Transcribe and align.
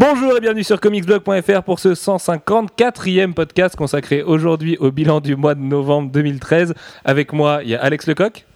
Bonjour 0.00 0.34
et 0.34 0.40
bienvenue 0.40 0.64
sur 0.64 0.80
comicsblog.fr 0.80 1.62
pour 1.62 1.78
ce 1.78 1.90
154e 1.90 3.34
podcast 3.34 3.76
consacré 3.76 4.22
aujourd'hui 4.22 4.78
au 4.78 4.90
bilan 4.90 5.20
du 5.20 5.36
mois 5.36 5.54
de 5.54 5.60
novembre 5.60 6.10
2013. 6.10 6.72
Avec 7.04 7.34
moi, 7.34 7.60
il 7.62 7.68
y 7.68 7.74
a 7.74 7.82
Alex 7.82 8.06
Lecoq. 8.06 8.46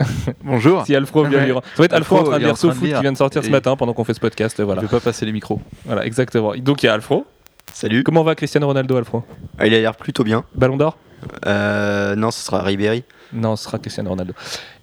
Bonjour. 0.42 0.86
Si 0.86 0.96
Alfro 0.96 1.24
vient 1.24 1.44
lire. 1.44 1.60
Ça 1.74 1.82
va 1.82 1.84
être 1.84 1.92
Alfro 1.92 2.20
en 2.20 2.22
train 2.22 2.38
de 2.38 2.44
lire 2.46 2.56
SoFoot 2.56 2.88
qui 2.88 3.00
vient 3.02 3.12
de 3.12 3.18
sortir 3.18 3.44
ce 3.44 3.50
matin 3.50 3.76
pendant 3.76 3.92
qu'on 3.92 4.04
fait 4.04 4.14
ce 4.14 4.20
podcast. 4.20 4.58
Voilà, 4.62 4.80
Je 4.80 4.86
vais 4.86 4.90
pas 4.90 5.00
passer 5.00 5.26
les 5.26 5.32
micros. 5.32 5.60
voilà 5.84 6.06
exactement. 6.06 6.54
Donc 6.56 6.82
il 6.82 6.86
y 6.86 6.88
a 6.88 6.94
Alfro. 6.94 7.26
Salut. 7.74 8.02
Comment 8.02 8.22
va 8.22 8.34
Cristiano 8.34 8.66
Ronaldo, 8.66 8.96
Alfro? 8.96 9.22
Ah, 9.58 9.66
il 9.66 9.74
a 9.74 9.78
l'air 9.78 9.94
plutôt 9.94 10.24
bien. 10.24 10.46
Ballon 10.54 10.78
d'or? 10.78 10.96
Euh, 11.44 12.16
non, 12.16 12.30
ce 12.30 12.42
sera 12.42 12.62
Ribéry. 12.62 13.04
Non, 13.34 13.56
ce 13.56 13.64
sera 13.64 13.78
Cristiano 13.78 14.08
Ronaldo. 14.08 14.32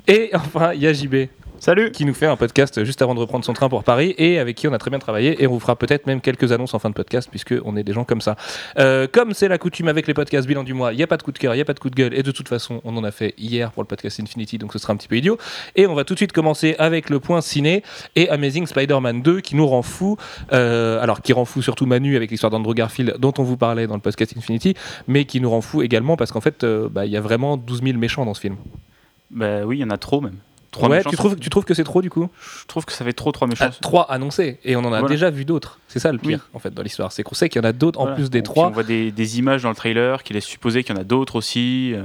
Et 0.07 0.29
enfin, 0.33 0.73
il 0.73 0.81
y 0.81 0.87
a 0.87 0.93
JB 0.93 1.27
Salut. 1.59 1.91
qui 1.91 2.05
nous 2.05 2.13
fait 2.13 2.27
un 2.27 2.35
podcast 2.35 2.83
juste 2.83 3.01
avant 3.01 3.15
de 3.15 3.19
reprendre 3.19 3.43
son 3.43 3.53
train 3.53 3.67
pour 3.67 3.83
Paris 3.83 4.13
et 4.17 4.37
avec 4.37 4.55
qui 4.55 4.67
on 4.67 4.73
a 4.73 4.77
très 4.77 4.91
bien 4.91 4.99
travaillé 4.99 5.41
et 5.41 5.47
on 5.47 5.51
vous 5.51 5.59
fera 5.59 5.75
peut-être 5.75 6.05
même 6.05 6.21
quelques 6.21 6.51
annonces 6.51 6.75
en 6.75 6.79
fin 6.79 6.89
de 6.89 6.93
podcast 6.93 7.27
puisque 7.29 7.55
on 7.65 7.75
est 7.75 7.83
des 7.83 7.93
gens 7.93 8.03
comme 8.03 8.21
ça. 8.21 8.35
Euh, 8.77 9.07
comme 9.11 9.33
c'est 9.33 9.47
la 9.47 9.57
coutume 9.57 9.87
avec 9.87 10.05
les 10.07 10.13
podcasts 10.13 10.47
bilan 10.47 10.63
du 10.63 10.73
mois, 10.73 10.93
il 10.93 10.97
n'y 10.97 11.03
a 11.03 11.07
pas 11.07 11.17
de 11.17 11.23
coup 11.23 11.31
de 11.31 11.37
cœur, 11.39 11.55
il 11.55 11.57
n'y 11.57 11.61
a 11.61 11.65
pas 11.65 11.73
de 11.73 11.79
coup 11.79 11.89
de 11.89 11.95
gueule 11.95 12.13
et 12.13 12.21
de 12.21 12.31
toute 12.31 12.47
façon 12.47 12.79
on 12.83 12.95
en 12.95 13.03
a 13.03 13.11
fait 13.11 13.33
hier 13.37 13.71
pour 13.71 13.81
le 13.81 13.87
podcast 13.87 14.19
Infinity 14.19 14.59
donc 14.59 14.71
ce 14.71 14.79
sera 14.79 14.93
un 14.93 14.97
petit 14.97 15.07
peu 15.07 15.17
idiot. 15.17 15.37
Et 15.75 15.87
on 15.87 15.95
va 15.95 16.03
tout 16.03 16.13
de 16.13 16.19
suite 16.19 16.31
commencer 16.31 16.75
avec 16.77 17.09
le 17.09 17.19
point 17.19 17.41
ciné 17.41 17.83
et 18.15 18.29
Amazing 18.29 18.67
Spider-Man 18.67 19.23
2 19.23 19.41
qui 19.41 19.55
nous 19.55 19.67
rend 19.67 19.81
fou, 19.81 20.15
euh, 20.53 21.01
alors 21.01 21.21
qui 21.21 21.33
rend 21.33 21.45
fou 21.45 21.61
surtout 21.61 21.87
Manu 21.87 22.15
avec 22.15 22.29
l'histoire 22.29 22.51
d'Andrew 22.51 22.75
Garfield 22.75 23.15
dont 23.17 23.33
on 23.39 23.43
vous 23.43 23.57
parlait 23.57 23.87
dans 23.87 23.95
le 23.95 24.01
podcast 24.01 24.33
Infinity, 24.37 24.75
mais 25.07 25.25
qui 25.25 25.41
nous 25.41 25.49
rend 25.49 25.61
fou 25.61 25.81
également 25.81 26.17
parce 26.17 26.31
qu'en 26.31 26.41
fait 26.41 26.63
euh, 26.63 26.87
bah, 26.87 27.05
il 27.05 27.11
y 27.11 27.17
a 27.17 27.21
vraiment 27.21 27.57
12 27.57 27.81
000 27.83 27.97
méchants 27.97 28.25
dans 28.25 28.35
ce 28.35 28.41
film. 28.41 28.57
Bah 29.31 29.65
oui, 29.65 29.77
il 29.77 29.81
y 29.81 29.83
en 29.83 29.89
a 29.89 29.97
trop 29.97 30.21
même. 30.21 30.37
Trois 30.71 30.89
ouais, 30.89 30.97
méchants, 30.97 31.09
tu 31.09 31.15
trouves, 31.15 31.33
fait- 31.33 31.39
tu 31.39 31.49
trouves 31.49 31.63
que 31.65 31.73
c'est 31.73 31.83
trop 31.85 32.01
du 32.01 32.09
coup 32.09 32.29
Je 32.61 32.65
trouve 32.67 32.85
que 32.85 32.91
ça 32.91 33.03
fait 33.05 33.13
trop 33.13 33.31
trois 33.31 33.47
méchants. 33.47 33.65
Ah, 33.69 33.75
trois 33.81 34.03
annoncés 34.11 34.59
et 34.63 34.75
on 34.75 34.79
en 34.81 34.87
a 34.93 34.99
Voilà. 34.99 35.07
déjà 35.07 35.29
vu 35.29 35.43
d'autres. 35.45 35.79
C'est 35.87 35.99
ça 35.99 36.11
le 36.11 36.17
pire 36.19 36.49
en 36.53 36.59
fait 36.59 36.73
dans 36.73 36.83
l'histoire, 36.83 37.11
c'est 37.11 37.23
qu'on 37.23 37.35
sait 37.35 37.49
qu'il 37.49 37.61
y 37.61 37.65
en 37.65 37.67
a 37.67 37.73
d'autres 37.73 37.99
en 37.99 38.13
plus 38.13 38.29
des 38.29 38.43
trois. 38.43 38.67
On 38.67 38.71
voit 38.71 38.83
des, 38.83 39.11
des 39.11 39.39
images 39.39 39.63
dans 39.63 39.69
le 39.69 39.75
trailer 39.75 40.23
qui 40.23 40.33
laissent 40.33 40.45
supposer 40.45 40.83
qu'il 40.83 40.93
y 40.93 40.97
en 40.97 41.01
a 41.01 41.05
d'autres 41.05 41.35
aussi. 41.37 41.93
Euh, 41.95 42.03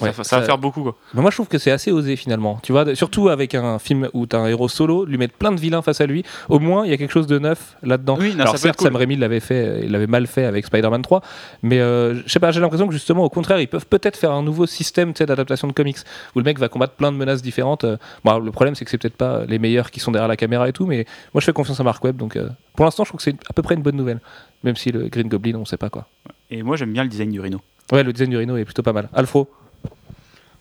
Ouais, 0.00 0.12
ça 0.12 0.24
ça- 0.24 0.40
va 0.40 0.46
faire 0.46 0.58
beaucoup 0.58 0.82
quoi. 0.82 0.96
Mais 1.14 1.20
moi 1.22 1.30
je 1.30 1.36
trouve 1.36 1.48
que 1.48 1.58
c'est 1.58 1.70
assez 1.70 1.90
osé 1.92 2.16
finalement. 2.16 2.58
Tu 2.62 2.72
vois, 2.72 2.94
surtout 2.94 3.28
avec 3.28 3.54
un 3.54 3.78
film 3.78 4.08
où 4.14 4.26
tu 4.26 4.36
as 4.36 4.38
un 4.40 4.46
héros 4.46 4.68
solo, 4.68 5.04
lui 5.04 5.18
mettre 5.18 5.34
plein 5.34 5.52
de 5.52 5.60
vilains 5.60 5.82
face 5.82 6.00
à 6.00 6.06
lui, 6.06 6.24
au 6.48 6.58
moins 6.58 6.84
il 6.84 6.90
y 6.90 6.94
a 6.94 6.96
quelque 6.96 7.12
chose 7.12 7.26
de 7.26 7.38
neuf 7.38 7.76
là-dedans. 7.82 8.16
Oui, 8.18 8.34
non, 8.34 8.40
Alors 8.42 8.52
ça 8.56 8.58
certes, 8.62 8.76
cool. 8.78 8.86
Sam 8.88 8.96
Raimi 8.96 9.16
l'avait 9.16 9.40
fait, 9.40 9.54
euh, 9.66 9.80
il 9.84 9.90
l'avait 9.90 10.06
mal 10.06 10.26
fait 10.26 10.44
avec 10.44 10.64
Spider-Man 10.66 11.02
3, 11.02 11.22
mais 11.62 11.80
euh, 11.80 12.22
je 12.24 12.28
sais 12.30 12.40
pas, 12.40 12.50
j'ai 12.50 12.60
l'impression 12.60 12.86
que 12.86 12.92
justement 12.94 13.24
au 13.24 13.28
contraire 13.30 13.60
ils 13.60 13.68
peuvent 13.68 13.86
peut-être 13.86 14.16
faire 14.16 14.32
un 14.32 14.42
nouveau 14.42 14.66
système 14.66 15.12
d'adaptation 15.12 15.68
de 15.68 15.72
comics 15.72 15.98
où 16.34 16.38
le 16.38 16.44
mec 16.44 16.58
va 16.58 16.68
combattre 16.68 16.94
plein 16.94 17.12
de 17.12 17.16
menaces 17.16 17.42
différentes. 17.42 17.84
euh. 17.84 17.96
Bon, 18.24 18.38
le 18.38 18.50
problème 18.52 18.74
c'est 18.74 18.84
que 18.84 18.90
c'est 18.90 18.98
peut-être 18.98 19.16
pas 19.16 19.44
les 19.46 19.58
meilleurs 19.58 19.90
qui 19.90 20.00
sont 20.00 20.10
derrière 20.12 20.28
la 20.28 20.36
caméra 20.36 20.68
et 20.68 20.72
tout, 20.72 20.86
mais 20.86 21.04
moi 21.34 21.40
je 21.40 21.44
fais 21.44 21.52
confiance 21.52 21.78
à 21.80 21.84
Mark 21.84 22.02
Webb, 22.04 22.16
donc 22.16 22.36
euh, 22.36 22.48
pour 22.74 22.84
l'instant 22.84 23.04
je 23.04 23.10
trouve 23.10 23.18
que 23.18 23.24
c'est 23.24 23.36
à 23.48 23.52
peu 23.52 23.62
près 23.62 23.74
une 23.74 23.82
bonne 23.82 23.96
nouvelle, 23.96 24.20
même 24.64 24.76
si 24.76 24.90
le 24.92 25.08
Green 25.08 25.28
Goblin 25.28 25.56
on 25.56 25.64
sait 25.64 25.76
pas 25.76 25.90
quoi. 25.90 26.06
Et 26.50 26.62
moi 26.62 26.76
j'aime 26.76 26.92
bien 26.92 27.02
le 27.02 27.08
design 27.08 27.30
du 27.30 27.40
Rhino. 27.40 27.60
Ouais, 27.92 28.02
le 28.02 28.12
design 28.12 28.30
du 28.30 28.36
Rhino 28.36 28.56
est 28.56 28.64
plutôt 28.64 28.82
pas 28.82 28.92
mal. 28.92 29.08
Alfro 29.14 29.48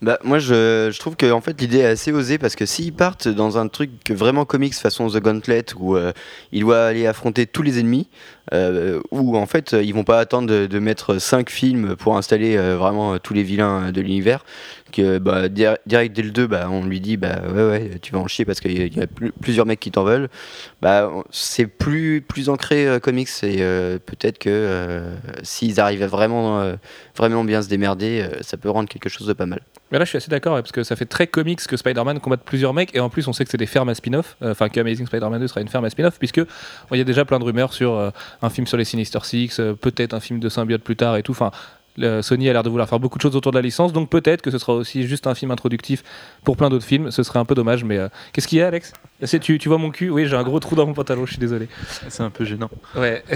Bah, 0.02 0.18
moi, 0.24 0.40
je, 0.40 0.98
trouve 0.98 1.18
que 1.18 1.30
en 1.30 1.42
fait, 1.42 1.60
l'idée 1.60 1.80
est 1.80 1.86
assez 1.86 2.14
osée 2.14 2.38
parce 2.38 2.56
que 2.56 2.66
s'ils 2.66 2.94
partent 2.94 3.28
dans 3.28 3.58
un 3.58 3.68
truc 3.68 3.92
vraiment 4.10 4.46
comics 4.46 4.74
façon 4.74 5.10
The 5.10 5.18
Gauntlet 5.18 5.66
où 5.78 5.98
euh, 5.98 6.14
il 6.54 6.62
doit 6.62 6.86
aller 6.86 7.06
affronter 7.06 7.46
tous 7.46 7.64
les 7.64 7.80
ennemis, 7.80 8.08
euh, 8.54 9.00
où 9.12 9.38
en 9.38 9.46
fait, 9.46 9.74
ils 9.74 9.94
vont 9.94 10.04
pas 10.04 10.20
attendre 10.20 10.68
de, 10.68 10.80
mettre 10.80 11.20
cinq 11.20 11.50
films 11.50 11.96
pour 11.96 12.18
installer 12.18 12.56
euh, 12.58 12.78
vraiment 12.78 13.14
euh, 13.14 13.18
tous 13.18 13.34
les 13.34 13.44
vilains 13.44 13.92
de 13.92 14.02
l'univers, 14.02 14.46
que 14.92 15.18
bah, 15.18 15.50
dir- 15.50 15.78
direct 15.86 16.16
dès 16.16 16.22
le 16.22 16.32
2, 16.32 16.48
bah, 16.48 16.68
on 16.72 16.86
lui 16.86 17.00
dit 17.00 17.18
bah 17.18 17.42
ouais, 17.54 17.70
ouais, 17.70 17.92
tu 18.02 18.14
vas 18.14 18.20
en 18.20 18.28
chier 18.28 18.46
parce 18.46 18.60
qu'il 18.60 18.96
y 18.96 19.02
a, 19.02 19.08
plusieurs 19.42 19.66
mecs 19.66 19.80
qui 19.80 19.92
t'en 19.92 20.04
veulent. 20.04 20.30
C'est 21.32 21.68
plus, 21.68 22.22
plus 22.22 22.50
ancré 22.50 22.88
euh, 22.88 23.00
comics 23.00 23.30
et 23.44 23.58
euh, 23.60 24.00
peut-être 24.04 24.40
que 24.40 24.50
euh, 24.50 25.16
s'ils 25.44 25.80
arrivent 25.80 26.04
à 26.04 26.08
vraiment, 26.08 26.62
euh, 26.62 26.76
vraiment 27.16 27.44
bien 27.44 27.62
se 27.62 27.70
démerder, 27.70 28.22
euh, 28.22 28.38
ça 28.42 28.58
peut 28.58 28.70
rendre 28.70 28.90
quelque 28.90 29.10
chose 29.10 29.28
de 29.28 29.34
pas 29.34 29.46
mal. 29.46 29.62
Mais 29.92 29.98
là, 29.98 30.06
je 30.06 30.10
suis 30.10 30.18
assez 30.18 30.30
d'accord, 30.30 30.56
parce 30.56 30.72
que 30.72 30.84
ça 30.84 30.96
fait 30.96 31.06
très 31.06 31.26
comics 31.26 31.60
que 31.66 31.76
Spider-Man 31.76 32.20
combatte 32.20 32.44
plusieurs 32.44 32.74
mecs, 32.74 32.96
et 32.96 33.00
en 33.00 33.10
plus, 33.10 33.28
on 33.28 33.34
sait 33.34 33.44
que 33.44 33.50
c'est 33.50 33.58
des 33.58 33.66
fermes 33.66 33.90
à 33.90 33.96
spin-off, 33.96 34.38
euh, 34.42 34.52
enfin, 34.52 34.70
que 34.70 34.80
Amazing 34.80 35.08
Spider-Man 35.08 35.40
2 35.40 35.48
sera 35.48 35.62
une 35.62 35.68
ferme 35.68 35.86
à 35.86 35.90
spin-off, 35.90 36.20
puisque 36.20 36.42
il 36.92 36.98
y 36.98 37.02
a 37.02 37.04
déjà 37.04 37.26
plein 37.26 37.40
de 37.40 37.44
rumeurs 37.44 37.74
sur 37.74 37.94
euh, 37.94 38.12
un 38.42 38.50
film 38.50 38.68
sur 38.68 38.78
les 38.78 38.86
Sinister 38.86 39.20
Six, 39.24 39.60
euh, 39.60 39.74
peut-être 39.74 40.14
un 40.14 40.20
film 40.20 40.40
de 40.40 40.50
symbiote 40.50 40.82
plus 40.82 40.96
tard 40.96 41.18
et 41.18 41.24
tout. 41.24 41.32
Enfin, 41.32 41.52
Sony 42.22 42.50
a 42.50 42.54
l'air 42.54 42.64
de 42.64 42.70
vouloir 42.70 42.88
faire 42.88 43.00
beaucoup 43.00 43.18
de 43.18 43.22
choses 43.22 43.36
autour 43.36 43.52
de 43.52 43.58
la 43.58 43.62
licence, 43.62 43.92
donc 43.94 44.10
peut-être 44.10 44.42
que 44.42 44.52
ce 44.52 44.58
sera 44.58 44.74
aussi 44.74 45.08
juste 45.08 45.28
un 45.28 45.36
film 45.36 45.52
introductif 45.52 46.04
pour 46.44 46.56
plein 46.56 46.70
d'autres 46.70 46.86
films. 46.86 47.12
Ce 47.12 47.24
serait 47.24 47.40
un 47.40 47.46
peu 47.46 47.56
dommage, 47.56 47.84
mais 47.84 47.98
euh, 47.98 48.08
qu'est-ce 48.32 48.48
qu'il 48.48 48.60
y 48.60 48.62
a, 48.62 48.68
Alex? 48.68 48.94
Tu, 49.42 49.58
tu 49.58 49.70
vois 49.70 49.78
mon 49.78 49.92
cul? 49.92 50.10
Oui, 50.10 50.26
j'ai 50.26 50.36
un 50.36 50.44
gros 50.44 50.60
trou 50.60 50.76
dans 50.76 50.86
mon 50.86 50.94
pantalon, 50.94 51.26
je 51.26 51.32
suis 51.32 51.40
désolé. 51.40 51.68
C'est 52.08 52.24
un 52.24 52.30
peu 52.30 52.46
gênant. 52.46 52.70
Ouais. 52.96 53.24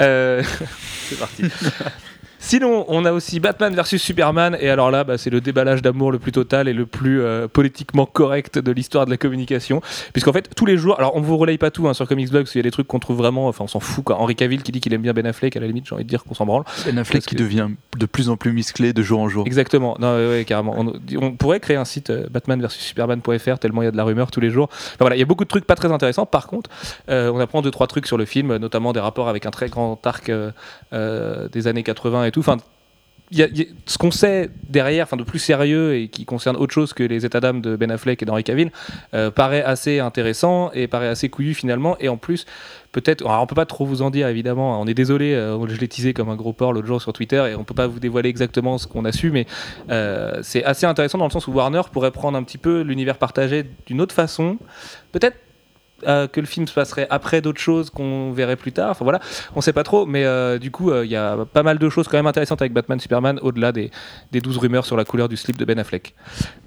Euh, 0.00 0.42
c'est 1.08 1.18
parti. 1.18 1.44
Sinon, 2.44 2.84
on 2.88 3.04
a 3.04 3.12
aussi 3.12 3.38
Batman 3.38 3.72
versus 3.72 4.02
Superman, 4.02 4.56
et 4.60 4.68
alors 4.68 4.90
là, 4.90 5.04
bah, 5.04 5.16
c'est 5.16 5.30
le 5.30 5.40
déballage 5.40 5.80
d'amour 5.80 6.10
le 6.10 6.18
plus 6.18 6.32
total 6.32 6.66
et 6.66 6.72
le 6.72 6.86
plus 6.86 7.20
euh, 7.22 7.46
politiquement 7.46 8.04
correct 8.04 8.58
de 8.58 8.72
l'histoire 8.72 9.06
de 9.06 9.10
la 9.12 9.16
communication. 9.16 9.80
Puisqu'en 10.12 10.32
fait, 10.32 10.50
tous 10.56 10.66
les 10.66 10.76
jours, 10.76 10.98
alors 10.98 11.14
on 11.14 11.20
vous 11.20 11.36
relaye 11.38 11.56
pas 11.56 11.70
tout 11.70 11.86
hein, 11.86 11.94
sur 11.94 12.08
Comics 12.08 12.30
Blog, 12.30 12.42
parce 12.42 12.50
qu'il 12.52 12.58
y 12.58 12.64
a 12.64 12.64
des 12.64 12.72
trucs 12.72 12.88
qu'on 12.88 12.98
trouve 12.98 13.16
vraiment, 13.16 13.46
enfin 13.46 13.62
on 13.62 13.68
s'en 13.68 13.78
fout 13.78 14.02
quoi. 14.04 14.16
Henri 14.16 14.34
Cavill 14.34 14.64
qui 14.64 14.72
dit 14.72 14.80
qu'il 14.80 14.92
aime 14.92 15.02
bien 15.02 15.12
Ben 15.12 15.24
Affleck, 15.24 15.56
à 15.56 15.60
la 15.60 15.68
limite, 15.68 15.86
j'ai 15.86 15.94
envie 15.94 16.02
de 16.04 16.08
dire 16.08 16.24
qu'on 16.24 16.34
s'en 16.34 16.44
branle. 16.44 16.64
Ben 16.84 16.98
Affleck 16.98 17.22
qui 17.24 17.36
que- 17.36 17.40
devient 17.40 17.68
de 17.96 18.06
plus 18.06 18.28
en 18.28 18.36
plus 18.36 18.52
musclé 18.52 18.92
de 18.92 19.02
jour 19.02 19.20
en 19.20 19.28
jour. 19.28 19.46
Exactement, 19.46 19.96
non, 20.00 20.16
ouais, 20.16 20.28
ouais, 20.28 20.44
carrément. 20.44 20.74
On, 20.76 20.92
on 21.20 21.30
pourrait 21.36 21.60
créer 21.60 21.76
un 21.76 21.84
site 21.84 22.10
euh, 22.10 22.26
Batman 22.28 22.60
versus 22.60 22.82
Superman.fr 22.82 23.58
tellement 23.60 23.82
il 23.82 23.84
y 23.84 23.88
a 23.88 23.92
de 23.92 23.96
la 23.96 24.04
rumeur 24.04 24.32
tous 24.32 24.40
les 24.40 24.50
jours. 24.50 24.68
Enfin, 24.72 24.96
voilà, 25.00 25.14
il 25.14 25.20
y 25.20 25.22
a 25.22 25.26
beaucoup 25.26 25.44
de 25.44 25.48
trucs 25.48 25.64
pas 25.64 25.76
très 25.76 25.92
intéressants. 25.92 26.26
Par 26.26 26.48
contre, 26.48 26.70
euh, 27.08 27.30
on 27.32 27.38
apprend 27.38 27.62
deux 27.62 27.70
trois 27.70 27.86
trucs 27.86 28.08
sur 28.08 28.18
le 28.18 28.24
film, 28.24 28.56
notamment 28.56 28.92
des 28.92 29.00
rapports 29.00 29.28
avec 29.28 29.46
un 29.46 29.50
très 29.52 29.68
grand 29.68 30.04
arc 30.04 30.28
des 30.92 31.66
années 31.68 31.82
80 31.84 32.24
et 32.24 32.31
Enfin, 32.40 32.56
y 33.30 33.42
a- 33.42 33.48
ce 33.86 33.96
qu'on 33.98 34.10
sait 34.10 34.50
derrière, 34.68 35.04
enfin 35.04 35.16
de 35.16 35.22
plus 35.22 35.38
sérieux 35.38 35.94
et 35.96 36.08
qui 36.08 36.24
concerne 36.26 36.56
autre 36.56 36.74
chose 36.74 36.92
que 36.92 37.02
les 37.02 37.24
états 37.24 37.40
d'âme 37.40 37.62
de 37.62 37.76
Ben 37.76 37.90
Affleck 37.90 38.22
et 38.22 38.26
d'Henri 38.26 38.44
Cavill, 38.44 38.70
euh, 39.14 39.30
paraît 39.30 39.62
assez 39.62 40.00
intéressant 40.00 40.70
et 40.72 40.86
paraît 40.86 41.08
assez 41.08 41.28
couillu 41.30 41.54
finalement. 41.54 41.96
Et 41.98 42.08
en 42.10 42.18
plus, 42.18 42.44
peut-être, 42.92 43.24
on 43.26 43.46
peut 43.46 43.54
pas 43.54 43.64
trop 43.64 43.86
vous 43.86 44.02
en 44.02 44.10
dire 44.10 44.28
évidemment. 44.28 44.78
On 44.80 44.86
est 44.86 44.92
désolé, 44.94 45.32
euh, 45.32 45.66
je 45.66 45.80
l'ai 45.80 45.88
teasé 45.88 46.12
comme 46.12 46.28
un 46.28 46.36
gros 46.36 46.52
porc 46.52 46.74
l'autre 46.74 46.86
jour 46.86 47.00
sur 47.00 47.12
Twitter 47.14 47.42
et 47.50 47.54
on 47.54 47.64
peut 47.64 47.74
pas 47.74 47.86
vous 47.86 48.00
dévoiler 48.00 48.28
exactement 48.28 48.76
ce 48.76 48.86
qu'on 48.86 49.06
a 49.06 49.12
su, 49.12 49.30
mais 49.30 49.46
euh, 49.88 50.40
c'est 50.42 50.62
assez 50.64 50.84
intéressant 50.84 51.16
dans 51.16 51.24
le 51.26 51.30
sens 51.30 51.46
où 51.48 51.52
Warner 51.52 51.82
pourrait 51.90 52.10
prendre 52.10 52.36
un 52.36 52.42
petit 52.42 52.58
peu 52.58 52.82
l'univers 52.82 53.16
partagé 53.16 53.64
d'une 53.86 54.02
autre 54.02 54.14
façon, 54.14 54.58
peut-être. 55.12 55.36
Euh, 56.06 56.26
que 56.26 56.40
le 56.40 56.46
film 56.46 56.66
se 56.66 56.74
passerait 56.74 57.06
après 57.10 57.40
d'autres 57.40 57.60
choses 57.60 57.90
qu'on 57.90 58.32
verrait 58.32 58.56
plus 58.56 58.72
tard. 58.72 58.90
Enfin 58.90 59.04
voilà, 59.04 59.20
on 59.54 59.60
sait 59.60 59.72
pas 59.72 59.84
trop, 59.84 60.06
mais 60.06 60.24
euh, 60.24 60.58
du 60.58 60.70
coup, 60.70 60.90
euh, 60.90 61.04
il 61.04 61.10
y 61.10 61.16
a 61.16 61.36
pas 61.52 61.62
mal 61.62 61.78
de 61.78 61.88
choses 61.88 62.08
quand 62.08 62.16
même 62.16 62.26
intéressantes 62.26 62.60
avec 62.60 62.72
Batman 62.72 62.98
Superman 62.98 63.38
au-delà 63.42 63.72
des, 63.72 63.90
des 64.32 64.40
12 64.40 64.58
rumeurs 64.58 64.86
sur 64.86 64.96
la 64.96 65.04
couleur 65.04 65.28
du 65.28 65.36
slip 65.36 65.56
de 65.56 65.64
Ben 65.64 65.78
Affleck. 65.78 66.14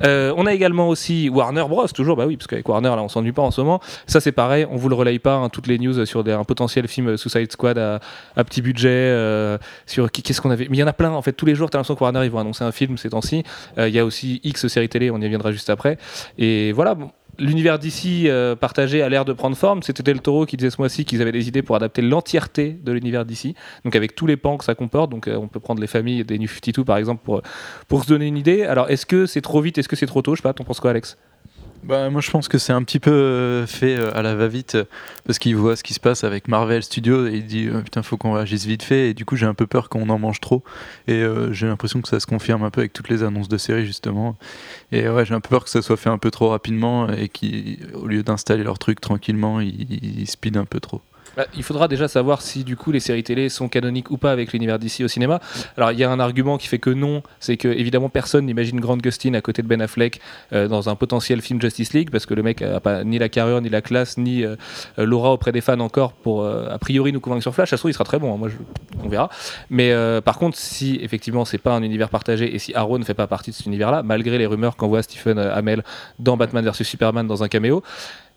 On 0.02 0.46
a 0.46 0.54
également 0.54 0.90
aussi 0.90 1.30
Warner 1.30 1.66
Bros. 1.68 1.88
Toujours, 1.88 2.16
bah 2.18 2.26
oui, 2.28 2.38
parce 2.38 2.48
qu'avec 2.48 2.68
Warner, 2.68 2.90
là, 2.90 3.02
on 3.02 3.10
s'ennuie 3.10 3.32
pas 3.32 3.42
en 3.42 3.52
ce 3.52 3.62
moment. 3.62 3.80
Ça, 4.06 4.20
c'est 4.20 4.32
pareil, 4.32 4.68
on 4.70 4.76
vous 4.76 4.90
le 4.90 4.96
relaye 4.96 5.20
pas, 5.20 5.36
hein, 5.36 5.50
toutes 5.50 5.68
les 5.68 5.80
news 5.80 6.06
sur 6.06 6.28
un 6.28 6.44
potentiel 6.44 6.88
film 6.88 7.18
Suicide 7.18 7.52
Squad 7.52 7.78
à, 7.78 8.00
petit 8.44 8.62
budget, 8.62 9.58
sur 9.86 10.12
qu'est-ce 10.12 10.42
qu'on 10.42 10.52
avait. 10.52 10.68
Mais 10.70 10.78
il 10.78 10.80
y 10.80 10.84
en 10.84 10.88
a 10.88 10.94
plein, 10.94 11.12
en 11.12 11.22
fait, 11.22 11.34
tous 11.34 11.46
les 11.46 11.56
jours, 11.56 11.70
tu 11.70 11.78
as 11.78 11.80
l'impression 11.80 11.96
que 11.96 12.04
Warner, 12.04 12.26
ils 12.26 12.32
vont 12.32 12.40
annoncer 12.40 12.64
un 12.64 12.72
film 12.72 12.98
ces 12.98 13.10
temps-ci. 13.10 13.44
Il 13.78 13.90
y 13.90 14.00
a 14.00 14.06
aussi 14.06 14.42
X 14.44 14.68
série 14.68 14.90
télé, 14.90 15.12
on 15.12 15.20
y 15.20 15.28
viendra 15.28 15.52
juste 15.52 15.70
après. 15.70 15.98
Et 16.38 16.72
voilà, 16.72 16.96
bon. 16.96 17.12
L'univers 17.38 17.80
d'ici 17.80 18.28
partagé 18.60 19.02
a 19.02 19.10
l'air 19.10 19.26
de 19.26 19.34
prendre 19.34 19.58
forme. 19.58 19.84
C'était 19.84 20.04
Del 20.04 20.22
Toro 20.22 20.46
qui 20.46 20.58
disait 20.58 20.70
ce 20.70 20.80
mois-ci 20.80 21.06
qu'ils 21.06 21.22
avaient 21.22 21.32
des 21.32 21.48
idées 21.48 21.62
pour 21.62 21.76
adapter 21.76 22.02
l'entièreté 22.02 22.78
de 22.82 22.92
l'univers 22.92 23.26
d'ici, 23.26 23.56
donc 23.84 23.96
avec 23.96 24.16
tous 24.16 24.28
les 24.28 24.38
pans 24.38 24.58
que 24.58 24.64
ça 24.64 24.76
comporte. 24.76 25.12
Donc 25.12 25.28
euh, 25.28 25.36
on 25.36 25.48
peut 25.48 25.60
prendre 25.60 25.82
les 25.82 25.88
familles 25.88 26.24
des 26.24 26.38
New 26.40 26.48
52 26.48 26.84
par 26.84 26.98
exemple 26.98 27.24
pour, 27.24 27.42
pour 27.88 28.04
se 28.04 28.10
donner 28.10 28.28
une 28.28 28.38
idée. 28.38 28.64
Alors 28.64 28.90
est-ce 28.90 29.06
que 29.06 29.26
c'est 29.26 29.42
trop 29.42 29.62
vite? 29.62 29.78
Est-ce 29.78 29.90
que 29.90 29.96
c'est 29.96 30.06
trop 30.06 30.22
tôt? 30.22 30.36
Je 30.36 30.42
sais 30.42 30.44
pas, 30.44 30.54
t'en 30.54 30.64
penses 30.64 30.80
quoi 30.80 30.92
Alex? 30.92 31.18
Bah, 31.86 32.10
moi 32.10 32.20
je 32.20 32.32
pense 32.32 32.48
que 32.48 32.58
c'est 32.58 32.74
un 32.74 32.82
petit 32.82 33.00
peu 33.00 33.12
euh, 33.12 33.68
fait 33.68 33.96
euh, 33.96 34.10
à 34.18 34.24
la 34.24 34.34
va-vite 34.34 34.74
euh, 34.74 34.86
parce 35.28 35.38
qu'il 35.38 35.56
voit 35.56 35.76
ce 35.76 35.84
qui 35.84 35.94
se 35.94 36.00
passe 36.00 36.24
avec 36.24 36.48
Marvel 36.48 36.82
Studios 36.82 37.28
et 37.28 37.36
il 37.36 37.46
dit 37.46 37.68
putain 37.68 38.02
faut 38.02 38.18
qu'on 38.18 38.34
réagisse 38.34 38.66
vite 38.66 38.82
fait. 38.82 39.12
Et 39.12 39.14
du 39.14 39.24
coup 39.24 39.36
j'ai 39.36 39.46
un 39.46 39.54
peu 39.54 39.68
peur 39.68 39.88
qu'on 39.88 40.10
en 40.10 40.18
mange 40.18 40.40
trop. 40.42 40.64
Et 41.08 41.24
j'ai 41.52 41.68
l'impression 41.68 42.02
que 42.02 42.08
ça 42.08 42.20
se 42.20 42.26
confirme 42.26 42.64
un 42.64 42.72
peu 42.72 42.82
avec 42.82 42.94
toutes 42.94 43.10
les 43.10 43.22
annonces 43.22 43.50
de 43.50 43.58
séries 43.58 43.86
justement. 43.86 44.36
Et 44.92 45.08
ouais 45.08 45.26
j'ai 45.26 45.36
un 45.36 45.42
peu 45.42 45.50
peur 45.50 45.64
que 45.64 45.70
ça 45.70 45.84
soit 45.84 45.98
fait 45.98 46.10
un 46.10 46.18
peu 46.18 46.32
trop 46.32 46.50
rapidement 46.50 47.08
et 47.10 47.30
qu'au 47.30 48.08
lieu 48.08 48.24
d'installer 48.24 48.64
leur 48.64 48.80
truc 48.80 49.00
tranquillement 49.00 49.62
ils, 49.62 50.22
ils 50.22 50.28
speedent 50.28 50.58
un 50.58 50.66
peu 50.66 50.80
trop. 50.80 51.02
Bah, 51.38 51.46
il 51.56 51.64
faudra 51.64 51.88
déjà 51.88 52.08
savoir 52.08 52.42
si 52.42 52.64
du 52.64 52.76
coup 52.78 52.92
les 52.92 53.00
séries 53.00 53.24
télé 53.24 53.50
sont 53.50 53.68
canoniques 53.68 54.10
ou 54.12 54.18
pas 54.18 54.32
avec 54.32 54.54
l'univers 54.54 54.80
d'ici 54.80 55.04
au 55.04 55.08
cinéma. 55.08 55.40
Alors 55.78 55.92
il 55.92 56.00
y 56.00 56.04
a 56.04 56.10
un 56.10 56.20
argument 56.20 56.58
qui 56.58 56.68
fait 56.68 56.80
que 56.80 56.90
non, 56.90 57.24
c'est 57.40 57.58
que 57.58 57.68
évidemment 57.68 58.10
personne 58.10 58.46
n'imagine 58.46 58.80
Grant 58.80 58.98
Gustin 58.98 59.34
à 59.34 59.42
côté 59.42 59.62
de 59.62 59.68
Ben 59.68 59.82
Affleck 59.82 60.22
euh, 60.54 60.68
dans 60.68 60.90
un 60.90 60.96
potentiel 60.96 61.42
film 61.42 61.62
Justice 61.62 61.94
League 61.94 62.10
parce 62.12 62.26
que 62.26 62.34
le 62.34 62.44
mec 62.44 62.62
a 62.62 62.80
pas 62.80 63.04
ni 63.04 63.20
la 63.20 63.30
carrure 63.30 63.60
ni 63.62 63.70
la 63.70 63.82
classe 63.82 64.18
ni 64.18 64.44
euh, 64.44 64.56
euh, 65.00 65.06
l'aura 65.06 65.32
auprès 65.34 65.52
des 65.52 65.62
fans 65.62 65.80
encore 65.80 66.14
pour 66.14 66.44
euh, 66.44 66.70
a 66.70 66.80
priori 66.80 67.12
nous 67.12 67.20
convaincre 67.20 67.42
sur 67.44 67.54
Flash. 67.54 67.70
Ça 67.70 67.78
se 67.78 67.82
trouve 67.82 67.92
il 67.92 67.94
sera 67.94 68.06
très 68.06 68.20
bon, 68.20 68.34
hein, 68.34 68.38
moi 68.38 68.50
je- 68.50 68.56
on 69.04 69.10
verra. 69.10 69.30
Mais 69.70 69.92
euh, 69.92 70.22
par 70.22 70.38
contre 70.38 70.58
si 70.58 71.00
effectivement 71.02 71.46
c'est 71.46 71.58
pas 71.58 71.74
un 71.74 71.84
univers 71.84 72.10
partagé 72.10 72.56
et 72.56 72.60
si 72.60 72.74
Arrow 72.76 72.98
ne 72.98 73.04
fait 73.04 73.14
pas 73.14 73.28
partie 73.28 73.52
de 73.52 73.56
cet 73.56 73.66
univers-là, 73.66 74.04
malgré 74.04 74.38
les 74.38 74.46
rumeurs 74.46 74.76
qu'envoie 74.78 75.02
Stephen 75.04 75.38
euh, 75.38 75.54
Amell 75.56 75.84
dans 76.20 76.38
Batman 76.38 76.66
vs 76.66 76.84
Superman 76.84 77.28
dans 77.28 77.44
un 77.44 77.48
caméo. 77.48 77.84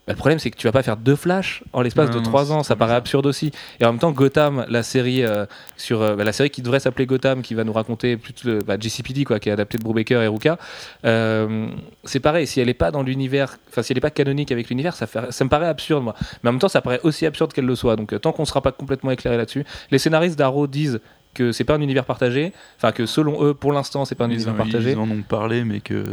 Bah, 0.08 0.14
le 0.14 0.16
problème, 0.18 0.38
c'est 0.38 0.50
que 0.50 0.56
tu 0.56 0.66
vas 0.66 0.72
pas 0.72 0.82
faire 0.82 0.96
deux 0.96 1.16
Flash 1.16 1.62
en 1.74 1.82
l'espace 1.82 2.08
de 2.10 2.18
trois 2.20 2.50
ans. 2.50 2.62
Ça 2.62 2.76
paraît 2.76 2.94
absurde 2.94 3.26
aussi. 3.26 3.52
Et 3.78 3.84
en 3.84 3.92
même 3.92 4.00
temps, 4.00 4.10
Gotham, 4.10 4.64
la 4.70 4.82
série 4.82 5.22
euh, 5.22 5.44
sur 5.76 6.00
euh, 6.00 6.16
bah, 6.16 6.24
la 6.24 6.32
série 6.32 6.48
qui 6.48 6.62
devrait 6.62 6.80
s'appeler 6.80 7.04
Gotham, 7.04 7.42
qui 7.42 7.52
va 7.52 7.62
nous 7.62 7.74
raconter 7.74 8.16
plutôt 8.16 8.48
le 8.48 8.60
bah, 8.60 8.76
JCPD, 8.80 9.24
quoi, 9.24 9.38
qui 9.38 9.50
est 9.50 9.52
adapté 9.52 9.76
de 9.76 9.82
Brubaker 9.84 10.22
et 10.22 10.26
Ruka. 10.26 10.56
euh, 11.04 11.68
c'est 12.04 12.20
pareil. 12.20 12.46
Si 12.46 12.58
elle 12.58 12.70
est 12.70 12.74
pas 12.74 12.90
dans 12.90 13.02
l'univers, 13.02 13.58
enfin 13.68 13.82
si 13.82 13.92
elle 13.92 13.98
est 13.98 14.00
pas 14.00 14.10
canonique 14.10 14.50
avec 14.50 14.70
l'univers, 14.70 14.96
ça, 14.96 15.06
fait- 15.06 15.30
ça 15.30 15.44
me 15.44 15.50
paraît 15.50 15.66
absurde, 15.68 16.02
moi. 16.02 16.14
Mais 16.42 16.48
en 16.48 16.52
même 16.54 16.60
temps, 16.60 16.68
ça 16.68 16.80
paraît 16.80 17.00
aussi 17.02 17.26
absurde 17.26 17.52
qu'elle 17.52 17.66
le 17.66 17.74
soit. 17.74 17.96
Donc 17.96 18.18
tant 18.20 18.32
qu'on 18.32 18.46
sera 18.46 18.62
pas 18.62 18.72
complètement 18.72 19.10
éclairé 19.10 19.36
là-dessus, 19.36 19.64
les 19.90 19.98
scénaristes 19.98 20.38
d'Arrow 20.38 20.66
disent 20.66 21.00
que 21.38 21.52
c'est 21.52 21.64
pas 21.64 21.74
un 21.76 21.80
univers 21.80 22.04
partagé. 22.04 22.52
Enfin 22.76 22.92
que 22.92 23.06
selon 23.06 23.42
eux, 23.44 23.54
pour 23.54 23.72
l'instant, 23.72 24.04
c'est 24.04 24.14
pas 24.14 24.24
un 24.24 24.30
Ils, 24.30 24.34
univers 24.34 24.54
ont- 24.54 24.56
partagé. 24.56 24.92
ils 24.92 24.98
en 24.98 25.10
ont 25.10 25.22
parlé, 25.22 25.64
mais 25.64 25.80
qu'ils 25.80 26.04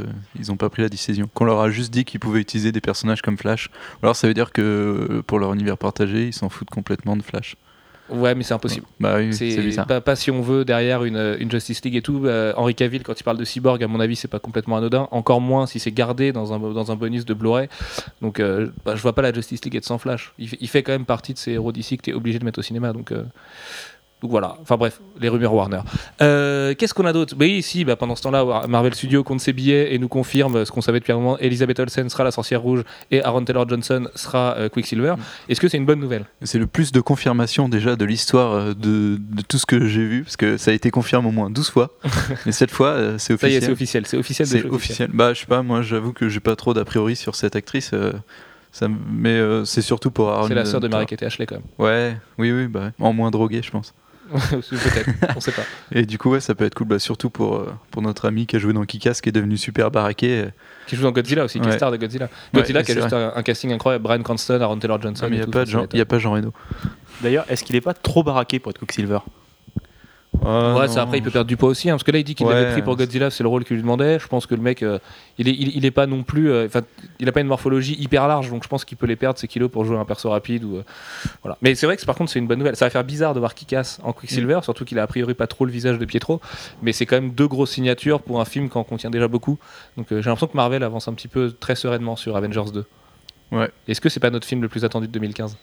n'ont 0.47 0.57
pas 0.57 0.69
pris 0.69 0.81
la 0.83 0.89
décision. 0.89 1.29
Qu'on 1.33 1.45
leur 1.45 1.59
a 1.59 1.69
juste 1.69 1.91
dit 1.91 2.05
qu'ils 2.05 2.19
pouvaient 2.19 2.39
utiliser 2.41 2.71
des 2.71 2.81
personnages 2.81 3.21
comme 3.21 3.37
Flash. 3.37 3.69
Alors 4.03 4.15
ça 4.15 4.27
veut 4.27 4.33
dire 4.33 4.51
que 4.53 4.61
euh, 4.61 5.21
pour 5.23 5.39
leur 5.39 5.53
univers 5.53 5.77
partagé, 5.77 6.27
ils 6.27 6.33
s'en 6.33 6.49
foutent 6.49 6.69
complètement 6.69 7.17
de 7.17 7.23
Flash. 7.23 7.55
Ouais, 8.07 8.35
mais 8.35 8.43
c'est 8.43 8.53
impossible. 8.53 8.85
Bah 8.99 9.15
oui, 9.17 9.33
c'est 9.33 9.75
pas, 9.87 9.99
pas 9.99 10.15
si 10.15 10.29
on 10.29 10.39
veut 10.39 10.63
derrière 10.63 11.03
une, 11.05 11.37
une 11.39 11.49
Justice 11.49 11.83
League 11.83 11.95
et 11.95 12.03
tout. 12.03 12.21
Euh, 12.27 12.53
Henry 12.55 12.75
Cavill, 12.75 13.01
quand 13.01 13.19
il 13.19 13.23
parle 13.23 13.37
de 13.39 13.43
Cyborg, 13.45 13.83
à 13.83 13.87
mon 13.87 13.99
avis, 13.99 14.15
c'est 14.15 14.27
pas 14.27 14.37
complètement 14.37 14.77
anodin. 14.77 15.07
Encore 15.09 15.41
moins 15.41 15.65
si 15.65 15.79
c'est 15.79 15.91
gardé 15.91 16.31
dans 16.31 16.53
un, 16.53 16.59
dans 16.59 16.91
un 16.91 16.95
bonus 16.95 17.25
de 17.25 17.33
Blu-ray. 17.33 17.67
Donc, 18.21 18.39
euh, 18.39 18.67
bah, 18.85 18.95
je 18.95 19.01
vois 19.01 19.13
pas 19.13 19.23
la 19.23 19.33
Justice 19.33 19.65
League 19.65 19.75
être 19.75 19.85
sans 19.85 19.97
Flash. 19.97 20.33
Il, 20.37 20.49
fait- 20.49 20.57
il 20.61 20.67
fait 20.69 20.83
quand 20.83 20.91
même 20.91 21.05
partie 21.05 21.33
de 21.33 21.39
ces 21.39 21.53
héros 21.53 21.71
d'ici 21.71 21.97
que 21.97 22.03
tu 22.03 22.09
es 22.11 22.13
obligé 22.13 22.37
de 22.37 22.45
mettre 22.45 22.59
au 22.59 22.61
cinéma. 22.61 22.93
Donc, 22.93 23.11
euh, 23.11 23.23
donc 24.25 24.31
voilà. 24.31 24.57
Enfin 24.61 24.75
bref, 24.75 24.99
les 25.21 25.29
rumeurs 25.29 25.53
Warner. 25.53 25.81
Euh, 26.21 26.73
Qu'est-ce 26.75 26.95
qu'on 26.95 27.05
a 27.05 27.13
d'autre? 27.13 27.35
Bah, 27.35 27.45
Ici, 27.45 27.85
bah, 27.85 27.95
pendant 27.95 28.15
ce 28.15 28.23
temps-là, 28.23 28.65
Marvel 28.67 28.95
Studios 28.95 29.23
compte 29.23 29.39
ses 29.39 29.53
billets 29.53 29.93
et 29.93 29.99
nous 29.99 30.07
confirme 30.07 30.65
ce 30.65 30.71
qu'on 30.71 30.81
savait 30.81 30.99
depuis 30.99 31.11
un 31.13 31.17
moment. 31.17 31.37
Elisabeth 31.37 31.79
Olsen 31.79 32.09
sera 32.09 32.23
la 32.23 32.31
sorcière 32.31 32.61
rouge 32.61 32.81
et 33.11 33.21
Aaron 33.21 33.43
Taylor 33.45 33.69
Johnson 33.69 34.07
sera 34.15 34.55
euh, 34.57 34.67
Quicksilver. 34.67 35.13
Est-ce 35.47 35.61
que 35.61 35.67
c'est 35.67 35.77
une 35.77 35.85
bonne 35.85 35.99
nouvelle? 35.99 36.25
C'est 36.41 36.57
le 36.57 36.65
plus 36.65 36.91
de 36.91 37.01
confirmation 37.01 37.69
déjà 37.69 37.95
de 37.95 38.03
l'histoire 38.05 38.53
euh, 38.53 38.73
de, 38.73 39.17
de 39.19 39.41
tout 39.47 39.59
ce 39.59 39.67
que 39.67 39.85
j'ai 39.85 40.05
vu, 40.05 40.23
parce 40.23 40.37
que 40.37 40.57
ça 40.57 40.71
a 40.71 40.73
été 40.73 40.89
confirmé 40.89 41.27
au 41.27 41.31
moins 41.31 41.51
12 41.51 41.69
fois. 41.69 41.91
Et 42.47 42.51
cette 42.51 42.71
fois, 42.71 42.87
euh, 42.89 43.17
c'est 43.19 43.39
Ça 43.39 43.47
y 43.47 43.53
est, 43.55 43.61
c'est 43.61 43.71
officiel. 43.71 44.03
officiel. 44.03 44.05
C'est 44.07 44.17
officiel. 44.17 44.47
C'est 44.47 44.65
officiel. 44.69 45.09
Bah, 45.13 45.33
je 45.35 45.41
sais 45.41 45.45
pas, 45.45 45.61
moi 45.61 45.83
j'avoue 45.83 46.13
que 46.13 46.29
j'ai 46.29 46.39
pas 46.39 46.55
trop 46.55 46.73
d'a 46.73 46.83
priori 46.85 47.15
sur 47.15 47.35
cette 47.35 47.55
actrice. 47.55 47.91
euh, 47.93 48.11
ça, 48.71 48.87
mais 49.09 49.29
euh, 49.29 49.63
c'est 49.63 49.81
surtout 49.81 50.11
pour 50.11 50.29
Aaron. 50.31 50.47
C'est 50.49 50.53
la 50.53 50.65
sœur 50.65 50.81
de 50.81 50.87
Taylor. 50.87 50.99
Mary-Kate 50.99 51.23
Ashley 51.23 51.45
quand 51.45 51.55
même. 51.55 51.63
Ouais, 51.79 52.17
oui, 52.37 52.51
oui, 52.51 52.67
bah, 52.67 52.91
en 52.99 53.13
moins 53.13 53.31
drogué, 53.31 53.61
je 53.63 53.71
pense. 53.71 53.93
Peut-être, 54.31 55.09
on 55.35 55.39
sait 55.39 55.51
pas. 55.51 55.61
Et 55.91 56.05
du 56.05 56.17
coup, 56.17 56.31
ouais, 56.31 56.39
ça 56.39 56.55
peut 56.55 56.65
être 56.65 56.75
cool, 56.75 56.87
bah, 56.87 56.99
surtout 56.99 57.29
pour, 57.29 57.55
euh, 57.57 57.73
pour 57.91 58.01
notre 58.01 58.25
ami 58.27 58.45
qui 58.47 58.55
a 58.55 58.59
joué 58.59 58.73
dans 58.73 58.83
Kikas, 58.85 59.19
qui 59.21 59.29
est 59.29 59.31
devenu 59.31 59.57
super 59.57 59.91
baraqué. 59.91 60.41
euh. 60.45 60.49
Qui 60.87 60.95
joue 60.95 61.03
dans 61.03 61.11
Godzilla 61.11 61.45
aussi, 61.45 61.59
qui 61.59 61.65
est 61.67 61.71
Ouais. 61.71 61.77
star 61.77 61.91
de 61.91 61.97
Godzilla. 61.97 62.25
Ouais, 62.25 62.61
Godzilla 62.61 62.83
qui 62.83 62.91
a 62.91 62.95
juste 62.95 63.13
un, 63.13 63.33
un 63.35 63.43
casting 63.43 63.71
incroyable. 63.71 64.03
Brian 64.03 64.21
Cranston, 64.23 64.59
Aaron 64.61 64.77
Taylor 64.79 65.01
Johnson. 65.01 65.23
Ah, 65.25 65.29
mais 65.29 65.35
il 65.37 65.39
n'y 65.39 65.45
a, 65.45 65.47
pas 65.51 65.65
Jean- 65.65 65.79
va 65.79 65.83
être- 65.85 65.95
y 65.95 66.01
a 66.01 66.05
pas 66.05 66.19
Jean 66.19 66.31
Reno. 66.33 66.53
D'ailleurs, 67.21 67.45
est-ce 67.49 67.63
qu'il 67.63 67.75
est 67.75 67.81
pas 67.81 67.93
trop 67.93 68.23
baraqué 68.23 68.59
pour 68.59 68.71
être 68.71 68.79
Quicksilver? 68.79 69.19
Ouais, 70.45 70.87
ça 70.87 71.01
après 71.01 71.17
il 71.17 71.23
peut 71.23 71.31
perdre 71.31 71.47
du 71.47 71.57
poids 71.57 71.69
aussi, 71.69 71.89
hein, 71.89 71.93
parce 71.93 72.03
que 72.03 72.11
là 72.11 72.19
il 72.19 72.23
dit 72.23 72.35
qu'il 72.35 72.45
Ouais, 72.45 72.53
l'avait 72.53 72.71
pris 72.73 72.81
pour 72.81 72.95
Godzilla, 72.95 73.29
c'est 73.31 73.43
le 73.43 73.49
rôle 73.49 73.63
qu'il 73.65 73.75
lui 73.75 73.81
demandait. 73.81 74.19
Je 74.19 74.27
pense 74.27 74.45
que 74.45 74.53
le 74.53 74.61
mec, 74.61 74.83
euh, 74.83 74.99
il, 75.37 75.47
est, 75.47 75.53
il, 75.53 75.75
il 75.75 75.85
est 75.85 75.91
pas 75.91 76.05
non 76.05 76.23
plus, 76.23 76.51
euh, 76.51 76.67
enfin, 76.67 76.81
il 77.19 77.27
a 77.27 77.31
pas 77.31 77.41
une 77.41 77.47
morphologie 77.47 77.95
hyper 77.99 78.27
large, 78.27 78.49
donc 78.49 78.63
je 78.63 78.67
pense 78.67 78.85
qu'il 78.85 78.97
peut 78.97 79.07
les 79.07 79.15
perdre 79.15 79.39
ses 79.39 79.47
kilos 79.47 79.71
pour 79.71 79.85
jouer 79.85 79.97
un 79.97 80.05
perso 80.05 80.29
rapide 80.29 80.63
ou 80.63 80.77
euh, 80.77 80.83
voilà. 81.41 81.57
Mais 81.61 81.73
c'est 81.75 81.85
vrai 81.87 81.97
que 81.97 82.05
par 82.05 82.15
contre 82.15 82.31
c'est 82.31 82.39
une 82.39 82.47
bonne 82.47 82.59
nouvelle. 82.59 82.75
Ça 82.75 82.85
va 82.85 82.89
faire 82.91 83.03
bizarre 83.03 83.33
de 83.33 83.39
voir 83.39 83.55
Kikas 83.55 83.97
en 84.03 84.13
Quicksilver, 84.13 84.59
surtout 84.63 84.85
qu'il 84.85 84.99
a 84.99 85.03
a 85.03 85.07
priori 85.07 85.33
pas 85.33 85.47
trop 85.47 85.65
le 85.65 85.71
visage 85.71 85.97
de 85.97 86.05
Pietro, 86.05 86.41
mais 86.81 86.93
c'est 86.93 87.05
quand 87.05 87.15
même 87.15 87.31
deux 87.31 87.47
grosses 87.47 87.71
signatures 87.71 88.21
pour 88.21 88.39
un 88.39 88.45
film 88.45 88.69
qui 88.69 88.77
en 88.77 88.83
contient 88.83 89.09
déjà 89.09 89.27
beaucoup. 89.27 89.57
Donc 89.97 90.07
j'ai 90.09 90.15
l'impression 90.17 90.47
que 90.47 90.57
Marvel 90.57 90.83
avance 90.83 91.07
un 91.07 91.13
petit 91.13 91.27
peu 91.27 91.51
très 91.51 91.75
sereinement 91.75 92.15
sur 92.15 92.35
Avengers 92.35 92.71
2. 92.73 92.85
Ouais. 93.51 93.69
Est-ce 93.87 94.01
que 94.01 94.09
c'est 94.09 94.19
pas 94.19 94.29
notre 94.29 94.47
film 94.47 94.61
le 94.61 94.69
plus 94.69 94.85
attendu 94.85 95.07
de 95.07 95.11
2015 95.11 95.57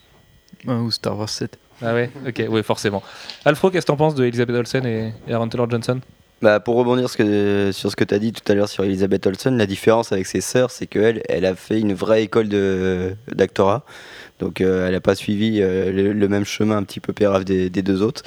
Ah, 0.67 0.75
ou 0.77 0.91
Star 0.91 1.17
Wars 1.17 1.29
7. 1.29 1.57
Ah 1.81 1.93
ouais, 1.93 2.09
ok, 2.27 2.43
ouais, 2.49 2.63
forcément. 2.63 3.03
Alfro, 3.45 3.69
qu'est-ce 3.69 3.85
que 3.85 3.91
t'en 3.91 3.97
penses 3.97 4.15
de 4.15 4.23
Elizabeth 4.25 4.55
Olsen 4.55 4.85
et, 4.85 5.13
et 5.27 5.33
Aaron 5.33 5.47
Taylor 5.49 5.69
Johnson? 5.69 5.99
Bah, 6.41 6.59
pour 6.59 6.75
rebondir 6.75 7.09
ce 7.09 7.15
que- 7.17 7.71
sur 7.73 7.89
ce 7.89 7.95
que 7.95 8.03
tu 8.03 8.13
as 8.13 8.19
dit 8.19 8.33
tout 8.33 8.49
à 8.51 8.55
l'heure 8.55 8.67
sur 8.67 8.83
Elizabeth 8.83 9.25
Olsen, 9.27 9.57
la 9.57 9.65
différence 9.65 10.11
avec 10.11 10.25
ses 10.25 10.41
sœurs, 10.41 10.71
c'est 10.71 10.87
qu'elle, 10.87 11.21
elle 11.29 11.45
a 11.45 11.55
fait 11.55 11.79
une 11.79 11.93
vraie 11.93 12.23
école 12.23 12.47
d'actorat. 13.31 13.83
Donc, 14.39 14.59
euh, 14.61 14.85
elle 14.87 14.93
n'a 14.93 14.99
pas 15.01 15.15
suivi 15.15 15.59
euh, 15.61 15.91
le, 15.91 16.11
le 16.13 16.27
même 16.27 16.43
chemin 16.45 16.77
un 16.77 16.83
petit 16.83 16.99
peu 16.99 17.13
pérave 17.13 17.43
des, 17.45 17.69
des 17.69 17.81
deux 17.81 18.01
autres. 18.01 18.23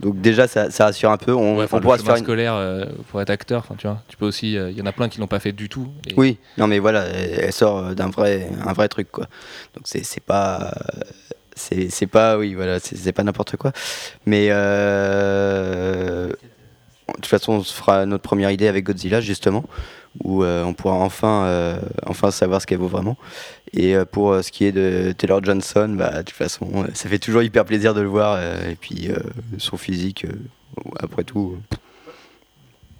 Donc, 0.00 0.20
déjà, 0.20 0.48
ça, 0.48 0.70
ça 0.72 0.86
rassure 0.86 1.10
un 1.12 1.18
peu. 1.18 1.32
On, 1.32 1.56
Ouais, 1.56 1.66
on 1.70 1.76
le 1.76 1.82
pourra 1.82 1.98
se 1.98 2.02
faire 2.04 2.16
une... 2.16 2.24
scolaire 2.24 2.54
euh, 2.56 2.86
pour 3.10 3.20
être 3.20 3.30
acteur, 3.30 3.66
tu 3.78 3.86
vois, 3.86 4.02
tu 4.08 4.16
peux 4.16 4.26
aussi, 4.26 4.56
euh, 4.56 4.70
il 4.70 4.76
y 4.78 4.82
en 4.82 4.86
a 4.86 4.92
plein 4.92 5.08
qui 5.08 5.20
l'ont 5.20 5.28
pas 5.28 5.38
fait 5.38 5.52
du 5.52 5.68
tout. 5.68 5.86
Et- 6.08 6.14
Oui, 6.16 6.38
non, 6.58 6.66
mais 6.66 6.80
voilà, 6.80 7.04
elle 7.04 7.44
elle 7.44 7.52
sort 7.52 7.94
d'un 7.94 8.08
vrai, 8.10 8.48
un 8.66 8.72
vrai 8.72 8.88
truc, 8.88 9.12
quoi. 9.12 9.26
Donc, 9.76 9.84
c'est 9.84 10.04
c'est 10.04 10.22
pas. 10.22 10.72
C'est 11.56 11.90
c'est 11.90 12.06
pas, 12.06 12.38
oui, 12.38 12.54
voilà, 12.54 12.78
c'est 12.80 13.12
pas 13.12 13.22
n'importe 13.24 13.56
quoi. 13.56 13.72
Mais. 14.26 14.48
euh, 14.50 16.28
de 17.08 17.14
toute 17.16 17.26
façon, 17.26 17.54
on 17.54 17.62
se 17.62 17.74
fera 17.74 18.06
notre 18.06 18.22
première 18.22 18.50
idée 18.50 18.68
avec 18.68 18.84
Godzilla, 18.84 19.20
justement, 19.20 19.64
où 20.24 20.44
euh, 20.44 20.64
on 20.64 20.72
pourra 20.72 20.94
enfin, 20.94 21.44
euh, 21.44 21.76
enfin 22.06 22.30
savoir 22.30 22.62
ce 22.62 22.66
qu'elle 22.66 22.78
vaut 22.78 22.88
vraiment. 22.88 23.18
Et 23.74 23.94
pour 24.10 24.42
ce 24.42 24.50
qui 24.50 24.64
est 24.64 24.72
de 24.72 25.12
Taylor 25.12 25.42
Johnson, 25.44 25.94
bah, 25.98 26.10
de 26.18 26.22
toute 26.22 26.30
façon, 26.30 26.86
ça 26.94 27.08
fait 27.08 27.18
toujours 27.18 27.42
hyper 27.42 27.64
plaisir 27.64 27.92
de 27.92 28.00
le 28.00 28.08
voir. 28.08 28.38
et 28.40 28.76
puis, 28.80 29.10
son 29.58 29.76
physique, 29.76 30.26
après 31.00 31.24
tout. 31.24 31.58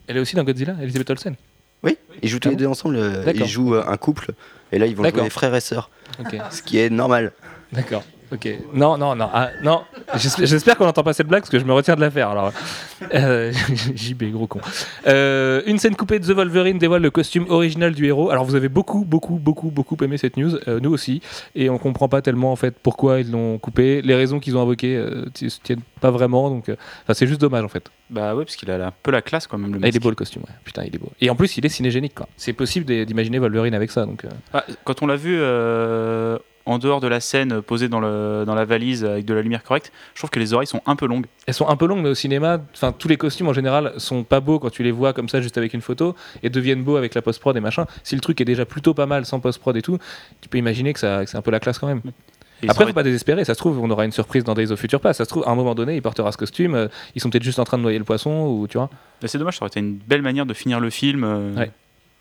Elle 0.08 0.16
est 0.16 0.20
aussi 0.20 0.36
dans 0.36 0.44
Godzilla, 0.44 0.74
Elizabeth 0.82 1.10
Olsen. 1.10 1.36
Oui, 1.82 1.96
ils 2.22 2.28
jouent 2.28 2.38
tous 2.38 2.48
Ah 2.48 2.50
les 2.50 2.56
bon 2.56 2.62
deux 2.64 2.68
ensemble. 2.68 3.00
Ils 3.34 3.46
jouent 3.46 3.74
un 3.76 3.96
couple. 3.96 4.32
Et 4.72 4.78
là, 4.78 4.86
ils 4.86 4.94
vont 4.96 5.04
jouer 5.04 5.12
D'accord. 5.12 5.28
frères 5.32 5.54
et 5.54 5.60
sœurs. 5.60 5.90
Ce 6.50 6.60
qui 6.62 6.78
est 6.78 6.90
normal. 6.90 7.32
d'accord. 7.72 8.04
Ok. 8.32 8.48
Non, 8.72 8.96
non, 8.96 9.14
non, 9.14 9.28
ah, 9.32 9.50
non. 9.62 9.82
J'espère 10.16 10.78
qu'on 10.78 10.86
n'entend 10.86 11.02
pas 11.02 11.12
cette 11.12 11.26
blague 11.26 11.42
parce 11.42 11.50
que 11.50 11.58
je 11.58 11.64
me 11.64 11.72
retiens 11.72 11.96
de 11.96 12.00
la 12.00 12.10
faire. 12.10 12.30
Alors, 12.30 12.52
Euh, 13.14 13.52
JB, 13.94 14.30
gros 14.32 14.46
con. 14.46 14.60
Euh, 15.06 15.60
une 15.66 15.78
scène 15.78 15.96
coupée 15.96 16.18
de 16.18 16.26
The 16.26 16.34
Wolverine 16.34 16.78
dévoile 16.78 17.02
le 17.02 17.10
costume 17.10 17.44
original 17.50 17.92
du 17.92 18.06
héros. 18.06 18.30
Alors, 18.30 18.44
vous 18.44 18.54
avez 18.54 18.68
beaucoup, 18.68 19.04
beaucoup, 19.04 19.34
beaucoup, 19.38 19.70
beaucoup 19.70 19.96
aimé 20.02 20.16
cette 20.16 20.36
news. 20.36 20.56
Euh, 20.66 20.80
nous 20.80 20.90
aussi. 20.90 21.20
Et 21.54 21.68
on 21.68 21.76
comprend 21.78 22.08
pas 22.08 22.22
tellement 22.22 22.52
en 22.52 22.56
fait 22.56 22.74
pourquoi 22.82 23.20
ils 23.20 23.30
l'ont 23.30 23.58
coupé. 23.58 24.00
Les 24.02 24.14
raisons 24.14 24.40
qu'ils 24.40 24.56
ont 24.56 24.62
invoquées 24.62 24.96
euh, 24.96 25.26
se 25.34 25.60
tiennent 25.62 25.82
pas 26.00 26.10
vraiment. 26.10 26.48
Donc, 26.48 26.64
enfin, 26.68 27.12
c'est 27.14 27.26
juste 27.26 27.40
dommage 27.40 27.64
en 27.64 27.68
fait. 27.68 27.90
Bah 28.08 28.34
ouais, 28.34 28.44
parce 28.44 28.56
qu'il 28.56 28.70
a 28.70 28.86
un 28.86 28.92
peu 29.02 29.10
la 29.10 29.20
classe 29.20 29.46
quand 29.46 29.58
même. 29.58 29.74
Le 29.74 29.80
Ah, 29.82 29.88
il 29.88 29.96
est 29.96 30.00
beau 30.00 30.10
le 30.10 30.14
costume. 30.16 30.42
ouais. 30.42 30.54
Putain, 30.64 30.84
il 30.84 30.94
est 30.94 30.98
beau. 30.98 31.10
Et 31.20 31.28
en 31.28 31.34
plus, 31.36 31.56
il 31.58 31.66
est 31.66 31.70
cinégénique. 31.70 32.14
C'est 32.36 32.52
possible 32.52 32.86
d'imaginer 33.04 33.38
Wolverine 33.38 33.74
avec 33.74 33.90
ça. 33.90 34.06
Donc. 34.06 34.24
Ah, 34.54 34.64
quand 34.84 35.02
on 35.02 35.06
l'a 35.06 35.16
vu 35.16 35.38
en 36.66 36.78
dehors 36.78 37.00
de 37.00 37.08
la 37.08 37.20
scène 37.20 37.60
posée 37.62 37.88
dans, 37.88 38.00
le, 38.00 38.44
dans 38.46 38.54
la 38.54 38.64
valise 38.64 39.04
avec 39.04 39.24
de 39.24 39.34
la 39.34 39.42
lumière 39.42 39.62
correcte, 39.62 39.92
je 40.14 40.20
trouve 40.20 40.30
que 40.30 40.38
les 40.38 40.54
oreilles 40.54 40.66
sont 40.66 40.82
un 40.86 40.96
peu 40.96 41.06
longues. 41.06 41.26
Elles 41.46 41.54
sont 41.54 41.68
un 41.68 41.76
peu 41.76 41.86
longues, 41.86 42.02
mais 42.02 42.10
au 42.10 42.14
cinéma, 42.14 42.60
enfin 42.74 42.92
tous 42.92 43.08
les 43.08 43.16
costumes 43.16 43.48
en 43.48 43.52
général 43.52 43.92
sont 43.96 44.22
pas 44.24 44.40
beaux 44.40 44.58
quand 44.58 44.70
tu 44.70 44.82
les 44.82 44.92
vois 44.92 45.12
comme 45.12 45.28
ça 45.28 45.40
juste 45.40 45.58
avec 45.58 45.74
une 45.74 45.80
photo 45.80 46.14
et 46.42 46.50
deviennent 46.50 46.84
beaux 46.84 46.96
avec 46.96 47.14
la 47.14 47.22
post 47.22 47.40
prod 47.40 47.56
et 47.56 47.60
machin. 47.60 47.86
Si 48.04 48.14
le 48.14 48.20
truc 48.20 48.40
est 48.40 48.44
déjà 48.44 48.64
plutôt 48.64 48.94
pas 48.94 49.06
mal 49.06 49.26
sans 49.26 49.40
post 49.40 49.58
prod 49.58 49.76
et 49.76 49.82
tout, 49.82 49.98
tu 50.40 50.48
peux 50.48 50.58
imaginer 50.58 50.92
que, 50.92 51.00
ça, 51.00 51.24
que 51.24 51.30
c'est 51.30 51.36
un 51.36 51.42
peu 51.42 51.50
la 51.50 51.60
classe 51.60 51.78
quand 51.78 51.88
même. 51.88 52.00
Et 52.64 52.70
Après, 52.70 52.86
faut 52.86 52.92
pas 52.92 53.02
désespérer. 53.02 53.44
Ça 53.44 53.54
se 53.54 53.58
trouve, 53.58 53.80
on 53.80 53.90
aura 53.90 54.04
une 54.04 54.12
surprise 54.12 54.44
dans 54.44 54.54
Days 54.54 54.70
of 54.70 54.78
Future 54.78 55.00
Past. 55.00 55.18
Ça 55.18 55.24
se 55.24 55.28
trouve, 55.30 55.42
à 55.48 55.50
un 55.50 55.56
moment 55.56 55.74
donné, 55.74 55.96
il 55.96 56.02
portera 56.02 56.30
ce 56.30 56.36
costume. 56.36 56.76
euh, 56.76 56.86
ils 57.16 57.20
sont 57.20 57.28
peut-être 57.28 57.42
juste 57.42 57.58
en 57.58 57.64
train 57.64 57.76
de 57.76 57.82
noyer 57.82 57.98
le 57.98 58.04
poisson 58.04 58.46
ou 58.46 58.68
tu 58.68 58.78
vois. 58.78 58.88
c'est 59.24 59.36
dommage, 59.36 59.56
ça 59.58 59.64
aurait 59.64 59.68
été 59.70 59.80
une 59.80 59.94
belle 59.96 60.22
manière 60.22 60.46
de 60.46 60.54
finir 60.54 60.78
le 60.78 60.88
film. 60.88 61.24
euh, 61.24 61.52
Ouais, 61.56 61.72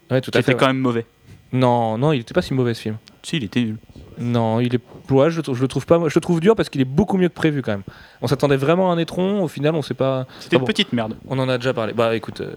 Ouais, 0.10 0.20
tout 0.20 0.32
qui 0.32 0.38
à 0.38 0.42
était 0.42 0.54
fait. 0.54 0.58
quand 0.58 0.66
ouais. 0.66 0.74
même 0.74 0.82
mauvais. 0.82 1.06
Non, 1.54 1.98
non, 2.00 2.12
il 2.12 2.22
était 2.22 2.34
pas 2.34 2.42
si 2.42 2.56
mauvais 2.56 2.74
ce 2.74 2.82
film. 2.82 2.98
Si, 3.22 3.38
il 3.38 3.44
était 3.44 3.62
nul. 3.62 3.78
Non, 4.22 4.60
il 4.60 4.76
est. 4.76 4.82
Ouais, 5.10 5.30
je, 5.32 5.38
le 5.38 5.44
trou- 5.44 5.56
je 5.56 5.62
le 5.62 5.68
trouve 5.68 5.86
pas. 5.86 5.98
Je 6.08 6.14
le 6.16 6.22
trouve 6.22 6.40
dur 6.40 6.56
parce 6.56 6.70
qu'il 6.70 6.80
est 6.80 6.86
beaucoup 6.86 7.18
mieux 7.18 7.28
que 7.28 7.34
prévu 7.34 7.62
quand 7.62 7.72
même. 7.72 7.84
On 8.22 8.28
s'attendait 8.28 8.56
vraiment 8.56 8.92
à 8.92 8.94
un 8.94 8.98
étron. 9.00 9.42
Au 9.44 9.48
final, 9.48 9.74
on 9.76 9.82
sait 9.82 9.94
pas. 9.96 10.28
C'était 10.40 10.56
Ah 10.56 10.60
une 10.60 10.62
bon. 10.62 10.66
petite 10.68 10.94
merde. 10.94 11.16
On 11.28 11.40
en 11.40 11.50
a 11.50 11.58
déjà 11.58 11.74
parlé. 11.74 11.94
Bah 11.94 12.16
écoute, 12.16 12.42
euh, 12.42 12.54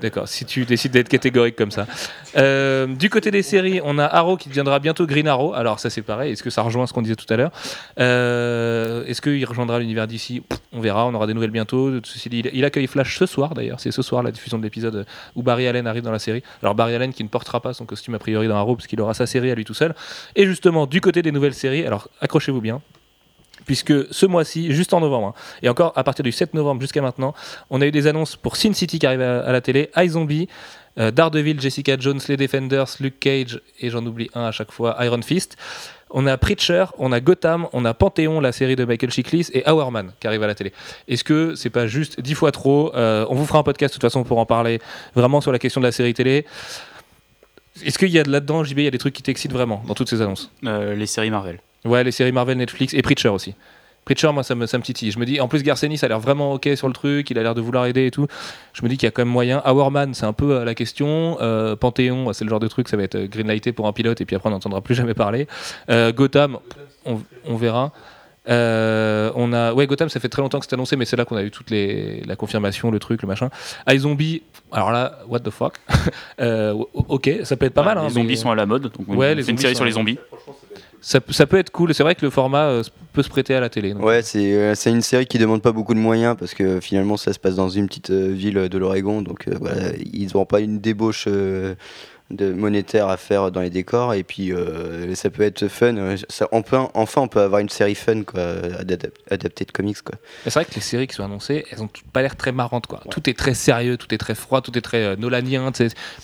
d'accord, 0.00 0.28
si 0.28 0.44
tu 0.44 0.64
décides 0.64 0.92
d'être 0.92 1.08
catégorique 1.08 1.56
comme 1.56 1.70
ça. 1.72 1.86
Euh, 2.36 2.86
du 2.86 3.10
côté 3.10 3.30
des 3.30 3.42
séries, 3.42 3.80
on 3.84 3.98
a 3.98 4.04
Arrow 4.04 4.36
qui 4.36 4.48
deviendra 4.48 4.78
bientôt 4.78 5.06
Green 5.06 5.26
Arrow. 5.26 5.54
Alors 5.54 5.80
ça 5.80 5.90
c'est 5.90 6.02
pareil, 6.02 6.32
est-ce 6.32 6.42
que 6.42 6.50
ça 6.50 6.62
rejoint 6.62 6.86
ce 6.86 6.92
qu'on 6.92 7.02
disait 7.02 7.16
tout 7.16 7.26
à 7.32 7.36
l'heure? 7.36 7.50
Euh, 7.98 9.04
Est-ce 9.06 9.20
qu'il 9.20 9.44
rejoindra 9.44 9.78
l'univers 9.80 10.06
d'ici? 10.06 10.42
On 10.72 10.80
verra, 10.80 11.06
on 11.06 11.14
aura 11.14 11.26
des 11.26 11.34
nouvelles 11.34 11.50
bientôt. 11.50 11.90
Ceci 12.04 12.28
dit, 12.28 12.40
il, 12.40 12.50
il 12.54 12.64
accueille 12.64 12.86
Flash 12.86 13.18
ce 13.18 13.26
soir 13.26 13.54
d'ailleurs, 13.54 13.80
c'est 13.80 13.90
ce 13.90 14.02
soir 14.02 14.22
la 14.22 14.30
diffusion 14.30 14.58
de 14.58 14.62
l'épisode 14.62 15.04
où 15.34 15.42
Barry 15.42 15.66
Allen 15.66 15.86
arrive 15.86 16.02
dans 16.04 16.12
la 16.12 16.18
série. 16.18 16.42
Alors 16.62 16.74
Barry 16.74 16.94
Allen 16.94 17.12
qui 17.12 17.24
ne 17.24 17.28
portera 17.28 17.60
pas 17.60 17.72
son 17.74 17.86
costume 17.86 18.14
a 18.14 18.18
priori 18.18 18.46
dans 18.48 18.56
Arrow 18.56 18.76
parce 18.76 18.86
qu'il 18.86 19.00
aura 19.00 19.14
sa 19.14 19.26
série 19.26 19.50
à 19.50 19.54
lui 19.54 19.64
tout 19.64 19.74
seul. 19.74 19.94
Et 20.36 20.46
justement, 20.46 20.86
du 20.86 21.00
côté 21.00 21.07
des 21.12 21.32
nouvelles 21.32 21.54
séries, 21.54 21.84
alors 21.86 22.08
accrochez-vous 22.20 22.60
bien. 22.60 22.80
Puisque 23.66 23.92
ce 24.12 24.24
mois-ci, 24.24 24.72
juste 24.72 24.94
en 24.94 25.00
novembre, 25.00 25.28
hein, 25.28 25.58
et 25.62 25.68
encore 25.68 25.92
à 25.96 26.04
partir 26.04 26.22
du 26.22 26.32
7 26.32 26.54
novembre 26.54 26.80
jusqu'à 26.80 27.02
maintenant, 27.02 27.34
on 27.70 27.80
a 27.80 27.86
eu 27.86 27.90
des 27.90 28.06
annonces 28.06 28.36
pour 28.36 28.56
Sin 28.56 28.72
City 28.72 28.98
qui 28.98 29.06
arrive 29.06 29.20
à, 29.20 29.50
la 29.52 29.60
télé, 29.60 29.90
iZombie, 29.96 30.48
euh, 30.98 31.10
Daredevil, 31.10 31.60
Jessica 31.60 31.96
Jones, 31.98 32.20
Les 32.28 32.36
Defenders, 32.36 32.86
Luke 33.00 33.18
Cage, 33.20 33.60
et 33.80 33.90
j'en 33.90 34.04
oublie 34.06 34.30
un 34.34 34.44
à 34.44 34.52
chaque 34.52 34.72
fois, 34.72 34.96
Iron 35.04 35.22
Fist. 35.22 35.56
On 36.10 36.26
a 36.26 36.36
Preacher, 36.38 36.86
on 36.98 37.12
a 37.12 37.20
Gotham, 37.20 37.68
on 37.72 37.84
a 37.84 37.92
Panthéon, 37.92 38.40
la 38.40 38.52
série 38.52 38.76
de 38.76 38.84
Michael 38.84 39.10
Chiklis, 39.10 39.48
et 39.52 39.68
Hourman 39.68 40.12
qui 40.20 40.26
arrive 40.26 40.42
à 40.42 40.46
la 40.46 40.54
télé. 40.54 40.72
Est-ce 41.06 41.22
que 41.22 41.54
c'est 41.54 41.70
pas 41.70 41.86
juste 41.86 42.20
dix 42.20 42.34
fois 42.34 42.50
trop 42.50 42.92
Euh, 42.94 43.26
On 43.28 43.34
vous 43.34 43.44
fera 43.44 43.58
un 43.58 43.62
podcast 43.62 43.92
de 43.92 43.96
toute 43.96 44.02
façon 44.02 44.24
pour 44.24 44.38
en 44.38 44.46
parler 44.46 44.80
vraiment 45.14 45.40
sur 45.40 45.52
la 45.52 45.58
question 45.58 45.80
de 45.80 45.86
la 45.86 45.92
série 45.92 46.14
télé. 46.14 46.46
Est-ce 47.84 47.98
qu'il 47.98 48.08
y 48.10 48.18
a 48.18 48.22
de 48.22 48.30
là-dedans, 48.30 48.64
JB, 48.64 48.78
il 48.78 48.84
y 48.84 48.88
a 48.88 48.90
des 48.90 48.98
trucs 48.98 49.14
qui 49.14 49.22
t'excitent 49.22 49.52
vraiment 49.52 49.82
dans 49.86 49.94
toutes 49.94 50.08
ces 50.08 50.20
annonces 50.22 50.50
Euh, 50.66 50.94
les 50.94 51.06
séries 51.06 51.30
Marvel. 51.30 51.58
Ouais, 51.84 52.02
les 52.04 52.10
séries 52.12 52.32
Marvel, 52.32 52.58
Netflix 52.58 52.94
et 52.94 53.02
Preacher 53.02 53.28
aussi. 53.28 53.54
Preacher, 54.04 54.32
moi, 54.32 54.42
ça 54.42 54.54
me, 54.54 54.66
ça 54.66 54.78
me 54.78 54.82
titille. 54.82 55.10
Je 55.10 55.18
me 55.18 55.26
dis, 55.26 55.38
en 55.38 55.48
plus, 55.48 55.62
Garcenis 55.62 55.98
a 56.02 56.08
l'air 56.08 56.18
vraiment 56.18 56.54
OK 56.54 56.66
sur 56.76 56.86
le 56.88 56.94
truc, 56.94 57.30
il 57.30 57.38
a 57.38 57.42
l'air 57.42 57.54
de 57.54 57.60
vouloir 57.60 57.84
aider 57.86 58.06
et 58.06 58.10
tout. 58.10 58.26
Je 58.72 58.82
me 58.82 58.88
dis 58.88 58.96
qu'il 58.96 59.06
y 59.06 59.08
a 59.08 59.10
quand 59.10 59.20
même 59.22 59.28
moyen. 59.32 59.62
Hourman, 59.66 60.14
c'est 60.14 60.24
un 60.24 60.32
peu 60.32 60.52
euh, 60.56 60.64
la 60.64 60.74
question. 60.74 61.36
Euh, 61.42 61.76
Panthéon, 61.76 62.32
c'est 62.32 62.44
le 62.44 62.50
genre 62.50 62.58
de 62.60 62.68
truc, 62.68 62.88
ça 62.88 62.96
va 62.96 63.02
être 63.02 63.18
greenlighté 63.24 63.72
pour 63.72 63.86
un 63.86 63.92
pilote 63.92 64.20
et 64.20 64.24
puis 64.24 64.34
après, 64.34 64.48
on 64.48 64.52
n'entendra 64.52 64.80
plus 64.80 64.94
jamais 64.94 65.14
parler. 65.14 65.46
Euh, 65.90 66.10
Gotham, 66.12 66.58
on, 67.04 67.20
on 67.44 67.56
verra. 67.56 67.92
Euh, 68.48 69.30
on 69.34 69.52
a 69.52 69.74
ouais 69.74 69.86
Gotham 69.86 70.08
ça 70.08 70.20
fait 70.20 70.28
très 70.30 70.40
longtemps 70.40 70.58
que 70.58 70.64
c'est 70.66 70.72
annoncé 70.74 70.96
mais 70.96 71.04
c'est 71.04 71.16
là 71.16 71.24
qu'on 71.26 71.36
a 71.36 71.42
eu 71.42 71.50
toute 71.50 71.68
les 71.70 72.22
la 72.26 72.34
confirmation 72.34 72.90
le 72.90 72.98
truc 72.98 73.20
le 73.20 73.28
machin 73.28 73.50
iZombie 73.90 74.42
alors 74.72 74.90
là 74.90 75.18
what 75.28 75.40
the 75.40 75.50
fuck? 75.50 75.74
Euh, 76.40 76.72
ok 76.94 77.30
ça 77.42 77.56
peut 77.56 77.66
être 77.66 77.74
pas 77.74 77.82
Bah, 77.82 77.94
mal 77.94 77.98
hein, 77.98 78.04
les 78.08 78.14
zombies 78.14 78.28
mais- 78.28 78.36
sont 78.36 78.50
à 78.50 78.54
la 78.54 78.64
mode, 78.64 78.82
donc 78.84 78.92
on 79.08 79.16
Ouais, 79.16 79.34
les 79.34 79.50
une 79.50 79.58
série 79.58 79.74
sur 79.74 79.84
les 79.84 79.90
zombies. 79.92 80.18
ça, 81.00 81.18
ça 81.30 81.46
peut 81.46 81.58
être 81.58 81.70
cool 81.70 81.92
c'est 81.94 82.02
vrai 82.04 82.14
que 82.14 82.24
le 82.24 82.30
format 82.30 82.66
euh, 82.68 82.82
peut 83.12 83.22
se 83.22 83.28
prêter 83.28 83.54
à 83.54 83.60
la 83.60 83.68
télé 83.68 83.92
donc. 83.92 84.04
Ouais, 84.04 84.22
c'est 84.22 84.54
euh, 84.54 84.74
c'est 84.74 84.90
une 84.90 85.02
série 85.02 85.26
qui 85.26 85.38
demande 85.38 85.60
pas 85.62 85.72
beaucoup 85.72 85.94
de 85.94 85.98
moyens 85.98 86.36
parce 86.38 86.54
que 86.54 86.80
finalement 86.80 87.16
ça 87.16 87.32
se 87.32 87.38
passe 87.38 87.56
dans 87.56 87.68
une 87.68 87.86
petite 87.88 88.10
euh, 88.10 88.28
ville 88.32 88.68
de 88.68 88.78
l'Oregon, 88.78 89.20
donc 89.20 89.48
euh, 89.48 89.54
voilà, 89.60 89.88
ils 90.12 90.28
n'ont 90.34 90.46
pas 90.46 90.60
une 90.60 90.78
débauche 90.78 91.24
euh, 91.28 91.74
de 92.30 92.52
monétaire 92.52 93.08
à 93.08 93.16
faire 93.16 93.50
dans 93.50 93.62
les 93.62 93.70
décors 93.70 94.12
et 94.12 94.22
puis 94.22 94.52
euh, 94.52 95.14
ça 95.14 95.30
peut 95.30 95.42
être 95.42 95.66
fun. 95.68 95.94
Ça, 96.28 96.46
on 96.52 96.60
peut, 96.62 96.76
enfin, 96.92 97.22
on 97.22 97.28
peut 97.28 97.40
avoir 97.40 97.60
une 97.60 97.70
série 97.70 97.94
fun 97.94 98.22
quoi, 98.22 98.42
adap- 98.80 99.10
adaptée 99.30 99.64
de 99.64 99.72
comics 99.72 100.02
quoi. 100.02 100.16
C'est 100.44 100.52
vrai 100.52 100.66
que 100.66 100.74
les 100.74 100.82
séries 100.82 101.06
qui 101.06 101.14
sont 101.14 101.24
annoncées, 101.24 101.64
elles 101.70 101.82
ont 101.82 101.88
pas 102.12 102.20
l'air 102.20 102.36
très 102.36 102.52
marrantes 102.52 102.86
quoi. 102.86 103.00
Tout 103.10 103.30
est 103.30 103.38
très 103.38 103.54
sérieux, 103.54 103.96
tout 103.96 104.14
est 104.14 104.18
très 104.18 104.34
froid, 104.34 104.60
tout 104.60 104.76
est 104.76 104.82
très 104.82 105.02
euh, 105.04 105.16
nolanien. 105.16 105.72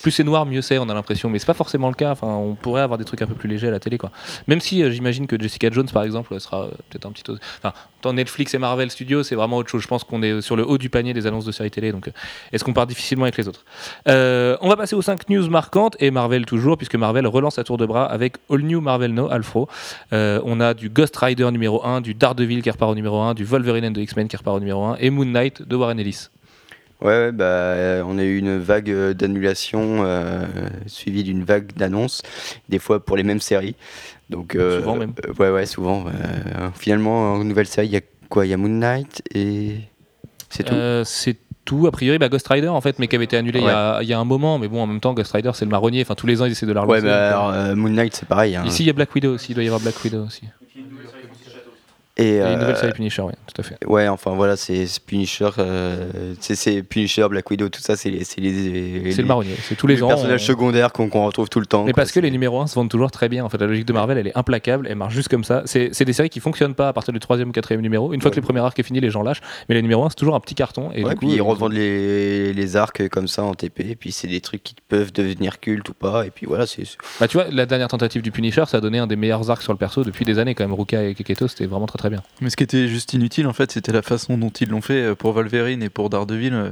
Plus 0.03 0.11
c'est 0.11 0.23
noir, 0.23 0.45
mieux 0.45 0.61
c'est. 0.61 0.77
On 0.77 0.89
a 0.89 0.93
l'impression, 0.93 1.29
mais 1.29 1.39
c'est 1.39 1.47
pas 1.47 1.53
forcément 1.55 1.87
le 1.89 1.95
cas. 1.95 2.11
Enfin, 2.11 2.27
on 2.27 2.53
pourrait 2.53 2.81
avoir 2.81 2.99
des 2.99 3.05
trucs 3.05 3.23
un 3.23 3.27
peu 3.27 3.33
plus 3.35 3.49
légers 3.49 3.69
à 3.69 3.71
la 3.71 3.79
télé 3.79 3.97
quoi. 3.97 4.11
Même 4.47 4.61
si 4.61 4.83
euh, 4.83 4.91
j'imagine 4.91 5.25
que 5.25 5.39
Jessica 5.41 5.71
Jones 5.71 5.89
par 5.91 6.03
exemple 6.03 6.39
sera 6.39 6.65
euh, 6.65 6.69
peut-être 6.91 7.07
un 7.07 7.11
petit. 7.11 7.23
Enfin, 7.57 7.73
tant 8.01 8.13
Netflix 8.13 8.53
et 8.53 8.59
Marvel 8.59 8.91
Studios, 8.91 9.23
c'est 9.23 9.33
vraiment 9.35 9.57
autre 9.57 9.69
chose. 9.71 9.81
Je 9.81 9.87
pense 9.87 10.03
qu'on 10.03 10.21
est 10.21 10.41
sur 10.41 10.55
le 10.55 10.63
haut 10.67 10.77
du 10.77 10.89
panier 10.91 11.13
des 11.13 11.25
annonces 11.25 11.45
de 11.45 11.51
séries 11.51 11.71
télé. 11.71 11.91
Donc, 11.91 12.11
est-ce 12.51 12.63
qu'on 12.63 12.73
part 12.73 12.85
difficilement 12.85 13.23
avec 13.23 13.37
les 13.37 13.47
autres? 13.47 13.65
On 14.05 14.69
va 14.69 14.75
passer 14.77 14.95
aux 14.95 15.01
5 15.01 15.27
news 15.29 15.49
marquantes 15.49 15.94
et 15.99 16.11
Marvel 16.11 16.45
toujours, 16.45 16.77
puisque 16.77 16.95
Marvel 16.95 17.27
relance 17.27 17.59
à 17.59 17.63
tour 17.63 17.77
de 17.77 17.85
bras 17.85 18.05
avec 18.05 18.37
All 18.49 18.61
New 18.61 18.81
Marvel 18.81 19.13
No 19.13 19.29
Alfro. 19.29 19.67
Euh, 20.13 20.39
on 20.43 20.59
a 20.59 20.73
du 20.73 20.89
Ghost 20.89 21.15
Rider 21.17 21.49
numéro 21.51 21.85
1, 21.85 22.01
du 22.01 22.13
Daredevil 22.13 22.61
qui 22.61 22.69
repart 22.69 22.91
au 22.91 22.95
numéro 22.95 23.19
1, 23.19 23.33
du 23.33 23.43
Wolverine 23.45 23.85
and 23.85 23.93
the 23.93 23.97
X-Men 23.99 24.27
qui 24.27 24.37
repart 24.37 24.57
au 24.57 24.59
numéro 24.59 24.83
1 24.83 24.97
et 24.99 25.09
Moon 25.09 25.25
Knight 25.25 25.61
de 25.61 25.75
Warren 25.75 25.99
Ellis. 25.99 26.27
Ouais, 27.01 27.31
bah, 27.31 27.43
euh, 27.45 28.03
on 28.07 28.17
a 28.17 28.23
eu 28.23 28.37
une 28.37 28.57
vague 28.57 28.89
euh, 28.89 29.13
d'annulations 29.13 30.03
euh, 30.05 30.45
suivie 30.87 31.23
d'une 31.23 31.43
vague 31.43 31.73
d'annonces, 31.75 32.21
des 32.69 32.79
fois 32.79 33.03
pour 33.03 33.17
les 33.17 33.23
mêmes 33.23 33.41
séries. 33.41 33.75
Donc, 34.29 34.55
euh, 34.55 34.79
Souvent 34.79 34.95
même. 34.95 35.13
ouais, 35.37 35.49
ouais, 35.49 35.65
souvent. 35.65 36.05
finalement, 36.73 37.33
en 37.33 37.43
nouvelle 37.43 37.67
série, 37.67 37.87
il 37.87 37.93
y 37.93 37.97
a 37.97 38.01
quoi? 38.29 38.45
Il 38.45 38.49
y 38.49 38.53
a 38.53 38.57
Moon 38.57 38.69
Knight 38.69 39.21
et 39.35 39.75
c'est 40.49 40.63
tout? 40.63 40.73
C'est 41.03 41.37
tout, 41.65 41.87
a 41.87 41.91
priori, 41.91 42.17
bah, 42.19 42.29
Ghost 42.29 42.47
Rider 42.47 42.67
en 42.67 42.79
fait, 42.81 42.99
mais 42.99 43.07
qui 43.07 43.15
avait 43.15 43.25
été 43.25 43.35
annulé 43.37 43.59
il 43.59 43.65
y 43.65 43.69
a- 43.69 43.99
il 44.01 44.07
y, 44.07 44.13
a 44.13 44.19
un 44.19 44.23
moment. 44.25 44.59
Mais 44.59 44.67
bon, 44.67 44.81
en 44.81 44.87
même 44.87 44.99
temps, 44.99 45.13
Ghost 45.13 45.31
Rider 45.33 45.51
c'est 45.53 45.65
le 45.65 45.71
marronnier. 45.71 46.01
Enfin, 46.03 46.15
tous 46.15 46.27
les 46.27 46.41
ans 46.41 46.45
ils 46.45 46.51
essaient 46.51 46.65
de 46.65 46.71
la 46.73 46.81
relancer. 46.81 47.01
donc, 47.01 47.09
euh, 47.09 47.29
alors, 47.29 47.49
euh, 47.51 47.75
Moon 47.75 47.89
Knight, 47.89 48.15
c'est 48.15 48.27
pareil. 48.27 48.55
hein. 48.55 48.63
Ici 48.65 48.83
il 48.83 48.85
y 48.85 48.89
a 48.89 48.93
Black 48.93 49.13
Widow 49.15 49.33
aussi, 49.33 49.51
il 49.51 49.55
doit 49.55 49.63
y 49.63 49.67
avoir 49.67 49.81
Black 49.81 49.95
Widow 50.03 50.23
aussi. 50.25 50.43
Et, 52.17 52.35
Et 52.35 52.39
une 52.39 52.53
nouvelle 52.59 52.75
euh, 52.75 52.75
série 52.75 52.93
Punisher, 52.93 53.23
oui, 53.23 53.33
tout 53.45 53.59
à 53.61 53.63
fait. 53.63 53.75
Ouais, 53.85 54.07
enfin 54.07 54.31
voilà, 54.35 54.55
c'est 54.55 54.85
Punisher, 55.05 55.49
euh, 55.59 56.33
c'est- 56.39 56.81
Punisher, 56.83 57.27
Black 57.29 57.49
Widow, 57.51 57.67
tout 57.67 57.81
ça, 57.81 57.97
c'est 57.97 58.09
les, 58.09 58.23
c'est 58.23 58.39
les, 58.39 59.11
C'est 59.11 59.21
le 59.21 59.27
marronnier, 59.27 59.53
c'est 59.61 59.75
tous 59.75 59.85
les, 59.87 60.01
ans. 60.01 60.07
personnages 60.07 60.41
on- 60.43 60.45
secondaires 60.45 60.93
qu'on 60.93 61.09
qu'on 61.09 61.25
retrouve 61.25 61.49
tout 61.49 61.59
le 61.59 61.65
temps. 61.65 61.83
Mais 61.83 61.91
quoi, 61.91 62.03
parce 62.03 62.13
que 62.13 62.21
les 62.21 62.31
numéros 62.31 62.61
1 62.61 62.67
se 62.67 62.75
vendent 62.75 62.89
toujours 62.89 63.11
très 63.11 63.27
bien. 63.27 63.43
En 63.43 63.49
fait, 63.49 63.57
la 63.57 63.67
logique 63.67 63.83
de 63.85 63.91
Marvel, 63.91 64.17
elle 64.17 64.27
est 64.27 64.37
implacable, 64.37 64.87
elle 64.89 64.95
marche 64.95 65.13
juste 65.13 65.27
comme 65.27 65.43
ça. 65.43 65.63
C'est 65.65 66.03
des 66.05 66.13
séries 66.13 66.29
qui 66.29 66.39
fonctionnent 66.39 66.73
pas 66.73 66.87
à 66.87 66.93
partir 66.93 67.13
du 67.13 67.19
troisième 67.19 67.49
ou 67.49 67.51
quatrième 67.51 67.81
numéro. 67.81 68.13
Une 68.13 68.21
fois 68.21 68.31
que 68.31 68.37
le 68.37 68.41
premier 68.41 68.61
arc 68.61 68.79
est 68.79 68.83
fini, 68.83 69.01
les 69.01 69.09
gens 69.09 69.21
lâchent. 69.21 69.41
Mais 69.67 69.75
les 69.75 69.81
numéros 69.81 70.05
1, 70.05 70.09
c'est 70.09 70.15
toujours 70.15 70.35
un 70.35 70.39
petit 70.39 70.55
carton. 70.55 70.91
Et 70.93 71.03
Ouais, 71.03 71.09
du 71.11 71.15
coup, 71.17 71.25
puis 71.27 71.35
ils 71.35 71.39
euh, 71.41 71.43
revendent 71.43 71.73
les, 71.73 72.53
les 72.53 72.75
arcs 72.77 73.09
comme 73.09 73.27
ça 73.27 73.43
en 73.43 73.53
TP, 73.55 73.81
et 73.89 73.95
puis 73.95 74.13
c'est 74.13 74.27
des 74.29 74.39
trucs 74.39 74.63
qui 74.63 74.75
peuvent 74.87 75.11
devenir 75.11 75.59
cultes 75.59 75.89
ou 75.89 75.93
pas, 75.93 76.25
et 76.25 76.29
puis 76.29 76.45
voilà, 76.45 76.65
c'est 76.65 76.83
bah, 77.19 77.27
tu 77.27 77.35
vois, 77.37 77.47
la 77.51 77.65
dernière 77.65 77.89
tentative 77.89 78.21
du 78.21 78.31
Punisher, 78.31 78.63
ça 78.67 78.77
a 78.77 78.81
donné 78.81 78.99
un 78.99 79.07
des 79.07 79.17
meilleurs 79.17 79.49
arcs 79.51 79.63
sur 79.63 79.73
le 79.73 79.77
perso 79.77 80.03
depuis 80.05 80.23
des 80.23 80.39
années 80.39 80.55
quand 80.55 80.63
même. 80.63 80.73
Ruka 80.73 81.03
et 81.03 81.13
Keketo, 81.13 81.47
c'était 81.49 81.65
vraiment 81.65 81.85
très 81.87 81.97
très 81.97 82.04
bien. 82.09 82.23
Mais 82.41 82.49
ce 82.49 82.55
qui 82.55 82.63
était 82.63 82.87
juste 82.87 83.13
inutile, 83.13 83.47
en 83.47 83.53
fait, 83.53 83.71
c'était 83.71 83.91
la 83.91 84.01
façon 84.01 84.37
dont 84.37 84.49
ils 84.49 84.69
l'ont 84.69 84.81
fait 84.81 85.01
euh, 85.01 85.15
pour 85.15 85.33
Wolverine 85.33 85.81
et 85.83 85.89
pour 85.89 86.09
Daredevil. 86.09 86.53
euh, 86.53 86.71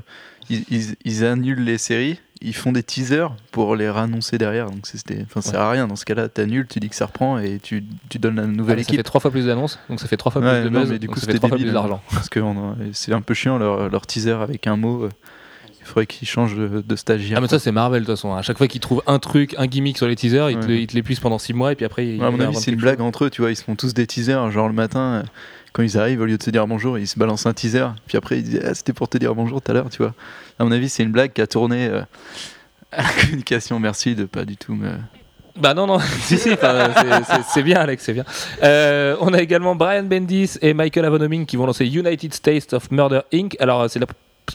Ils, 0.50 0.64
ils- 0.70 0.96
ils 1.06 1.24
annulent 1.26 1.64
les 1.64 1.78
séries, 1.78 2.20
ils 2.42 2.54
font 2.54 2.74
des 2.74 2.84
teasers 2.84 3.30
pour 3.52 3.76
les 3.78 3.90
réannoncer 3.90 4.38
derrière. 4.38 4.70
Donc 4.70 4.86
c'était, 4.88 5.22
enfin, 5.24 5.40
ça 5.40 5.52
sert 5.52 5.62
à 5.62 5.72
rien. 5.72 5.88
Dans 5.88 5.96
ce 5.96 6.04
cas-là, 6.04 6.28
t'annules, 6.28 6.68
tu 6.68 6.80
dis 6.82 6.90
que 6.90 6.96
ça 6.96 7.06
reprend 7.06 7.40
et 7.40 7.60
tu, 7.64 7.86
tu 8.10 8.20
donnes 8.20 8.36
la 8.36 8.46
nouvelle 8.46 8.74
Ah, 8.80 8.84
ça 8.84 8.88
équipe. 8.90 8.98
fait 8.98 9.04
trois 9.04 9.22
fois 9.22 9.32
plus 9.32 9.46
d'annonces, 9.46 9.80
donc 9.90 10.02
ça 10.02 10.08
fait 10.10 10.18
trois 10.18 10.32
fois 10.34 10.42
Ouais, 10.42 10.62
plus 10.62 10.70
de 10.70 10.76
buzz, 10.78 10.90
mais 10.92 11.00
du 11.00 11.08
coup, 11.08 11.16
ça 11.16 11.22
c'était 11.28 11.38
trois 11.38 11.48
fois 11.50 11.58
plus 11.58 11.64
débile, 11.64 11.74
d'argent. 11.74 12.02
Parce 12.12 12.28
que 12.28 12.42
c'est 12.92 13.14
un 13.14 13.22
peu 13.22 13.34
chiant 13.34 13.58
leur, 13.58 13.90
leur 13.90 14.06
teaser 14.06 14.32
avec 14.42 14.68
un 14.68 14.76
mot. 14.76 15.08
Euh, 15.84 15.86
Il 15.86 15.88
faudrait 15.88 16.06
qu'ils 16.06 16.28
changent 16.28 16.56
de, 16.56 16.82
de 16.86 16.96
stagiaire. 16.96 17.38
Ah 17.38 17.42
mais 17.42 17.48
ça 17.48 17.60
c'est 17.60 17.72
Marvel 17.72 18.02
de 18.02 18.06
toute 18.08 18.16
façon. 18.16 18.34
À 18.34 18.42
chaque 18.42 18.58
fois 18.58 18.68
qu'ils 18.68 18.82
trouvent 18.82 19.04
un 19.08 19.20
truc, 19.20 19.56
un 19.58 19.68
gimmick 19.68 19.98
sur 19.98 20.08
les 20.08 20.16
teasers, 20.16 20.50
ils, 20.52 20.60
te, 20.60 20.68
Ouais. 20.68 20.88
l'épuisent 20.94 21.20
pendant 21.20 21.38
6 21.38 21.54
mois 21.54 21.72
et 21.72 21.76
puis 21.76 21.86
après 21.86 22.08
ils. 22.08 22.20
Ouais, 22.20 22.28
à 22.28 22.32
mon 22.32 22.40
avis, 22.40 22.56
c'est 22.56 22.72
une 22.72 22.78
blague 22.80 23.02
entre 23.02 23.26
eux, 23.26 23.30
tu 23.30 23.42
vois. 23.42 23.52
Ils 23.52 23.56
se 23.56 23.64
font 23.64 23.76
tous 23.76 23.94
des 23.94 24.08
teasers, 24.08 24.52
genre 24.52 24.68
le 24.68 24.74
matin, 24.74 25.00
euh, 25.00 25.24
quand 25.74 25.84
ils 25.84 25.98
arrivent, 25.98 26.22
au 26.22 26.26
lieu 26.26 26.38
de 26.38 26.44
se 26.44 26.50
dire 26.50 26.66
bonjour, 26.68 26.98
ils 27.00 27.08
se 27.08 27.18
balancent 27.20 27.46
un 27.46 27.54
teaser. 27.54 27.88
Puis 28.08 28.18
après, 28.18 28.38
ils 28.40 28.44
disent 28.44 28.62
ah, 28.66 28.74
c'était 28.74 28.94
pour 28.94 29.08
te 29.10 29.18
dire 29.18 29.34
bonjour 29.36 29.62
tout 29.62 29.72
à 29.72 29.74
l'heure, 29.74 29.90
tu 29.90 29.98
vois. 29.98 30.14
À 30.60 30.64
mon 30.66 30.72
avis, 30.72 30.90
c'est 30.90 31.04
une 31.04 31.12
blague 31.12 31.34
qui 31.34 31.42
a 31.42 31.48
tourné 31.48 31.88
euh, 31.88 32.02
à 32.92 33.04
la 33.04 33.10
communication. 33.22 33.80
Merci 33.80 34.16
de 34.16 34.26
pas 34.26 34.46
du 34.46 34.56
tout 34.58 34.74
me. 34.76 34.90
Bah 35.56 35.76
non, 35.76 35.86
non, 35.86 36.00
si, 36.22 36.38
si, 36.38 36.50
c'est- 37.54 37.62
bien, 37.62 37.80
Alex, 37.80 38.04
c'est 38.04 38.14
bien. 38.14 38.26
Euh, 38.64 39.16
on 39.20 39.34
a 39.36 39.40
également 39.42 39.76
Brian 39.76 40.02
Bendis 40.04 40.58
et 40.64 40.74
Michael 40.74 41.06
Avonoming 41.06 41.46
qui 41.46 41.58
vont 41.58 41.68
lancer 41.68 41.86
United 41.86 42.34
States 42.34 42.74
of 42.74 42.90
Murder 42.90 43.22
Inc. 43.32 43.56
Alors, 43.60 43.88
c'est 43.88 44.00
la- 44.00 44.08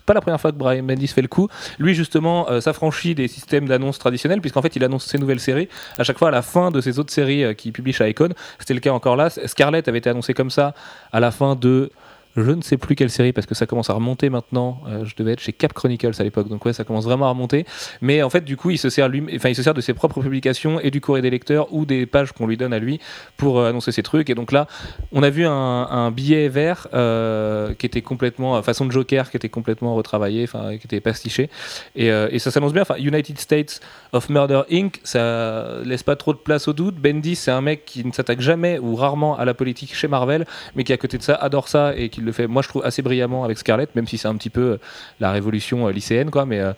pas 0.04 0.14
la 0.14 0.20
première 0.20 0.40
fois 0.40 0.52
que 0.52 0.56
Brian 0.56 0.82
Bendis 0.82 1.08
fait 1.08 1.22
le 1.22 1.28
coup. 1.28 1.48
Lui, 1.78 1.94
justement, 1.94 2.50
euh, 2.50 2.60
s'affranchit 2.60 3.14
des 3.14 3.28
systèmes 3.28 3.66
d'annonces 3.66 3.98
traditionnels, 3.98 4.40
puisqu'en 4.40 4.62
fait, 4.62 4.74
il 4.76 4.84
annonce 4.84 5.06
ses 5.06 5.18
nouvelles 5.18 5.40
séries 5.40 5.68
à 5.98 6.04
chaque 6.04 6.18
fois 6.18 6.28
à 6.28 6.30
la 6.30 6.42
fin 6.42 6.70
de 6.70 6.80
ses 6.80 6.98
autres 6.98 7.12
séries 7.12 7.44
euh, 7.44 7.54
qu'il 7.54 7.72
publie 7.72 7.92
chez 7.92 8.08
Icon. 8.08 8.30
C'était 8.58 8.74
le 8.74 8.80
cas 8.80 8.92
encore 8.92 9.16
là. 9.16 9.30
Scarlett 9.30 9.88
avait 9.88 9.98
été 9.98 10.10
annoncé 10.10 10.34
comme 10.34 10.50
ça 10.50 10.74
à 11.12 11.20
la 11.20 11.30
fin 11.30 11.54
de. 11.54 11.90
Je 12.36 12.50
ne 12.52 12.62
sais 12.62 12.76
plus 12.76 12.94
quelle 12.94 13.10
série 13.10 13.32
parce 13.32 13.46
que 13.46 13.54
ça 13.54 13.66
commence 13.66 13.90
à 13.90 13.94
remonter 13.94 14.30
maintenant. 14.30 14.80
Euh, 14.86 15.04
je 15.04 15.14
devais 15.16 15.32
être 15.32 15.40
chez 15.40 15.52
Cap 15.52 15.72
Chronicles 15.72 16.12
à 16.18 16.22
l'époque, 16.22 16.48
donc 16.48 16.64
ouais, 16.64 16.72
ça 16.72 16.84
commence 16.84 17.04
vraiment 17.04 17.26
à 17.26 17.30
remonter. 17.30 17.64
Mais 18.00 18.22
en 18.22 18.30
fait, 18.30 18.44
du 18.44 18.56
coup, 18.56 18.70
il 18.70 18.78
se 18.78 18.90
sert 18.90 19.10
enfin, 19.34 19.48
il 19.48 19.54
se 19.54 19.62
sert 19.62 19.74
de 19.74 19.80
ses 19.80 19.94
propres 19.94 20.20
publications 20.20 20.78
et 20.78 20.90
du 20.90 21.00
courrier 21.00 21.22
des 21.22 21.30
lecteurs 21.30 21.72
ou 21.72 21.84
des 21.84 22.06
pages 22.06 22.32
qu'on 22.32 22.46
lui 22.46 22.56
donne 22.56 22.72
à 22.72 22.78
lui 22.78 23.00
pour 23.36 23.58
euh, 23.58 23.70
annoncer 23.70 23.92
ses 23.92 24.02
trucs. 24.02 24.30
Et 24.30 24.34
donc 24.34 24.52
là, 24.52 24.66
on 25.12 25.22
a 25.22 25.30
vu 25.30 25.46
un, 25.46 26.10
billet 26.10 26.48
vert 26.48 26.88
euh, 26.94 27.74
qui 27.74 27.86
était 27.86 28.02
complètement 28.02 28.62
façon 28.62 28.86
de 28.86 28.92
Joker, 28.92 29.30
qui 29.30 29.36
était 29.36 29.48
complètement 29.48 29.94
retravaillé, 29.94 30.44
enfin, 30.44 30.76
qui 30.78 30.86
était 30.86 31.00
pastiché. 31.00 31.50
Et, 31.96 32.38
ça 32.38 32.52
s'annonce 32.52 32.72
bien. 32.72 32.82
Enfin, 32.82 32.96
United 32.98 33.38
States 33.38 33.80
of 34.12 34.28
Murder 34.28 34.62
Inc. 34.70 35.00
Ça 35.02 35.78
laisse 35.84 36.02
pas 36.04 36.14
trop 36.14 36.32
de 36.32 36.38
place 36.38 36.68
au 36.68 36.72
doute. 36.72 36.94
Bendis, 36.96 37.34
c'est 37.34 37.50
un 37.50 37.60
mec 37.60 37.84
qui 37.84 38.04
ne 38.04 38.12
s'attaque 38.12 38.40
jamais 38.40 38.78
ou 38.78 38.94
rarement 38.94 39.36
à 39.36 39.44
la 39.44 39.54
politique 39.54 39.94
chez 39.94 40.06
Marvel, 40.06 40.46
mais 40.76 40.84
qui 40.84 40.92
à 40.92 40.96
côté 40.96 41.18
de 41.18 41.22
ça 41.22 41.34
adore 41.34 41.68
ça 41.68 41.94
et 41.96 42.08
qui 42.08 42.20
le 42.28 42.32
fait, 42.32 42.46
moi 42.46 42.62
je 42.62 42.68
trouve 42.68 42.84
assez 42.84 43.02
brillamment 43.02 43.42
avec 43.44 43.58
Scarlett, 43.58 43.94
même 43.96 44.06
si 44.06 44.16
c'est 44.18 44.28
un 44.28 44.36
petit 44.36 44.50
peu 44.50 44.60
euh, 44.60 44.76
la 45.18 45.32
révolution 45.32 45.88
euh, 45.88 45.90
lycéenne, 45.90 46.30
quoi. 46.30 46.46
Mais 46.46 46.60
euh, 46.60 46.72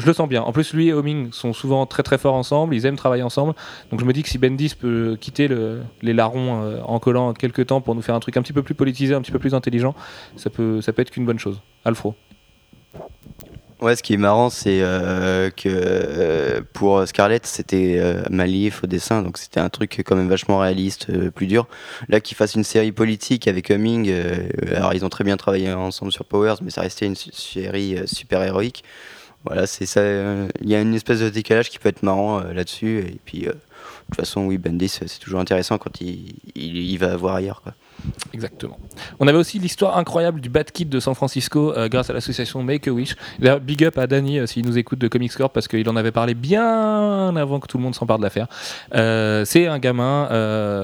je 0.00 0.06
le 0.06 0.12
sens 0.14 0.28
bien. 0.28 0.42
En 0.42 0.52
plus, 0.52 0.72
lui 0.72 0.88
et 0.88 0.92
Homing 0.94 1.30
sont 1.32 1.52
souvent 1.52 1.84
très 1.86 2.02
très 2.02 2.16
forts 2.16 2.34
ensemble. 2.34 2.74
Ils 2.74 2.86
aiment 2.86 2.96
travailler 2.96 3.22
ensemble. 3.22 3.54
Donc 3.90 4.00
je 4.00 4.04
me 4.06 4.12
dis 4.12 4.22
que 4.22 4.28
si 4.30 4.38
Bendis 4.38 4.74
peut 4.74 5.16
quitter 5.20 5.46
le- 5.48 5.82
les 6.00 6.14
larrons 6.14 6.80
en 6.86 6.98
collant 6.98 7.34
quelques 7.34 7.66
temps 7.66 7.80
pour 7.82 7.94
nous 7.94 8.02
faire 8.02 8.14
un 8.14 8.20
truc 8.20 8.36
un 8.36 8.42
petit 8.42 8.52
peu 8.54 8.62
plus 8.62 8.74
politisé, 8.74 9.14
un 9.14 9.20
petit 9.20 9.32
peu 9.32 9.38
plus 9.38 9.54
intelligent, 9.54 9.94
ça 10.36 10.48
peut, 10.50 10.80
ça 10.80 10.92
peut 10.92 11.02
être 11.02 11.10
qu'une 11.10 11.26
bonne 11.26 11.38
chose. 11.38 11.60
Alfro. 11.84 12.14
Ouais, 13.80 13.96
ce 13.96 14.02
qui 14.02 14.12
est 14.12 14.18
marrant, 14.18 14.50
c'est 14.50 14.80
euh, 14.82 15.48
que 15.48 15.68
euh, 15.68 16.60
pour 16.74 17.06
Scarlett, 17.08 17.46
c'était 17.46 17.96
euh, 17.98 18.22
Malif 18.28 18.84
au 18.84 18.86
dessin, 18.86 19.22
donc 19.22 19.38
c'était 19.38 19.58
un 19.60 19.70
truc 19.70 20.02
quand 20.04 20.16
même 20.16 20.28
vachement 20.28 20.58
réaliste, 20.58 21.06
euh, 21.08 21.30
plus 21.30 21.46
dur. 21.46 21.66
Là, 22.10 22.20
qu'ils 22.20 22.36
fassent 22.36 22.56
une 22.56 22.64
série 22.64 22.92
politique 22.92 23.48
avec 23.48 23.70
Humming, 23.70 24.12
alors 24.74 24.92
ils 24.92 25.02
ont 25.06 25.08
très 25.08 25.24
bien 25.24 25.38
travaillé 25.38 25.72
ensemble 25.72 26.12
sur 26.12 26.26
Powers, 26.26 26.56
mais 26.60 26.68
ça 26.70 26.82
restait 26.82 27.06
une 27.06 27.16
série 27.16 27.96
super 28.04 28.42
héroïque. 28.42 28.84
Voilà, 29.46 29.66
c'est 29.66 29.86
ça. 29.86 30.02
Il 30.60 30.68
y 30.68 30.74
a 30.74 30.80
une 30.82 30.94
espèce 30.94 31.20
de 31.20 31.30
décalage 31.30 31.70
qui 31.70 31.78
peut 31.78 31.88
être 31.88 32.02
marrant 32.02 32.40
là-dessus, 32.40 32.98
et 32.98 33.18
puis 33.24 33.40
de 33.44 33.52
toute 33.52 34.16
façon, 34.16 34.42
oui, 34.42 34.58
Bendis, 34.58 34.90
c'est 34.90 35.18
toujours 35.18 35.40
intéressant 35.40 35.78
quand 35.78 36.02
il, 36.02 36.34
il 36.54 36.98
va 36.98 37.16
voir 37.16 37.36
ailleurs. 37.36 37.62
Quoi. 37.62 37.72
Exactement. 38.32 38.78
On 39.18 39.26
avait 39.26 39.38
aussi 39.38 39.58
l'histoire 39.58 39.98
incroyable 39.98 40.40
du 40.40 40.48
Bat 40.48 40.64
Kid 40.64 40.88
de 40.88 41.00
San 41.00 41.14
Francisco 41.14 41.74
euh, 41.76 41.88
grâce 41.88 42.10
à 42.10 42.12
l'association 42.12 42.62
Make-A-Wish. 42.62 43.16
D'ailleurs, 43.38 43.60
big 43.60 43.84
up 43.84 43.98
à 43.98 44.06
Danny 44.06 44.38
euh, 44.38 44.46
s'il 44.46 44.64
nous 44.64 44.78
écoute 44.78 44.98
de 44.98 45.08
Comics 45.08 45.32
Corp 45.32 45.52
parce 45.52 45.68
qu'il 45.68 45.88
en 45.88 45.96
avait 45.96 46.12
parlé 46.12 46.34
bien 46.34 47.36
avant 47.36 47.60
que 47.60 47.66
tout 47.66 47.78
le 47.78 47.82
monde 47.82 47.94
s'empare 47.94 48.18
de 48.18 48.22
l'affaire. 48.22 48.46
Euh, 48.94 49.44
c'est 49.44 49.66
un 49.66 49.78
gamin 49.78 50.28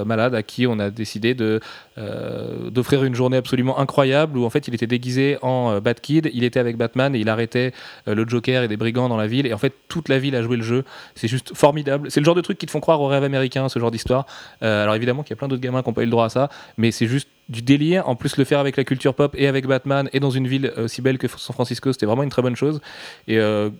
malade 0.05 0.35
à 0.35 0.43
qui 0.43 0.67
on 0.67 0.79
a 0.79 0.89
décidé 0.89 1.33
de, 1.33 1.59
euh, 1.97 2.69
d'offrir 2.69 3.03
une 3.03 3.15
journée 3.15 3.37
absolument 3.37 3.79
incroyable 3.79 4.37
où 4.37 4.45
en 4.45 4.49
fait 4.49 4.67
il 4.67 4.75
était 4.75 4.87
déguisé 4.87 5.37
en 5.41 5.71
euh, 5.71 5.79
Bat 5.79 5.95
Kid, 5.95 6.29
il 6.33 6.43
était 6.43 6.59
avec 6.59 6.77
Batman 6.77 7.15
et 7.15 7.19
il 7.19 7.29
arrêtait 7.29 7.73
euh, 8.07 8.13
le 8.13 8.27
Joker 8.27 8.63
et 8.63 8.67
des 8.67 8.77
brigands 8.77 9.09
dans 9.09 9.17
la 9.17 9.27
ville 9.27 9.47
et 9.47 9.53
en 9.53 9.57
fait 9.57 9.73
toute 9.87 10.09
la 10.09 10.19
ville 10.19 10.35
a 10.35 10.43
joué 10.43 10.57
le 10.57 10.63
jeu. 10.63 10.83
C'est 11.15 11.27
juste 11.27 11.55
formidable. 11.55 12.11
C'est 12.11 12.19
le 12.19 12.25
genre 12.25 12.35
de 12.35 12.41
truc 12.41 12.57
qui 12.57 12.65
te 12.65 12.71
font 12.71 12.79
croire 12.79 13.01
au 13.01 13.07
rêve 13.07 13.23
américain, 13.23 13.69
ce 13.69 13.79
genre 13.79 13.91
d'histoire. 13.91 14.25
Euh, 14.63 14.83
alors 14.83 14.95
évidemment 14.95 15.23
qu'il 15.23 15.31
y 15.31 15.33
a 15.33 15.37
plein 15.37 15.47
d'autres 15.47 15.61
gamins 15.61 15.81
qui 15.81 15.89
n'ont 15.89 15.93
pas 15.93 16.03
eu 16.03 16.05
le 16.05 16.11
droit 16.11 16.25
à 16.25 16.29
ça, 16.29 16.49
mais 16.77 16.91
c'est 16.91 17.07
juste 17.07 17.29
du 17.49 17.61
délire. 17.61 18.07
En 18.09 18.15
plus, 18.15 18.37
le 18.37 18.43
faire 18.43 18.59
avec 18.59 18.75
la 18.75 18.83
culture 18.83 19.13
pop 19.15 19.33
et 19.37 19.47
avec 19.47 19.65
Batman 19.65 20.09
et 20.13 20.19
dans 20.19 20.29
une 20.29 20.47
ville 20.47 20.73
aussi 20.77 21.01
belle 21.01 21.17
que 21.17 21.27
San 21.27 21.53
Francisco, 21.53 21.93
c'était 21.93 22.05
vraiment 22.05 22.23
une 22.23 22.29
très 22.29 22.41
bonne 22.41 22.57
chose. 22.57 22.81
Et 23.27 23.39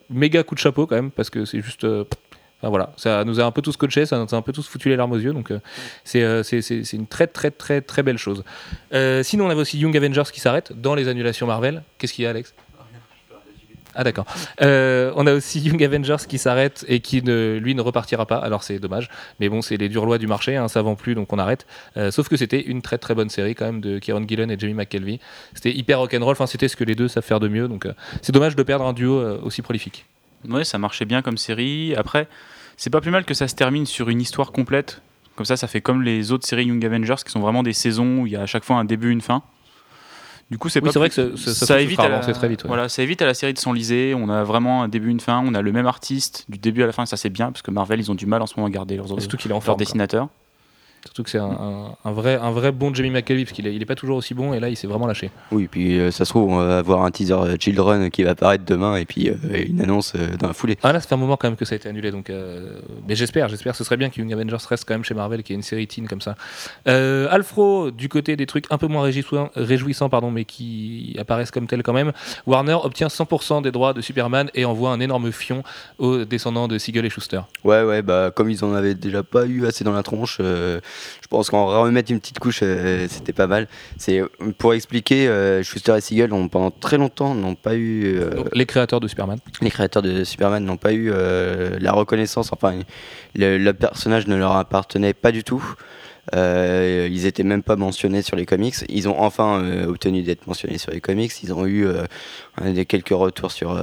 méga 0.10 0.44
coup 0.44 0.56
de 0.56 0.60
chapeau 0.60 0.88
quand 0.88 0.96
même, 0.96 1.12
parce 1.12 1.30
que 1.30 1.44
c'est 1.44 1.62
juste. 1.62 1.86
Enfin, 2.60 2.70
voilà, 2.70 2.92
ça 2.98 3.24
nous 3.24 3.40
a 3.40 3.44
un 3.44 3.52
peu 3.52 3.62
tous 3.62 3.78
coachés, 3.78 4.08
ça 4.08 4.18
nous 4.18 4.34
a 4.34 4.36
un 4.38 4.42
peu 4.42 4.52
tous 4.52 4.68
foutu 4.68 4.90
les 4.90 4.96
larmes 4.96 5.12
aux 5.12 5.20
yeux, 5.20 5.32
donc 5.34 5.52
euh, 5.52 5.60
c'est 6.04 6.24
euh, 6.24 6.42
c'est- 6.42 6.94
une 6.94 7.06
très 7.06 7.28
très 7.28 7.52
très 7.52 7.82
très 7.82 8.02
belle 8.02 8.18
chose. 8.18 8.44
Euh, 8.94 9.22
sinon, 9.22 9.46
on 9.46 9.50
avait 9.52 9.62
aussi 9.62 9.78
Young 9.78 9.96
Avengers 9.96 10.24
qui 10.34 10.40
s'arrête 10.40 10.74
dans 10.74 10.96
les 10.96 11.08
annulations 11.08 11.46
Marvel. 11.46 11.84
Qu'est-ce 12.00 12.14
qu'il 12.14 12.24
y 12.24 12.26
a, 12.26 12.32
Alex? 12.32 12.56
Ah 14.00 14.04
d'accord. 14.04 14.26
On 14.60 15.26
a 15.28 15.34
aussi 15.34 15.60
Young 15.60 15.84
Avengers 15.84 16.18
qui 16.28 16.38
s'arrête 16.38 16.86
et 16.88 17.00
qui 17.00 17.24
ne, 17.24 17.58
lui 17.58 17.74
ne 17.74 17.82
repartira 17.82 18.28
pas. 18.28 18.38
Alors 18.38 18.62
c'est 18.64 18.78
dommage, 18.78 19.10
mais 19.40 19.50
bon 19.50 19.62
c'est 19.64 19.78
les 19.78 19.90
dures 19.90 20.06
lois 20.06 20.20
du 20.20 20.28
marché, 20.28 20.56
hein, 20.56 20.68
ça 20.68 20.84
vend 20.84 20.94
plus 20.96 21.16
donc 21.16 21.34
on 21.34 21.40
arrête. 21.40 21.66
Sauf 22.12 22.28
que 22.30 22.38
c'était 22.38 22.62
une 22.62 22.82
très 22.84 23.00
très 23.00 23.16
bonne 23.16 23.30
série 23.30 23.56
quand 23.56 23.66
même 23.66 23.82
de 23.82 23.98
Kieron 23.98 24.24
Gillen 24.28 24.52
et 24.52 24.60
Jamie 24.60 24.76
McKelvey. 24.76 25.20
C'était 25.56 25.72
hyper 25.76 25.98
rock'n'roll. 26.00 26.34
Enfin 26.34 26.46
c'était 26.46 26.68
ce 26.68 26.76
que 26.76 26.84
les 26.84 26.94
deux 26.94 27.08
savent 27.08 27.24
faire 27.24 27.40
de 27.40 27.48
mieux. 27.48 27.68
Donc 27.68 27.88
c'est 28.22 28.32
dommage 28.32 28.56
de 28.56 28.62
perdre 28.64 28.86
un 28.86 28.94
duo 28.94 29.20
aussi 29.42 29.64
prolifique. 29.64 30.06
Ouais, 30.48 30.63
ça 30.63 30.77
marchait 30.77 31.06
bien 31.06 31.22
comme 31.22 31.38
série. 31.38 31.96
Après, 31.96 32.27
c'est 32.77 32.89
pas 32.89 33.01
plus 33.01 33.12
mal 33.12 33.25
que 33.25 33.34
ça 33.34 33.48
se 33.48 33.56
termine 33.56 33.86
sur 33.86 34.10
une 34.10 34.22
histoire 34.22 34.51
complète. 34.51 35.01
Comme 35.36 35.46
ça, 35.46 35.56
ça 35.58 35.67
fait 35.67 35.82
comme 35.82 36.01
les 36.01 36.32
autres 36.32 36.48
séries 36.48 36.65
Young 36.65 36.84
Avengers 36.86 37.15
qui 37.24 37.32
sont 37.32 37.39
vraiment 37.39 37.63
des 37.63 37.74
saisons 37.74 38.20
où 38.22 38.27
il 38.27 38.34
y 38.34 38.36
a 38.36 38.41
à 38.41 38.46
chaque 38.46 38.63
fois 38.63 38.77
un 38.77 38.86
début, 38.86 39.12
une 39.12 39.22
fin. 39.22 39.44
Du 40.50 40.58
coup, 40.58 40.70
c'est 40.70 40.82
Oui, 40.82 40.89
pas 40.91 41.00
vrai 41.00 41.10
que 41.10 41.36
ça- 41.36 41.82
évite 41.82 42.00
à 42.00 42.08
la... 42.08 42.20
très 42.20 42.48
vite, 42.48 42.63
ouais. 42.63 42.67
Voilà, 42.70 42.88
ça 42.88 43.03
évite 43.03 43.22
à 43.22 43.25
la 43.25 43.34
série 43.34 43.53
de 43.53 43.60
s'enliser. 43.60 44.13
On 44.15 44.29
a 44.29 44.44
vraiment 44.44 44.82
un 44.84 44.88
début, 44.88 45.10
une 45.10 45.20
fin. 45.20 45.44
On 45.46 45.53
a 45.53 45.62
le 45.62 45.72
même 45.74 45.88
artiste 45.88 46.46
du 46.48 46.58
début 46.58 46.84
à 46.84 46.86
la 46.86 46.94
fin. 46.94 47.06
Ça, 47.06 47.17
c'est 47.17 47.29
bien 47.29 47.51
parce 47.51 47.62
que 47.62 47.70
Marvel, 47.72 48.00
ils 48.00 48.10
ont 48.12 48.15
du 48.15 48.25
mal 48.25 48.41
en 48.41 48.48
ce 48.48 48.53
moment 48.56 48.67
à 48.67 48.70
garder 48.72 48.96
leurs, 48.96 49.08
surtout 49.08 49.36
qu'il 49.38 49.51
est 49.51 49.53
en 49.53 49.60
forme. 49.60 49.77
quoi. 49.86 49.91
Surtout 51.06 51.24
que 51.24 51.30
c'est 51.30 51.38
un, 51.38 51.46
un- 51.46 51.96
un 52.06 52.12
vrai 52.12 52.36
un 52.42 52.51
vrai 52.51 52.72
bon 52.72 52.94
Jamie 52.94 53.10
McKelvey 53.10 53.44
parce 53.46 53.54
qu'il 53.56 53.66
est, 53.68 53.74
il 53.75 53.82
est 53.82 53.86
pas 53.86 53.96
toujours 53.96 54.18
aussi 54.18 54.34
bon 54.34 54.54
et 54.54 54.60
là 54.60 54.70
il 54.70 54.75
s'est 54.75 54.88
vraiment 54.88 55.08
lâché. 55.08 55.32
Oui, 55.51 55.68
puis 55.70 56.00
euh, 56.00 56.12
ça 56.12 56.25
se 56.25 56.30
trouve, 56.32 56.51
on 56.51 56.58
va 56.58 56.80
avoir 56.80 57.04
un 57.04 57.12
teaser 57.12 57.34
euh, 57.34 57.56
Children 57.60 58.10
qui 58.12 58.24
va 58.24 58.32
apparaître 58.32 58.66
demain 58.66 58.96
et 58.98 59.06
puis 59.06 59.30
euh, 59.30 59.36
une 59.68 59.82
annonce 59.82 60.13
dans 60.39 60.48
la 60.48 60.54
foulée. 60.54 60.77
Ah 60.84 60.92
là, 60.94 61.00
ça 61.00 61.08
fait 61.08 61.16
un 61.16 61.18
moment 61.18 61.38
quand 61.38 61.48
même 61.48 61.56
que 61.58 61.66
ça 61.66 61.74
a 61.74 61.77
été 61.77 61.88
annulé, 61.89 62.12
donc. 62.12 62.32
Mais 63.08 63.16
j'espère, 63.16 63.48
j'espère. 63.50 63.75
Ce 63.75 63.84
serait 63.84 63.98
bien 63.98 64.10
que 64.10 64.20
Young 64.20 64.32
Avengers 64.34 64.58
reste 64.70 64.86
quand 64.86 64.94
même 64.94 65.04
chez 65.04 65.13
Marvel, 65.13 65.44
qui 65.44 65.54
est 65.54 65.56
une 65.56 65.62
série 65.62 65.88
teen 65.88 66.08
comme 66.08 66.22
ça. 66.22 66.36
Alfro, 66.86 67.92
du 67.92 68.10
côté 68.10 68.36
des 68.36 68.46
trucs 68.46 68.66
un 68.70 68.77
peu 68.77 68.88
moins 68.88 69.04
réjouissants, 69.04 69.50
réjouissants, 69.56 70.10
pardon, 70.10 70.32
mais 70.32 70.46
qui 70.46 71.16
apparaissent 71.20 71.51
comme 71.51 71.68
tels 71.68 71.84
quand 71.84 71.94
même. 71.94 72.12
Warner 72.46 72.77
obtient 72.84 73.08
100% 73.08 73.62
des 73.62 73.72
droits 73.72 73.94
de 73.94 74.01
Superman 74.01 74.50
et 74.56 74.66
envoie 74.66 74.92
un 74.92 75.00
énorme 75.00 75.32
fion 75.32 75.63
aux 75.98 76.25
descendants 76.25 76.68
de 76.68 76.77
Siegel 76.77 77.06
et 77.06 77.10
Schuster. 77.10 77.42
Ouais, 77.63 77.84
ouais, 77.84 78.01
bah 78.01 78.32
comme 78.36 78.50
ils 78.50 78.63
en 78.63 78.74
avaient 78.74 78.96
déjà 78.96 79.24
pas 79.24 79.46
eu 79.46 79.66
assez 79.66 79.84
dans 79.84 79.94
la 79.94 80.04
tronche, 80.04 80.38
euh, 80.42 80.80
je 81.22 81.27
pense 81.27 81.50
qu'en 81.50 81.82
remettre 81.82 82.12
une 82.12 82.20
petite 82.20 82.39
couche, 82.39 82.60
euh, 82.63 83.06
c'était 83.10 83.34
pas 83.34 83.48
mal. 83.48 83.67
C'est 83.98 84.22
pour 84.58 84.74
expliquer, 84.74 85.27
euh, 85.27 85.63
Schuster 85.63 85.96
et 85.98 86.01
Siegel 86.01 86.32
ont 86.34 86.48
pendant 86.48 86.72
très 86.72 86.98
longtemps 86.98 87.36
n'ont 87.36 87.56
pas 87.56 87.75
eu 87.75 88.17
euh, 88.17 88.36
Donc, 88.36 88.48
les 88.53 88.65
créateurs 88.65 89.00
de 89.00 89.08
Superman. 89.08 89.38
les 89.62 89.70
créateurs 89.70 90.01
de 90.01 90.24
Superman 90.24 90.63
n'ont 90.63 90.77
pas 90.77 90.94
eu 90.94 91.12
la 91.12 91.91
reconnaissance, 91.91 92.51
enfin 92.53 92.79
le, 93.36 93.58
le 93.58 93.74
personnage 93.74 94.27
ne 94.27 94.36
leur 94.36 94.56
appartenait 94.56 95.13
pas 95.13 95.32
du 95.32 95.44
tout. 95.44 95.63
Euh, 96.36 97.07
ils 97.12 97.25
étaient 97.25 97.43
même 97.43 97.63
pas 97.63 97.75
mentionnés 97.75 98.22
sur 98.22 98.36
les 98.36 98.46
comics. 98.46 98.75
Ils 98.89 99.07
ont 99.07 99.19
enfin 99.19 99.62
euh, 99.62 99.88
obtenu 99.88 100.24
d'être 100.24 100.48
mentionnés 100.48 100.77
sur 100.77 100.91
les 100.91 101.01
comics. 101.01 101.31
Ils 101.43 101.53
ont 101.53 101.65
eu 101.65 101.88
euh, 101.88 102.03
des 102.61 102.85
quelques 102.85 103.09
retours 103.09 103.51
sur 103.51 103.79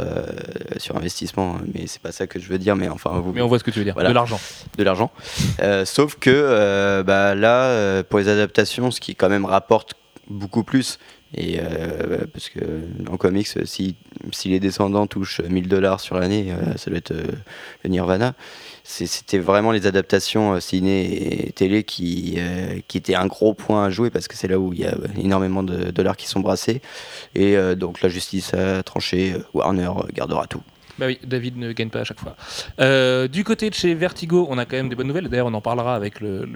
sur 0.77 0.97
investissement, 0.97 1.57
mais 1.73 1.87
c'est 1.87 2.03
pas 2.03 2.13
ça 2.13 2.27
que 2.27 2.39
je 2.39 2.49
veux 2.49 2.59
dire. 2.59 2.77
Mais 2.77 2.89
enfin, 2.89 3.11
vous, 3.21 3.33
Mais 3.33 3.43
on 3.43 3.49
voit 3.49 3.59
ce 3.59 3.65
que 3.65 3.71
tu 3.71 3.79
veux 3.79 3.85
dire. 3.85 3.95
Voilà. 3.95 4.11
De 4.11 4.15
l'argent. 4.15 4.41
de 4.77 4.85
l'argent. 4.85 5.11
Sauf 5.85 6.17
que 6.17 7.03
bah, 7.03 7.35
là, 7.35 8.03
pour 8.05 8.19
les 8.19 8.29
adaptations, 8.29 8.91
ce 8.91 9.01
qui 9.01 9.15
quand 9.15 9.29
même 9.29 9.45
rapporte 9.45 9.95
beaucoup 10.29 10.65
plus, 10.65 10.99
et 11.37 11.59
euh, 11.59 12.25
parce 12.33 12.49
que 12.49 12.61
en 13.11 13.17
comics, 13.17 13.49
si, 13.65 13.97
si 14.31 14.49
les 14.49 14.61
descendants 14.61 15.07
touchent 15.07 15.41
1000 15.41 15.69
dollars 15.69 16.01
sur 16.01 16.17
l'année, 16.17 16.53
euh, 16.53 16.77
ça 16.77 16.91
doit 16.91 16.99
être 16.99 17.11
euh, 17.11 17.25
le 17.83 17.91
Nirvana. 17.91 18.35
C'était 18.87 19.39
vraiment 19.39 19.73
les 19.73 19.87
adaptations 19.87 20.53
euh, 20.53 20.61
ciné 20.61 21.47
et 21.47 21.53
télé 21.53 21.85
qui, 21.85 22.35
euh, 22.37 22.81
qui 22.87 22.99
étaient 22.99 23.15
un 23.15 23.27
gros 23.27 23.55
point 23.55 23.87
à 23.87 23.91
jouer 23.91 24.11
parce 24.11 24.29
que 24.29 24.37
c'est 24.37 24.47
là 24.47 24.59
où 24.59 24.75
il 24.75 24.81
y 24.81 24.85
a 24.85 24.95
énormément 25.17 25.63
de 25.63 25.91
dollars 25.91 26.19
qui 26.19 26.29
sont 26.29 26.41
brassés. 26.41 26.83
Et 27.35 27.57
euh, 27.57 27.75
donc 27.75 28.03
la 28.03 28.11
justice 28.11 28.53
a 28.53 28.83
tranché, 28.83 29.37
Warner 29.55 29.91
gardera 30.13 30.47
tout. 30.47 30.61
Bah 30.99 31.07
oui, 31.07 31.19
David 31.25 31.57
ne 31.57 31.73
gagne 31.73 31.91
pas 31.91 32.01
à 32.01 32.05
chaque 32.05 32.21
fois. 32.21 32.37
Euh, 32.81 33.27
du 33.29 33.45
côté 33.45 33.69
de 33.69 33.75
chez 33.75 33.95
Vertigo, 33.95 34.47
on 34.49 34.59
a 34.59 34.65
quand 34.65 34.77
même 34.77 34.89
des 34.89 34.95
bonnes 34.95 35.09
nouvelles. 35.09 35.29
D'ailleurs, 35.29 35.49
on 35.49 35.55
en 35.55 35.61
parlera 35.61 35.95
avec 35.97 36.21
le, 36.21 36.47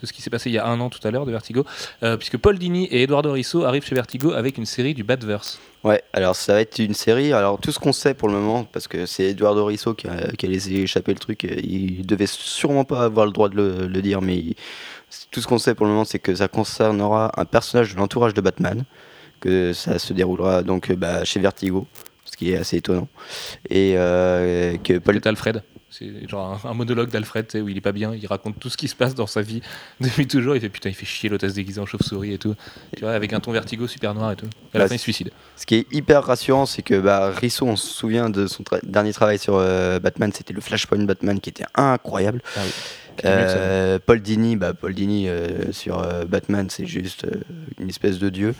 de 0.00 0.06
ce 0.06 0.12
qui 0.12 0.22
s'est 0.22 0.30
passé 0.30 0.50
il 0.50 0.54
y 0.54 0.58
a 0.58 0.66
un 0.66 0.80
an 0.80 0.90
tout 0.90 1.06
à 1.06 1.10
l'heure 1.10 1.26
de 1.26 1.30
Vertigo, 1.30 1.64
euh, 2.02 2.16
puisque 2.16 2.36
Paul 2.36 2.58
Dini 2.58 2.86
et 2.86 3.02
Eduardo 3.02 3.32
Risso 3.32 3.64
arrivent 3.64 3.84
chez 3.84 3.94
Vertigo 3.94 4.32
avec 4.32 4.58
une 4.58 4.66
série 4.66 4.94
du 4.94 5.04
Batverse. 5.04 5.58
Ouais, 5.84 6.02
alors 6.12 6.34
ça 6.34 6.54
va 6.54 6.60
être 6.60 6.78
une 6.78 6.94
série. 6.94 7.32
Alors 7.32 7.60
tout 7.60 7.72
ce 7.72 7.78
qu'on 7.78 7.92
sait 7.92 8.14
pour 8.14 8.28
le 8.28 8.34
moment, 8.34 8.64
parce 8.64 8.88
que 8.88 9.06
c'est 9.06 9.30
Eduardo 9.30 9.64
Risso 9.64 9.94
qui 9.94 10.08
a, 10.08 10.32
qui 10.32 10.46
a 10.46 10.48
laissé 10.48 10.72
échapper 10.72 11.12
le 11.12 11.18
truc, 11.18 11.44
euh, 11.44 11.54
il 11.62 12.04
devait 12.06 12.26
sûrement 12.26 12.84
pas 12.84 13.04
avoir 13.04 13.26
le 13.26 13.32
droit 13.32 13.48
de 13.48 13.86
le, 13.86 14.02
dire, 14.02 14.20
mais 14.20 14.42
tout 15.30 15.40
ce 15.40 15.46
qu'on 15.46 15.58
sait 15.58 15.74
pour 15.74 15.86
le 15.86 15.92
moment, 15.92 16.04
c'est 16.04 16.18
que 16.18 16.34
ça 16.34 16.48
concernera 16.48 17.32
un 17.36 17.44
personnage 17.44 17.94
de 17.94 17.98
l'entourage 17.98 18.34
de 18.34 18.40
Batman, 18.40 18.84
que 19.40 19.72
ça 19.72 19.98
se 19.98 20.12
déroulera 20.12 20.62
donc 20.62 20.92
bah, 20.92 21.24
chez 21.24 21.40
Vertigo, 21.40 21.86
ce 22.36 22.44
qui 22.44 22.52
est 22.52 22.56
assez 22.58 22.76
étonnant, 22.76 23.08
et 23.70 23.94
euh, 23.96 24.76
que 24.76 24.98
Paul 24.98 25.18
Alfred. 25.24 25.62
C'est 25.88 26.28
genre 26.28 26.60
un, 26.64 26.68
un 26.70 26.74
monologue 26.74 27.08
d'Alfred 27.10 27.46
où 27.62 27.68
il 27.68 27.78
est 27.78 27.80
pas 27.80 27.92
bien, 27.92 28.12
il 28.12 28.26
raconte 28.26 28.58
tout 28.58 28.68
ce 28.68 28.76
qui 28.76 28.86
se 28.88 28.94
passe 28.96 29.14
dans 29.14 29.28
sa 29.28 29.40
vie 29.40 29.62
depuis 30.00 30.26
toujours. 30.26 30.54
Il 30.56 30.60
fait 30.60 30.68
putain, 30.68 30.90
il 30.90 30.94
fait 30.94 31.06
chier 31.06 31.30
l'hôtesse 31.30 31.54
déguisée 31.54 31.80
en 31.80 31.86
chauve-souris 31.86 32.34
et 32.34 32.38
tout. 32.38 32.54
Tu 32.96 33.02
vois, 33.02 33.12
avec 33.12 33.32
un 33.32 33.40
ton 33.40 33.52
vertigo 33.52 33.86
super 33.86 34.12
noir 34.12 34.32
et 34.32 34.36
tout. 34.36 34.46
À 34.74 34.78
la 34.78 34.84
Bah, 34.84 34.88
fin, 34.88 34.94
il 34.96 34.98
se 34.98 35.04
suicide. 35.04 35.30
Ce 35.54 35.64
qui 35.64 35.76
est 35.76 35.86
hyper 35.92 36.24
rassurant, 36.24 36.66
c'est 36.66 36.82
que 36.82 37.00
bah, 37.00 37.30
Risso, 37.30 37.64
on 37.66 37.76
se 37.76 37.86
souvient 37.86 38.28
de 38.28 38.46
son 38.46 38.62
tra- 38.64 38.80
dernier 38.84 39.12
travail 39.14 39.38
sur 39.38 39.54
euh, 39.56 39.98
Batman, 40.00 40.32
c'était 40.34 40.52
le 40.52 40.60
Flashpoint 40.60 41.04
Batman 41.04 41.40
qui 41.40 41.50
était 41.50 41.64
incroyable. 41.76 42.42
Ah 42.56 42.60
oui. 42.64 42.70
Euh, 43.24 43.98
Paul 44.04 44.20
Dini, 44.20 44.56
bah, 44.56 44.74
Paul 44.74 44.94
Dini 44.94 45.28
euh, 45.28 45.72
sur 45.72 45.98
euh, 46.02 46.24
Batman, 46.24 46.68
c'est 46.70 46.86
juste 46.86 47.24
euh, 47.24 47.40
une 47.80 47.88
espèce 47.88 48.18
de 48.18 48.28
dieu. 48.28 48.54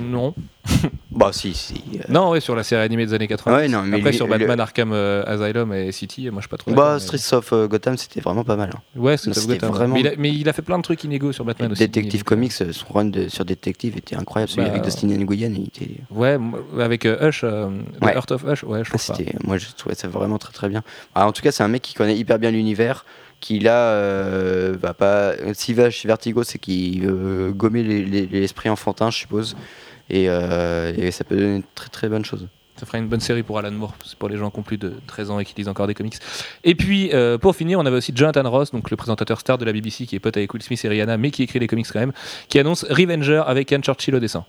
Non. 0.00 0.34
Bah 1.14 1.28
si, 1.32 1.52
si. 1.52 1.74
euh, 1.96 1.98
Non, 2.08 2.30
ouais, 2.30 2.40
sur 2.40 2.56
la 2.56 2.62
série 2.62 2.80
animée 2.82 3.04
des 3.04 3.12
années 3.12 3.28
80. 3.28 3.54
Ouais, 3.54 3.68
non, 3.68 3.82
mais 3.82 3.98
Après, 3.98 4.10
lui- 4.12 4.16
sur 4.16 4.26
le- 4.26 4.30
Batman 4.38 4.58
Arkham 4.60 4.92
euh, 4.94 5.22
Asylum 5.26 5.70
et 5.74 5.92
City, 5.92 6.30
moi 6.30 6.40
je 6.40 6.46
suis 6.46 6.48
pas 6.48 6.56
trop. 6.56 6.70
Bah, 6.72 6.94
mais- 6.94 7.00
Streets 7.00 7.36
of 7.36 7.52
euh, 7.52 7.68
Gotham, 7.68 7.98
c'était 7.98 8.20
vraiment 8.20 8.44
pas 8.44 8.56
mal. 8.56 8.70
hein. 8.74 8.80
Ouais, 8.96 9.18
c'est 9.18 9.34
C'était 9.34 9.54
Gotham. 9.58 9.70
vraiment- 9.72 9.94
Mais, 9.94 10.00
il 10.00 10.06
a, 10.08 10.10
mais 10.16 10.30
il 10.30 10.48
a 10.48 10.54
fait 10.54 10.62
plein 10.62 10.78
de 10.78 10.82
trucs 10.82 11.04
inégaux 11.04 11.32
sur 11.32 11.44
Batman 11.44 11.70
aussi. 11.72 11.80
Détective 11.80 12.20
Donc, 12.20 12.28
Comics, 12.28 12.52
son 12.52 12.92
run 12.94 13.04
de- 13.06 13.28
sur 13.28 13.44
Détective 13.44 13.98
était 13.98 14.16
incroyable. 14.16 14.50
Celui 14.50 14.64
Bah, 14.64 14.70
avec 14.70 14.84
Dustin 14.84 15.08
Nguyen, 15.08 15.52
il 15.54 15.64
était. 15.66 15.96
Ouais, 16.10 16.38
avec 16.80 17.04
euh, 17.04 17.28
Hush, 17.28 17.42
euh, 17.44 17.66
The 18.00 18.04
Ouais. 18.06 18.14
Heart 18.14 18.32
of 18.32 18.44
Hush, 18.44 18.64
ouais, 18.64 18.78
je 18.82 18.90
Ah, 18.94 18.96
trouve 18.98 19.06
pas. 19.08 19.14
c'était- 19.14 19.36
moi, 19.44 19.58
je 19.58 19.66
trouvais 19.76 19.94
ça 19.94 20.08
vraiment 20.08 20.38
très 20.38 20.52
très 20.54 20.70
bien. 20.70 20.82
Ah, 21.14 21.26
en 21.26 21.32
tout 21.32 21.42
cas, 21.42 21.52
c'est 21.52 21.62
un 21.62 21.68
mec 21.68 21.82
qui 21.82 21.92
connaît 21.92 22.16
hyper 22.16 22.38
bien 22.38 22.50
l'univers. 22.50 23.04
Qui 23.42 23.58
là 23.58 23.88
euh, 23.90 24.74
va 24.80 24.94
pas. 24.94 25.32
S'il 25.54 25.74
va 25.74 25.90
chez 25.90 26.06
Vertigo, 26.06 26.44
c'est 26.44 26.58
qu'il 26.60 27.02
les- 27.74 28.04
les- 28.04 28.26
l'esprit 28.26 28.68
enfantin, 28.70 29.10
je 29.10 29.18
suppose. 29.18 29.56
Et, 30.08 30.26
euh, 30.28 30.92
et 30.96 31.10
ça 31.10 31.24
peut 31.24 31.36
donner 31.36 31.56
une 31.56 31.62
très 31.74 31.88
très 31.88 32.08
bonne 32.08 32.24
chose. 32.24 32.46
Ça 32.76 32.86
fera 32.86 32.98
une 32.98 33.08
bonne 33.08 33.20
série 33.20 33.42
pour 33.42 33.58
Alan 33.58 33.70
Moore, 33.72 33.94
c'est 34.04 34.16
pour 34.16 34.28
les 34.28 34.36
gens 34.36 34.50
qui 34.50 34.58
ont 34.60 34.62
plus 34.62 34.78
de 34.78 34.94
13 35.08 35.30
ans 35.30 35.38
et 35.40 35.44
qui 35.44 35.54
lisent 35.56 35.68
encore 35.68 35.86
des 35.88 35.94
comics. 35.94 36.14
Et 36.64 36.74
puis, 36.76 37.10
euh, 37.12 37.36
pour 37.36 37.54
finir, 37.56 37.78
on 37.80 37.84
avait 37.86 37.96
aussi 37.96 38.12
Jonathan 38.14 38.48
Ross, 38.48 38.70
donc 38.70 38.90
le 38.90 38.96
présentateur 38.96 39.40
star 39.40 39.58
de 39.58 39.64
la 39.64 39.72
BBC, 39.72 40.06
qui 40.06 40.16
est 40.16 40.20
pote 40.20 40.36
avec 40.36 40.52
Will 40.54 40.62
Smith 40.62 40.84
et 40.84 40.88
Rihanna, 40.88 41.16
mais 41.16 41.30
qui 41.32 41.42
écrit 41.42 41.58
les 41.58 41.66
comics 41.66 41.86
quand 41.92 42.00
même, 42.00 42.12
qui 42.48 42.58
annonce 42.60 42.84
Revenger 42.88 43.42
avec 43.46 43.70
Ian 43.72 43.80
Churchill 43.80 44.14
au 44.14 44.20
dessin. 44.20 44.44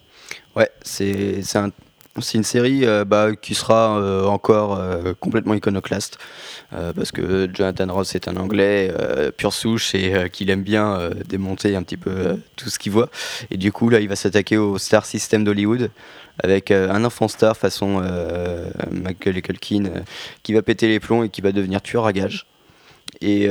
Ouais, 0.56 0.70
c'est 0.84 1.42
un- 1.56 1.72
c'est 2.20 2.38
une 2.38 2.44
série 2.44 2.86
euh, 2.86 3.06
bah, 3.06 3.36
qui 3.36 3.56
sera 3.56 3.98
euh, 3.98 4.26
encore 4.26 4.78
euh, 4.78 5.14
complètement 5.20 5.54
iconoclaste 5.54 6.18
parce 6.96 7.12
que 7.12 7.48
Jonathan 7.54 7.94
Ross 7.94 8.16
est 8.16 8.28
un 8.28 8.36
Anglais 8.36 8.92
pure 9.38 9.54
souche 9.54 9.94
et 9.94 10.28
qu'il 10.32 10.50
aime 10.50 10.64
bien 10.64 11.12
démonter 11.30 11.76
un 11.76 11.84
petit 11.84 11.98
peu 11.98 12.40
tout 12.56 12.70
ce 12.70 12.80
qu'il 12.80 12.92
voit. 12.92 13.10
Et 13.52 13.58
du 13.58 13.72
coup, 13.72 13.90
là, 13.90 14.00
il 14.00 14.10
va 14.10 14.16
s'attaquer 14.16 14.58
au 14.58 14.80
star 14.80 15.06
system 15.06 15.44
d'Hollywood 15.44 15.92
avec 16.42 16.72
un 16.72 17.06
enfant 17.06 17.28
star 17.28 17.56
façon 17.56 18.02
Michael 18.90 19.44
Culkin 19.44 19.84
qui 20.42 20.54
va 20.54 20.64
péter 20.64 20.88
les 20.88 21.00
plombs 21.00 21.22
et 21.22 21.30
qui 21.30 21.42
va 21.42 21.52
devenir 21.52 21.80
tueur 21.84 22.08
à 22.08 22.12
gages 22.12 22.48
et 23.22 23.48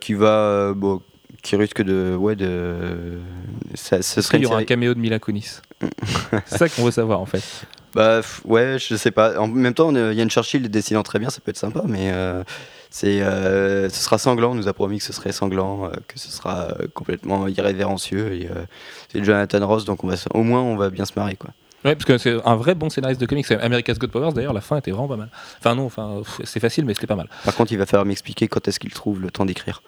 qui 0.00 0.14
va 0.14 0.72
bon, 0.74 1.02
qui 1.42 1.56
risque 1.56 1.82
de. 1.82 2.16
Ouais, 2.18 2.36
de. 2.36 3.18
Ça, 3.74 4.00
ce 4.00 4.22
serait 4.22 4.38
qu'il 4.38 4.44
y 4.44 4.50
aura 4.50 4.60
un 4.60 4.64
caméo 4.64 4.94
de 4.94 4.98
Mila 4.98 5.18
Kunis 5.18 5.60
C'est 6.46 6.56
ça 6.56 6.68
qu'on 6.70 6.84
veut 6.84 6.90
savoir 6.90 7.20
en 7.20 7.26
fait. 7.26 7.42
Bah, 7.94 8.20
ouais, 8.44 8.76
je 8.78 8.94
sais 8.96 9.10
pas. 9.10 9.38
En 9.38 9.48
même 9.48 9.74
temps, 9.74 9.94
euh, 9.94 10.12
Yann 10.14 10.30
Churchill 10.30 10.68
dessinant 10.70 11.02
très 11.02 11.18
bien, 11.18 11.30
ça 11.30 11.40
peut 11.44 11.50
être 11.50 11.58
sympa, 11.58 11.82
mais 11.86 12.10
euh, 12.12 12.42
c'est, 12.90 13.20
euh, 13.22 13.88
ce 13.90 14.02
sera 14.02 14.18
sanglant. 14.18 14.52
On 14.52 14.54
nous 14.54 14.68
a 14.68 14.72
promis 14.72 14.98
que 14.98 15.04
ce 15.04 15.12
serait 15.12 15.32
sanglant, 15.32 15.84
euh, 15.86 15.90
que 16.08 16.18
ce 16.18 16.30
sera 16.30 16.68
euh, 16.80 16.86
complètement 16.94 17.46
irrévérencieux. 17.48 18.32
Et, 18.34 18.46
euh, 18.50 18.64
c'est 19.12 19.22
Jonathan 19.22 19.66
Ross, 19.66 19.84
donc 19.84 20.04
on 20.04 20.08
va, 20.08 20.16
se- 20.16 20.28
au 20.32 20.42
moins 20.42 20.62
on 20.62 20.76
va 20.76 20.88
bien 20.90 21.04
se 21.04 21.12
marrer, 21.16 21.36
quoi. 21.36 21.50
Ouais, 21.84 21.96
parce 21.96 22.04
que 22.04 22.16
c'est 22.16 22.36
un 22.44 22.54
vrai 22.54 22.76
bon 22.76 22.88
scénariste 22.90 23.20
de 23.20 23.26
comics. 23.26 23.50
America's 23.50 23.98
God 23.98 24.10
Powers 24.12 24.32
d'ailleurs, 24.32 24.52
la 24.52 24.60
fin 24.60 24.76
était 24.76 24.92
vraiment 24.92 25.08
pas 25.08 25.16
mal. 25.16 25.28
Enfin 25.58 25.74
non, 25.74 25.84
enfin 25.86 26.22
c'est 26.44 26.60
facile, 26.60 26.84
mais 26.84 26.94
c'était 26.94 27.08
pas 27.08 27.16
mal. 27.16 27.28
Par 27.44 27.56
contre, 27.56 27.72
il 27.72 27.76
va 27.78 27.86
falloir 27.86 28.06
m'expliquer 28.06 28.46
quand 28.46 28.68
est-ce 28.68 28.78
qu'il 28.78 28.92
trouve 28.92 29.20
le 29.20 29.32
temps 29.32 29.44
d'écrire. 29.44 29.82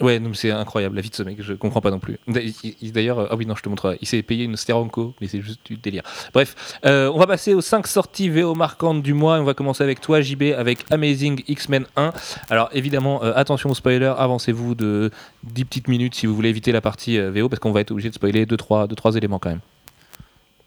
Ouais, 0.00 0.20
c'est 0.34 0.52
incroyable 0.52 0.94
la 0.94 1.02
vie 1.02 1.10
de 1.10 1.14
ce 1.16 1.24
mec, 1.24 1.38
je 1.42 1.54
comprends 1.54 1.80
pas 1.80 1.90
non 1.90 1.98
plus. 1.98 2.18
D'a- 2.28 2.40
il- 2.40 2.54
il- 2.80 2.92
D'ailleurs, 2.92 3.26
ah 3.32 3.34
oui, 3.34 3.46
non, 3.46 3.56
je 3.56 3.62
te 3.62 3.68
montrerai. 3.68 3.98
Il 4.00 4.06
s'est 4.06 4.22
payé 4.22 4.44
une 4.44 4.56
Steranko, 4.56 5.14
mais 5.20 5.26
c'est 5.26 5.40
juste 5.42 5.60
du 5.64 5.76
délire. 5.76 6.02
Bref, 6.32 6.78
euh, 6.86 7.10
on 7.12 7.18
va 7.18 7.26
passer 7.26 7.52
aux 7.52 7.60
5 7.60 7.86
sorties 7.88 8.28
VO 8.28 8.54
marquantes 8.54 9.02
du 9.02 9.12
mois. 9.12 9.38
et 9.38 9.40
On 9.40 9.44
va 9.44 9.54
commencer 9.54 9.82
avec 9.82 10.00
toi, 10.00 10.20
JB, 10.20 10.54
avec 10.56 10.84
Amazing 10.90 11.42
X-Men 11.48 11.86
1. 11.96 12.12
Alors 12.48 12.68
évidemment, 12.72 13.24
euh, 13.24 13.32
attention 13.34 13.70
aux 13.70 13.74
spoilers, 13.74 14.14
avancez-vous 14.16 14.76
de 14.76 15.10
10 15.42 15.64
petites 15.64 15.88
minutes 15.88 16.14
si 16.14 16.26
vous 16.26 16.34
voulez 16.36 16.50
éviter 16.50 16.70
la 16.70 16.80
partie 16.80 17.18
euh, 17.18 17.32
VO, 17.32 17.48
parce 17.48 17.58
qu'on 17.58 17.72
va 17.72 17.80
être 17.80 17.90
obligé 17.90 18.08
de 18.08 18.14
spoiler 18.14 18.46
2-3 18.46 19.16
éléments 19.16 19.40
quand 19.40 19.50
même. 19.50 19.60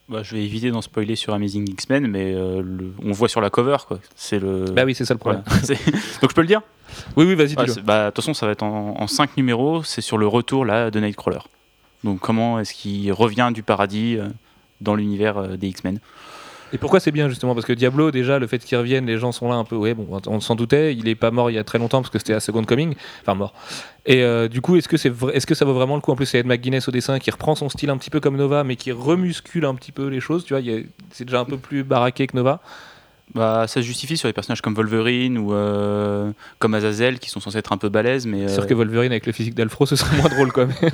Bah, 0.08 0.22
je 0.22 0.34
vais 0.34 0.44
éviter 0.44 0.70
d'en 0.70 0.82
spoiler 0.82 1.16
sur 1.16 1.32
Amazing 1.32 1.68
X-Men, 1.70 2.06
mais 2.06 2.32
euh, 2.34 2.60
le- 2.62 2.92
on 3.02 3.12
voit 3.12 3.28
sur 3.28 3.40
la 3.40 3.50
cover, 3.50 3.76
quoi. 3.86 3.98
C'est 4.14 4.38
le. 4.38 4.64
Bah 4.64 4.82
oui, 4.84 4.94
c'est 4.94 5.04
ça 5.04 5.14
le 5.14 5.18
problème. 5.18 5.42
Voilà. 5.46 5.62
Donc 6.20 6.30
je 6.30 6.34
peux 6.34 6.40
le 6.42 6.46
dire? 6.48 6.60
Oui, 7.16 7.24
oui, 7.24 7.34
vas-y, 7.34 7.54
Ouais, 7.56 7.62
dis-le. 7.64 7.72
c'est- 7.74 7.80
bah, 7.82 8.06
De 8.06 8.10
toute 8.10 8.16
façon, 8.16 8.34
ça 8.34 8.46
va 8.46 8.52
être 8.52 8.62
en 8.64 9.06
5 9.06 9.36
numéros. 9.36 9.82
C'est 9.84 10.00
sur 10.02 10.18
le 10.18 10.26
retour 10.26 10.64
là, 10.64 10.90
de 10.90 11.00
Nightcrawler. 11.00 11.38
Donc 12.04 12.18
comment 12.20 12.58
est-ce 12.58 12.74
qu'il 12.74 13.12
revient 13.12 13.50
du 13.54 13.62
paradis 13.62 14.16
euh, 14.18 14.26
dans 14.80 14.96
l'univers 14.96 15.38
euh, 15.38 15.56
des 15.56 15.68
X-Men? 15.68 16.00
Et 16.72 16.78
pourquoi 16.78 17.00
c'est 17.00 17.12
bien 17.12 17.28
justement? 17.28 17.54
Parce 17.54 17.66
que 17.66 17.72
Diablo, 17.72 18.10
déjà, 18.10 18.38
le 18.38 18.46
fait 18.46 18.58
qu'il 18.58 18.78
revienne, 18.78 19.06
les 19.06 19.18
gens 19.18 19.32
sont 19.32 19.48
là 19.48 19.56
un 19.56 19.64
peu. 19.64 19.76
Ouais, 19.76 19.94
bon, 19.94 20.20
on 20.26 20.40
s'en 20.40 20.54
doutait. 20.54 20.94
Il 20.94 21.06
est 21.06 21.14
pas 21.14 21.30
mort 21.30 21.50
il 21.50 21.54
y 21.54 21.58
a 21.58 21.64
très 21.64 21.78
longtemps 21.78 22.00
parce 22.00 22.10
que 22.10 22.18
c'était 22.18 22.32
à 22.32 22.40
Second 22.40 22.64
Coming. 22.64 22.94
Enfin, 23.20 23.34
mort. 23.34 23.52
Et 24.06 24.22
euh, 24.22 24.48
du 24.48 24.60
coup, 24.62 24.76
est-ce 24.76 24.88
que, 24.88 24.96
c'est 24.96 25.12
est-ce 25.34 25.46
que 25.46 25.54
ça 25.54 25.64
vaut 25.64 25.74
vraiment 25.74 25.96
le 25.96 26.00
coup? 26.00 26.12
En 26.12 26.16
plus, 26.16 26.26
c'est 26.26 26.38
Ed 26.38 26.46
McGuinness 26.46 26.88
au 26.88 26.90
dessin 26.90 27.18
qui 27.18 27.30
reprend 27.30 27.54
son 27.54 27.68
style 27.68 27.90
un 27.90 27.98
petit 27.98 28.10
peu 28.10 28.20
comme 28.20 28.36
Nova, 28.36 28.64
mais 28.64 28.76
qui 28.76 28.90
remuscule 28.90 29.66
un 29.66 29.74
petit 29.74 29.92
peu 29.92 30.08
les 30.08 30.20
choses. 30.20 30.44
Tu 30.44 30.54
vois, 30.54 30.62
c'est 31.10 31.24
déjà 31.24 31.40
un 31.40 31.44
peu 31.44 31.58
plus 31.58 31.84
baraqué 31.84 32.26
que 32.26 32.36
Nova. 32.36 32.60
bah, 33.34 33.66
Ça 33.68 33.82
se 33.82 33.86
justifie 33.86 34.16
sur 34.16 34.28
les 34.28 34.32
personnages 34.32 34.62
comme 34.62 34.74
Wolverine 34.74 35.36
ou 35.36 35.52
euh, 35.52 36.32
comme 36.58 36.74
Azazel 36.74 37.18
qui 37.18 37.28
sont 37.28 37.40
censés 37.40 37.58
être 37.58 37.72
un 37.72 37.78
peu 37.78 37.90
balèzes, 37.90 38.26
mais. 38.26 38.48
C'est 38.48 38.54
sûr 38.54 38.62
euh, 38.62 38.66
que 38.66 38.74
Wolverine 38.74 39.12
avec 39.12 39.26
le 39.26 39.32
physique 39.32 39.54
d'Alfro, 39.54 39.84
ce 39.84 39.94
serait 39.94 40.16
moins 40.16 40.30
drôle 40.30 40.52
quand 40.52 40.66
même. 40.66 40.76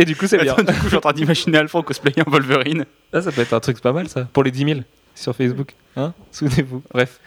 Et 0.00 0.04
du 0.04 0.16
coup, 0.16 0.26
c'est 0.26 0.38
bien. 0.38 0.54
du 0.56 0.64
coup, 0.64 0.72
je 0.84 0.88
suis 0.88 0.96
en 0.96 1.00
train 1.00 1.12
d'imaginer 1.12 1.58
Alfred 1.58 1.84
cosplayer 1.84 2.22
en 2.26 2.30
Wolverine. 2.30 2.84
Ah, 3.12 3.20
ça 3.22 3.30
peut 3.32 3.42
être 3.42 3.52
un 3.52 3.60
truc 3.60 3.80
pas 3.80 3.92
mal, 3.92 4.08
ça. 4.08 4.28
Pour 4.32 4.42
les 4.44 4.50
10 4.50 4.64
000 4.64 4.80
sur 5.14 5.34
Facebook. 5.36 5.74
Hein 5.96 6.14
Souvenez-vous. 6.32 6.82
Bref. 6.92 7.20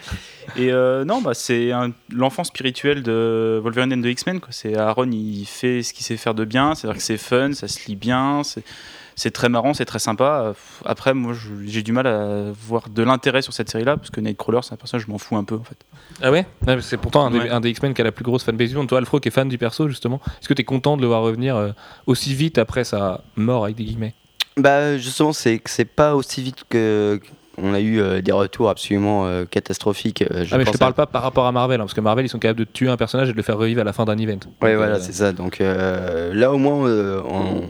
Et 0.56 0.72
euh, 0.72 1.04
non, 1.04 1.20
bah, 1.22 1.34
c'est 1.34 1.70
l'enfant 2.12 2.42
spirituel 2.44 3.02
de 3.02 3.60
Wolverine 3.62 3.92
and 3.92 4.02
the 4.02 4.06
X-Men. 4.06 4.40
quoi. 4.40 4.48
C'est 4.52 4.76
Aaron, 4.76 5.10
il 5.10 5.44
fait 5.46 5.82
ce 5.82 5.92
qu'il 5.92 6.04
sait 6.04 6.16
faire 6.16 6.34
de 6.34 6.44
bien, 6.44 6.74
c'est-à-dire 6.74 6.96
que 6.98 7.02
c'est 7.04 7.18
fun, 7.18 7.52
ça 7.52 7.68
se 7.68 7.86
lit 7.86 7.96
bien, 7.96 8.42
c'est- 8.42 8.64
c'est 9.16 9.30
très 9.30 9.48
marrant, 9.48 9.74
c'est 9.74 9.84
très 9.84 9.98
sympa. 9.98 10.42
Euh, 10.44 10.52
Après, 10.84 11.14
moi, 11.14 11.34
j'ai 11.66 11.82
du 11.82 11.92
mal 11.92 12.06
à 12.06 12.50
voir 12.52 12.88
de 12.88 13.02
l'intérêt 13.02 13.42
sur 13.42 13.52
cette 13.52 13.70
série-là, 13.70 13.96
parce 13.96 14.10
que 14.10 14.20
Nightcrawler, 14.20 14.60
c'est 14.62 14.72
un 14.72 14.76
personnage, 14.76 15.04
je 15.06 15.10
m'en 15.10 15.18
fous 15.18 15.36
un 15.36 15.44
peu 15.44 15.54
en 15.56 15.62
fait. 15.64 15.76
Ah 16.22 16.30
ouais, 16.30 16.46
C'est 16.80 16.96
pourtant 16.96 17.26
un 17.26 17.30
des, 17.30 17.38
Ouais. 17.38 17.50
un 17.50 17.60
des 17.60 17.70
X-Men 17.70 17.94
qui 17.94 18.00
a 18.00 18.04
la 18.04 18.12
plus 18.12 18.24
grosse 18.24 18.44
fanbase 18.44 18.70
du 18.70 18.76
monde. 18.76 18.88
Toi, 18.88 18.98
Alfro, 18.98 19.20
qui 19.20 19.28
est 19.28 19.30
fan 19.30 19.48
du 19.48 19.58
perso, 19.58 19.88
justement. 19.88 20.20
Est-ce 20.40 20.48
que 20.48 20.54
tu 20.54 20.62
es 20.62 20.64
content 20.64 20.96
de 20.96 21.02
le 21.02 21.08
voir 21.08 21.22
revenir 21.22 21.56
euh, 21.56 21.70
aussi 22.06 22.34
vite 22.34 22.58
après 22.58 22.84
sa 22.84 23.22
mort, 23.36 23.64
avec 23.64 23.76
des 23.76 23.84
guillemets? 23.84 24.14
Bah, 24.56 24.96
justement, 24.98 25.32
c'est 25.32 25.58
que 25.58 25.70
c'est 25.70 25.84
pas 25.84 26.14
aussi 26.14 26.42
vite 26.42 26.64
que. 26.68 27.20
On 27.56 27.72
a 27.72 27.80
eu 27.80 28.00
euh, 28.00 28.20
des 28.20 28.32
retours 28.32 28.68
absolument 28.68 29.26
euh, 29.26 29.44
catastrophiques. 29.44 30.22
euh, 30.22 30.44
Ah, 30.50 30.58
mais 30.58 30.64
je 30.64 30.72
te 30.72 30.78
parle 30.78 30.94
pas 30.94 31.06
par 31.06 31.22
rapport 31.22 31.46
à 31.46 31.52
Marvel, 31.52 31.80
hein, 31.80 31.84
parce 31.84 31.94
que 31.94 32.00
Marvel, 32.00 32.26
ils 32.26 32.28
sont 32.28 32.38
capables 32.40 32.58
de 32.58 32.64
tuer 32.64 32.88
un 32.88 32.96
personnage 32.96 33.28
et 33.28 33.32
de 33.32 33.36
le 33.36 33.42
faire 33.42 33.56
revivre 33.58 33.80
à 33.80 33.84
la 33.84 33.92
fin 33.92 34.04
d'un 34.04 34.18
event. 34.18 34.34
Donc, 34.34 34.54
voilà, 34.60 34.98
c'est 35.00 35.12
ça. 35.12 35.32
Donc 35.32 35.58
là, 35.60 36.52
au 36.52 36.58
moins, 36.58 36.88
on, 36.90 37.62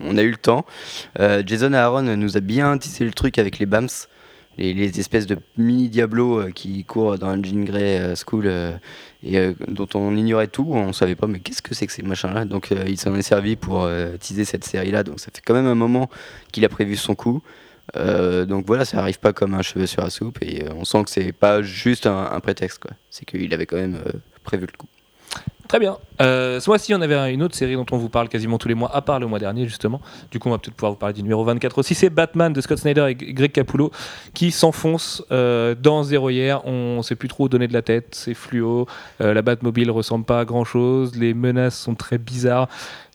on 0.00 0.16
a 0.18 0.22
eu 0.22 0.30
le 0.30 0.36
temps. 0.36 0.64
Jason 1.46 1.72
Aaron 1.72 2.02
nous 2.02 2.36
a 2.36 2.40
bien 2.40 2.76
tissé 2.78 3.04
le 3.04 3.12
truc 3.12 3.38
avec 3.38 3.58
les 3.58 3.66
BAMS, 3.66 3.88
les, 4.58 4.74
les 4.74 5.00
espèces 5.00 5.26
de 5.26 5.38
mini 5.56 5.88
Diablo 5.88 6.44
qui 6.54 6.84
courent 6.84 7.16
dans 7.18 7.34
le 7.34 7.42
Jean 7.42 7.64
Grey 7.64 8.14
School 8.16 8.50
et 9.22 9.54
dont 9.68 9.88
on 9.94 10.14
ignorait 10.16 10.48
tout. 10.48 10.68
On 10.70 10.92
savait 10.92 11.14
pas, 11.14 11.26
mais 11.26 11.38
qu'est-ce 11.38 11.62
que 11.62 11.74
c'est 11.74 11.86
que 11.86 11.92
ces 11.92 12.02
machins-là? 12.02 12.44
Donc 12.44 12.74
il 12.86 12.98
s'en 12.98 13.14
est 13.14 13.22
servi 13.22 13.56
pour 13.56 13.88
teaser 14.18 14.44
cette 14.44 14.64
série-là. 14.64 15.02
Donc 15.02 15.18
ça 15.18 15.28
fait 15.32 15.40
quand 15.44 15.54
même 15.54 15.66
un 15.66 15.74
moment 15.74 16.10
qu'il 16.52 16.64
a 16.66 16.68
prévu 16.68 16.96
son 16.96 17.14
coup. 17.14 17.40
Euh, 17.96 18.44
donc 18.44 18.66
voilà, 18.66 18.84
ça 18.84 18.98
arrive 18.98 19.18
pas 19.18 19.32
comme 19.32 19.54
un 19.54 19.62
cheveu 19.62 19.86
sur 19.86 20.02
la 20.02 20.10
soupe 20.10 20.38
et 20.42 20.64
euh, 20.64 20.72
on 20.74 20.84
sent 20.84 21.04
que 21.04 21.10
c'est 21.10 21.32
pas 21.32 21.62
juste 21.62 22.06
un, 22.06 22.30
un 22.32 22.40
prétexte, 22.40 22.78
quoi. 22.78 22.92
C'est 23.10 23.24
qu'il 23.24 23.52
avait 23.54 23.66
quand 23.66 23.76
même 23.76 23.96
euh, 24.06 24.12
prévu 24.44 24.66
le 24.66 24.76
coup. 24.76 24.86
Très 25.70 25.78
bien. 25.78 25.98
Euh, 26.20 26.58
ce 26.58 26.68
mois-ci, 26.68 26.92
on 26.96 27.00
avait 27.00 27.32
une 27.32 27.44
autre 27.44 27.54
série 27.54 27.76
dont 27.76 27.86
on 27.92 27.96
vous 27.96 28.08
parle 28.08 28.28
quasiment 28.28 28.58
tous 28.58 28.66
les 28.66 28.74
mois, 28.74 28.90
à 28.92 29.02
part 29.02 29.20
le 29.20 29.28
mois 29.28 29.38
dernier, 29.38 29.66
justement. 29.68 30.00
Du 30.32 30.40
coup, 30.40 30.48
on 30.48 30.50
va 30.50 30.58
peut-être 30.58 30.74
pouvoir 30.74 30.90
vous 30.90 30.98
parler 30.98 31.12
du 31.12 31.22
numéro 31.22 31.44
24 31.44 31.78
aussi. 31.78 31.94
C'est 31.94 32.10
Batman 32.10 32.52
de 32.52 32.60
Scott 32.60 32.78
Snyder 32.78 33.06
et 33.08 33.14
Greg 33.14 33.52
Capullo 33.52 33.92
qui 34.34 34.50
s'enfonce 34.50 35.22
euh, 35.30 35.76
dans 35.80 36.02
Zéro 36.02 36.28
hier. 36.28 36.60
On 36.66 36.96
ne 36.96 37.02
sait 37.02 37.14
plus 37.14 37.28
trop 37.28 37.44
où 37.44 37.48
donner 37.48 37.68
de 37.68 37.72
la 37.72 37.82
tête. 37.82 38.08
C'est 38.16 38.34
fluo. 38.34 38.88
Euh, 39.20 39.32
la 39.32 39.42
Batmobile 39.42 39.92
ressemble 39.92 40.24
pas 40.24 40.40
à 40.40 40.44
grand-chose. 40.44 41.14
Les 41.14 41.34
menaces 41.34 41.78
sont 41.78 41.94
très 41.94 42.18
bizarres. 42.18 42.66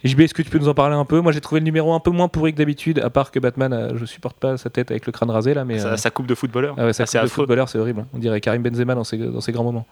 JB, 0.05 0.21
est-ce 0.21 0.33
que 0.33 0.41
tu 0.41 0.49
peux 0.49 0.59
nous 0.59 0.69
en 0.69 0.73
parler 0.73 0.95
un 0.95 1.03
peu? 1.03 1.19
Moi, 1.19 1.33
j'ai 1.33 1.41
trouvé 1.41 1.59
le 1.59 1.65
numéro 1.65 1.93
un 1.93 1.99
peu 1.99 2.11
moins 2.11 2.29
pourri 2.29 2.53
que 2.53 2.57
d'habitude, 2.57 2.99
à 2.99 3.09
part 3.09 3.31
que 3.31 3.39
Batman, 3.39 3.91
je 3.97 4.05
supporte 4.05 4.37
pas 4.37 4.55
sa 4.55 4.69
tête 4.69 4.91
avec 4.91 5.05
le 5.05 5.11
crâne 5.11 5.29
rasé, 5.29 5.53
là. 5.53 5.65
Mais, 5.65 5.79
Ça, 5.79 5.97
ça 5.97 6.09
coupe 6.09 6.27
de 6.27 6.35
footballeur. 6.35 6.75
ah 6.77 6.85
ouais, 6.85 6.91
Ah, 6.91 6.93
c'est 6.93 7.03
coupe 7.03 7.11
de 7.15 7.17
affreux. 7.17 7.27
footballeur, 7.43 7.67
c'est 7.67 7.79
horrible. 7.79 7.99
hein. 7.99 8.07
On 8.13 8.17
dirait 8.19 8.39
Karim 8.39 8.61
Benzema 8.63 8.95
dans 8.95 9.03
ses, 9.03 9.17
dans 9.17 9.41
ses 9.41 9.51
grands 9.51 9.65
moments. 9.65 9.85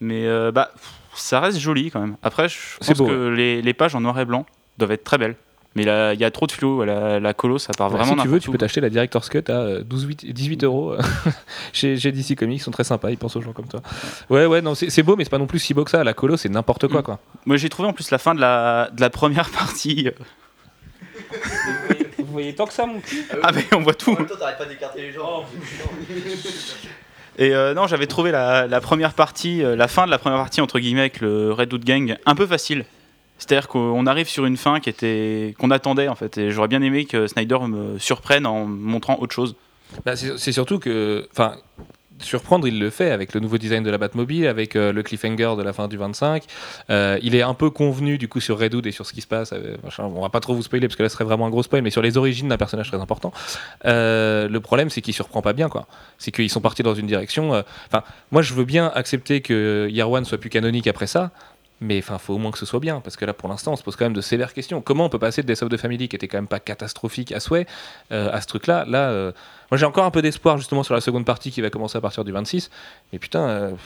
Mais 0.00 0.26
euh, 0.26 0.50
bah, 0.52 0.70
ça 1.14 1.40
reste 1.40 1.58
joli 1.58 1.90
quand 1.90 2.00
même. 2.00 2.16
Après, 2.22 2.48
je 2.48 2.56
pense 2.78 2.96
beau, 2.98 3.06
que 3.06 3.28
les, 3.28 3.60
les 3.62 3.74
pages 3.74 3.94
en 3.94 4.00
noir 4.00 4.18
et 4.18 4.24
blanc 4.24 4.46
doivent 4.78 4.92
être 4.92 5.04
très 5.04 5.18
belles. 5.18 5.36
Mais 5.76 5.82
il 5.84 6.20
y 6.20 6.24
a 6.24 6.30
trop 6.32 6.48
de 6.48 6.52
flow. 6.52 6.84
La, 6.84 7.20
la 7.20 7.32
colo, 7.32 7.56
ça 7.58 7.72
part 7.78 7.90
Bah, 7.90 7.98
vraiment 7.98 8.16
si 8.16 8.22
tu 8.22 8.28
veux, 8.28 8.40
tu 8.40 8.50
peux 8.50 8.58
t'acheter 8.58 8.80
la 8.80 8.90
Director's 8.90 9.28
Cut 9.28 9.44
à 9.48 9.52
euh, 9.52 9.84
12, 9.84 10.04
8 10.04 10.32
18 10.32 10.64
euros 10.64 10.94
euh, 10.94 11.00
chez, 11.72 11.96
chez 11.96 12.10
DC 12.10 12.34
Comics. 12.36 12.58
Ils 12.60 12.62
sont 12.62 12.72
très 12.72 12.82
sympas, 12.82 13.10
ils 13.10 13.16
pensent 13.18 13.36
aux 13.36 13.40
gens 13.40 13.52
comme 13.52 13.68
toi. 13.68 13.80
Ouais, 14.30 14.46
ouais, 14.46 14.62
non, 14.62 14.74
c'est 14.74 15.02
beau, 15.04 15.14
mais 15.14 15.22
c'est 15.22 15.30
pas 15.30 15.38
non 15.38 15.46
plus 15.46 15.60
si 15.60 15.72
beau 15.72 15.84
que 15.84 15.90
ça. 15.92 16.02
La 16.02 16.12
colo, 16.12 16.36
c'est 16.36 16.48
n'importe 16.48 16.88
quoi, 16.88 17.00
Mm. 17.00 17.04
quoi. 17.04 17.18
Moi, 17.46 17.56
j'ai 17.56 17.68
trouvé 17.68 17.88
en 17.88 17.92
plus 17.92 18.10
la 18.10 18.18
fin 18.18 18.34
de 18.34 18.40
la, 18.40 18.90
de 18.92 19.00
la 19.00 19.10
première 19.10 19.48
partie. 19.58 20.08
euh, 20.08 21.94
Vous 22.18 22.32
voyez 22.32 22.52
tant 22.54 22.66
que 22.66 22.72
ça, 22.72 22.86
mon 22.86 22.98
cul? 22.98 23.24
Ah, 23.42 23.52
mais 23.54 23.64
on 23.72 23.80
voit 23.80 23.94
tout. 23.94 24.16
t'arrêtes 24.16 24.58
pas 24.58 24.64
d'écarter 24.64 25.02
les 25.02 25.12
gens. 25.12 25.44
Et 27.40 27.54
euh, 27.54 27.72
non, 27.72 27.86
j'avais 27.86 28.06
trouvé 28.06 28.30
la, 28.30 28.80
première 28.82 29.14
partie, 29.14 29.64
euh, 29.64 29.74
la 29.74 29.88
fin 29.88 30.04
de 30.04 30.10
la 30.10 30.18
première 30.18 30.38
partie 30.38 30.60
entre 30.60 30.78
guillemets 30.78 31.00
avec 31.00 31.20
le 31.22 31.52
Redwood 31.52 31.84
Gang 31.84 32.16
un 32.26 32.34
peu 32.34 32.46
facile. 32.46 32.84
C'est-à-dire 33.38 33.66
qu'on 33.68 34.06
arrive 34.06 34.28
sur 34.28 34.44
une 34.44 34.58
fin 34.58 34.78
qui 34.80 34.90
était 34.90 35.54
qu'on 35.58 35.70
attendait 35.70 36.08
en 36.08 36.14
fait. 36.14 36.36
Et 36.36 36.50
j'aurais 36.50 36.68
bien 36.68 36.82
aimé 36.82 37.06
que 37.06 37.26
Snyder 37.26 37.58
me 37.66 37.98
surprenne 37.98 38.46
en 38.46 38.66
montrant 38.66 39.16
autre 39.18 39.34
chose. 39.34 39.56
Bah, 40.04 40.14
c'est 40.16 40.52
surtout 40.52 40.78
que. 40.78 41.26
Enfin. 41.32 41.56
Surprendre, 42.20 42.68
il 42.68 42.78
le 42.78 42.90
fait 42.90 43.10
avec 43.10 43.34
le 43.34 43.40
nouveau 43.40 43.58
design 43.58 43.82
de 43.82 43.90
la 43.90 43.98
Batmobile, 43.98 44.46
avec 44.46 44.76
euh, 44.76 44.92
le 44.92 45.02
cliffhanger 45.02 45.54
de 45.56 45.62
la 45.62 45.72
fin 45.72 45.88
du 45.88 45.96
25. 45.96 46.44
Euh, 46.90 47.18
il 47.22 47.34
est 47.34 47.42
un 47.42 47.54
peu 47.54 47.70
convenu 47.70 48.18
du 48.18 48.28
coup 48.28 48.40
sur 48.40 48.58
Redwood 48.58 48.86
et 48.86 48.92
sur 48.92 49.06
ce 49.06 49.12
qui 49.12 49.20
se 49.20 49.26
passe. 49.26 49.52
euh, 49.52 49.76
on 49.98 50.20
va 50.20 50.28
pas 50.28 50.40
trop 50.40 50.54
vous 50.54 50.62
spoiler 50.62 50.86
parce 50.86 50.96
que 50.96 51.02
là 51.02 51.08
serait 51.08 51.24
vraiment 51.24 51.46
un 51.46 51.50
gros 51.50 51.62
spoil, 51.62 51.82
mais 51.82 51.90
sur 51.90 52.02
les 52.02 52.16
origines 52.16 52.48
d'un 52.48 52.58
personnage 52.58 52.88
très 52.88 53.00
important. 53.00 53.32
Le 53.84 54.58
problème, 54.58 54.90
c'est 54.90 55.00
qu'il 55.00 55.14
surprend 55.14 55.42
pas 55.42 55.52
bien, 55.52 55.68
quoi. 55.68 55.86
C'est 56.18 56.30
qu'ils 56.30 56.50
sont 56.50 56.60
partis 56.60 56.82
dans 56.82 56.94
une 56.94 57.06
direction. 57.06 57.62
Enfin, 57.86 58.04
moi, 58.30 58.42
je 58.42 58.54
veux 58.54 58.64
bien 58.64 58.90
accepter 58.94 59.40
que 59.40 59.88
One 60.00 60.24
soit 60.24 60.38
plus 60.38 60.50
canonique 60.50 60.86
après 60.86 61.06
ça. 61.06 61.30
Mais 61.82 61.98
enfin, 61.98 62.18
faut 62.18 62.34
au 62.34 62.38
moins 62.38 62.50
que 62.50 62.58
ce 62.58 62.66
soit 62.66 62.80
bien, 62.80 63.00
parce 63.00 63.16
que 63.16 63.24
là, 63.24 63.32
pour 63.32 63.48
l'instant, 63.48 63.72
on 63.72 63.76
se 63.76 63.82
pose 63.82 63.96
quand 63.96 64.04
même 64.04 64.12
de 64.12 64.20
sévères 64.20 64.52
questions. 64.52 64.82
Comment 64.82 65.06
on 65.06 65.08
peut 65.08 65.18
passer 65.18 65.42
de 65.42 65.46
Death 65.46 65.62
of 65.62 65.70
the 65.70 65.78
Family, 65.78 66.08
qui 66.08 66.16
était 66.16 66.28
quand 66.28 66.36
même 66.36 66.46
pas 66.46 66.60
catastrophique 66.60 67.32
à 67.32 67.40
souhait, 67.40 67.66
euh, 68.12 68.30
à 68.30 68.42
ce 68.42 68.46
truc-là 68.46 68.84
Là, 68.86 69.10
euh, 69.10 69.32
moi, 69.70 69.78
j'ai 69.78 69.86
encore 69.86 70.04
un 70.04 70.10
peu 70.10 70.20
d'espoir 70.20 70.58
justement 70.58 70.82
sur 70.82 70.94
la 70.94 71.00
seconde 71.00 71.24
partie 71.24 71.50
qui 71.50 71.62
va 71.62 71.70
commencer 71.70 71.96
à 71.96 72.02
partir 72.02 72.22
du 72.22 72.32
26. 72.32 72.70
Mais 73.12 73.18
putain, 73.18 73.48
euh, 73.48 73.70
là, 73.70 73.76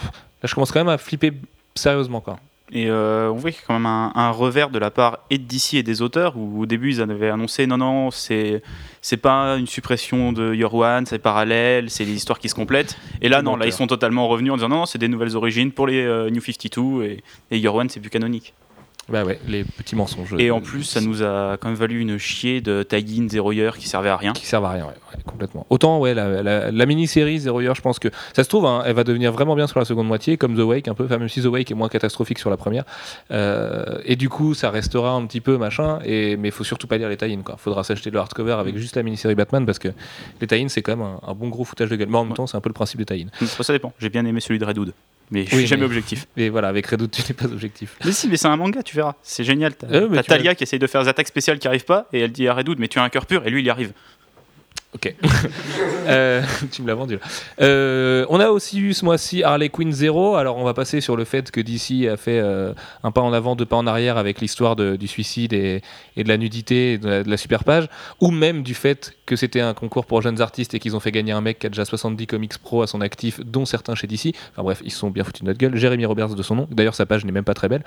je 0.43 0.55
commence 0.55 0.73
quand 0.73 0.81
même 0.81 0.89
à 0.89 0.99
flipper 0.99 1.33
sérieusement, 1.77 2.21
quoi. 2.21 2.41
Et 2.73 2.89
euh, 2.89 3.31
on 3.31 3.35
voit 3.35 3.51
qu'il 3.51 3.61
y 3.61 3.65
a 3.65 3.67
quand 3.67 3.75
même 3.75 3.87
un, 3.87 4.11
un 4.15 4.31
revers 4.31 4.71
de 4.71 4.79
la 4.79 4.91
part 4.91 5.19
et 5.29 5.37
de 5.37 5.45
DC 5.45 5.75
et 5.75 5.83
des 5.83 6.01
auteurs 6.01 6.37
où 6.37 6.63
au 6.63 6.67
début 6.67 6.93
ils 6.93 7.03
avaient 7.03 7.29
annoncé 7.29 7.67
non 7.67 7.77
non 7.77 8.11
c'est 8.11 8.63
c'est 9.03 9.19
pas 9.19 9.57
une 9.59 9.67
suppression 9.67 10.33
de 10.33 10.55
Year 10.55 10.73
One, 10.73 11.05
c'est 11.05 11.19
parallèle, 11.19 11.91
c'est 11.91 12.07
les 12.07 12.15
histoires 12.15 12.39
qui 12.39 12.49
se 12.49 12.55
complètent. 12.55 12.97
Et 13.21 13.29
là 13.29 13.43
non, 13.43 13.57
là 13.57 13.67
ils 13.67 13.73
sont 13.73 13.87
totalement 13.87 14.29
revenus 14.29 14.53
en 14.53 14.57
disant 14.57 14.71
non, 14.71 14.77
non 14.77 14.87
c'est 14.87 14.99
des 14.99 15.09
nouvelles 15.09 15.37
origines 15.37 15.73
pour 15.73 15.87
les 15.87 16.03
euh, 16.03 16.31
New 16.31 16.41
52 16.41 17.05
et, 17.05 17.23
et 17.51 17.59
Year 17.59 17.75
One 17.75 17.91
c'est 17.91 18.01
plus 18.01 18.11
canonique. 18.11 18.55
Bah 19.11 19.23
ouais, 19.23 19.39
les 19.47 19.65
petits 19.65 19.97
mensonges. 19.97 20.35
Et 20.39 20.51
en 20.51 20.63
plus, 20.63 20.83
ça 20.85 21.03
nous 21.03 21.23
a 21.23 21.59
quand 21.61 21.69
même 21.69 21.77
valu 21.77 22.01
une 22.01 22.17
chier 22.17 22.63
de 22.63 22.83
tie-in 22.83 23.29
Zero 23.29 23.53
Year 23.53 23.77
qui 23.77 23.87
servait 23.87 24.09
à 24.09 24.17
rien. 24.17 24.33
Qui 24.33 24.47
servent 24.47 24.65
à 24.65 24.71
rien, 24.71 24.85
ouais, 24.85 24.93
ouais, 25.15 25.23
complètement. 25.27 25.67
Autant, 25.69 25.99
ouais, 25.99 26.15
la, 26.15 26.43
la- 26.43 26.71
la 26.71 26.87
mini-série 26.87 27.39
Zero 27.39 27.61
Year, 27.61 27.75
je 27.75 27.83
pense 27.83 27.99
que 27.99 28.09
ça 28.35 28.43
se 28.45 28.49
trouve, 28.49 28.65
hein, 28.65 28.83
elle 28.87 28.95
va 28.95 29.05
devenir 29.05 29.31
vraiment 29.31 29.55
bien 29.57 29.67
sur 29.67 29.79
la 29.79 29.85
seconde 29.85 30.07
moitié, 30.07 30.39
comme 30.39 30.57
The 30.57 30.61
Wake, 30.61 30.89
un 30.89 30.95
peu, 30.95 31.05
enfin, 31.05 31.19
même 31.19 31.29
si 31.29 31.43
The 31.43 31.47
Wake 31.47 31.71
est 31.71 31.75
moins 31.75 31.91
catastrophique 31.91 32.39
sur 32.39 32.49
la 32.49 32.57
première. 32.57 32.85
Euh, 33.31 33.99
et 34.07 34.17
du 34.17 34.29
coup, 34.31 34.55
ça 34.55 34.71
restera 34.71 35.11
un 35.13 35.27
petit 35.27 35.41
peu 35.43 35.59
machin, 35.59 35.99
et, 36.05 36.37
mais 36.39 36.49
il 36.49 36.53
faut 36.53 36.65
surtout 36.65 36.87
pas 36.87 36.97
lire 36.97 37.09
les 37.11 37.17
tie-in, 37.19 37.43
quoi. 37.43 37.57
Faudra 37.59 37.85
s'acheter 37.85 38.11
le 38.11 38.19
hardcover 38.19 38.53
avec 38.53 38.77
juste 38.79 38.97
la 38.97 39.03
mini-série 39.03 39.35
Batman, 39.35 39.67
parce 39.67 39.79
que 39.79 39.89
les 40.41 40.47
tie-in, 40.47 40.69
c'est 40.69 40.83
quand 40.83 40.97
même 40.97 41.07
un, 41.07 41.21
un 41.29 41.35
bon 41.35 41.49
gros 41.49 41.65
foutage 41.65 41.91
de 41.91 41.97
gueule. 41.97 42.09
Mais 42.09 42.17
en 42.19 42.25
même 42.25 42.35
temps, 42.35 42.47
c'est 42.47 42.57
un 42.57 42.61
peu 42.63 42.71
le 42.71 42.75
principe 42.75 42.99
des 42.99 43.05
tie-in. 43.07 43.27
Hum, 43.43 43.47
Ça 43.49 43.73
dépend. 43.73 43.93
J'ai 43.99 44.09
bien 44.09 44.25
aimé 44.25 44.41
celui 44.41 44.59
de 44.59 44.65
Redwood. 44.65 44.93
Mais 45.31 45.45
je 45.47 45.53
Oui, 45.53 45.59
suis 45.59 45.67
jamais 45.67 45.81
mais- 45.81 45.87
objectif. 45.87 46.27
Et 46.37 46.49
voilà, 46.51 46.69
avec 46.69 46.87
Redoute, 46.87 47.11
tu 47.13 47.23
n'es 47.23 47.35
pas 47.35 47.47
objectif. 47.47 47.97
Mais 48.05 48.13
si, 48.13 48.29
mais 48.29 48.37
c'est 48.37 48.47
un 48.49 48.57
manga, 48.57 48.83
tu 48.83 48.95
verras. 48.97 49.15
C'est 49.23 49.45
génial. 49.45 49.75
T'as 49.75 49.87
Euh, 49.89 50.09
mais 50.11 50.23
Talia 50.23 50.55
qui 50.55 50.65
essaye 50.65 50.79
de 50.79 50.87
faire 50.87 51.03
des 51.03 51.09
attaques 51.09 51.29
spéciales 51.29 51.59
qui 51.59 51.67
arrivent 51.69 51.85
pas, 51.85 52.07
et 52.13 52.21
elle 52.21 52.33
dit 52.33 52.47
à 52.49 52.55
Redwood, 52.55 52.79
mais 52.79 52.89
tu 52.89 52.99
as 52.99 53.03
un 53.03 53.09
cœur 53.09 53.27
pur, 53.27 53.47
et 53.47 53.51
lui, 53.51 53.61
il 53.63 53.67
y 53.67 53.71
arrive. 53.71 53.93
Ok. 54.95 55.15
Euh, 56.07 56.43
tu 56.71 56.83
me 56.83 56.89
l'as 56.89 56.95
vendu 56.95 57.15
là. 57.15 57.21
Euh, 57.63 58.27
on 58.29 58.39
a 58.39 58.49
aussi 58.49 58.79
eu 58.79 58.93
ce 58.93 59.07
mois-ci 59.07 59.43
Harley 59.43 59.71
Quinn 59.71 59.91
0. 59.91 60.35
Alors 60.35 60.59
on 60.59 60.65
va 60.65 60.75
passer 60.75 61.01
sur 61.01 61.17
le 61.17 61.25
fait 61.25 61.51
que 61.51 61.63
DC 61.63 62.07
a 62.07 62.19
fait 62.19 62.39
euh, 62.41 62.75
un 63.03 63.11
pas 63.11 63.23
en 63.23 63.33
avant, 63.33 63.57
deux 63.57 63.65
pas 63.65 63.77
en 63.77 63.87
arrière 63.87 64.19
avec 64.19 64.43
l'histoire 64.43 64.77
du 64.77 65.09
suicide 65.09 65.55
et, 65.55 65.81
de 66.15 66.29
la 66.29 66.37
nudité 66.37 66.99
de 66.99 67.25
la, 67.27 67.37
super 67.39 67.65
page. 67.65 67.89
Ou 68.21 68.31
même 68.31 68.63
du 68.63 68.75
fait 68.75 69.17
que 69.25 69.35
c'était 69.35 69.63
un 69.63 69.73
concours 69.73 70.05
pour 70.05 70.21
jeunes 70.21 70.43
artistes 70.43 70.75
et 70.75 70.79
qu'ils 70.79 70.95
ont 70.95 71.01
fait 71.01 71.11
gagner 71.11 71.33
un 71.33 71.41
mec 71.41 71.59
qui 71.59 71.67
a 71.67 71.71
déjà 71.71 71.87
70 71.87 72.27
comics 72.27 72.59
pro 72.59 72.83
à 72.83 72.87
son 72.87 73.01
actif, 73.01 73.41
dont 73.41 73.65
certains 73.65 73.95
chez 73.95 74.07
DC. 74.07 74.35
Enfin 74.53 74.63
bref, 74.63 74.83
ils 74.85 74.93
se 74.93 74.99
sont 74.99 75.09
bien 75.09 75.25
foutus 75.25 75.41
de 75.41 75.47
notre 75.47 75.59
gueule. 75.59 75.75
Jérémy 75.75 76.05
Roberts 76.05 76.35
de 76.35 76.43
son 76.43 76.55
nom. 76.55 76.69
D'ailleurs 76.71 76.95
sa 76.95 77.07
page 77.07 77.25
n'est 77.25 77.33
même 77.33 77.45
pas 77.45 77.55
très 77.55 77.71
belle. 77.71 77.83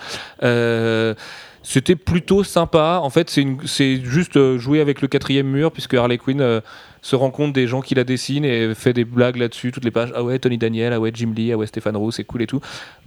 C'était 1.61 1.95
plutôt 1.95 2.43
sympa. 2.43 2.99
En 3.03 3.09
fait, 3.09 3.29
c'est 3.29 4.03
juste 4.03 4.57
jouer 4.57 4.79
avec 4.79 5.01
le 5.01 5.07
quatrième 5.07 5.47
mur, 5.47 5.71
puisque 5.71 5.93
Harley 5.93 6.17
Quinn 6.17 6.61
se 7.07 7.15
rend 7.15 7.31
compte 7.31 7.53
des 7.53 7.67
gens 7.67 7.79
qui 7.79 7.95
la 7.95 8.03
dessinent 8.03 8.43
et 8.43 8.75
fait 8.75 8.91
des 8.91 9.05
blagues 9.05 9.37
là-dessus, 9.37 9.71
toutes 9.71 9.85
les 9.85 9.91
pages. 9.91 10.11
Ah 10.13 10.23
ouais, 10.23 10.39
Tony 10.39 10.57
Daniel, 10.57 10.91
ah 10.91 10.99
ouais, 10.99 11.11
Jim 11.13 11.31
Lee, 11.33 11.53
ah 11.53 11.57
ouais, 11.57 11.65
Stéphane 11.65 11.95
Roux, 11.95 12.11
c'est 12.11 12.25
cool 12.25 12.41
et 12.41 12.47
tout. 12.47 12.59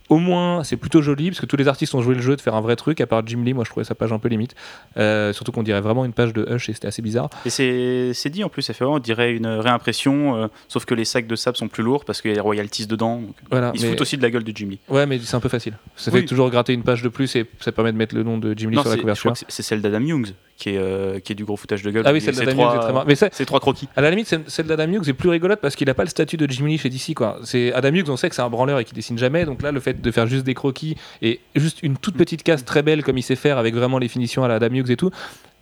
Au 0.08 0.16
moins, 0.16 0.64
c'est 0.64 0.78
plutôt 0.78 1.02
joli, 1.02 1.28
parce 1.30 1.38
que 1.38 1.44
tous 1.46 1.56
les 1.56 1.68
artistes 1.68 1.94
ont 1.94 2.00
joué 2.00 2.14
le 2.14 2.22
jeu 2.22 2.34
de 2.34 2.40
faire 2.40 2.54
un 2.54 2.62
vrai 2.62 2.76
truc, 2.76 3.02
à 3.02 3.06
part 3.06 3.22
Jim 3.26 3.42
Lee, 3.44 3.52
moi 3.52 3.62
je 3.64 3.70
trouvais 3.70 3.84
sa 3.84 3.94
page 3.94 4.10
un 4.10 4.18
peu 4.18 4.28
limite. 4.28 4.54
Euh, 4.96 5.34
surtout 5.34 5.52
qu'on 5.52 5.62
dirait 5.62 5.82
vraiment 5.82 6.06
une 6.06 6.14
page 6.14 6.32
de 6.32 6.46
Hush 6.50 6.70
et 6.70 6.72
c'était 6.72 6.88
assez 6.88 7.02
bizarre. 7.02 7.28
Et 7.44 7.50
c'est 7.50 8.30
dit 8.30 8.42
en 8.42 8.48
plus, 8.48 8.62
ça 8.62 8.72
fait 8.72 8.84
vraiment, 8.84 8.96
on 8.96 9.00
dirait 9.00 9.34
une 9.34 9.46
réimpression, 9.46 10.34
euh, 10.34 10.46
sauf 10.68 10.86
que 10.86 10.94
les 10.94 11.04
sacs 11.04 11.26
de 11.26 11.36
sable 11.36 11.58
sont 11.58 11.68
plus 11.68 11.82
lourds 11.82 12.06
parce 12.06 12.22
qu'il 12.22 12.30
y 12.30 12.32
a 12.32 12.36
les 12.36 12.40
royalties 12.40 12.86
dedans. 12.86 13.18
donc, 13.20 13.34
Voilà, 13.50 13.70
Ils 13.74 13.80
se 13.80 13.86
foutent 13.86 14.00
aussi 14.00 14.16
de 14.16 14.22
la 14.22 14.30
gueule 14.30 14.44
de 14.44 14.56
Jim 14.56 14.68
Lee. 14.70 14.80
Ouais, 14.88 15.04
mais 15.04 15.18
c'est 15.18 15.36
un 15.36 15.40
peu 15.40 15.50
facile. 15.50 15.74
Ça 15.94 16.10
Oui. 16.10 16.20
fait 16.20 16.26
toujours 16.26 16.48
gratter 16.50 16.72
une 16.72 16.82
page 16.84 17.02
de 17.02 17.08
plus 17.10 17.36
et 17.36 17.44
ça 17.60 17.70
permet 17.70 17.92
de 17.92 17.98
mettre 17.98 18.14
le 18.14 18.22
nom 18.22 18.38
de 18.38 18.54
Jim 18.56 18.70
Lee 18.70 18.76
Non, 18.76 18.82
sur 18.82 18.90
la 18.92 18.96
couverture. 18.96 19.34
c'est 19.48 19.62
celle 19.62 19.82
d'Adam 19.82 20.00
Youngs 20.00 20.32
qui 20.60 20.70
est, 20.70 20.78
euh, 20.78 21.18
qui 21.18 21.32
est 21.32 21.34
du 21.34 21.44
gros 21.44 21.56
foutage 21.56 21.82
de 21.82 21.90
gueule. 21.90 22.04
Ah 22.06 22.12
oui, 22.12 22.20
celle 22.20 22.36
d'Adam 22.36 22.52
trois- 22.52 22.74
Hughes 22.76 23.02
est. 23.02 23.06
Mais 23.06 23.14
C'est 23.32 23.46
trois 23.46 23.58
croquis. 23.60 23.88
À 23.96 24.00
la 24.02 24.10
limite, 24.10 24.32
celle 24.46 24.66
d'Adam 24.66 24.92
Hughes 24.92 25.08
est 25.08 25.12
plus 25.14 25.30
rigolote 25.30 25.60
parce 25.60 25.74
qu'il 25.74 25.86
n'a 25.88 25.94
pas 25.94 26.04
le 26.04 26.10
statut 26.10 26.36
de 26.36 26.48
Jim 26.48 26.66
Lee 26.66 26.78
chez 26.78 26.90
DC. 26.90 27.14
Quoi. 27.14 27.40
Adam 27.74 27.88
Hughes, 27.94 28.10
on 28.10 28.16
sait 28.16 28.28
que 28.28 28.34
c'est 28.36 28.42
un 28.42 28.50
branleur 28.50 28.78
et 28.78 28.84
qu'il 28.84 28.94
dessine 28.94 29.18
jamais. 29.18 29.44
Donc 29.46 29.62
là, 29.62 29.72
le 29.72 29.80
fait 29.80 30.00
de 30.00 30.10
faire 30.10 30.26
juste 30.26 30.44
des 30.44 30.54
croquis 30.54 30.96
et 31.22 31.40
juste 31.56 31.82
une 31.82 31.96
toute 31.96 32.16
petite 32.16 32.42
case 32.42 32.64
très 32.64 32.82
belle 32.82 33.02
comme 33.02 33.16
il 33.18 33.22
sait 33.22 33.36
faire 33.36 33.58
avec 33.58 33.74
vraiment 33.74 33.98
les 33.98 34.08
finitions 34.08 34.44
à 34.44 34.48
la 34.48 34.54
Adam 34.56 34.68
Hughes 34.74 34.90
et 34.90 34.96
tout, 34.96 35.10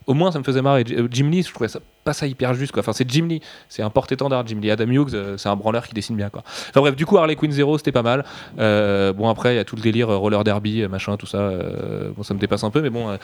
au 0.09 0.15
moins 0.15 0.33
ça 0.33 0.39
me 0.41 0.45
faisait 0.45 0.63
marrer. 0.63 0.85
Jim 1.11 1.29
Lee, 1.31 1.43
je 1.45 1.53
trouvais 1.53 1.69
ça 1.69 1.79
pas 2.03 2.13
ça 2.15 2.27
hyper 2.27 2.55
juste. 2.55 2.73
Quoi. 2.73 2.81
Enfin, 2.81 2.93
c'est 2.95 3.09
Jim 3.09 3.27
Lee, 3.29 3.41
c'est 3.69 3.83
un 3.83 3.91
porte-étendard. 3.91 4.47
Jim 4.47 4.59
Lee, 4.61 4.71
Adam 4.71 4.87
Hughes, 4.87 5.11
euh, 5.15 5.37
c'est 5.37 5.49
un 5.51 5.57
branleur 5.57 5.87
qui 5.87 5.95
dessine 5.95 6.17
bien. 6.17 6.31
Quoi. 6.31 6.43
Enfin 6.71 6.81
bref, 6.81 6.97
du 6.97 7.05
coup, 7.07 7.17
Harley 7.19 7.37
Quinn 7.37 7.53
0, 7.53 7.79
c'était 7.79 7.93
pas 7.93 8.03
mal. 8.03 8.25
Euh, 8.59 9.13
bon, 9.13 9.29
après, 9.29 9.53
il 9.55 9.57
y 9.57 9.61
a 9.61 9.65
tout 9.65 9.77
le 9.77 9.83
délire 9.83 10.09
roller 10.09 10.43
derby, 10.45 10.87
machin, 10.89 11.17
tout 11.19 11.27
ça. 11.27 11.39
euh, 11.39 12.11
bon, 12.17 12.23
ça 12.23 12.33
me 12.35 12.39
dépasse 12.41 12.65
un 12.65 12.71
peu, 12.71 12.81
mais 12.81 12.91
bon. 12.91 13.17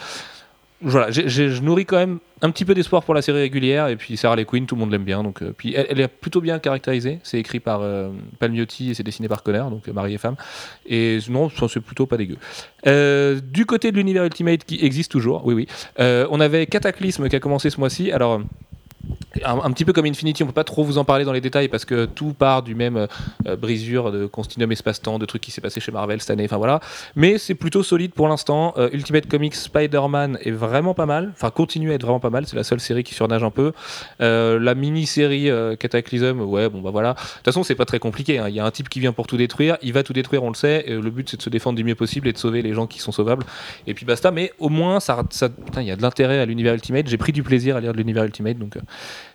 Voilà, 0.81 1.09
j'ai- 1.11 1.29
je 1.29 1.61
nourris 1.61 1.85
quand 1.85 1.97
même 1.97 2.19
un 2.41 2.51
petit 2.51 2.65
peu 2.65 2.73
d'espoir 2.73 3.03
pour 3.03 3.13
la 3.13 3.21
série 3.21 3.39
régulière. 3.39 3.87
Et 3.87 3.95
puis 3.95 4.17
Sarah 4.17 4.43
Quinn, 4.43 4.65
tout 4.65 4.75
le 4.75 4.81
monde 4.81 4.91
l'aime 4.91 5.03
bien. 5.03 5.23
Donc, 5.23 5.41
euh, 5.41 5.53
puis 5.55 5.73
elle, 5.73 5.99
est 5.99 6.07
plutôt 6.07 6.41
bien 6.41 6.59
caractérisée. 6.59 7.19
C'est 7.23 7.39
écrit 7.39 7.59
par 7.59 7.81
euh, 7.81 8.09
Palmiotti 8.39 8.91
et 8.91 8.93
c'est 8.93 9.03
dessiné 9.03 9.27
par 9.27 9.43
Conner, 9.43 9.63
donc 9.69 9.87
euh, 9.87 9.93
mari 9.93 10.13
et 10.13 10.17
femme. 10.17 10.35
Et 10.85 11.19
non, 11.29 11.49
c'est 11.49 11.79
plutôt 11.79 12.05
pas 12.05 12.17
dégueu. 12.17 12.37
Euh, 12.87 13.39
du 13.41 13.65
côté 13.65 13.91
de 13.91 13.97
l'univers 13.97 14.23
Ultimate 14.25 14.63
qui 14.65 14.83
existe 14.83 15.11
toujours, 15.11 15.45
oui, 15.45 15.53
oui. 15.53 15.67
on 15.97 16.39
avait 16.39 16.65
Cataclysme 16.65 17.29
qui 17.29 17.35
a 17.35 17.39
commencé 17.39 17.69
ce 17.69 17.79
mois-ci. 17.79 18.11
Alors. 18.11 18.41
Un, 19.43 19.71
petit 19.71 19.83
peu 19.83 19.91
comme 19.91 20.05
Infinity, 20.05 20.43
on 20.43 20.47
peut 20.47 20.53
pas 20.53 20.63
trop 20.63 20.83
vous 20.83 20.97
en 20.97 21.03
parler 21.03 21.25
dans 21.25 21.33
les 21.33 21.41
détails 21.41 21.67
parce 21.67 21.83
que 21.83 22.05
tout 22.05 22.33
part 22.33 22.63
du 22.63 22.73
même 22.73 23.07
euh, 23.45 23.55
brisure 23.57 24.11
de 24.11 24.25
continuum 24.27 24.71
espace-temps, 24.71 25.19
de 25.19 25.25
trucs 25.25 25.41
qui 25.41 25.51
s'est 25.51 25.59
passé 25.59 25.81
chez 25.81 25.91
Marvel 25.91 26.21
cette 26.21 26.29
année. 26.29 26.45
Enfin 26.45 26.55
voilà, 26.57 26.79
mais 27.15 27.37
c'est 27.37 27.53
plutôt 27.53 27.83
solide 27.83 28.13
pour 28.13 28.29
l'instant. 28.29 28.73
Euh, 28.77 28.89
Ultimate 28.93 29.27
Comics 29.27 29.55
Spider-Man 29.55 30.37
est 30.41 30.51
vraiment 30.51 30.93
pas 30.93 31.05
mal, 31.05 31.31
enfin 31.33 31.49
continue 31.49 31.91
à 31.91 31.95
être 31.95 32.03
vraiment 32.03 32.21
pas 32.21 32.29
mal. 32.29 32.47
C'est 32.47 32.55
la 32.55 32.63
seule 32.63 32.79
série 32.79 33.03
qui 33.03 33.13
surnage 33.13 33.43
un 33.43 33.49
peu. 33.49 33.73
Euh, 34.21 34.57
la 34.57 34.73
mini-série 34.73 35.49
Cataclysm, 35.79 36.39
ouais, 36.39 36.69
bon 36.69 36.81
bah 36.81 36.91
voilà. 36.91 37.13
De 37.13 37.19
toute 37.19 37.45
façon, 37.45 37.63
c'est 37.63 37.75
pas 37.75 37.85
très 37.85 37.99
compliqué. 37.99 38.39
hein. 38.39 38.47
Il 38.47 38.55
y 38.55 38.61
a 38.61 38.65
un 38.65 38.71
type 38.71 38.87
qui 38.87 39.01
vient 39.01 39.11
pour 39.11 39.27
tout 39.27 39.37
détruire, 39.37 39.77
il 39.81 39.91
va 39.91 40.03
tout 40.03 40.13
détruire, 40.13 40.43
on 40.43 40.49
le 40.49 40.55
sait. 40.55 40.85
Le 40.87 41.09
but 41.09 41.29
c'est 41.29 41.37
de 41.37 41.41
se 41.41 41.49
défendre 41.49 41.75
du 41.75 41.83
mieux 41.83 41.95
possible 41.95 42.29
et 42.29 42.33
de 42.33 42.37
sauver 42.37 42.61
les 42.61 42.73
gens 42.73 42.87
qui 42.87 42.99
sont 42.99 43.11
sauvables. 43.11 43.43
Et 43.85 43.93
puis 43.93 44.05
basta. 44.05 44.31
Mais 44.31 44.53
au 44.59 44.69
moins, 44.69 45.01
ça, 45.01 45.23
ça- 45.29 45.49
il 45.77 45.83
y 45.83 45.91
a 45.91 45.95
de 45.97 46.01
l'intérêt 46.01 46.39
à 46.39 46.45
l'univers 46.45 46.73
Ultimate. 46.73 47.07
J'ai 47.07 47.17
pris 47.17 47.33
du 47.33 47.43
plaisir 47.43 47.75
à 47.75 47.81
lire 47.81 47.91
de 47.91 47.97
l'univers 47.97 48.23
Ultimate, 48.23 48.57
donc 48.57 48.77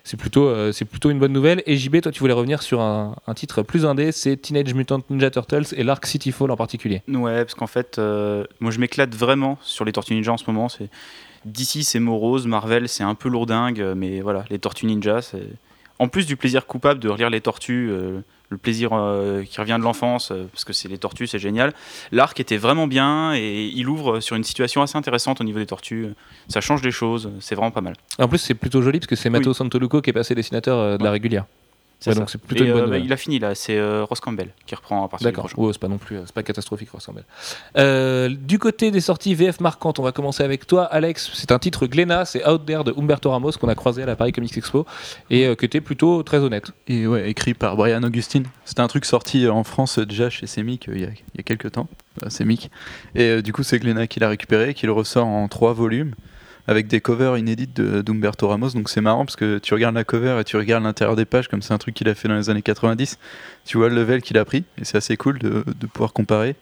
c'est 0.03 0.17
plutôt, 0.17 0.47
euh, 0.47 0.71
plutôt 0.89 1.09
une 1.11 1.19
bonne 1.19 1.33
nouvelle. 1.33 1.63
Et 1.65 1.77
JB, 1.77 2.01
toi, 2.01 2.11
tu 2.11 2.19
voulais 2.19 2.33
revenir 2.33 2.61
sur 2.61 2.81
un, 2.81 3.15
un 3.27 3.33
titre 3.33 3.61
plus 3.61 3.85
indé, 3.85 4.11
c'est 4.11 4.37
Teenage 4.37 4.73
Mutant 4.73 5.01
Ninja 5.09 5.29
Turtles 5.29 5.73
et 5.73 5.83
l'arc 5.83 6.05
City 6.05 6.31
Fall 6.31 6.51
en 6.51 6.57
particulier. 6.57 7.01
Ouais, 7.07 7.43
parce 7.43 7.55
qu'en 7.55 7.67
fait, 7.67 7.99
euh, 7.99 8.45
moi 8.59 8.71
je 8.71 8.79
m'éclate 8.79 9.15
vraiment 9.15 9.57
sur 9.61 9.85
les 9.85 9.91
Tortues 9.91 10.15
Ninja 10.15 10.33
en 10.33 10.37
ce 10.37 10.45
moment. 10.47 10.69
C'est 10.69 10.89
DC 11.45 11.83
c'est 11.83 11.99
morose, 11.99 12.47
Marvel 12.47 12.87
c'est 12.87 13.03
un 13.03 13.15
peu 13.15 13.29
lourdingue, 13.29 13.93
mais 13.95 14.21
voilà, 14.21 14.45
les 14.49 14.59
Tortues 14.59 14.85
Ninja, 14.85 15.21
c'est 15.21 15.47
en 16.01 16.07
plus 16.07 16.25
du 16.25 16.35
plaisir 16.35 16.65
coupable 16.65 16.99
de 16.99 17.09
relire 17.09 17.29
les 17.29 17.41
Tortues, 17.41 17.89
euh, 17.91 18.21
le 18.51 18.57
plaisir 18.57 18.89
euh, 18.91 19.43
qui 19.43 19.59
revient 19.59 19.77
de 19.79 19.83
l'enfance, 19.83 20.31
euh, 20.31 20.43
parce 20.51 20.65
que 20.65 20.73
c'est 20.73 20.89
les 20.89 20.97
Tortues, 20.97 21.25
c'est 21.25 21.39
génial. 21.39 21.73
L'arc 22.11 22.37
était 22.39 22.57
vraiment 22.57 22.85
bien 22.85 23.33
et 23.33 23.71
il 23.73 23.87
ouvre 23.87 24.19
sur 24.19 24.35
une 24.35 24.43
situation 24.43 24.81
assez 24.81 24.97
intéressante 24.97 25.39
au 25.39 25.45
niveau 25.45 25.57
des 25.57 25.65
Tortues. 25.65 26.09
Ça 26.49 26.59
change 26.59 26.81
des 26.81 26.91
choses, 26.91 27.31
c'est 27.39 27.55
vraiment 27.55 27.71
pas 27.71 27.81
mal. 27.81 27.95
En 28.19 28.27
plus, 28.27 28.39
c'est 28.39 28.53
plutôt 28.53 28.81
joli 28.81 28.99
parce 28.99 29.07
que 29.07 29.15
c'est 29.15 29.29
Oui. 29.35 29.55
Santoluco 29.55 30.01
qui 30.01 30.09
est 30.09 30.13
passé 30.13 30.35
dessinateur 30.35 30.77
euh, 30.77 30.97
de 30.97 31.03
la 31.03 31.11
régulière. 31.11 31.45
C'est 32.01 32.09
Ouais, 32.09 32.15
ça. 32.15 32.19
donc 32.19 32.29
c'est 32.31 32.41
plutôt 32.41 32.63
Et, 32.63 32.67
une 32.67 32.73
bonne 32.73 32.83
euh, 32.85 32.87
bah, 32.87 32.97
il 32.97 33.13
a 33.13 33.17
fini 33.17 33.37
là, 33.37 33.53
c'est 33.53 33.77
euh, 33.77 34.03
Ross 34.03 34.19
Campbell 34.19 34.49
qui 34.65 34.73
reprend 34.73 35.05
à 35.05 35.07
partir 35.07 35.27
du 35.29 35.35
D'accord, 35.35 35.51
ouais, 35.55 35.71
c'est 35.71 35.79
pas 35.79 35.87
non 35.87 35.99
plus, 35.99 36.17
euh, 36.17 36.23
c'est 36.25 36.33
pas 36.33 36.41
catastrophique, 36.41 36.89
ressemble. 36.89 37.23
Euh, 37.77 38.27
du 38.27 38.57
côté 38.57 38.89
des 38.89 39.01
sorties 39.01 39.35
VF 39.35 39.59
marquantes, 39.59 39.99
on 39.99 40.03
va 40.03 40.11
commencer 40.11 40.43
avec 40.43 40.65
toi, 40.65 40.83
Alex. 40.85 41.29
C'est 41.35 41.51
un 41.51 41.59
titre 41.59 41.85
Glénat, 41.85 42.25
c'est 42.25 42.45
Out 42.47 42.65
There 42.65 42.83
de 42.83 42.93
Humberto 42.97 43.29
Ramos 43.29 43.51
qu'on 43.51 43.69
a 43.69 43.75
croisé 43.75 44.01
à 44.01 44.07
la 44.07 44.15
Paris 44.15 44.31
Comics 44.31 44.57
Expo 44.57 44.87
et 45.29 45.45
euh, 45.45 45.53
qui 45.53 45.65
était 45.65 45.79
plutôt 45.81 46.23
très 46.23 46.39
honnête. 46.39 46.71
Et 46.87 47.05
ouais, 47.05 47.29
écrit 47.29 47.53
par 47.53 47.75
Brian 47.75 48.01
Augustine. 48.01 48.45
C'était 48.65 48.81
un 48.81 48.87
truc 48.87 49.05
sorti 49.05 49.47
en 49.47 49.63
France 49.63 49.99
déjà 49.99 50.31
chez 50.31 50.47
Semic 50.47 50.89
euh, 50.89 50.93
il 50.95 51.01
y, 51.01 51.05
a, 51.05 51.09
il 51.09 51.37
y 51.37 51.39
a 51.39 51.43
quelques 51.43 51.71
temps. 51.73 51.87
Euh, 52.23 52.29
Semic. 52.29 52.71
Et 53.15 53.23
euh, 53.25 53.41
du 53.41 53.53
coup, 53.53 53.63
c'est 53.63 53.79
Glénat 53.79 54.07
qui 54.07 54.19
l'a 54.19 54.27
récupéré, 54.29 54.73
qui 54.73 54.85
le 54.85 54.91
ressort 54.91 55.27
en 55.27 55.47
trois 55.47 55.73
volumes 55.73 56.15
avec 56.71 56.87
des 56.87 57.01
covers 57.01 57.37
inédites 57.37 57.79
d'Umberto 57.79 58.47
Ramos. 58.47 58.69
Donc 58.69 58.89
c'est 58.89 59.01
marrant 59.01 59.25
parce 59.25 59.35
que 59.35 59.59
tu 59.59 59.73
regardes 59.73 59.93
la 59.93 60.05
cover 60.05 60.37
et 60.39 60.43
tu 60.43 60.55
regardes 60.55 60.83
l'intérieur 60.83 61.15
des 61.15 61.25
pages 61.25 61.49
comme 61.49 61.61
c'est 61.61 61.73
un 61.73 61.77
truc 61.77 61.93
qu'il 61.93 62.07
a 62.07 62.15
fait 62.15 62.27
dans 62.27 62.35
les 62.35 62.49
années 62.49 62.61
90. 62.61 63.19
Tu 63.65 63.77
vois 63.77 63.89
le 63.89 63.95
level 63.95 64.21
qu'il 64.21 64.37
a 64.37 64.45
pris 64.45 64.63
et 64.79 64.85
c'est 64.85 64.97
assez 64.97 65.17
cool 65.17 65.37
de, 65.37 65.63
pouvoir 65.93 66.13
comparer. 66.13 66.55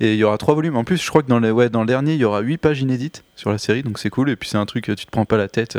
Et 0.00 0.12
il 0.12 0.18
y 0.18 0.24
aura 0.24 0.36
trois 0.38 0.54
volumes. 0.54 0.76
En 0.76 0.84
plus, 0.84 1.02
je 1.02 1.08
crois 1.08 1.22
que 1.22 1.28
dans, 1.28 1.40
les, 1.40 1.50
ouais, 1.50 1.70
dans 1.70 1.80
le 1.80 1.86
dernier, 1.86 2.12
il 2.12 2.20
y 2.20 2.24
aura 2.24 2.40
huit 2.40 2.58
pages 2.58 2.80
inédites 2.82 3.24
sur 3.36 3.50
la 3.50 3.58
série. 3.58 3.82
Donc 3.82 3.98
c'est 3.98 4.10
cool. 4.10 4.28
Et 4.28 4.36
puis 4.36 4.50
c'est 4.50 4.58
un 4.58 4.66
truc, 4.66 4.90
euh, 4.90 4.94
tu 4.94 5.06
te 5.06 5.10
prends 5.10 5.24
pas 5.24 5.38
la 5.38 5.48
tête. 5.48 5.78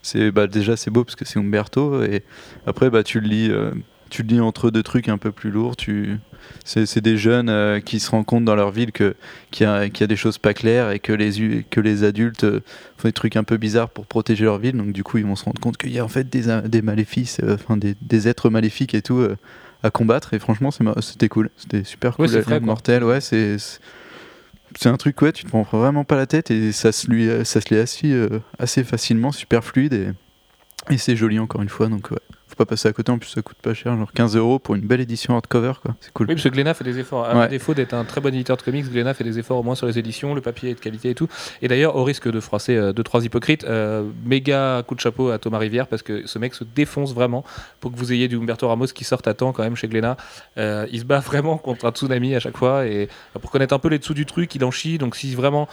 C'est 0.00 0.30
bah, 0.30 0.46
déjà 0.46 0.76
c'est 0.76 0.90
beau 0.90 1.04
parce 1.04 1.16
que 1.16 1.26
c'est 1.26 1.38
Umberto 1.38 2.02
et 2.02 2.24
après 2.66 2.88
bah 2.88 3.02
tu 3.02 3.20
le 3.20 3.28
lis. 3.28 3.50
euh, 3.50 3.72
tu 4.10 4.22
le 4.22 4.28
lis 4.28 4.40
entre 4.40 4.70
deux 4.70 4.82
trucs 4.82 5.08
un 5.08 5.18
peu 5.18 5.32
plus 5.32 5.50
lourds. 5.50 5.76
Tu... 5.76 6.18
C'est 6.64 7.00
des 7.00 7.16
jeunes 7.16 7.48
euh, 7.48 7.80
qui 7.80 7.98
se 8.00 8.10
rendent 8.10 8.26
compte 8.26 8.44
dans 8.44 8.54
leur 8.54 8.70
ville 8.70 8.92
qu'il 8.92 9.14
y, 9.60 9.64
a- 9.64 9.88
qu'il 9.88 10.02
y 10.02 10.04
a 10.04 10.06
des 10.06 10.16
choses 10.16 10.36
pas 10.38 10.52
claires 10.54 10.90
et 10.90 10.98
que 10.98 11.12
les, 11.12 11.64
que 11.70 11.80
les 11.80 12.04
adultes 12.04 12.44
euh, 12.44 12.60
font 12.98 13.08
des 13.08 13.12
trucs 13.12 13.36
un 13.36 13.44
peu 13.44 13.56
bizarres 13.56 13.88
pour 13.90 14.06
protéger 14.06 14.44
leur 14.44 14.58
ville. 14.58 14.76
Donc 14.76 14.92
du 14.92 15.02
coup, 15.04 15.18
ils 15.18 15.24
vont 15.26 15.36
se 15.36 15.44
rendre 15.44 15.60
compte 15.60 15.76
qu'il 15.78 15.92
y 15.92 15.98
a 15.98 16.04
en 16.04 16.08
fait 16.08 16.28
des, 16.28 16.50
a- 16.50 16.60
des 16.62 16.82
maléfices, 16.82 17.38
euh, 17.42 17.54
enfin 17.54 17.76
des, 17.76 17.94
des 18.02 18.28
êtres 18.28 18.50
maléfiques 18.50 18.94
et 18.94 19.02
tout 19.02 19.18
euh, 19.18 19.36
à 19.82 19.90
combattre. 19.90 20.34
Et 20.34 20.38
franchement, 20.38 20.70
c'était 21.00 21.28
cool. 21.28 21.50
C'était 21.56 21.84
super 21.84 22.16
cool. 22.16 22.26
Ouais, 22.26 22.32
c'est 22.32 22.60
mortelle, 22.66 23.04
ouais, 23.04 23.20
c'est 23.20 23.56
c'est- 23.58 23.80
un 24.88 24.96
truc 24.98 25.20
ouais, 25.22 25.32
tu 25.32 25.44
te 25.44 25.48
prends 25.48 25.62
vraiment 25.62 26.04
pas 26.04 26.16
la 26.16 26.26
tête 26.26 26.50
et 26.50 26.72
ça 26.72 26.92
se 26.92 27.10
lui 27.10 27.28
euh, 27.28 27.42
ça 27.44 27.60
se 27.62 27.74
assez, 27.74 28.12
euh, 28.12 28.40
assez 28.58 28.84
facilement, 28.84 29.32
super 29.32 29.64
fluide 29.64 29.94
et, 29.94 30.08
et 30.90 30.98
c'est 30.98 31.16
joli 31.16 31.38
encore 31.38 31.62
une 31.62 31.68
fois. 31.70 31.88
Donc 31.88 32.10
ouais, 32.10 32.18
pas 32.58 32.66
passer 32.66 32.88
à 32.88 32.92
côté. 32.92 33.10
En 33.10 33.18
plus, 33.18 33.28
ça 33.30 33.40
coûte 33.40 33.56
pas 33.62 33.72
cher, 33.72 33.96
genre 33.96 34.12
15 34.12 34.36
euros 34.36 34.58
pour 34.58 34.74
une 34.74 34.82
belle 34.82 35.00
édition 35.00 35.34
hardcover 35.34 35.72
quoi. 35.82 35.94
C'est 36.00 36.12
cool. 36.12 36.26
Oui, 36.28 36.34
parce 36.34 36.44
que 36.44 36.48
Glénat 36.50 36.74
fait 36.74 36.84
des 36.84 36.98
efforts. 36.98 37.24
À 37.24 37.34
Ouais. 37.38 37.48
défaut 37.48 37.72
d'être 37.74 37.94
un 37.94 38.04
très 38.04 38.20
bon 38.20 38.34
éditeur 38.34 38.56
de 38.56 38.62
comics, 38.62 38.84
Glénat 38.90 39.14
fait 39.14 39.24
des 39.24 39.38
efforts 39.38 39.58
au 39.58 39.62
moins 39.62 39.74
sur 39.74 39.86
les 39.86 39.98
éditions, 39.98 40.34
le 40.34 40.40
papier 40.40 40.70
est 40.70 40.74
de 40.74 40.80
qualité 40.80 41.10
et 41.10 41.14
tout. 41.14 41.28
Et 41.62 41.68
d'ailleurs, 41.68 41.96
au 41.96 42.04
risque 42.04 42.28
de 42.30 42.40
froisser 42.40 42.76
euh, 42.76 42.92
deux 42.92 43.02
trois 43.04 43.24
hypocrites, 43.24 43.64
euh, 43.64 44.04
méga 44.24 44.82
coup 44.86 44.94
de 44.94 45.00
chapeau 45.00 45.30
à 45.30 45.38
Thomas 45.38 45.58
Rivière 45.58 45.86
parce 45.86 46.02
que 46.02 46.26
ce 46.26 46.38
mec 46.38 46.54
se 46.54 46.64
défonce 46.64 47.14
vraiment 47.14 47.44
pour 47.80 47.92
que 47.92 47.96
vous 47.96 48.12
ayez 48.12 48.28
du 48.28 48.36
Humberto 48.36 48.66
Ramos 48.68 48.86
qui 48.86 49.04
sorte 49.04 49.26
à 49.28 49.34
temps 49.34 49.52
quand 49.52 49.62
même 49.62 49.76
chez 49.76 49.88
Glénat. 49.88 50.16
Euh, 50.58 50.86
il 50.90 51.00
se 51.00 51.04
bat 51.04 51.20
vraiment 51.24 51.56
contre 51.58 51.84
un 51.86 51.90
tsunami 51.92 52.34
à 52.34 52.40
chaque 52.40 52.56
fois 52.56 52.86
et 52.86 53.08
pour 53.40 53.50
connaître 53.50 53.74
un 53.74 53.78
peu 53.78 53.88
les 53.88 53.98
dessous 53.98 54.14
du 54.14 54.26
truc, 54.26 54.54
il 54.54 54.64
en 54.64 54.70
chie. 54.70 54.98
Donc 54.98 55.14
si 55.16 55.34
vraiment 55.34 55.68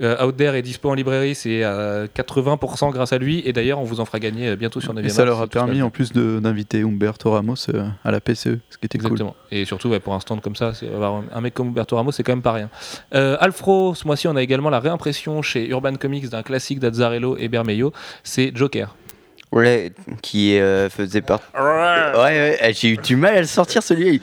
Euh, 0.00 0.24
Out 0.24 0.36
There 0.36 0.56
est 0.56 0.62
dispo 0.62 0.90
en 0.90 0.94
librairie, 0.94 1.34
c'est 1.34 1.64
à 1.64 2.06
80% 2.06 2.92
grâce 2.92 3.12
à 3.12 3.18
lui. 3.18 3.42
Et 3.44 3.52
d'ailleurs, 3.52 3.80
on 3.80 3.84
vous 3.84 4.00
en 4.00 4.04
fera 4.04 4.20
gagner 4.20 4.48
euh, 4.48 4.56
bientôt 4.56 4.80
sur 4.80 4.94
9 4.94 5.04
Et 5.04 5.08
ça 5.08 5.24
leur 5.24 5.40
a 5.40 5.46
permis 5.46 5.82
en 5.82 5.90
plus 5.90 6.12
d'inviter 6.12 6.82
Humberto 6.82 7.30
Ramos 7.30 7.54
euh, 7.68 7.88
à 8.04 8.10
la 8.10 8.20
PCE, 8.20 8.58
ce 8.70 8.78
qui 8.78 8.86
était 8.86 8.98
cool. 8.98 9.12
Exactement. 9.12 9.36
Et 9.50 9.64
surtout, 9.64 9.88
ouais, 9.88 10.00
pour 10.00 10.14
un 10.14 10.20
stand 10.20 10.40
comme 10.40 10.56
ça, 10.56 10.72
avoir 10.94 11.22
un 11.32 11.40
mec 11.40 11.54
comme 11.54 11.68
Humberto 11.68 11.96
Ramos, 11.96 12.12
c'est 12.12 12.22
quand 12.22 12.32
même 12.32 12.42
pas 12.42 12.52
rien. 12.52 12.70
Euh, 13.14 13.36
Alfro, 13.40 13.94
ce 13.94 14.06
mois-ci, 14.06 14.28
on 14.28 14.36
a 14.36 14.42
également 14.42 14.70
la 14.70 14.80
réimpression 14.80 15.42
chez 15.42 15.68
Urban 15.68 15.94
Comics 15.94 16.28
d'un 16.28 16.42
classique 16.42 16.78
d'Azzarello 16.78 17.36
et 17.36 17.48
Bermejo. 17.48 17.92
C'est 18.22 18.52
Joker. 18.54 18.94
Ouais, 19.50 19.92
qui 20.20 20.58
euh, 20.58 20.90
faisait 20.90 21.22
partie. 21.22 21.46
Ouais, 21.58 22.20
ouais, 22.20 22.58
eh, 22.62 22.72
j'ai 22.74 22.90
eu 22.90 22.96
du 22.98 23.16
mal 23.16 23.34
à 23.34 23.40
le 23.40 23.46
sortir 23.46 23.82
celui-là. 23.82 24.18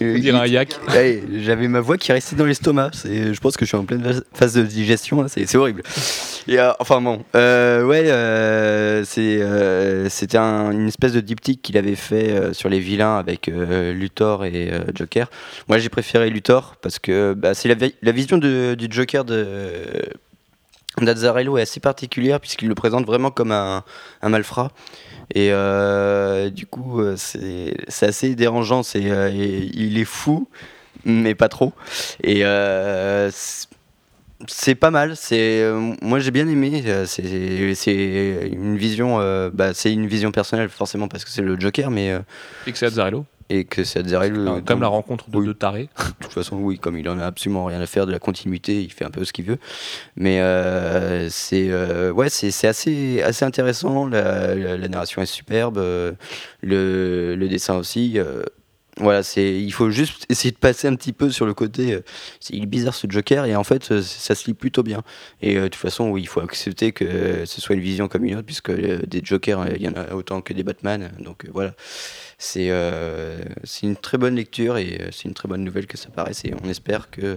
Euh, 0.00 0.14
On 0.16 0.18
dirait 0.20 0.38
un 0.38 0.46
il- 0.46 0.52
yak. 0.52 0.68
Ouais, 0.88 1.20
J'avais 1.40 1.66
ma 1.66 1.80
voix 1.80 1.96
qui 1.98 2.12
restait 2.12 2.36
dans 2.36 2.44
l'estomac. 2.46 2.90
Je 3.04 3.38
pense 3.40 3.56
que 3.56 3.64
je 3.64 3.68
suis 3.70 3.76
en 3.76 3.84
pleine 3.84 4.02
phase- 4.34 4.54
de 4.54 4.62
digestion. 4.62 5.26
C'est 5.28 5.52
horrible. 5.56 5.82
Et, 6.46 6.60
euh, 6.60 6.70
enfin 6.78 7.00
bon, 7.00 7.24
euh, 7.34 7.84
ouais, 7.84 8.04
euh, 8.06 9.04
euh, 9.18 10.06
c'était 10.08 10.38
un- 10.38 10.70
une 10.70 10.86
espèce 10.88 11.12
de 11.12 11.20
diptyque 11.20 11.60
qu'il 11.60 11.76
avait 11.76 11.96
fait 11.96 12.30
euh, 12.30 12.52
sur 12.52 12.68
les 12.68 12.78
vilains 12.78 13.18
avec 13.18 13.48
euh, 13.48 13.92
Luthor 13.92 14.44
et 14.44 14.70
euh, 14.72 14.80
Joker. 14.94 15.28
Moi, 15.68 15.78
j'ai 15.78 15.88
préféré 15.88 16.30
Luthor 16.30 16.76
parce 16.80 17.00
que 17.00 17.34
bah, 17.34 17.52
c'est 17.54 17.68
la, 17.68 17.74
vi- 17.74 17.94
la 18.00 18.12
vision 18.12 18.38
de- 18.38 18.74
du 18.76 18.86
Joker 18.88 19.24
de 19.24 19.82
d'Azzarello 21.04 21.58
est 21.58 21.62
assez 21.62 21.80
particulière 21.80 22.40
puisqu'il 22.40 22.68
le 22.68 22.74
présente 22.74 23.06
vraiment 23.06 23.30
comme 23.30 23.52
un, 23.52 23.84
un 24.22 24.28
malfrat. 24.28 24.70
Et 25.34 25.50
euh, 25.52 26.48
du 26.50 26.66
coup, 26.66 27.00
euh, 27.00 27.14
c'est 27.16 28.06
assez 28.06 28.34
dérangeant. 28.34 28.82
C'est, 28.82 29.10
euh, 29.10 29.30
il 29.30 29.98
est 29.98 30.04
fou, 30.04 30.48
mais 31.04 31.34
pas 31.34 31.48
trop. 31.48 31.72
Et 32.22 32.42
c'est- 33.30 34.74
pas 34.76 34.90
mal. 34.90 35.16
C'est, 35.16 35.64
moi, 36.00 36.18
j'ai 36.20 36.30
bien 36.30 36.48
aimé. 36.48 36.82
C'est 37.06 38.48
une 38.52 38.76
vision. 38.76 39.18
bah, 39.52 39.74
c'est 39.74 39.92
une 39.92 40.06
vision 40.06 40.30
personnelle 40.30 40.68
forcément 40.68 41.08
parce 41.08 41.24
que 41.24 41.30
c'est 41.30 41.42
le 41.42 41.58
Joker, 41.58 41.90
mais 41.90 42.16
Et 42.66 42.72
c'est 42.74 42.86
Azzarello. 42.86 43.24
Et 43.50 43.64
que 43.64 43.84
c'est 43.84 44.00
Azzarello. 44.00 44.46
Enfin, 44.46 44.60
comme 44.60 44.80
la 44.80 44.88
rencontre 44.88 45.30
de 45.30 45.36
oui. 45.38 45.46
deux 45.46 45.54
tarés. 45.54 45.88
de 45.98 46.24
toute 46.24 46.32
façon, 46.32 46.56
oui, 46.56 46.78
comme 46.78 46.98
il 46.98 47.08
en 47.08 47.18
a 47.18 47.24
absolument 47.26 47.64
rien 47.64 47.80
à 47.80 47.86
faire 47.86 48.06
de 48.06 48.12
la 48.12 48.18
continuité, 48.18 48.82
il 48.82 48.92
fait 48.92 49.04
un 49.04 49.10
peu 49.10 49.24
ce 49.24 49.32
qu'il 49.32 49.44
veut. 49.46 49.58
Mais 50.16 50.40
euh, 50.40 51.28
c'est 51.30 51.68
euh, 51.70 52.10
ouais, 52.12 52.28
c'est 52.28 52.66
assez, 52.68 53.22
assez 53.22 53.44
intéressant. 53.44 54.06
La, 54.06 54.54
la- 54.54 54.76
la 54.76 54.88
narration 54.88 55.22
est 55.22 55.26
superbe, 55.26 55.78
euh, 55.78 56.12
le, 56.62 57.36
le 57.36 57.48
dessin 57.48 57.76
aussi. 57.76 58.14
euh, 58.18 58.42
voilà, 59.00 59.22
c'est 59.22 59.60
il 59.60 59.72
faut 59.72 59.90
juste 59.90 60.26
essayer 60.28 60.50
de 60.50 60.56
passer 60.56 60.88
un 60.88 60.94
petit 60.96 61.12
peu 61.12 61.30
sur 61.30 61.46
le 61.46 61.54
côté. 61.54 61.94
euh, 61.94 62.00
c'est 62.40 62.54
il 62.54 62.64
est 62.64 62.66
bizarre 62.66 62.94
ce 62.94 63.06
Joker 63.08 63.44
et 63.44 63.54
en 63.54 63.62
fait 63.64 63.92
euh, 63.92 64.02
ça 64.02 64.34
se 64.34 64.46
lit 64.46 64.54
plutôt 64.54 64.82
bien. 64.82 65.02
Et 65.40 65.56
euh, 65.56 65.62
de 65.64 65.68
toute 65.68 65.76
façon, 65.76 66.08
oui, 66.10 66.22
il 66.22 66.26
faut 66.26 66.40
accepter 66.40 66.92
que 66.92 67.44
ce 67.44 67.60
soit 67.60 67.76
une 67.76 67.80
vision 67.80 68.08
comme 68.08 68.24
une 68.24 68.34
autre, 68.34 68.46
puisque 68.46 68.72
des 68.72 69.20
Jokers, 69.22 69.66
il 69.76 69.82
y 69.82 69.88
en 69.88 69.94
a 69.94 70.14
autant 70.14 70.40
que 70.40 70.52
des 70.52 70.62
Batman. 70.64 71.12
Donc 71.20 71.46
voilà, 71.52 71.74
c'est 72.38 72.70
c'est 73.64 73.86
une 73.86 73.96
très 73.96 74.18
bonne 74.18 74.34
lecture 74.34 74.76
et 74.78 75.00
c'est 75.12 75.24
une 75.24 75.34
très 75.34 75.48
bonne 75.48 75.62
nouvelle 75.62 75.86
que 75.86 75.96
ça 75.96 76.08
paraisse. 76.10 76.44
Et 76.44 76.52
on 76.64 76.68
espère 76.68 77.10
que 77.10 77.36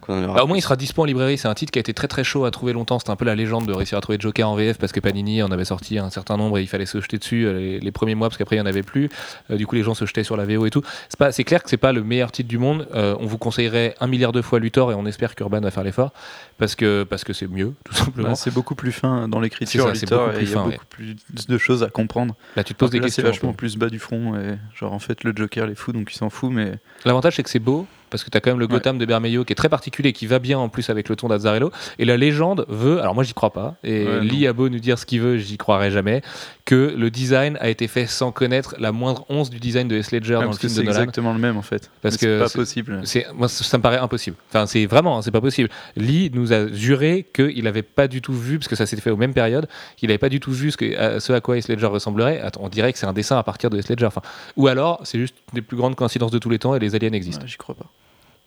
qu'on 0.00 0.14
en 0.14 0.24
aura. 0.24 0.34
Bah, 0.38 0.44
au 0.44 0.46
moins, 0.46 0.56
il 0.56 0.62
sera 0.62 0.76
dispo 0.76 1.02
en 1.02 1.04
librairie. 1.04 1.38
C'est 1.38 1.48
un 1.48 1.54
titre 1.54 1.70
qui 1.72 1.78
a 1.78 1.80
été 1.80 1.94
très 1.94 2.08
très 2.08 2.24
chaud 2.24 2.44
à 2.44 2.50
trouver 2.50 2.72
longtemps. 2.72 2.98
C'était 2.98 3.10
un 3.10 3.16
peu 3.16 3.24
la 3.24 3.34
légende 3.34 3.66
de 3.66 3.72
réussir 3.72 3.98
à 3.98 4.00
trouver 4.00 4.18
Joker 4.20 4.48
en 4.48 4.56
VF 4.56 4.78
parce 4.78 4.92
que 4.92 5.00
Panini 5.00 5.42
en 5.42 5.50
avait 5.50 5.64
sorti 5.64 5.98
un 5.98 6.10
certain 6.10 6.36
nombre 6.36 6.58
et 6.58 6.62
il 6.62 6.68
fallait 6.68 6.86
se 6.86 7.00
jeter 7.00 7.18
dessus 7.18 7.52
les, 7.52 7.80
les 7.80 7.92
premiers 7.92 8.14
mois 8.14 8.28
parce 8.28 8.38
qu'après 8.38 8.56
il 8.56 8.58
n'y 8.60 8.64
en 8.64 8.66
avait 8.66 8.82
plus. 8.82 9.08
Du 9.50 9.66
coup, 9.66 9.74
les 9.76 9.82
gens 9.82 9.94
se 9.94 10.04
jetaient 10.04 10.24
sur 10.24 10.36
la 10.36 10.44
VO 10.44 10.66
et 10.66 10.70
tout. 10.70 10.82
C'est 11.08 11.18
pas, 11.18 11.32
c'est 11.32 11.44
clair 11.44 11.62
que 11.62 11.70
c'est 11.70 11.76
pas 11.76 11.92
le 11.92 12.02
meilleur 12.02 12.32
titre 12.32 12.48
du 12.48 12.58
monde. 12.58 12.88
Euh, 12.94 13.16
on 13.20 13.26
vous 13.26 13.38
conseillerait 13.38 13.94
un 14.00 14.06
milliard 14.06 14.32
de 14.32 14.42
fois 14.42 14.58
Luthor 14.58 14.92
et 14.92 14.94
on 14.94 15.06
espère 15.06 15.34
qu'Urban 15.34 15.60
va 15.60 15.70
faire 15.70 15.84
l'effort 15.84 16.12
parce 16.58 16.74
que 16.74 17.04
parce 17.04 17.24
que 17.24 17.32
c'est 17.32 17.46
mieux 17.48 17.74
tout 17.84 17.94
simplement. 17.94 18.28
Bah, 18.30 18.34
c'est 18.34 18.52
beaucoup 18.52 18.74
plus 18.74 18.92
fin 18.92 19.28
dans 19.28 19.40
l'écriture, 19.40 19.88
C'est 19.94 20.06
c'est 20.06 20.10
beaucoup 20.10 20.30
et 20.30 20.34
plus 20.34 20.42
il 20.42 20.48
y 20.48 20.52
a 20.52 20.56
fin, 20.56 20.64
ouais. 20.66 20.72
beaucoup 20.72 20.86
plus 20.86 21.46
de 21.48 21.58
choses 21.58 21.82
à 21.82 21.88
comprendre. 21.90 22.34
Là, 22.56 22.64
tu 22.64 22.74
te 22.74 22.78
poses 22.78 22.90
des 22.90 22.98
là, 22.98 23.04
c'est 23.04 23.22
questions. 23.22 23.24
un 23.24 23.30
vachement 23.30 23.52
plus 23.52 23.76
bas 23.76 23.88
du 23.88 23.98
front, 23.98 24.34
et 24.36 24.58
genre 24.74 24.92
en 24.92 24.98
fait 24.98 25.24
le 25.24 25.32
Joker 25.34 25.66
les 25.66 25.74
fout 25.74 25.94
donc 25.94 26.12
il 26.12 26.16
s'en 26.16 26.30
fout, 26.30 26.50
mais 26.52 26.72
L'avantage, 27.04 27.36
c'est 27.36 27.42
que 27.42 27.50
c'est 27.50 27.58
beau, 27.58 27.86
parce 28.10 28.24
que 28.24 28.30
tu 28.30 28.36
as 28.36 28.40
quand 28.40 28.50
même 28.50 28.58
le 28.58 28.66
Ouais. 28.66 28.72
Gotham 28.72 28.98
de 28.98 29.06
Bermejo 29.06 29.44
qui 29.44 29.52
est 29.52 29.56
très 29.56 29.68
particulier, 29.68 30.12
qui 30.12 30.26
va 30.26 30.38
bien 30.38 30.58
en 30.58 30.68
plus 30.68 30.90
avec 30.90 31.08
le 31.08 31.16
ton 31.16 31.28
d'Azzarello. 31.28 31.70
Et 31.98 32.04
la 32.04 32.16
légende 32.16 32.64
veut, 32.68 33.00
alors 33.00 33.14
moi 33.14 33.24
j'y 33.24 33.34
crois 33.34 33.52
pas, 33.52 33.76
et 33.84 34.04
Ouais, 34.04 34.20
Lee 34.20 34.46
a 34.46 34.52
beau 34.52 34.68
nous 34.68 34.78
dire 34.78 34.98
ce 34.98 35.06
qu'il 35.06 35.20
veut, 35.20 35.36
j'y 35.38 35.56
croirai 35.56 35.90
jamais, 35.90 36.22
que 36.64 36.94
le 36.96 37.10
design 37.10 37.56
a 37.60 37.68
été 37.70 37.88
fait 37.88 38.06
sans 38.06 38.30
connaître 38.32 38.74
la 38.78 38.92
moindre 38.92 39.24
once 39.30 39.48
du 39.50 39.58
design 39.58 39.88
de 39.88 39.96
Heath 39.96 40.10
Ledger 40.12 40.34
dans 40.34 40.42
le 40.42 40.52
film 40.52 40.68
c'est 40.72 40.80
de 40.80 40.86
Nolan. 40.86 40.98
exactement 41.00 41.32
le 41.32 41.38
même 41.38 41.56
en 41.56 41.62
fait. 41.62 41.90
Parce 42.02 42.14
Mais 42.16 42.18
que 42.18 42.34
c'est 42.36 42.42
pas 42.42 42.48
c'est- 42.48 42.58
possible. 42.58 43.00
C'est, 43.04 43.26
moi, 43.34 43.48
ça, 43.48 43.78
me 43.78 43.82
paraît 43.82 43.98
impossible. 43.98 44.36
Enfin, 44.50 44.66
c'est 44.66 44.84
vraiment, 44.86 45.18
hein, 45.18 45.22
c'est 45.22 45.30
pas 45.30 45.40
possible. 45.40 45.68
Lee 45.96 46.30
nous 46.34 46.52
a 46.52 46.68
juré 46.72 47.26
qu'il 47.32 47.64
n'avait 47.64 47.82
pas 47.82 48.06
du 48.08 48.20
tout 48.20 48.34
vu, 48.34 48.58
parce 48.58 48.68
que 48.68 48.76
ça 48.76 48.84
s'était 48.86 49.00
fait 49.02 49.10
aux 49.10 49.16
mêmes 49.16 49.32
périodes, 49.34 49.66
qu'il 49.96 50.08
n'avait 50.08 50.18
pas 50.18 50.28
du 50.28 50.40
tout 50.40 50.52
vu 50.52 50.70
ce, 50.70 50.76
que, 50.76 50.96
à, 50.96 51.20
ce 51.20 51.32
à 51.32 51.40
quoi 51.40 51.56
Heath 51.56 51.68
Ledger 51.68 51.86
ressemblerait. 51.86 52.40
Attends, 52.40 52.60
on 52.64 52.68
dirait 52.68 52.92
que 52.92 52.98
c'est 52.98 53.06
un 53.06 53.12
dessin 53.12 53.38
à 53.38 53.42
partir 53.42 53.70
de 53.70 53.78
Heath 53.78 53.88
Ledger. 53.88 54.06
Enfin, 54.06 54.22
ou 54.56 54.66
alors, 54.66 55.00
c'est 55.04 55.18
juste 55.18 55.36
une 55.52 55.56
des 55.56 55.62
plus 55.62 55.76
grandes 55.76 55.94
coïncidences 55.96 56.30
de 56.30 56.38
tous 56.38 56.50
les 56.50 56.58
temps 56.58 56.74
et 56.74 56.78
les 56.78 56.94
aliens 56.94 57.12
existent. 57.12 57.42
Ouais, 57.42 57.48
J'y 57.48 57.56
crois 57.56 57.74
pas. 57.74 57.86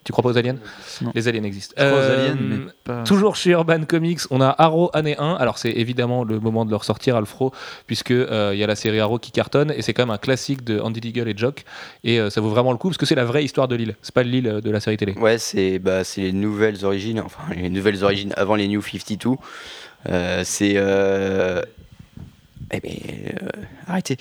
Tu 0.03 0.11
crois 0.11 0.23
pas 0.23 0.29
aux 0.29 0.37
aliens 0.37 0.55
Non. 1.01 1.11
Les 1.13 1.27
aliens 1.27 1.43
existent. 1.43 1.75
Je 1.77 1.83
crois 1.85 1.97
aux 1.99 2.01
Euh, 2.01 2.23
aliens, 2.31 2.37
mais 2.41 2.57
pas. 2.83 3.03
Toujours 3.03 3.35
chez 3.35 3.51
Urban 3.51 3.83
Comics, 3.85 4.21
on 4.31 4.41
a 4.41 4.55
Arrow 4.57 4.89
année 4.93 5.15
1. 5.17 5.35
Alors 5.35 5.59
c'est 5.59 5.69
évidemment 5.71 6.23
le 6.23 6.39
moment 6.39 6.65
de 6.65 6.71
leur 6.71 6.83
sortir 6.83 7.15
Alfro, 7.15 7.51
puisque 7.85 8.11
euh, 8.11 8.51
il 8.53 8.59
y 8.59 8.63
a 8.63 8.67
la 8.67 8.75
série 8.75 8.99
Arrow 8.99 9.19
qui 9.19 9.31
cartonne 9.31 9.71
et 9.75 9.81
c'est 9.83 9.93
quand 9.93 10.01
même 10.01 10.09
un 10.09 10.17
classique 10.17 10.63
de 10.63 10.79
Andy 10.79 11.01
Deagle 11.01 11.29
et 11.29 11.37
Jock. 11.37 11.65
Et 12.03 12.19
euh, 12.19 12.29
ça 12.31 12.41
vaut 12.41 12.49
vraiment 12.49 12.71
le 12.71 12.77
coup 12.77 12.87
parce 12.89 12.97
que 12.97 13.05
c'est 13.05 13.15
la 13.15 13.25
vraie 13.25 13.43
histoire 13.43 13.67
de 13.67 13.75
l'île. 13.75 13.95
C'est 14.01 14.13
pas 14.15 14.23
l'île 14.23 14.61
de 14.63 14.71
la 14.71 14.79
série 14.79 14.97
télé. 14.97 15.13
Ouais, 15.13 15.37
c'est 15.37 15.77
bah, 15.77 16.03
c'est 16.03 16.21
les 16.21 16.33
nouvelles 16.33 16.83
origines, 16.83 17.19
enfin 17.19 17.43
les 17.55 17.69
nouvelles 17.69 18.03
origines 18.03 18.33
avant 18.37 18.55
les 18.55 18.67
New 18.67 18.81
52. 18.81 19.35
Euh, 20.09 20.41
c'est. 20.43 20.73
Euh... 20.77 21.61
Eh 22.73 22.77
euh, 22.77 23.49
arrêtez. 23.87 24.17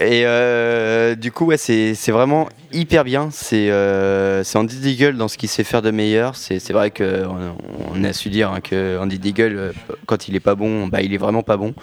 Et 0.00 0.22
euh, 0.24 1.14
du 1.14 1.32
coup, 1.32 1.46
ouais, 1.46 1.56
c'est 1.56 2.10
vraiment 2.10 2.48
hyper 2.72 3.04
bien. 3.04 3.28
C'est 3.30 3.68
euh, 3.70 4.42
Andy 4.54 4.78
Deagle 4.78 5.16
dans 5.16 5.28
ce 5.28 5.36
qu'il 5.36 5.48
sait 5.48 5.64
faire 5.64 5.82
de 5.82 5.90
meilleur. 5.90 6.36
C'est 6.36 6.72
vrai 6.72 6.90
qu'on 6.90 7.54
on 7.94 8.04
a 8.04 8.12
su 8.12 8.30
dire 8.30 8.50
hein, 8.50 8.60
que 8.60 8.98
Andy 8.98 9.18
Deagle, 9.18 9.56
euh, 9.56 9.72
quand 10.06 10.28
il 10.28 10.34
est 10.34 10.40
pas 10.40 10.54
bon, 10.54 10.86
bah, 10.86 11.02
il 11.02 11.12
est 11.12 11.18
vraiment 11.18 11.42
pas 11.42 11.56
bon. 11.56 11.74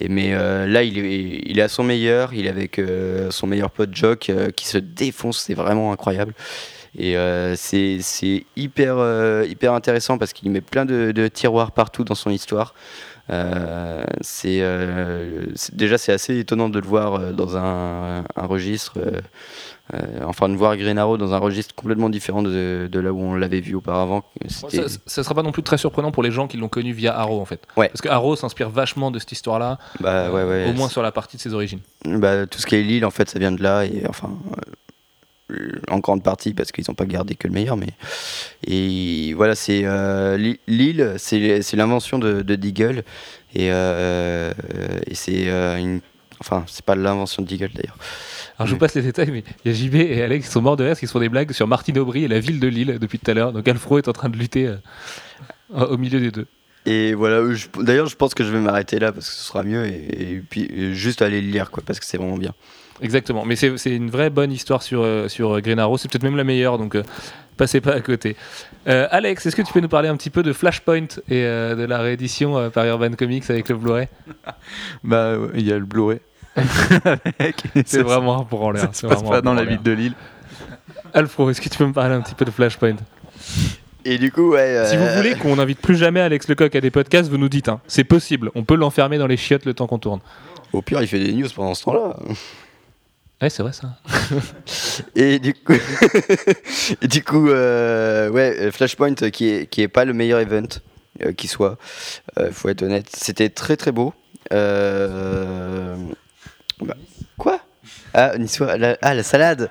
Et, 0.00 0.08
mais 0.08 0.30
euh, 0.32 0.66
là, 0.66 0.82
il 0.82 0.98
est, 0.98 1.42
il 1.44 1.58
est 1.58 1.62
à 1.62 1.68
son 1.68 1.84
meilleur. 1.84 2.32
Il 2.32 2.46
est 2.46 2.50
avec 2.50 2.80
son 3.30 3.46
meilleur 3.46 3.70
pote 3.70 3.94
Jock 3.94 4.32
qui 4.56 4.66
se 4.66 4.78
défonce. 4.78 5.38
C'est 5.38 5.54
vraiment 5.54 5.92
incroyable. 5.92 6.34
Et 6.96 7.16
euh, 7.16 7.56
c'est 7.56 8.46
hyper, 8.56 9.44
hyper 9.46 9.72
intéressant 9.74 10.16
parce 10.16 10.32
qu'il 10.32 10.50
met 10.50 10.60
plein 10.60 10.84
de 10.84 11.28
tiroirs 11.28 11.72
partout 11.72 12.04
dans 12.04 12.14
son 12.14 12.30
histoire. 12.30 12.74
Euh, 13.30 14.04
c'est 14.20 14.60
euh, 14.60 15.46
c'est- 15.54 15.74
déjà 15.74 15.96
c'est 15.96 16.12
assez 16.12 16.38
étonnant 16.38 16.68
de 16.68 16.78
le 16.78 16.86
voir 16.86 17.14
euh, 17.14 17.32
dans 17.32 17.56
un, 17.56 18.18
un 18.36 18.46
registre, 18.46 18.98
enfin 20.26 20.48
de 20.48 20.54
voir 20.56 20.76
Green 20.76 20.98
Arrow 20.98 21.16
dans 21.16 21.32
un 21.32 21.38
registre 21.38 21.74
complètement 21.74 22.10
différent 22.10 22.42
de, 22.42 22.88
de 22.90 23.00
là 23.00 23.12
où 23.12 23.20
on 23.20 23.34
l'avait 23.34 23.60
vu 23.60 23.74
auparavant. 23.74 24.24
Ça, 24.48 24.68
ça 25.06 25.22
sera 25.22 25.34
pas 25.34 25.42
non 25.42 25.52
plus 25.52 25.62
très 25.62 25.78
surprenant 25.78 26.10
pour 26.10 26.22
les 26.22 26.30
gens 26.30 26.46
qui 26.48 26.56
l'ont 26.58 26.68
connu 26.68 26.92
via 26.92 27.16
Arrow 27.18 27.40
en 27.40 27.44
fait. 27.44 27.62
Ouais. 27.76 27.88
Parce 27.88 28.00
que 28.02 28.08
Arrow 28.08 28.36
s'inspire 28.36 28.68
vachement 28.70 29.10
de 29.10 29.18
cette 29.18 29.32
histoire-là, 29.32 29.78
bah, 30.00 30.30
ouais, 30.30 30.44
ouais, 30.44 30.66
au 30.68 30.72
moins 30.74 30.88
sur 30.88 31.02
la 31.02 31.12
partie 31.12 31.36
de 31.36 31.42
ses 31.42 31.54
origines. 31.54 31.80
Bah, 32.04 32.46
tout 32.46 32.58
ce 32.58 32.66
qui 32.66 32.76
est 32.76 32.82
Lille, 32.82 33.04
en 33.06 33.10
fait, 33.10 33.28
ça 33.30 33.38
vient 33.38 33.52
de 33.52 33.62
là. 33.62 33.84
Et 33.84 34.04
enfin, 34.08 34.30
en 35.90 35.98
grande 35.98 36.22
partie 36.22 36.54
parce 36.54 36.72
qu'ils 36.72 36.84
n'ont 36.88 36.94
pas 36.94 37.04
gardé 37.06 37.34
que 37.34 37.46
le 37.46 37.52
meilleur. 37.54 37.76
Mais 37.76 37.88
et 38.66 39.34
voilà, 39.34 39.54
c'est 39.54 39.82
euh, 39.84 40.36
Li- 40.36 40.60
Lille, 40.66 41.14
c'est 41.18 41.74
l'invention 41.74 42.18
de, 42.18 42.42
de 42.42 42.54
Deagle 42.54 43.04
et, 43.54 43.68
euh, 43.70 44.52
et 45.06 45.14
c'est 45.14 45.48
euh, 45.48 45.76
une, 45.78 46.00
enfin, 46.40 46.64
c'est 46.66 46.84
pas 46.84 46.94
l'invention 46.94 47.42
de 47.42 47.48
Deagle 47.48 47.70
d'ailleurs. 47.74 47.96
Alors 48.58 48.68
je 48.68 48.72
vous 48.72 48.78
passe 48.78 48.94
les 48.94 49.02
détails, 49.02 49.30
mais 49.32 49.42
il 49.64 49.72
y 49.72 49.74
a 49.74 49.76
JB 49.76 49.94
et 49.96 50.22
Alex 50.22 50.46
qui 50.46 50.52
sont 50.52 50.62
morts 50.62 50.76
de 50.76 50.84
rire, 50.84 50.98
qui 50.98 51.06
se 51.06 51.12
font 51.12 51.20
des 51.20 51.28
blagues 51.28 51.52
sur 51.52 51.66
Martine 51.66 51.98
Aubry 51.98 52.24
et 52.24 52.28
la 52.28 52.38
ville 52.40 52.60
de 52.60 52.68
Lille 52.68 52.98
depuis 53.00 53.18
tout 53.18 53.30
à 53.30 53.34
l'heure. 53.34 53.52
Donc 53.52 53.66
Alfro 53.68 53.98
est 53.98 54.08
en 54.08 54.12
train 54.12 54.28
de 54.28 54.36
lutter 54.36 54.68
euh, 54.68 54.76
au 55.86 55.96
milieu 55.98 56.20
des 56.20 56.30
deux. 56.30 56.46
Et 56.86 57.14
voilà, 57.14 57.36
euh, 57.36 57.56
d'ailleurs, 57.80 58.06
je 58.06 58.14
pense 58.16 58.34
que 58.34 58.44
je 58.44 58.50
vais 58.50 58.60
m'arrêter 58.60 58.98
là 58.98 59.10
parce 59.10 59.28
que 59.28 59.34
ce 59.34 59.42
sera 59.42 59.62
mieux 59.62 59.86
et, 59.86 60.34
et 60.34 60.42
puis 60.48 60.70
euh, 60.70 60.92
juste 60.92 61.22
aller 61.22 61.40
le 61.40 61.48
lire 61.50 61.70
quoi, 61.70 61.82
parce 61.84 61.98
que 61.98 62.06
c'est 62.06 62.18
vraiment 62.18 62.36
bien. 62.38 62.54
Exactement, 63.02 63.44
mais 63.44 63.56
c'est 63.56 63.74
une 63.86 64.10
vraie 64.10 64.30
bonne 64.30 64.52
histoire 64.52 64.82
sur, 64.82 65.02
euh, 65.02 65.28
sur 65.28 65.56
euh, 65.56 65.60
Green 65.60 65.78
Arrow, 65.78 65.98
c'est 65.98 66.08
peut-être 66.10 66.22
même 66.22 66.36
la 66.36 66.44
meilleure, 66.44 66.78
donc 66.78 66.94
euh, 66.94 67.02
passez 67.56 67.80
pas 67.80 67.92
à 67.92 68.00
côté. 68.00 68.36
Euh, 68.86 69.08
Alex, 69.10 69.44
est-ce 69.46 69.56
que 69.56 69.62
tu 69.62 69.72
peux 69.72 69.80
nous 69.80 69.88
parler 69.88 70.08
un 70.08 70.16
petit 70.16 70.30
peu 70.30 70.42
de 70.42 70.52
Flashpoint 70.52 71.06
et 71.28 71.44
euh, 71.44 71.74
de 71.74 71.84
la 71.84 71.98
réédition 71.98 72.56
euh, 72.56 72.70
par 72.70 72.84
Urban 72.86 73.10
Comics 73.12 73.48
avec 73.50 73.68
le 73.68 73.76
Blu-ray? 73.76 74.08
Bah, 75.04 75.36
ouais, 75.36 75.48
il 75.56 75.66
y 75.66 75.72
a 75.72 75.78
le 75.78 75.84
Blu-ray. 75.84 76.20
C'est 77.84 78.02
vraiment 78.02 78.40
un 78.40 78.44
pour 78.44 78.62
en 78.62 78.70
l'air. 78.70 78.82
Ça 78.82 78.92
se 78.92 79.06
passe 79.06 79.22
pas 79.22 79.40
dans 79.42 79.54
la 79.54 79.64
ville 79.64 79.82
de 79.82 79.92
Lille. 79.92 80.14
Alfro, 81.12 81.50
est-ce 81.50 81.60
que 81.60 81.68
tu 81.68 81.78
peux 81.78 81.86
me 81.86 81.92
parler 81.92 82.14
un 82.14 82.20
petit 82.20 82.34
peu 82.34 82.44
de 82.44 82.50
Flashpoint? 82.50 82.96
Et 84.04 84.18
du 84.18 84.30
coup, 84.30 84.50
ouais. 84.52 84.84
Si 84.86 84.96
vous 84.96 85.06
voulez 85.16 85.34
qu'on 85.34 85.56
n'invite 85.56 85.80
plus 85.80 85.96
jamais 85.96 86.20
Alex 86.20 86.46
Lecoq 86.48 86.74
à 86.76 86.80
des 86.80 86.90
podcasts, 86.90 87.28
vous 87.30 87.38
nous 87.38 87.48
dites. 87.48 87.68
hein. 87.68 87.80
C'est 87.86 88.04
possible, 88.04 88.50
on 88.54 88.62
peut 88.64 88.74
l'enfermer 88.76 89.18
dans 89.18 89.26
les 89.26 89.36
chiottes 89.36 89.64
le 89.64 89.74
temps 89.74 89.86
qu'on 89.86 89.98
tourne. 89.98 90.20
Au 90.72 90.82
pire, 90.82 91.00
il 91.00 91.06
fait 91.08 91.18
des 91.20 91.32
news 91.32 91.48
pendant 91.54 91.74
ce 91.74 91.84
temps-là. 91.84 92.16
Ouais, 93.44 93.50
c'est 93.50 93.62
vrai 93.62 93.72
ça. 93.74 93.98
Et 95.16 95.38
du 95.38 95.52
coup, 95.52 95.74
du 97.02 97.22
coup 97.22 97.50
euh, 97.50 98.30
ouais, 98.30 98.70
Flashpoint 98.72 99.16
euh, 99.20 99.28
qui 99.28 99.50
est, 99.50 99.66
qui 99.66 99.82
est 99.82 99.88
pas 99.88 100.06
le 100.06 100.14
meilleur 100.14 100.40
event 100.40 100.66
euh, 101.22 101.34
qui 101.34 101.46
soit, 101.46 101.76
euh, 102.38 102.50
faut 102.50 102.70
être 102.70 102.80
honnête. 102.80 103.10
C'était 103.14 103.50
très 103.50 103.76
très 103.76 103.92
beau. 103.92 104.14
Bah, 104.50 104.56
quoi? 107.36 107.60
Ah, 108.14 108.38
Niçois, 108.38 108.76
la, 108.78 108.96
ah, 109.02 109.14
la 109.14 109.22
salade 109.22 109.68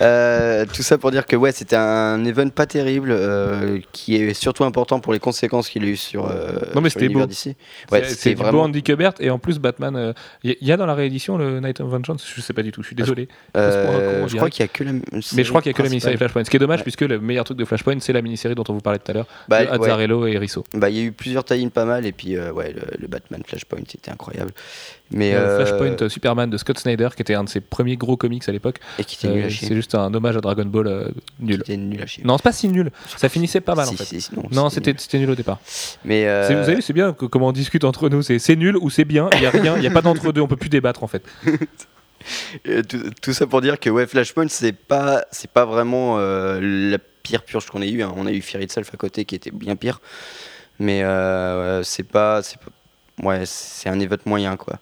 Euh, 0.00 0.64
Tout 0.72 0.82
ça 0.82 0.98
pour 0.98 1.10
dire 1.10 1.24
que 1.26 1.36
ouais, 1.36 1.52
c'était 1.52 1.76
un 1.76 2.24
event 2.24 2.48
pas 2.48 2.66
terrible, 2.66 3.10
euh, 3.12 3.78
qui 3.92 4.16
est 4.16 4.34
surtout 4.34 4.64
important 4.64 5.00
pour 5.00 5.12
les 5.12 5.18
conséquences 5.18 5.68
qu'il 5.68 5.84
a 5.84 5.86
eu 5.86 5.96
sur, 5.96 6.28
euh, 6.30 6.52
Non, 6.74 6.80
mais 6.80 6.90
c'était 6.90 7.08
beau. 7.08 7.24
d'ici. 7.26 7.56
Ouais, 7.90 8.02
C'est- 8.04 8.14
c'était 8.14 8.30
du 8.30 8.36
beau 8.36 8.42
vraiment... 8.42 8.62
Andy 8.64 8.82
Kubert 8.82 9.14
et 9.20 9.30
en 9.30 9.38
plus 9.38 9.58
Batman. 9.58 10.14
Il 10.42 10.56
y, 10.60 10.72
a 10.72 10.76
dans 10.76 10.86
la 10.86 10.94
réédition 10.94 11.38
le 11.38 11.60
Night 11.60 11.80
of 11.80 11.88
Vengeance 11.88 12.24
Je 12.34 12.40
sais 12.40 12.52
pas 12.52 12.62
du 12.62 12.72
tout, 12.72 12.82
je 12.82 12.88
suis 12.88 12.96
désolé. 12.96 13.28
Je 13.54 14.36
crois 14.36 14.50
qu'il 14.50 14.60
y 14.60 14.64
a 14.64 14.68
que 14.68 14.84
la 14.84 14.92
Mais 14.92 15.44
je 15.44 15.48
crois 15.48 15.62
qu'il 15.62 15.70
y 15.70 15.74
a 15.74 15.76
que 15.76 15.82
la 15.82 15.88
mini-série. 15.88 16.16
Flashpoint. 16.16 16.44
Ce 16.44 16.50
qui 16.50 16.56
est 16.56 16.60
dommage 16.60 16.78
Ouais. 16.80 16.82
puisque 16.82 17.02
le 17.02 17.18
meilleur 17.20 17.44
truc 17.44 17.56
de 17.58 17.64
Flashpoint 17.64 17.96
c'est 18.00 18.12
la 18.12 18.22
mini-série 18.22 18.54
dont 18.54 18.64
on 18.68 18.72
vous 18.72 18.80
parlait 18.80 18.98
tout 18.98 19.10
à 19.10 19.14
l'heure. 19.14 19.26
Bah, 19.48 19.64
de 19.64 19.70
ouais. 19.70 19.84
Azzarello 19.84 20.26
et 20.26 20.36
Risso. 20.38 20.64
Bah, 20.74 20.90
il 20.90 20.96
y 20.96 21.00
a 21.00 21.04
eu 21.04 21.12
plusieurs 21.12 21.44
tie 21.44 21.66
pas 21.68 21.84
mal, 21.84 22.06
et 22.06 22.12
puis 22.12 22.36
euh, 22.36 22.52
ouais, 22.52 22.72
le, 22.72 22.82
le 22.98 23.06
Batman 23.08 23.42
Flashpoint, 23.46 23.80
c'était 23.88 24.10
incroyable. 24.10 24.50
Mais, 25.12 25.34
Euh, 25.34 25.38
euh, 25.60 25.64
Flashpoint 25.64 25.96
euh, 26.02 26.08
Superman 26.08 26.50
de 26.50 26.56
Scott 26.58 26.78
Snyder 26.78 27.08
qui 27.14 27.22
était 27.22 27.34
un 27.34 27.44
de 27.44 27.48
ses 27.48 27.60
premiers 27.60 27.96
gros 27.96 28.16
comics 28.16 28.48
à 28.48 28.52
l'époque. 28.52 28.78
Et 28.98 29.04
qui 29.04 29.16
était 29.16 29.32
nul 29.34 29.44
à 29.44 29.48
chier. 29.48 29.68
c'est 29.68 29.74
juste 29.74 29.94
un 29.94 30.12
hommage 30.12 30.36
à 30.36 30.40
Dragon 30.40 30.64
Ball 30.64 31.12
nul. 31.38 31.62
Qui 31.62 31.72
était 31.72 31.76
nul 31.76 32.02
à 32.02 32.06
chier. 32.06 32.24
Non, 32.24 32.36
c'est 32.38 32.42
pas 32.42 32.52
si 32.52 32.68
nul. 32.68 32.90
Ça 33.16 33.28
finissait 33.28 33.60
pas 33.60 33.74
mal 33.74 33.88
en 33.88 33.92
fait. 33.92 34.30
non, 34.52 34.68
c'était 34.70 35.18
nul 35.18 35.30
au 35.30 35.34
départ. 35.34 35.60
Mais 36.04 36.24
Vous 36.24 36.54
avez 36.54 36.74
vu, 36.76 36.82
c'est 36.82 36.92
bien 36.92 37.12
que- 37.12 37.26
comment 37.26 37.48
on 37.48 37.52
discute 37.52 37.84
entre 37.84 38.08
nous. 38.08 38.22
C'est 38.22 38.56
nul 38.56 38.76
ou 38.76 38.90
c'est 38.90 39.04
bien. 39.04 39.28
Il 39.34 39.42
y 39.42 39.46
a 39.46 39.50
rien. 39.50 39.76
Il 39.76 39.82
y 39.84 39.86
a 39.86 39.90
pas 39.90 40.02
d'entre 40.02 40.32
deux. 40.32 40.40
On 40.40 40.48
peut 40.48 40.56
plus 40.56 40.68
débattre 40.70 41.04
en 41.04 41.06
fait. 41.08 41.22
tout, 42.88 42.98
tout 43.22 43.32
ça 43.32 43.46
pour 43.46 43.60
dire 43.60 43.78
que 43.78 43.90
ouais, 43.90 44.06
Flashpoint, 44.06 44.48
c'est 44.48 44.72
pas, 44.72 45.24
c'est 45.30 45.50
pas 45.50 45.64
vraiment 45.64 46.16
euh, 46.18 46.58
la 46.90 46.98
pire 47.22 47.42
purge 47.44 47.66
qu'on 47.66 47.82
ait 47.82 47.90
eu. 47.90 48.02
hein. 48.02 48.12
On 48.16 48.26
a 48.26 48.32
eu 48.32 48.40
Fear 48.40 48.62
Itself 48.62 48.90
à 48.92 48.96
côté 48.96 49.24
qui 49.24 49.34
était 49.34 49.50
bien 49.50 49.76
pire. 49.76 50.00
Mais 50.78 51.02
euh, 51.02 51.82
c'est 51.82 52.02
pas, 52.02 52.42
c'est 52.42 52.58
ouais, 53.22 53.42
c'est 53.44 53.88
un 53.88 53.98
event 54.00 54.16
moyen 54.26 54.56
quoi. 54.56 54.78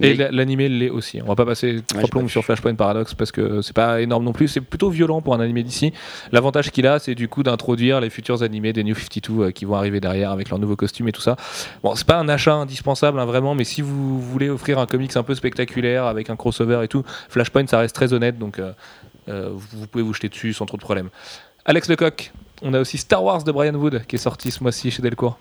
Et 0.00 0.14
l'animé 0.14 0.68
l'est 0.68 0.90
aussi. 0.90 1.20
On 1.22 1.26
va 1.26 1.36
pas 1.36 1.46
passer 1.46 1.82
trois 1.86 2.02
j'ai 2.02 2.08
plombes 2.08 2.24
pas 2.24 2.28
sur. 2.28 2.44
Flashpoint 2.44 2.74
Paradox 2.74 3.14
parce 3.14 3.32
que 3.32 3.62
c'est 3.62 3.74
pas 3.74 4.00
énorme 4.00 4.24
non 4.24 4.32
plus. 4.32 4.48
C'est 4.48 4.60
plutôt 4.60 4.90
violent 4.90 5.22
pour 5.22 5.34
un 5.34 5.40
animé 5.40 5.62
d'ici. 5.62 5.92
L'avantage 6.32 6.70
qu'il 6.70 6.86
a, 6.86 6.98
c'est 6.98 7.14
du 7.14 7.28
coup 7.28 7.42
d'introduire 7.42 8.00
les 8.00 8.10
futurs 8.10 8.42
animés 8.42 8.72
des 8.72 8.84
New 8.84 8.94
52 8.94 9.42
euh, 9.42 9.50
qui 9.50 9.64
vont 9.64 9.74
arriver 9.74 10.00
derrière 10.00 10.30
avec 10.30 10.50
leurs 10.50 10.58
nouveaux 10.58 10.76
costumes 10.76 11.08
et 11.08 11.12
tout 11.12 11.22
ça. 11.22 11.36
Bon, 11.82 11.94
c'est 11.94 12.06
pas 12.06 12.18
un 12.18 12.28
achat 12.28 12.54
indispensable 12.54 13.18
hein, 13.18 13.24
vraiment, 13.24 13.54
mais 13.54 13.64
si 13.64 13.80
vous 13.80 14.20
voulez 14.20 14.50
offrir 14.50 14.78
un 14.78 14.86
comics 14.86 15.16
un 15.16 15.22
peu 15.22 15.34
spectaculaire 15.34 16.04
avec 16.04 16.30
un 16.30 16.36
crossover 16.36 16.80
et 16.84 16.88
tout, 16.88 17.02
Flashpoint 17.28 17.66
ça 17.66 17.78
reste 17.78 17.94
très 17.94 18.12
honnête 18.12 18.38
donc 18.38 18.58
euh, 18.58 18.72
euh, 19.28 19.50
vous 19.52 19.80
vous 19.80 19.86
pouvez 19.86 20.04
vous 20.04 20.14
jeter 20.14 20.28
dessus 20.28 20.52
sans 20.52 20.66
trop 20.66 20.76
de 20.76 20.82
problème. 20.82 21.08
Alex 21.64 21.88
Lecoq, 21.88 22.32
on 22.62 22.74
a 22.74 22.80
aussi 22.80 22.98
Star 22.98 23.24
Wars 23.24 23.42
de 23.42 23.52
Brian 23.52 23.74
Wood 23.74 24.04
qui 24.06 24.16
est 24.16 24.20
sorti 24.20 24.50
ce 24.50 24.62
mois-ci 24.62 24.90
chez 24.90 25.02
Delcourt. 25.02 25.38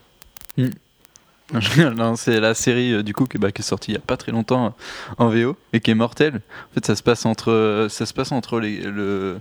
non, 1.96 2.16
c'est 2.16 2.40
la 2.40 2.54
série 2.56 2.92
euh, 2.94 3.04
du 3.04 3.14
coup 3.14 3.26
qui, 3.26 3.38
bah, 3.38 3.52
qui 3.52 3.62
est 3.62 3.66
sortie 3.66 3.92
il 3.92 3.94
y 3.94 3.98
a 3.98 4.02
pas 4.02 4.18
très 4.18 4.32
longtemps 4.32 4.66
euh, 4.68 4.70
en 5.18 5.30
VO 5.30 5.56
et 5.74 5.80
qui 5.80 5.92
est 5.92 5.96
mortelle. 5.96 6.42
En 6.72 6.74
fait, 6.74 6.86
ça 6.86 6.96
se 6.96 7.04
passe 7.04 7.26
entre, 7.26 7.52
euh, 7.52 7.88
ça 7.90 8.06
se 8.06 8.14
passe 8.14 8.32
entre 8.32 8.60
les, 8.60 8.78
le. 8.82 9.38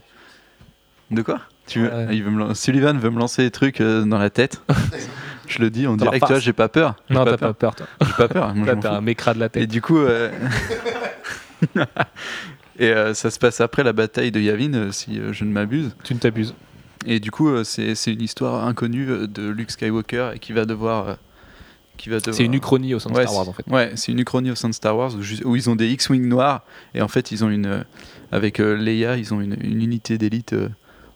De 1.11 1.23
quoi? 1.23 1.41
Tu 1.67 1.81
veux, 1.81 1.89
Ouais. 1.89 2.09
il 2.13 2.23
veut 2.25 2.31
me 2.31 2.39
lan- 2.41 2.55
Sullivan 2.55 2.99
veut 2.99 3.11
me 3.11 3.19
lancer 3.19 3.43
des 3.43 3.51
trucs 3.51 3.81
euh, 3.81 4.05
dans 4.05 4.19
la 4.19 4.29
tête. 4.31 4.63
Je 5.47 5.59
le 5.61 5.69
dis 5.71 5.81
direct, 5.83 5.99
tu 6.15 6.19
vois, 6.21 6.29
face. 6.29 6.39
j'ai 6.43 6.53
pas 6.55 6.69
peur. 6.69 6.97
J'ai 7.09 7.15
Non, 7.15 7.25
pas 7.25 7.33
t'as 7.33 7.37
peur. 7.37 7.49
pas 7.55 7.55
peur 7.55 7.75
toi. 7.75 7.87
J'ai 8.07 8.13
pas 8.15 8.29
peur. 8.29 8.55
moi, 8.55 8.67
Toi, 8.73 8.77
T'as 8.83 8.97
un 8.97 9.01
mécra 9.03 9.35
de 9.35 9.41
la 9.41 9.47
Et 9.47 9.51
tête. 9.51 9.71
du 9.71 9.81
coup, 9.83 9.99
euh, 9.99 10.31
et 12.79 12.89
euh, 12.91 13.15
ça 13.15 13.31
se 13.31 13.39
passe 13.39 13.61
après 13.61 13.83
la 13.85 13.93
bataille 13.93 14.31
de 14.33 14.41
Yavin, 14.41 14.91
si 14.93 15.19
euh, 15.21 15.33
je 15.33 15.45
ne 15.45 15.51
m'abuse. 15.53 15.95
Tu 16.03 16.15
ne 16.15 16.19
t'abuses. 16.19 16.55
Et 17.07 17.21
du 17.21 17.31
coup, 17.31 17.49
euh, 17.49 17.65
c'est 17.65 17.95
c'est 17.95 18.13
une 18.13 18.23
histoire 18.23 18.65
inconnue 18.67 19.07
de 19.29 19.49
Luke 19.49 19.71
Skywalker 19.71 20.31
et 20.35 20.39
qui 20.39 20.53
va 20.53 20.65
devoir, 20.65 21.09
euh, 21.09 21.15
qui 21.97 22.09
va 22.09 22.19
devoir. 22.19 22.35
C'est 22.35 22.45
une 22.45 22.55
uchronie 22.55 22.95
au 22.95 22.99
sein 22.99 23.11
de 23.11 23.15
Ouais, 23.15 23.23
Star 23.23 23.37
Wars 23.37 23.49
en 23.49 23.53
fait. 23.53 23.67
Ouais, 23.69 23.93
c'est 23.95 24.13
une 24.13 24.21
uchronie 24.21 24.51
au 24.51 24.55
sein 24.55 24.69
de 24.69 24.75
Star 24.75 24.97
Wars 24.97 25.13
où, 25.45 25.57
ils 25.57 25.71
ont 25.71 25.77
des 25.77 25.89
X-wing 25.91 26.27
noirs 26.27 26.65
et 26.95 27.03
en 27.03 27.09
fait 27.09 27.31
ils 27.33 27.45
ont 27.45 27.51
une, 27.51 27.67
euh, 27.67 27.83
avec 28.33 28.61
euh, 28.61 28.77
Leia, 28.77 29.17
ils 29.17 29.33
ont 29.35 29.41
une, 29.41 29.57
une 29.61 29.83
unité 29.83 30.19
d'élite 30.19 30.53
euh, 30.53 30.69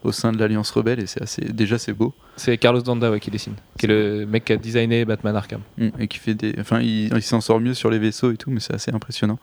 au 0.05 0.13
sein 0.13 0.33
de 0.33 0.39
l'Alliance 0.39 0.71
rebelle 0.71 1.01
et 1.01 1.07
c'est 1.07 1.23
assez, 1.23 1.43
déjà 1.43 1.79
c'est 1.79 1.93
beau 1.93 2.15
C'est 2.37 2.57
Carlos 2.59 2.81
Danda 2.81 3.11
ouais, 3.11 3.21
qui 3.21 3.31
dessine, 3.31 3.55
qui 3.79 3.87
est 3.87 3.89
le 3.89 4.27
mec 4.27 4.45
qui 4.45 4.53
a 4.53 4.57
designé 4.57 5.05
Batman 5.05 5.35
Arkham. 5.37 5.61
Mm, 5.77 5.89
et 5.99 6.09
qui 6.09 6.19
fait 6.19 6.35
des, 6.35 6.55
enfin 6.59 6.81
il, 6.81 7.13
il 7.15 7.23
s'en 7.23 7.41
sort 7.41 7.61
mieux 7.61 7.75
sur 7.75 7.91
les 7.91 7.99
vaisseaux 7.99 8.33
et 8.33 8.37
tout, 8.37 8.51
mais 8.51 8.61
c'est 8.61 8.75
assez 8.75 8.93
impressionnant. 8.93 9.39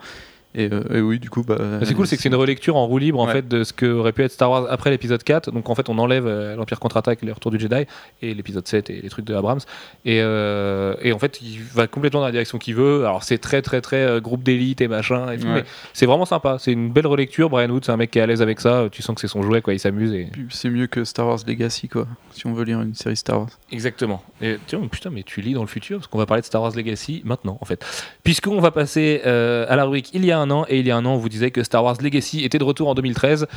Et, 0.57 0.69
euh, 0.71 0.83
et 0.97 1.01
oui, 1.01 1.19
du 1.19 1.29
coup, 1.29 1.43
bah. 1.43 1.57
Mais 1.79 1.85
c'est 1.85 1.93
cool, 1.93 2.07
c'est 2.07 2.15
que 2.15 2.21
c'est 2.21 2.29
une 2.29 2.35
relecture 2.35 2.75
en 2.77 2.87
roue 2.87 2.97
libre 2.97 3.19
en 3.19 3.27
Ouais. 3.27 3.33
fait 3.33 3.47
de 3.47 3.63
ce 3.65 3.73
que 3.73 3.85
aurait 3.85 4.13
pu 4.13 4.23
être 4.23 4.31
Star 4.31 4.49
Wars 4.49 4.67
après 4.69 4.89
l'épisode 4.89 5.21
4. 5.21 5.51
Donc 5.51 5.69
en 5.69 5.75
fait, 5.75 5.89
on 5.89 5.97
enlève 5.97 6.25
euh, 6.27 6.55
l'Empire 6.55 6.79
contre-attaque, 6.79 7.21
le 7.23 7.33
retour 7.33 7.51
du 7.51 7.59
Jedi 7.59 7.85
et 8.21 8.33
l'épisode 8.33 8.65
7 8.67 8.89
et 8.89 9.01
les 9.01 9.09
trucs 9.09 9.25
de 9.25 9.35
Abrams. 9.35 9.59
Et, 10.05 10.21
euh, 10.21 10.95
et 11.01 11.11
en 11.13 11.19
fait, 11.19 11.41
il 11.41 11.61
va 11.61 11.87
complètement 11.87 12.21
dans 12.21 12.25
la 12.27 12.31
direction 12.31 12.57
qu'il 12.57 12.75
veut. 12.75 13.05
Alors 13.05 13.23
c'est 13.23 13.37
très 13.37 13.61
très 13.61 13.81
très 13.81 14.21
groupe 14.21 14.43
d'élite 14.43 14.79
et 14.81 14.87
machin 14.87 15.31
et 15.31 15.37
tout, 15.37 15.47
Ouais. 15.47 15.53
mais 15.55 15.63
c'est 15.93 16.05
vraiment 16.05 16.25
sympa. 16.25 16.57
C'est 16.59 16.71
une 16.71 16.89
belle 16.91 17.07
relecture. 17.07 17.49
Brian 17.49 17.69
Wood, 17.69 17.83
c'est 17.85 17.91
un 17.91 17.97
mec 17.97 18.11
qui 18.11 18.19
est 18.19 18.21
à 18.21 18.25
l'aise 18.25 18.41
avec 18.41 18.61
ça. 18.61 18.85
Tu 18.91 19.01
sens 19.01 19.15
que 19.15 19.21
c'est 19.21 19.27
son 19.27 19.41
jouet, 19.41 19.61
quoi. 19.61 19.73
Il 19.73 19.79
s'amuse 19.79 20.13
et 20.13 20.29
C'est 20.49 20.69
mieux 20.69 20.87
que 20.87 21.03
Star 21.03 21.27
Wars 21.27 21.39
Legacy, 21.45 21.89
quoi, 21.89 22.07
si 22.31 22.47
on 22.47 22.53
veut 22.53 22.63
lire 22.63 22.79
une 22.81 22.95
série 22.95 23.17
Star 23.17 23.39
Wars. 23.39 23.49
Exactement. 23.71 24.23
Et 24.41 24.57
tiens, 24.67 24.79
putain, 24.89 25.09
mais 25.09 25.23
tu 25.23 25.41
lis 25.41 25.53
dans 25.53 25.61
le 25.61 25.67
futur 25.67 25.97
parce 25.97 26.07
qu'on 26.07 26.17
va 26.17 26.25
parler 26.25 26.41
de 26.41 26.45
Star 26.47 26.61
Wars 26.61 26.71
Legacy 26.75 27.21
maintenant, 27.25 27.57
en 27.59 27.65
fait. 27.65 27.85
Puisqu'on 28.23 28.61
va 28.61 28.71
passer 28.71 29.21
à 29.23 29.75
la 29.75 29.83
rubrique 29.83 30.11
il 30.13 30.23
y 30.25 30.31
a 30.31 30.39
un 30.39 30.44
an, 30.51 30.65
et 30.69 30.79
il 30.79 30.87
y 30.87 30.91
a 30.91 30.97
un 30.97 31.05
an, 31.05 31.13
on 31.13 31.17
vous 31.17 31.29
disait 31.29 31.51
que 31.51 31.63
Star 31.63 31.83
Wars 31.83 31.95
Legacy 32.01 32.43
était 32.43 32.57
de 32.59 32.63
retour 32.63 32.87
en 32.89 32.93
2013. 32.95 33.47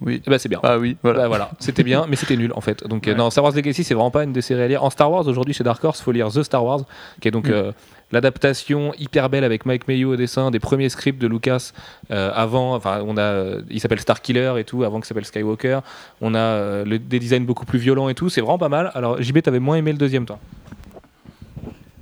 Oui. 0.00 0.22
Bah, 0.26 0.38
c'est 0.38 0.48
bien. 0.48 0.60
Ah 0.62 0.78
oui, 0.78 0.96
voilà. 1.02 1.18
Bah, 1.20 1.28
voilà, 1.28 1.50
c'était 1.58 1.82
bien, 1.84 2.06
mais 2.08 2.16
c'était 2.16 2.36
nul 2.36 2.52
en 2.54 2.60
fait. 2.60 2.86
Donc, 2.86 3.08
euh, 3.08 3.14
non, 3.14 3.30
Star 3.30 3.44
Wars 3.44 3.52
Legacy, 3.54 3.84
c'est 3.84 3.94
vraiment 3.94 4.10
pas 4.10 4.24
une 4.24 4.32
des 4.32 4.42
séries 4.42 4.62
à 4.62 4.68
lire. 4.68 4.84
En 4.84 4.90
Star 4.90 5.10
Wars, 5.10 5.26
aujourd'hui, 5.26 5.54
chez 5.54 5.64
Dark 5.64 5.82
Horse, 5.84 6.00
faut 6.00 6.12
lire 6.12 6.28
The 6.30 6.42
Star 6.42 6.64
Wars, 6.64 6.80
qui 7.20 7.28
est 7.28 7.30
donc 7.30 7.48
Mm. 7.48 7.52
euh, 7.52 7.72
l'adaptation 8.12 8.94
hyper 8.98 9.28
belle 9.28 9.44
avec 9.44 9.66
Mike 9.66 9.86
Mayo 9.86 10.14
au 10.14 10.16
dessin 10.16 10.50
des 10.50 10.58
premiers 10.60 10.88
scripts 10.88 11.20
de 11.20 11.26
Lucas 11.26 11.72
euh, 12.10 12.30
avant. 12.34 12.74
Enfin, 12.74 13.02
on 13.06 13.18
a, 13.18 13.56
il 13.70 13.80
s'appelle 13.80 14.00
Star 14.00 14.22
Killer 14.22 14.54
et 14.58 14.64
tout, 14.64 14.82
avant 14.84 14.98
qu'il 14.98 15.06
s'appelle 15.06 15.26
Skywalker. 15.26 15.80
On 16.20 16.34
a 16.34 16.84
le- 16.84 16.98
des 16.98 17.18
designs 17.18 17.44
beaucoup 17.44 17.66
plus 17.66 17.78
violents 17.78 18.08
et 18.08 18.14
tout. 18.14 18.28
C'est 18.30 18.40
vraiment 18.40 18.58
pas 18.58 18.70
mal. 18.70 18.90
Alors, 18.94 19.20
JB, 19.20 19.42
t'avais 19.42 19.60
moins 19.60 19.76
aimé 19.76 19.92
le 19.92 19.98
deuxième, 19.98 20.24
toi? 20.24 20.38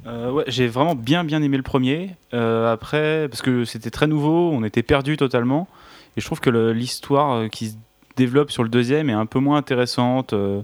Euh, 0.07 0.31
ouais, 0.31 0.45
j'ai 0.47 0.69
vraiment 0.69 0.95
bien 0.95 1.25
bien 1.25 1.43
aimé 1.43 1.57
le 1.57 1.63
premier. 1.63 2.11
Euh, 2.35 2.73
après, 2.73 3.29
parce 3.29 3.43
que 3.43 3.65
c'était 3.65 3.91
très 3.91 4.07
nouveau, 4.07 4.51
on 4.53 4.63
était 4.65 4.83
perdu 4.83 5.17
totalement. 5.17 5.69
Et 6.17 6.21
je 6.21 6.27
trouve 6.27 6.41
que 6.41 6.51
l'histoire 6.51 7.33
euh, 7.33 7.49
qui 7.49 7.71
se 7.71 7.75
développe 8.17 8.51
sur 8.51 8.63
le 8.63 8.69
deuxième 8.69 9.11
est 9.11 9.15
un 9.15 9.27
peu 9.27 9.39
moins 9.39 9.59
intéressante. 9.59 10.33
euh. 10.33 10.63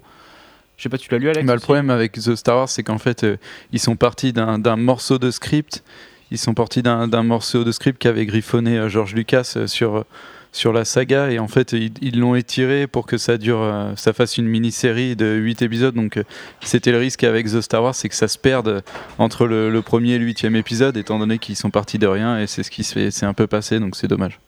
je 0.77 0.83
sais 0.83 0.89
pas, 0.89 0.99
tu 0.99 1.11
l'as 1.11 1.19
lu 1.19 1.29
Alex 1.29 1.47
Bah, 1.47 1.55
le 1.55 1.61
problème 1.61 1.91
avec 1.91 2.13
The 2.13 2.35
Star 2.35 2.57
Wars, 2.57 2.69
c'est 2.69 2.83
qu'en 2.83 2.99
fait, 2.99 3.27
ils 3.73 3.81
sont 3.81 3.97
partis 3.97 4.33
d'un 4.33 4.77
morceau 4.77 5.19
de 5.19 5.31
script. 5.31 5.83
Ils 6.31 6.39
sont 6.39 6.55
partis 6.55 6.83
d'un 6.83 7.23
morceau 7.23 7.63
de 7.63 7.73
script 7.73 7.99
qu'avait 7.99 8.25
griffonné 8.25 8.89
George 8.89 9.15
Lucas 9.15 9.57
sur, 9.67 10.07
sur 10.53 10.73
la 10.73 10.85
saga. 10.85 11.31
Et 11.31 11.39
en 11.39 11.49
fait, 11.49 11.73
ils 11.73 12.19
l'ont 12.19 12.35
étiré 12.35 12.87
pour 12.87 13.07
que 13.07 13.17
ça 13.17 13.39
dure, 13.39 13.61
euh, 13.61 13.93
ça 13.97 14.13
fasse 14.13 14.39
une 14.39 14.47
mini-série 14.47 15.17
de 15.17 15.35
8 15.35 15.63
épisodes. 15.63 15.95
Donc, 15.95 16.19
euh, 16.19 16.25
c'était 16.61 16.93
le 16.93 16.99
risque 16.99 17.25
avec 17.25 17.47
The 17.47 17.61
Star 17.61 17.83
Wars, 17.83 17.95
c'est 17.95 18.09
que 18.09 18.15
ça 18.15 18.29
se 18.29 18.39
perde 18.39 18.85
entre 19.19 19.47
le, 19.47 19.83
premier 19.83 20.13
et 20.13 20.19
le 20.19 20.25
huitième 20.25 20.55
épisode, 20.55 20.97
étant 20.97 21.19
donné 21.19 21.39
qu'ils 21.39 21.57
sont 21.57 21.71
partis 21.71 21.99
de 21.99 22.07
rien. 22.07 22.39
Et 22.39 22.47
c'est 22.47 22.63
ce 22.63 22.71
qui 22.71 22.85
s'est 22.85 23.27
un 23.27 23.35
peu 23.35 23.47
passé, 23.47 23.81
donc 23.81 23.97
c'est 23.97 24.09
dommage. 24.09 24.39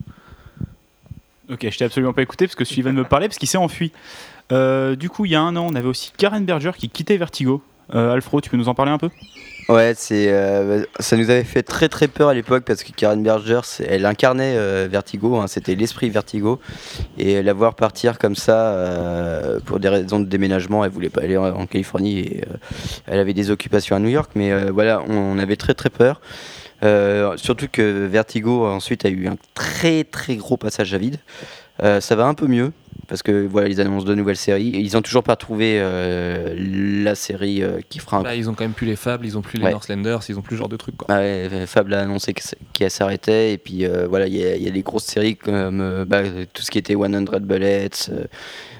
Ok, 1.49 1.67
je 1.69 1.77
t'ai 1.77 1.85
absolument 1.85 2.13
pas 2.13 2.23
écouté 2.23 2.47
parce 2.47 2.55
que 2.55 2.65
Sullivan 2.65 2.93
me 2.93 3.03
parlait 3.03 3.27
parce 3.27 3.37
qu'il 3.37 3.49
s'est 3.49 3.57
enfui. 3.57 3.91
Euh, 4.51 4.95
du 4.95 5.09
coup, 5.09 5.25
il 5.25 5.31
y 5.31 5.35
a 5.35 5.41
un 5.41 5.55
an, 5.55 5.67
on 5.69 5.75
avait 5.75 5.87
aussi 5.87 6.11
Karen 6.17 6.45
Berger 6.45 6.71
qui 6.77 6.89
quittait 6.89 7.17
Vertigo. 7.17 7.61
Alfro, 7.93 8.41
tu 8.41 8.49
peux 8.49 8.57
nous 8.57 8.67
en 8.67 8.73
parler 8.73 8.91
un 8.91 8.97
peu? 8.97 9.09
Ouais, 9.67 9.93
c'est, 9.95 10.27
euh, 10.29 10.83
ça 10.99 11.17
nous 11.17 11.31
avait 11.31 11.43
fait 11.43 11.63
très 11.63 11.89
très 11.89 12.07
peur 12.07 12.29
à 12.29 12.35
l'époque 12.35 12.65
parce 12.65 12.83
que 12.83 12.91
Karen 12.91 13.23
Berger, 13.23 13.61
elle 13.87 14.05
incarnait 14.05 14.55
euh, 14.57 14.87
Vertigo, 14.89 15.37
hein, 15.37 15.47
c'était 15.47 15.73
l'esprit 15.73 16.11
Vertigo, 16.11 16.59
et 17.17 17.41
la 17.41 17.53
voir 17.53 17.73
partir 17.73 18.19
comme 18.19 18.35
ça 18.35 18.73
euh, 18.73 19.59
pour 19.65 19.79
des 19.79 19.89
raisons 19.89 20.19
de 20.19 20.25
déménagement, 20.25 20.85
elle 20.85 20.91
voulait 20.91 21.09
pas 21.09 21.21
aller 21.21 21.35
en, 21.35 21.65
Californie 21.65 22.19
et 22.19 22.43
elle 23.07 23.19
avait 23.19 23.33
des 23.33 23.49
occupations 23.49 23.95
à 23.95 23.99
New 23.99 24.09
York, 24.09 24.29
mais 24.35 24.69
voilà, 24.69 25.01
on, 25.07 25.39
avait 25.39 25.55
très 25.55 25.73
très 25.73 25.89
peur. 25.89 26.21
Surtout 27.37 27.67
que 27.71 28.05
Vertigo 28.05 28.67
ensuite 28.67 29.03
a 29.03 29.09
eu 29.09 29.27
un 29.27 29.37
très 29.55 30.03
très 30.03 30.35
gros 30.35 30.57
passage 30.57 30.93
à 30.93 30.99
vide. 30.99 31.17
Ça 31.79 32.15
va 32.15 32.25
un 32.25 32.35
peu 32.35 32.45
mieux 32.45 32.71
parce 33.07 33.23
que 33.23 33.45
voilà, 33.47 33.67
ils 33.67 33.79
annoncent 33.81 34.05
de 34.05 34.15
nouvelles 34.15 34.35
séries 34.37 34.69
et 34.69 34.79
ils 34.79 34.95
ont 34.97 35.01
toujours 35.01 35.23
pas 35.23 35.35
trouvé 35.35 35.77
euh, 35.79 36.53
la 37.03 37.15
série 37.15 37.61
euh, 37.63 37.79
qui 37.89 37.99
fera 37.99 38.17
un 38.17 38.21
Bah, 38.23 38.35
Ils 38.35 38.49
ont 38.49 38.53
quand 38.53 38.63
même 38.63 38.73
plus 38.73 38.87
les 38.87 38.95
Fables, 38.95 39.25
ils 39.25 39.37
ont 39.37 39.41
plus 39.41 39.57
les 39.59 39.65
Ouais. 39.65 39.71
Northlanders, 39.71 40.19
ils 40.29 40.37
ont 40.37 40.41
plus 40.41 40.55
ce 40.55 40.59
genre 40.59 40.69
de 40.69 40.77
trucs. 40.77 40.97
Quoi. 40.97 41.07
Ah 41.09 41.19
ouais, 41.19 41.65
Fable 41.67 41.93
a 41.93 42.01
annoncé 42.01 42.33
qu'elle 42.73 42.91
s'arrêtait 42.91 43.53
et 43.53 43.57
puis 43.57 43.85
euh, 43.85 44.07
voilà 44.07 44.27
il 44.27 44.35
y, 44.35 44.43
a- 44.45 44.55
il 44.55 44.63
y 44.63 44.67
a 44.67 44.71
des 44.71 44.81
grosses 44.83 45.05
séries 45.05 45.35
comme 45.35 45.81
euh, 45.81 46.05
bah, 46.05 46.21
tout 46.53 46.61
ce 46.61 46.71
qui 46.71 46.77
était 46.77 46.93
100 46.95 47.39
Bullets, 47.41 47.89
euh, 48.09 48.23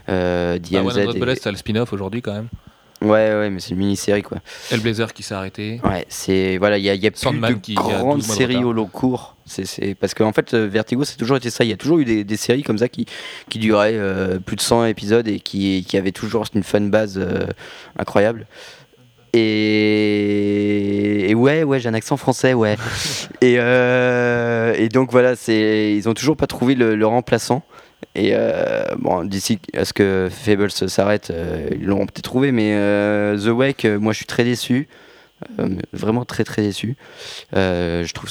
euh, 0.09 0.53
Bah, 0.53 0.59
DMZ. 0.59 0.97
Hundred 0.97 1.15
et- 1.15 1.19
Bullets, 1.19 1.35
c'est 1.41 1.51
le 1.51 1.57
spin-off 1.57 1.93
aujourd'hui 1.93 2.21
quand 2.21 2.33
même. 2.33 2.47
Ouais, 3.01 3.09
ouais, 3.35 3.49
mais 3.49 3.59
c'est 3.59 3.71
une 3.71 3.77
mini-série 3.77 4.23
quoi. 4.23 4.37
Hellblazer 4.71 5.13
qui 5.13 5.21
s'est 5.21 5.35
arrêté. 5.35 5.81
Ouais, 5.83 6.05
c'est 6.07 6.57
voilà, 6.57 6.77
il 6.77 6.83
y 6.83 6.89
a, 6.89 6.95
y 6.95 7.05
a 7.05 7.11
plus 7.11 7.21
de 7.25 7.53
qui 7.55 7.73
a 7.77 7.81
12 7.81 7.91
grandes 7.99 8.21
séries 8.23 8.63
au 8.63 8.71
long 8.73 8.87
cours. 8.87 9.34
C'est, 9.45 9.95
parce 9.95 10.13
qu'en 10.15 10.33
fait, 10.33 10.53
euh, 10.53 10.67
Vertigo, 10.67 11.03
c'est 11.03 11.17
toujours 11.17 11.37
été 11.37 11.49
ça. 11.49 11.63
Il 11.63 11.69
y 11.69 11.73
a 11.73 11.77
toujours 11.77 11.99
eu 11.99 12.05
des, 12.05 12.23
des 12.23 12.37
séries 12.37 12.63
comme 12.63 12.79
ça 12.79 12.89
qui, 12.89 13.05
qui 13.49 13.59
duraient 13.59 13.93
euh, 13.93 14.39
plus 14.39 14.55
de 14.55 14.61
100 14.61 14.85
épisodes 14.85 15.27
et 15.27 15.39
qui, 15.39 15.85
qui 15.87 15.97
avaient 15.97 16.11
toujours 16.11 16.45
une 16.55 16.63
fan 16.63 16.89
base 16.89 17.17
euh, 17.17 17.45
incroyable. 17.97 18.47
Et, 19.33 21.29
et 21.29 21.35
ouais, 21.35 21.63
ouais, 21.63 21.79
j'ai 21.79 21.89
un 21.89 21.93
accent 21.93 22.17
français, 22.17 22.53
ouais. 22.53 22.75
et, 23.41 23.55
euh, 23.59 24.73
et 24.77 24.89
donc 24.89 25.11
voilà, 25.11 25.35
c'est, 25.35 25.93
ils 25.93 26.09
ont 26.09 26.13
toujours 26.13 26.37
pas 26.37 26.47
trouvé 26.47 26.73
le, 26.73 26.95
le 26.95 27.05
remplaçant. 27.05 27.63
Et 28.15 28.31
euh, 28.33 28.85
bon, 28.97 29.25
d'ici 29.25 29.59
à 29.73 29.83
ce 29.83 29.93
que 29.93 30.29
Fables 30.31 30.71
s'arrête, 30.71 31.31
euh, 31.31 31.69
ils 31.71 31.85
l'auront 31.85 32.05
peut-être 32.05 32.23
trouvé, 32.23 32.51
mais 32.51 32.73
euh, 32.75 33.37
The 33.37 33.49
Wake, 33.49 33.85
moi 33.85 34.13
je 34.13 34.17
suis 34.17 34.25
très 34.25 34.43
déçu. 34.43 34.87
Vraiment 35.91 36.23
très 36.23 36.45
très 36.45 36.61
déçu. 36.61 36.95
Je 37.53 38.11
trouve. 38.13 38.29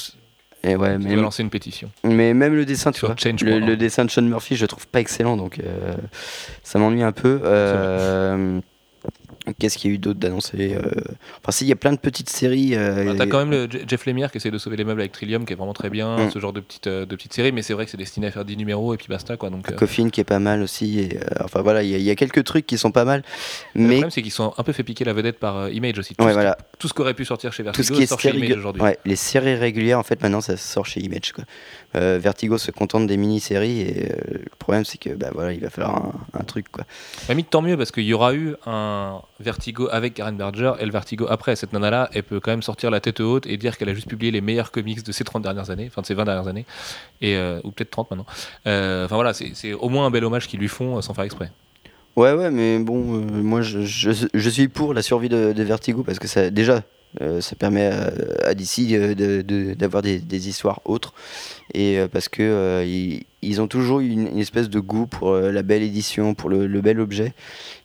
Et 0.64 0.76
ouais, 0.76 0.98
mais, 0.98 1.14
va 1.14 1.22
lancer 1.22 1.42
une 1.42 1.50
pétition. 1.50 1.90
mais 2.04 2.32
même 2.32 2.54
le 2.54 2.64
dessin, 2.64 2.90
tu 2.90 2.98
Sur 2.98 3.08
vois, 3.08 3.16
Change 3.16 3.44
le 3.44 3.76
dessin 3.76 4.04
de 4.04 4.10
Sean 4.10 4.22
Murphy, 4.22 4.56
je 4.56 4.62
le 4.62 4.68
trouve 4.68 4.86
pas 4.86 5.00
excellent, 5.00 5.36
donc 5.36 5.58
euh, 5.58 5.94
ça 6.62 6.78
m'ennuie 6.78 7.02
un 7.02 7.12
peu. 7.12 7.40
Euh, 7.44 8.60
Qu'est-ce 9.58 9.76
qu'il 9.76 9.90
y 9.90 9.92
a 9.92 9.96
eu 9.96 9.98
d'autre 9.98 10.18
d'annoncé 10.18 10.74
euh, 10.74 10.80
Enfin, 11.42 11.50
si, 11.52 11.64
il 11.64 11.68
y 11.68 11.72
a 11.72 11.76
plein 11.76 11.92
de 11.92 11.98
petites 11.98 12.30
séries. 12.30 12.74
euh, 12.74 13.04
Bah, 13.04 13.12
T'as 13.18 13.26
quand 13.26 13.38
même 13.38 13.50
le 13.50 13.68
Je- 13.70 13.78
Jeff 13.86 14.06
Lemire 14.06 14.30
qui 14.30 14.38
essaie 14.38 14.50
de 14.50 14.56
sauver 14.56 14.76
les 14.78 14.84
meubles 14.84 15.00
avec 15.02 15.12
Trillium, 15.12 15.44
qui 15.44 15.52
est 15.52 15.56
vraiment 15.56 15.74
très 15.74 15.90
bien, 15.90 16.16
Mm. 16.26 16.30
ce 16.30 16.38
genre 16.38 16.52
de 16.54 16.60
petite, 16.60 16.86
euh, 16.86 17.04
de 17.04 17.14
petite 17.14 17.34
série, 17.34 17.52
mais 17.52 17.60
c'est 17.62 17.74
vrai 17.74 17.84
que 17.84 17.90
c'est 17.90 17.96
destiné 17.98 18.28
à 18.28 18.30
faire 18.30 18.44
10 18.46 18.56
numéros 18.56 18.94
et 18.94 18.96
puis 18.96 19.08
basta 19.08 19.36
quoi. 19.36 19.50
Donc, 19.50 19.70
Coffin 19.74 20.08
qui 20.08 20.20
est 20.20 20.24
pas 20.24 20.38
mal 20.38 20.62
aussi. 20.62 21.00
et, 21.00 21.18
enfin 21.42 21.60
voilà, 21.60 21.82
il 21.82 21.90
y, 21.90 21.94
a- 21.94 21.98
il 21.98 22.04
y 22.04 22.10
a 22.10 22.14
quelques 22.14 22.42
trucs 22.44 22.66
qui 22.66 22.78
sont 22.78 22.90
pas 22.90 23.04
mal. 23.04 23.22
Le 23.74 23.86
problème, 23.86 24.10
c'est 24.10 24.22
qu'ils 24.22 24.30
sont 24.32 24.54
un 24.56 24.62
peu 24.62 24.72
fait 24.72 24.82
piquer 24.82 25.04
la 25.04 25.12
vedette 25.12 25.38
par 25.38 25.68
Image 25.70 25.98
aussi. 25.98 26.14
Tout, 26.14 26.24
ouais, 26.24 26.30
ce, 26.30 26.34
voilà, 26.34 26.56
tout 26.78 26.88
ce 26.88 26.94
qu'aurait 26.94 27.14
pu 27.14 27.24
sortir 27.26 27.52
chez 27.52 27.62
tout 27.62 27.66
Vertigo 27.66 27.86
ce 27.86 27.92
qui 27.92 28.02
est 28.02 28.06
sort 28.06 28.20
chez 28.20 28.34
Image 28.34 28.56
aujourd'hui. 28.56 28.80
ouais, 28.82 28.98
les 29.04 29.16
séries 29.16 29.56
régulières, 29.56 29.98
en 29.98 30.02
fait, 30.04 30.22
maintenant 30.22 30.40
ça 30.40 30.56
sort 30.56 30.86
chez 30.86 31.00
Image. 31.00 31.32
Quoi. 31.32 31.44
Euh, 31.96 32.18
Vertigo 32.20 32.56
se 32.58 32.70
contente 32.70 33.06
des 33.06 33.16
mini-séries 33.18 33.80
et 33.82 34.06
euh, 34.10 34.16
le 34.32 34.50
problème 34.58 34.84
c'est 34.84 34.98
que 34.98 35.10
bah, 35.10 35.28
voilà, 35.34 35.52
il 35.52 35.60
va 35.60 35.70
falloir 35.70 35.96
un, 35.96 36.12
un 36.40 36.44
truc. 36.44 36.68
Quoi. 36.72 36.84
Mais 37.28 37.42
tant 37.42 37.60
mieux 37.62 37.76
parce 37.76 37.92
qu'il 37.92 38.04
y 38.04 38.14
aura 38.14 38.34
eu 38.34 38.54
un 38.66 39.20
Vertigo 39.40 39.88
avec 39.90 40.14
Karen 40.14 40.36
Berger 40.36 40.72
et 40.78 40.86
le 40.86 40.92
Vertigo 40.92 41.26
après. 41.28 41.56
Cette 41.56 41.72
nana-là, 41.72 42.08
elle 42.12 42.22
peut 42.22 42.40
quand 42.40 42.52
même 42.52 42.62
sortir 42.62 42.90
la 42.90 43.00
tête 43.00 43.20
haute 43.20 43.46
et 43.46 43.56
dire 43.56 43.76
qu'elle 43.76 43.88
a 43.88 43.94
juste 43.94 44.08
publié 44.08 44.30
les 44.30 44.40
meilleurs 44.40 44.70
comics 44.70 45.02
de 45.02 45.12
ces 45.12 45.24
30 45.24 45.42
dernières 45.42 45.70
années, 45.70 45.86
enfin 45.88 46.02
de 46.02 46.06
ces 46.06 46.14
20 46.14 46.24
dernières 46.24 46.48
années, 46.48 46.66
et, 47.20 47.36
euh, 47.36 47.60
ou 47.64 47.70
peut-être 47.70 47.90
30 47.90 48.10
maintenant. 48.10 48.26
Euh, 48.66 49.04
Enfin 49.04 49.16
voilà, 49.16 49.32
c'est 49.34 49.72
au 49.72 49.88
moins 49.88 50.06
un 50.06 50.10
bel 50.10 50.24
hommage 50.24 50.46
qu'ils 50.46 50.60
lui 50.60 50.68
font 50.68 50.96
euh, 50.96 51.00
sans 51.00 51.14
faire 51.14 51.24
exprès. 51.24 51.50
Ouais, 52.16 52.32
ouais, 52.32 52.50
mais 52.50 52.78
bon, 52.78 53.02
moi 53.02 53.60
je, 53.62 53.80
suis 53.82 54.68
pour 54.68 54.94
la 54.94 55.02
survie 55.02 55.28
de, 55.28 55.62
Vertigo 55.62 56.04
parce 56.04 56.20
que 56.20 56.28
ça, 56.28 56.48
déjà, 56.50 56.84
ça 57.40 57.56
permet 57.56 57.86
à, 57.86 58.12
à 58.44 58.54
DC 58.54 58.96
d'avoir 59.76 60.00
des, 60.00 60.48
histoires 60.48 60.80
autres 60.84 61.12
et 61.74 61.98
parce 62.12 62.28
que 62.28 62.84
ils, 63.42 63.60
ont 63.60 63.66
toujours 63.66 63.98
une, 63.98 64.28
une 64.28 64.38
espèce 64.38 64.70
de 64.70 64.78
goût 64.78 65.08
pour 65.08 65.34
la 65.34 65.62
belle 65.64 65.82
édition, 65.82 66.34
pour 66.34 66.50
le 66.50 66.80
bel 66.80 67.00
objet 67.00 67.34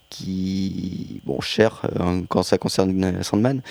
qui, 0.09 1.21
bon, 1.25 1.39
cher 1.41 1.81
euh, 1.99 2.21
quand 2.29 2.43
ça 2.43 2.57
concerne 2.57 3.21
Sandman, 3.23 3.61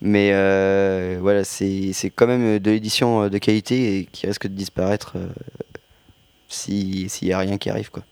mais 0.00 0.30
euh, 0.32 1.18
voilà, 1.20 1.44
c'est 1.44 1.92
quand 2.14 2.26
même 2.26 2.58
de 2.58 2.70
l'édition 2.70 3.22
euh, 3.22 3.28
de 3.28 3.38
qualité 3.38 3.98
et 4.00 4.04
qui 4.06 4.26
risque 4.26 4.46
de 4.48 4.54
disparaître 4.54 5.12
euh, 5.16 5.28
si- 6.48 7.08
s'il 7.08 7.28
n'y 7.28 7.34
a 7.34 7.38
rien 7.38 7.58
qui 7.58 7.70
arrive, 7.70 7.90
quoi. 7.90 8.02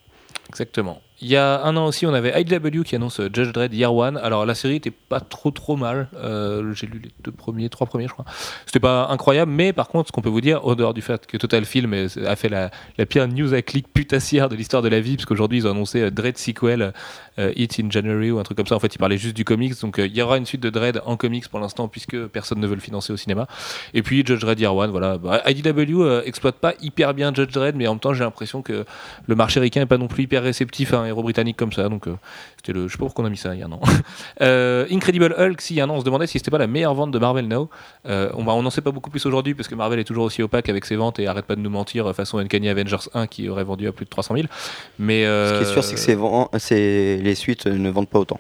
Exactement. 0.49 1.01
Il 1.25 1.29
y 1.29 1.37
a 1.37 1.63
un 1.63 1.77
an 1.77 1.87
aussi, 1.87 2.05
on 2.05 2.13
avait 2.13 2.43
IDW 2.43 2.83
qui 2.83 2.97
annonce 2.97 3.21
euh, 3.21 3.31
Judge 3.33 3.53
Dredd 3.53 3.73
Year 3.73 3.95
One. 3.95 4.17
Alors 4.17 4.45
la 4.45 4.57
série 4.57 4.75
était 4.75 4.91
pas 4.91 5.21
trop 5.21 5.53
trop 5.53 5.77
mal. 5.77 6.09
Euh, 6.17 6.73
J'ai 6.75 6.89
lu 6.89 7.01
les 7.01 7.11
deux 7.23 7.31
premiers, 7.31 7.69
trois 7.69 7.87
premiers, 7.87 8.09
je 8.09 8.13
crois. 8.13 8.25
C'était 8.67 8.81
pas 8.81 9.07
incroyable, 9.09 9.53
mais 9.53 9.73
par 9.73 9.87
contre, 9.87 10.09
ce 10.09 10.13
qu'on 10.13 10.21
peut 10.21 10.29
vous 10.29 10.41
dire, 10.41 10.67
au 10.67 10.75
dehors 10.75 10.93
du 10.93 11.01
fait 11.01 11.29
que 11.29 11.37
Total 11.37 11.65
Film 11.65 11.95
a 12.27 12.35
fait 12.35 12.49
la, 12.49 12.71
pire 13.07 13.29
news 13.29 13.55
à 13.55 13.63
clic 13.63 13.87
putassière 13.95 14.49
de 14.49 14.57
l'histoire 14.57 14.83
de 14.83 14.89
la 14.89 14.99
vie, 14.99 15.15
parce 15.15 15.27
qu'aujourd'hui 15.27 15.59
ils 15.59 15.69
ont 15.69 15.71
annoncé 15.71 16.01
euh, 16.01 16.11
Dredd 16.11 16.37
sequel, 16.39 16.93
euh, 17.39 17.53
It 17.55 17.79
in 17.79 17.89
January 17.89 18.33
ou 18.33 18.41
un 18.41 18.43
truc 18.43 18.57
comme 18.57 18.67
ça. 18.67 18.75
En 18.75 18.81
fait, 18.81 18.93
ils 18.93 18.99
parlaient 18.99 19.17
juste 19.17 19.37
du 19.37 19.45
comics, 19.45 19.81
donc 19.81 19.99
il 19.99 20.17
y 20.17 20.23
aura 20.23 20.39
une 20.39 20.47
suite 20.47 20.63
de 20.63 20.71
Dredd 20.71 21.03
en 21.07 21.17
comics 21.17 21.49
pour 21.49 21.61
l'instant, 21.61 21.87
puisque 21.87 22.19
personne 22.27 22.59
ne 22.59 22.67
veut 22.67 22.75
le 22.75 22.81
financer 22.81 23.13
au 23.13 23.17
cinéma. 23.17 23.47
Et 23.95 24.03
puis 24.03 24.27
Judge 24.27 24.41
Dredd 24.41 24.59
Year 24.59 24.75
One, 24.75 24.91
voilà. 24.91 25.19
Bah, 25.19 25.41
IDW 25.47 26.23
exploite 26.25 26.57
pas 26.57 26.75
hyper 26.83 27.15
bien 27.15 27.33
Judge 27.33 27.53
Dredd, 27.53 27.77
mais 27.77 27.87
en 27.87 27.93
même 27.93 28.01
temps, 28.01 28.13
j'ai 28.13 28.25
l'impression 28.25 28.61
que 28.61 28.85
le 29.29 29.35
marché 29.37 29.61
ricain 29.61 29.83
est 29.83 29.87
pas 29.87 29.99
non 29.99 30.09
plus 30.09 30.25
hyper 30.25 30.43
réceptif 30.43 30.93
un 30.95 31.12
héros 31.13 31.23
britannique 31.23 31.57
comme 31.57 31.73
ça. 31.73 31.89
Donc, 31.89 32.09
euh, 32.09 32.15
c'était 32.57 32.73
le. 32.73 32.89
Je 32.89 32.93
sais 32.93 32.99
pas 32.99 33.05
pourquoi 33.05 33.25
on 33.25 33.27
a 33.27 33.31
mis 33.31 33.37
ça 33.37 33.55
il 33.55 33.61
y 33.61 33.63
a 33.63 33.67
un 33.67 33.73
an. 33.73 33.81
Euh, 34.41 34.87
Incredible 34.91 35.35
Hulk, 35.39 35.61
si 35.61 35.75
il 35.75 35.77
y 35.77 35.81
a 35.81 35.85
un 35.85 35.91
an, 35.91 35.95
on 35.95 36.01
se 36.01 36.05
demandait 36.05 36.27
si 36.27 36.39
c'était 36.39 36.51
pas 36.51 36.59
la 36.59 36.67
meilleure 36.67 36.95
vente 36.95 37.11
de 37.13 37.19
Marvel 37.19 37.47
Now. 37.47 37.69
Euh, 38.07 38.31
on 38.35 38.43
bah, 38.45 38.61
n'en 38.61 38.71
sait 38.71 38.81
pas 38.81 38.91
beaucoup 38.91 39.11
plus 39.11 39.25
aujourd'hui 39.27 39.55
parce 39.55 39.69
que 39.69 39.75
Marvel 39.75 39.99
est 40.01 40.05
toujours 40.05 40.25
aussi 40.25 40.43
opaque 40.43 40.69
avec 40.69 40.85
ses 40.85 40.97
ventes 40.97 41.19
et 41.21 41.27
arrête 41.27 41.45
pas 41.45 41.55
de 41.57 41.61
nous 41.61 41.71
mentir 41.71 42.07
euh, 42.09 42.13
façon 42.13 42.39
Uncanny 42.39 42.69
Avengers 42.69 43.09
1 43.15 43.27
qui 43.29 43.49
aurait 43.49 43.65
vendu 43.65 43.87
à 43.87 43.93
plus 43.93 44.05
de 44.05 44.11
300 44.11 44.35
000. 44.35 44.47
Mais 44.99 45.25
Ce 45.25 45.59
qui 45.59 45.63
est 45.63 45.73
sûr, 45.73 45.85
c'est 45.85 45.95
que 45.95 46.19
vend- 46.19 46.51
les 46.71 47.35
suites 47.35 47.67
ne 47.67 47.91
vendent 47.91 48.09
pas 48.09 48.19
autant. 48.19 48.39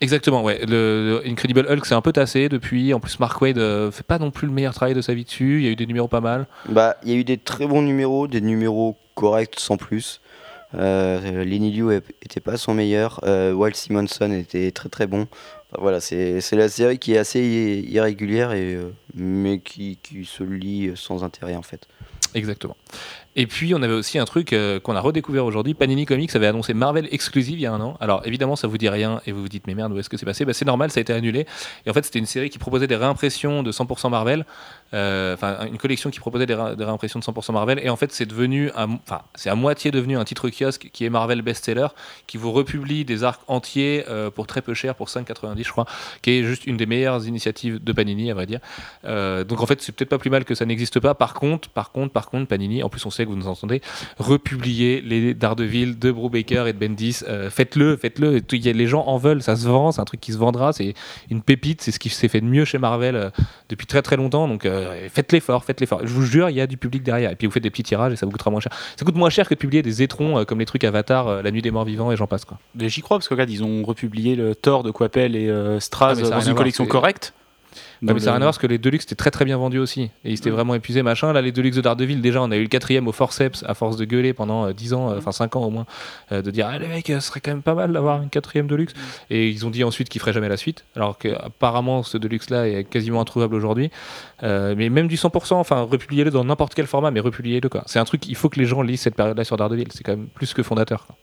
Exactement, 0.00 0.44
ouais. 0.44 0.60
Le, 0.64 1.20
le 1.24 1.28
Incredible 1.28 1.66
Hulk, 1.68 1.84
c'est 1.84 1.94
un 1.94 2.00
peu 2.00 2.12
tassé 2.12 2.48
depuis. 2.48 2.94
En 2.94 3.00
plus, 3.00 3.18
Mark 3.18 3.40
Wade 3.40 3.58
euh, 3.58 3.90
fait 3.90 4.04
pas 4.04 4.18
non 4.18 4.30
plus 4.30 4.46
le 4.46 4.52
meilleur 4.52 4.72
travail 4.74 4.94
de 4.94 5.00
sa 5.00 5.12
vie 5.12 5.24
dessus. 5.24 5.58
Il 5.58 5.64
y 5.64 5.68
a 5.68 5.70
eu 5.70 5.76
des 5.76 5.86
numéros 5.86 6.06
pas 6.06 6.20
mal. 6.20 6.46
Bah, 6.68 6.96
il 7.02 7.10
y 7.10 7.14
a 7.14 7.16
eu 7.16 7.24
des 7.24 7.36
très 7.36 7.66
bons 7.66 7.82
numéros, 7.82 8.28
des 8.28 8.40
numéros 8.40 8.96
corrects 9.16 9.58
sans 9.58 9.76
plus. 9.76 10.20
Euh, 10.74 11.44
Lenny 11.44 11.72
Liu 11.72 11.92
était 12.22 12.40
pas 12.40 12.56
son 12.56 12.74
meilleur. 12.74 13.20
Euh, 13.24 13.52
Walt 13.52 13.74
Simonson 13.74 14.32
était 14.32 14.70
très 14.70 14.88
très 14.88 15.06
bon. 15.06 15.26
Voilà, 15.78 16.00
c'est 16.00 16.40
la 16.52 16.68
série 16.68 16.98
qui 16.98 17.14
est 17.14 17.18
assez 17.18 17.84
irrégulière 17.88 18.52
et 18.52 18.74
euh, 18.74 18.90
mais 19.14 19.58
qui, 19.58 19.98
qui 20.02 20.24
se 20.24 20.42
lit 20.42 20.92
sans 20.94 21.24
intérêt 21.24 21.56
en 21.56 21.62
fait. 21.62 21.86
Exactement. 22.34 22.76
Et 23.36 23.46
puis 23.46 23.74
on 23.74 23.82
avait 23.82 23.94
aussi 23.94 24.18
un 24.18 24.24
truc 24.24 24.52
euh, 24.52 24.80
qu'on 24.80 24.96
a 24.96 25.00
redécouvert 25.00 25.44
aujourd'hui. 25.44 25.74
Panini 25.74 26.06
Comics 26.06 26.34
avait 26.34 26.46
annoncé 26.46 26.74
Marvel 26.74 27.08
exclusive 27.10 27.58
il 27.58 27.62
y 27.62 27.66
a 27.66 27.72
un 27.72 27.80
an. 27.80 27.96
Alors 28.00 28.26
évidemment 28.26 28.56
ça 28.56 28.66
vous 28.66 28.78
dit 28.78 28.88
rien 28.88 29.20
et 29.26 29.32
vous 29.32 29.42
vous 29.42 29.48
dites 29.48 29.66
mais 29.66 29.74
merde 29.74 29.92
où 29.92 29.98
est-ce 29.98 30.08
que 30.08 30.16
c'est 30.16 30.26
passé? 30.26 30.44
Bah, 30.44 30.52
C'est 30.52 30.64
normal, 30.64 30.90
ça 30.90 30.98
a 30.98 31.02
été 31.02 31.12
annulé. 31.12 31.46
Et 31.86 31.90
en 31.90 31.92
fait 31.92 32.04
c'était 32.04 32.18
une 32.18 32.26
série 32.26 32.50
qui 32.50 32.58
proposait 32.58 32.86
des 32.86 32.96
réimpressions 32.96 33.62
de 33.62 33.70
100% 33.72 34.10
Marvel. 34.10 34.44
Euh, 34.94 35.34
Enfin 35.34 35.66
une 35.66 35.76
collection 35.78 36.10
qui 36.10 36.18
proposait 36.18 36.46
des, 36.46 36.54
ré- 36.54 36.74
des 36.76 36.84
réimpressions 36.84 37.18
de 37.20 37.24
100% 37.24 37.52
Marvel. 37.52 37.78
Et 37.82 37.90
en 37.90 37.96
fait 37.96 38.12
c'est 38.12 38.26
devenu, 38.26 38.70
enfin 38.76 39.22
c'est 39.34 39.50
à 39.50 39.54
moitié 39.54 39.90
devenu 39.90 40.16
un 40.16 40.24
titre 40.24 40.48
kiosque 40.50 40.88
qui 40.92 41.04
est 41.04 41.10
Marvel 41.10 41.42
Bestseller, 41.42 41.88
qui 42.26 42.36
vous 42.38 42.52
republie 42.52 43.04
des 43.04 43.22
arcs 43.24 43.42
entiers 43.48 44.04
euh, 44.08 44.30
pour 44.30 44.46
très 44.46 44.62
peu 44.62 44.74
cher, 44.74 44.94
pour 44.94 45.08
5,90 45.08 45.62
je 45.64 45.70
crois, 45.72 45.86
qui 46.22 46.30
est 46.32 46.44
juste 46.44 46.66
une 46.66 46.76
des 46.76 46.86
meilleures 46.86 47.26
initiatives 47.26 47.82
de 47.82 47.92
Panini 47.92 48.30
à 48.30 48.34
vrai 48.34 48.46
dire. 48.46 48.60
Euh, 49.04 49.44
donc 49.44 49.60
en 49.60 49.66
fait, 49.66 49.80
c'est 49.82 49.92
peut-être 49.92 50.08
pas 50.10 50.18
plus 50.18 50.30
mal 50.30 50.44
que 50.44 50.54
ça 50.54 50.64
n'existe 50.64 51.00
pas. 51.00 51.14
Par 51.14 51.34
contre, 51.34 51.68
par 51.68 51.90
contre, 51.92 52.12
par 52.12 52.30
contre, 52.30 52.46
Panini, 52.48 52.82
en 52.82 52.88
plus 52.88 53.04
on 53.04 53.10
sait 53.10 53.24
que 53.24 53.30
vous 53.30 53.36
nous 53.36 53.48
entendez, 53.48 53.80
republier 54.18 55.00
les 55.00 55.34
Daredevil 55.34 55.98
de 55.98 56.10
Brubaker 56.12 56.66
et 56.66 56.72
de 56.72 56.78
Bendis. 56.78 57.20
Faites-le, 57.50 57.96
faites-le. 57.96 58.40
Les 58.52 58.86
gens 58.86 59.04
en 59.06 59.16
veulent, 59.18 59.42
ça 59.42 59.56
se 59.56 59.66
vend, 59.68 59.92
c'est 59.92 60.00
un 60.00 60.04
truc 60.04 60.20
qui 60.20 60.32
se 60.32 60.38
vendra, 60.38 60.72
c'est 60.72 60.94
une 61.30 61.42
pépite, 61.42 61.80
c'est 61.82 61.90
ce 61.92 61.98
qui 61.98 62.08
s'est 62.08 62.28
fait 62.28 62.40
de 62.40 62.46
mieux 62.46 62.64
chez 62.64 62.78
Marvel 62.78 63.32
depuis 63.68 63.86
très 63.86 64.02
très 64.02 64.16
longtemps. 64.16 64.48
Donc 64.48 64.64
faites 65.10 65.32
l'effort, 65.32 65.64
faites 65.64 65.80
l'effort. 65.80 66.00
Je 66.02 66.12
vous 66.12 66.24
jure, 66.24 66.50
il 66.50 66.56
y 66.56 66.60
a 66.60 66.66
du 66.66 66.76
public 66.76 67.02
derrière. 67.02 67.30
Et 67.30 67.36
puis 67.36 67.46
vous 67.46 67.52
faites 67.52 67.62
des 67.62 67.70
petits 67.70 67.82
tirages 67.82 68.12
et 68.12 68.16
ça 68.16 68.26
vous 68.26 68.32
coûtera 68.32 68.50
moins 68.50 68.60
cher. 68.60 68.72
Ça 68.96 69.04
coûte 69.04 69.16
moins 69.16 69.30
cher 69.30 69.48
que 69.48 69.54
de 69.54 69.58
publier 69.58 69.82
des 69.82 70.02
étrons 70.02 70.38
euh, 70.38 70.44
comme 70.44 70.58
les 70.58 70.66
trucs 70.66 70.84
Avatar, 70.84 71.28
euh, 71.28 71.42
La 71.42 71.50
Nuit 71.50 71.62
des 71.62 71.70
Morts 71.70 71.84
Vivants 71.84 72.12
et 72.12 72.16
j'en 72.16 72.26
passe 72.26 72.44
quoi. 72.44 72.58
Mais 72.74 72.88
j'y 72.88 73.02
crois 73.02 73.18
parce 73.18 73.28
que 73.28 73.34
regarde, 73.34 73.50
ils 73.50 73.64
ont 73.64 73.84
republié 73.84 74.36
le 74.36 74.54
Thor 74.54 74.82
de 74.82 74.90
Coppel 74.90 75.36
et 75.36 75.48
euh, 75.48 75.80
Straz 75.80 76.20
Ah, 76.24 76.30
dans 76.30 76.40
une 76.40 76.54
collection 76.54 76.86
correcte. 76.86 77.32
Dans 78.02 78.14
mais 78.14 78.20
ça 78.20 78.26
n'a 78.26 78.32
rien 78.32 78.36
à 78.36 78.38
voir 78.40 78.48
parce 78.48 78.58
que 78.58 78.66
les 78.66 78.78
Deluxe 78.78 79.04
étaient 79.04 79.14
très 79.14 79.30
très 79.30 79.44
bien 79.44 79.56
vendus 79.56 79.78
aussi. 79.78 80.10
Et 80.24 80.30
ils 80.30 80.36
s'étaient 80.36 80.50
vraiment 80.50 80.74
épuisés, 80.74 81.02
machin. 81.02 81.32
Là, 81.32 81.42
les 81.42 81.52
Deluxe 81.52 81.76
de 81.76 81.80
Daredevil, 81.80 82.20
déjà, 82.20 82.42
on 82.42 82.50
a 82.50 82.56
eu 82.56 82.62
le 82.62 82.68
quatrième 82.68 83.08
au 83.08 83.12
forceps 83.12 83.64
à 83.66 83.74
force 83.74 83.96
de 83.96 84.04
gueuler 84.04 84.32
pendant 84.32 84.66
euh, 84.66 84.72
10 84.72 84.94
ans, 84.94 85.10
euh, 85.10 85.18
enfin 85.18 85.32
5 85.32 85.56
ans 85.56 85.64
au 85.64 85.70
moins, 85.70 85.86
euh, 86.32 86.42
de 86.42 86.50
dire, 86.50 86.68
ah 86.70 86.78
les 86.78 86.86
mecs, 86.86 87.10
euh, 87.10 87.20
ce 87.20 87.28
serait 87.28 87.40
quand 87.40 87.50
même 87.50 87.62
pas 87.62 87.74
mal 87.74 87.92
d'avoir 87.92 88.22
une 88.22 88.30
quatrième 88.30 88.66
Deluxe. 88.66 88.94
Et 89.30 89.48
ils 89.48 89.66
ont 89.66 89.70
dit 89.70 89.84
ensuite 89.84 90.08
qu'ils 90.08 90.20
feraient 90.20 90.32
jamais 90.32 90.48
la 90.48 90.56
suite. 90.56 90.84
Alors 90.94 91.18
qu'apparemment, 91.18 92.02
ce 92.02 92.18
Deluxe-là 92.18 92.68
est 92.68 92.84
quasiment 92.84 93.20
introuvable 93.20 93.54
aujourd'hui. 93.54 93.90
Euh, 94.42 94.74
mais 94.76 94.88
même 94.88 95.08
du 95.08 95.16
100%, 95.16 95.54
enfin, 95.54 95.82
republiez-le 95.82 96.30
dans 96.30 96.44
n'importe 96.44 96.74
quel 96.74 96.86
format, 96.86 97.10
mais 97.10 97.20
republiez-le 97.20 97.68
quoi. 97.68 97.82
C'est 97.86 97.98
un 97.98 98.04
truc, 98.04 98.28
il 98.28 98.36
faut 98.36 98.48
que 98.48 98.58
les 98.58 98.66
gens 98.66 98.82
lisent 98.82 99.00
cette 99.00 99.16
période-là 99.16 99.44
sur 99.44 99.56
Daredevil. 99.56 99.88
C'est 99.90 100.04
quand 100.04 100.12
même 100.12 100.28
plus 100.28 100.54
que 100.54 100.62
fondateur. 100.62 101.06
quoi. 101.06 101.16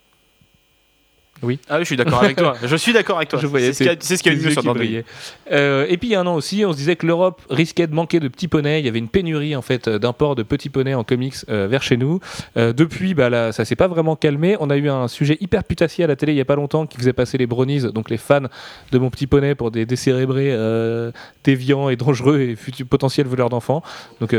Ah 1.70 1.76
oui, 1.76 1.82
je 1.82 1.86
suis 1.86 1.98
d'accord 1.98 2.24
avec 2.24 2.38
toi. 2.38 2.56
Je 2.66 2.76
suis 2.76 2.94
d'accord 2.94 3.18
avec 3.18 3.30
toi. 3.30 3.40
Je 3.40 3.46
voyais 3.48 3.68
c'est 3.74 3.74
ce 3.74 3.78
qu'il 3.80 3.88
y 3.88 3.90
a- 3.90 4.18
ce 4.18 4.24
qu'il 4.24 4.32
y 4.34 4.36
a 4.36 4.40
de 4.40 4.44
mieux 4.46 4.52
sur 4.52 4.64
brillaient. 4.74 5.06
Euh, 5.52 5.86
et 5.90 5.98
puis 5.98 6.08
il 6.08 6.12
y 6.12 6.16
a 6.16 6.22
un 6.22 6.26
an 6.28 6.34
aussi, 6.36 6.64
on 6.66 6.72
se 6.72 6.78
disait 6.78 6.96
que 6.96 7.06
l'Europe 7.06 7.42
risquait 7.50 7.88
de 7.88 7.94
manquer 7.94 8.20
de 8.20 8.28
petits 8.30 8.48
poneys. 8.48 8.80
Il 8.80 8.86
y 8.86 8.90
avait 8.90 9.00
une 9.00 9.10
pénurie 9.10 9.56
en 9.56 9.62
fait 9.62 9.88
euh, 9.88 10.00
d'import 10.00 10.36
de 10.36 10.44
petits 10.44 10.70
poneys 10.70 10.94
en 10.96 11.04
comics 11.04 11.36
euh, 11.50 11.68
vers 11.68 11.84
chez 11.84 11.98
nous. 11.98 12.20
Euh, 12.58 12.74
depuis, 12.74 13.14
bah, 13.14 13.30
là, 13.30 13.52
ça 13.52 13.64
s'est 13.66 13.76
pas 13.76 13.88
vraiment 13.88 14.16
calmé. 14.16 14.56
On 14.60 14.70
a 14.70 14.78
eu 14.78 14.90
un 14.90 15.08
sujet 15.08 15.38
hyper 15.42 15.64
putassier 15.66 16.06
à 16.06 16.08
la 16.08 16.16
télé 16.16 16.32
il 16.34 16.38
y 16.38 16.42
a 16.42 16.46
pas 16.46 16.56
longtemps 16.56 16.88
qui 16.88 16.98
faisait 16.98 17.14
passer 17.14 17.38
les 17.38 17.48
bronies, 17.48 17.82
donc 17.94 18.10
les 18.10 18.18
fans 18.18 18.42
de 18.92 18.98
mon 18.98 19.10
petit 19.10 19.28
poney, 19.28 19.54
pour 19.56 19.72
des 19.72 19.86
décérébrés 19.86 20.56
déviants 21.44 21.90
et 21.90 21.96
dangereux 21.96 22.40
et 22.40 22.56
futurs 22.56 22.88
potentiels 22.88 23.28
voleurs 23.28 23.50
d'enfants. 23.50 23.84
Donc, 24.22 24.34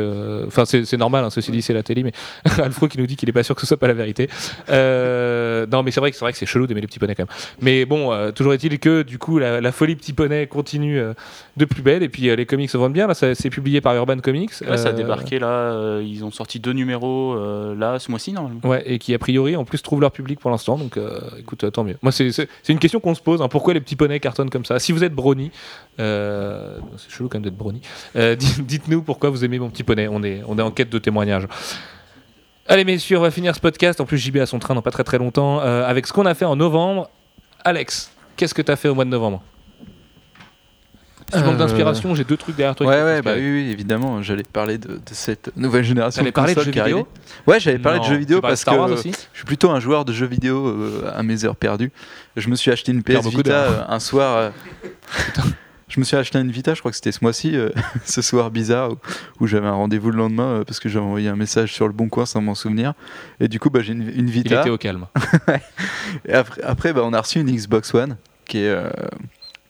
enfin, 0.47 0.65
c'est 0.65 0.97
normal. 0.97 1.25
hein, 1.25 1.31
ceci 1.31 1.51
dit, 1.53 1.63
c'est 1.63 1.75
la 1.75 1.83
télé, 1.83 2.03
mais 2.03 2.13
Alfro 2.63 2.89
qui 2.89 2.99
nous 2.99 3.07
dit 3.07 3.17
qu'il 3.17 3.29
est 3.29 3.33
pas 3.33 3.43
sûr 3.43 3.55
que 3.55 3.61
ce 3.61 3.67
soit 3.67 3.77
pas 3.77 3.87
la 3.89 3.95
vérité. 3.95 4.29
Non, 4.69 5.83
mais 5.83 5.91
c'est 5.91 6.01
vrai 6.01 6.11
que 6.11 6.17
c'est 6.17 6.25
vrai 6.25 6.33
que 6.33 6.39
c'est 6.39 6.47
chelou 6.47 6.67
d'aimer 6.67 6.86
les 6.87 6.89
petits 6.89 6.99
poneys 6.99 7.15
quand 7.15 7.25
même. 7.25 7.37
Mais 7.61 7.85
bon, 7.85 8.13
euh, 8.13 8.31
toujours 8.31 8.53
est-il 8.55 8.79
que 8.79 9.03
du 9.03 9.19
coup, 9.19 9.39
la, 9.39 9.61
la 9.61 9.73
folie 9.73 9.97
petit 9.97 10.13
poney 10.13 10.47
continue 10.47 10.99
euh, 10.99 11.13
de 11.57 11.65
plus 11.65 11.83
belle. 11.83 12.03
Et 12.03 12.09
puis 12.09 12.29
euh, 12.29 12.37
les 12.37 12.47
comics 12.47 12.71
se 12.71 12.77
vendent 12.77 12.93
bien. 12.93 13.07
Là, 13.07 13.15
c'est 13.15 13.51
publié 13.51 13.81
par 13.81 13.95
Urban 13.95 14.19
Comics. 14.19 14.53
Ouais, 14.69 14.77
ça 14.77 14.89
a 14.89 14.93
débarqué 14.93 15.39
là. 15.39 16.01
ils 16.01 16.25
ont 16.25 16.31
sorti 16.31 16.61
deux 16.61 16.73
numéros 16.73 17.35
là 17.75 17.99
ce 17.99 18.11
mois-ci 18.11 18.33
normalement. 18.33 18.61
Ouais, 18.65 18.83
et 18.87 18.99
qui 18.99 19.15
a 19.15 19.19
priori 19.19 19.57
en 19.57 19.65
plus 19.65 19.83
trouvent 19.83 20.01
leur 20.01 20.13
public 20.13 20.41
pour 20.41 20.51
l'instant, 20.51 20.79
donc 20.79 20.99
écoute, 21.39 21.71
tant 21.73 21.85
mieux. 21.85 21.97
Moi, 22.03 22.13
c'est 22.13 22.33
une 22.69 22.79
question 22.79 23.01
qu'on 23.01 23.15
se 23.15 23.21
pose, 23.23 23.43
hein, 23.43 23.49
pourquoi 23.49 23.75
les 23.75 23.81
petits 23.81 23.97
poneys 23.97 24.21
cartonnent 24.21 24.51
comme 24.51 24.65
ça? 24.65 24.79
Si 24.79 24.93
vous 24.93 25.05
êtes 25.05 25.15
brony, 25.15 25.51
euh, 26.01 26.79
c'est 26.97 27.11
chelou 27.11 27.29
quand 27.29 27.39
même 27.39 27.45
d'être 27.51 27.57
dites- 28.37 28.61
dites-nous 28.67 29.03
pourquoi 29.03 29.31
vous 29.31 29.45
aimez 29.45 29.59
mon 29.59 29.71
petit 29.71 29.83
poney, 29.85 30.09
on 30.09 30.23
est, 30.23 30.43
on 30.47 30.59
est 30.59 30.63
en 30.63 30.71
quête 30.71 30.91
de 30.91 30.99
témoignages. 30.99 31.47
Allez 32.69 32.85
messieurs, 32.85 33.19
on 33.19 33.23
va 33.23 33.31
finir 33.31 33.55
ce 33.55 33.61
podcast, 33.61 34.01
en 34.01 34.07
plus 34.07 34.19
JB 34.19 34.39
a 34.39 34.47
son 34.47 34.59
train 34.59 34.75
dans 34.75 34.83
pas 34.83 34.91
très 34.91 35.05
très 35.05 35.19
longtemps, 35.19 35.61
euh, 35.61 35.87
avec 35.87 36.07
ce 36.07 36.13
qu'on 36.13 36.27
a 36.27 36.35
fait 36.35 36.45
en 36.45 36.57
novembre. 36.57 37.09
Alex, 37.65 38.11
qu'est-ce 38.37 38.55
que 38.55 38.63
tu 38.63 38.73
as 38.73 38.77
fait 38.77 38.89
au 38.89 38.95
mois 38.95 39.05
de 39.05 39.11
novembre? 39.11 39.43
Si 41.33 41.39
tu 41.39 41.45
manques 41.45 41.55
Euh, 41.55 41.59
d'inspiration, 41.59 42.15
j'ai 42.15 42.25
deux 42.25 42.37
trucs 42.37 42.55
derrière 42.57 42.75
toi. 42.77 42.87
Ouais, 42.87 43.03
ouais, 43.03 43.23
bah 43.23 43.33
oui, 43.37 43.43
oui, 43.51 43.71
évidemment, 43.71 44.23
j'allais 44.23 44.45
parler 44.45 44.79
de, 44.79 44.95
de 44.95 45.01
cette 45.13 45.51
nouvelle 45.57 45.85
génération 45.85 46.23
de 46.25 46.31
parler 46.31 46.55
de 46.55 46.61
consoles 46.61 46.73
jeux 46.73 46.81
qui 46.81 46.85
vidéo. 46.89 47.09
Ouais, 47.47 47.59
j'allais 47.61 47.79
parler 47.79 47.99
de 48.01 48.05
jeux 48.05 48.17
vidéo 48.17 48.41
parce 48.41 48.65
que 48.65 48.71
je 48.97 49.11
suis 49.39 49.45
plutôt 49.45 49.71
un 49.71 49.81
joueur 49.81 50.05
de 50.05 50.13
jeux 50.13 50.27
vidéo 50.27 50.67
euh, 50.69 51.13
à 51.17 51.23
mes 51.23 51.45
heures 51.45 51.57
perdues. 51.57 51.91
Je 52.37 52.49
me 52.49 52.55
suis 52.57 52.71
acheté 52.71 52.91
une 52.93 53.03
PS 53.03 53.27
Vita 53.27 53.87
un 53.89 54.01
soir. 54.01 54.53
Je 55.89 56.01
me 56.01 56.05
suis 56.05 56.17
acheté 56.17 56.39
une 56.41 56.51
Vita, 56.51 56.75
je 56.75 56.81
crois 56.81 56.91
que 56.91 56.97
c'était 56.97 57.13
ce 57.13 57.21
mois-ci, 57.23 57.55
euh, 57.57 57.69
ce 58.05 58.21
soir 58.21 58.51
bizarre, 58.51 58.91
où, 58.93 58.97
où 59.41 59.47
j'avais 59.47 59.69
un 59.69 59.73
rendez-vous 59.73 60.11
le 60.11 60.17
lendemain 60.19 60.49
euh, 60.61 60.65
parce 60.65 60.81
que 60.81 60.89
j'avais 60.89 61.05
envoyé 61.05 61.29
un 61.29 61.37
message 61.37 61.73
sur 61.73 61.87
le 61.87 61.93
bon 61.93 62.09
coin 62.09 62.27
sans 62.27 62.41
m'en 62.41 62.57
souvenir. 62.57 62.95
Et 63.39 63.47
du 63.47 63.61
coup, 63.61 63.71
bah, 63.71 63.81
j'ai 63.83 63.93
une, 63.93 64.03
une 64.03 64.27
Il 64.29 64.31
Vita. 64.31 64.61
était 64.63 64.71
au 64.71 64.79
calme. 64.79 65.07
Et 66.29 66.33
après, 66.33 66.63
après 66.63 66.93
bah, 66.93 67.03
on 67.05 67.13
a 67.13 67.21
reçu 67.21 67.39
une 67.41 67.51
Xbox 67.55 67.95
One 67.95 68.17
qui 68.47 68.59
est. 68.59 68.69
euh, 68.69 68.91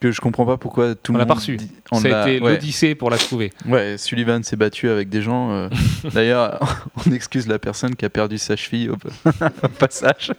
que 0.00 0.10
je 0.12 0.20
comprends 0.20 0.44
pas 0.46 0.56
pourquoi 0.58 0.94
tout 0.94 1.12
On 1.12 1.14
le 1.14 1.18
l'a 1.20 1.24
monde. 1.24 1.28
pas 1.36 1.40
reçue. 1.40 1.56
dit- 1.56 1.70
on 1.90 2.00
Ça 2.00 2.08
a 2.08 2.10
l'a- 2.10 2.28
été 2.30 2.42
ouais. 2.44 2.52
l'odyssée 2.52 2.94
pour 2.94 3.08
la 3.10 3.16
trouver. 3.18 3.52
Ouais, 3.66 3.96
Sullivan 3.98 4.42
s'est 4.42 4.56
battu 4.56 4.88
avec 4.90 5.08
des 5.10 5.20
gens. 5.22 5.68
D'ailleurs, 6.14 6.60
on 7.06 7.12
excuse 7.12 7.46
la 7.46 7.58
personne 7.58 7.94
qui 7.96 8.04
a 8.04 8.10
perdu 8.10 8.36
sa 8.38 8.56
cheville 8.56 8.90
au, 8.90 8.96
passage. 9.78 10.32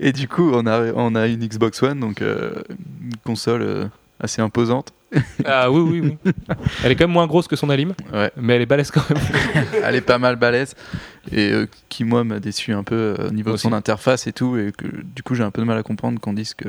Et 0.00 0.12
du 0.12 0.28
coup, 0.28 0.50
on 0.52 0.66
a, 0.66 0.92
on 0.94 1.14
a 1.14 1.26
une 1.26 1.46
Xbox 1.46 1.82
One, 1.82 2.00
donc 2.00 2.20
une 2.22 3.16
console 3.24 3.90
assez 4.20 4.42
imposante. 4.42 4.92
Ah 5.46 5.70
oui, 5.70 5.80
oui, 6.02 6.18
oui. 6.24 6.32
Elle 6.84 6.92
est 6.92 6.96
quand 6.96 7.04
même 7.04 7.12
moins 7.14 7.26
grosse 7.26 7.48
que 7.48 7.56
son 7.56 7.70
Alim, 7.70 7.94
Ouais, 8.12 8.30
mais 8.36 8.56
elle 8.56 8.62
est 8.62 8.66
balèze 8.66 8.90
quand 8.90 9.08
même. 9.08 9.18
elle 9.84 9.94
est 9.94 10.00
pas 10.02 10.18
mal 10.18 10.36
balèze. 10.36 10.74
Et 11.32 11.50
euh, 11.50 11.66
qui, 11.88 12.04
moi, 12.04 12.24
m'a 12.24 12.40
déçu 12.40 12.72
un 12.74 12.82
peu 12.82 13.14
euh, 13.18 13.28
au 13.28 13.30
niveau 13.30 13.50
Moi 13.50 13.56
de 13.56 13.60
son 13.60 13.68
aussi. 13.68 13.76
interface 13.76 14.26
et 14.26 14.32
tout. 14.32 14.58
Et 14.58 14.70
que 14.76 14.86
du 14.86 15.22
coup, 15.22 15.34
j'ai 15.34 15.44
un 15.44 15.50
peu 15.50 15.62
de 15.62 15.66
mal 15.66 15.78
à 15.78 15.82
comprendre 15.82 16.20
qu'on 16.20 16.34
dise 16.34 16.52
que 16.54 16.68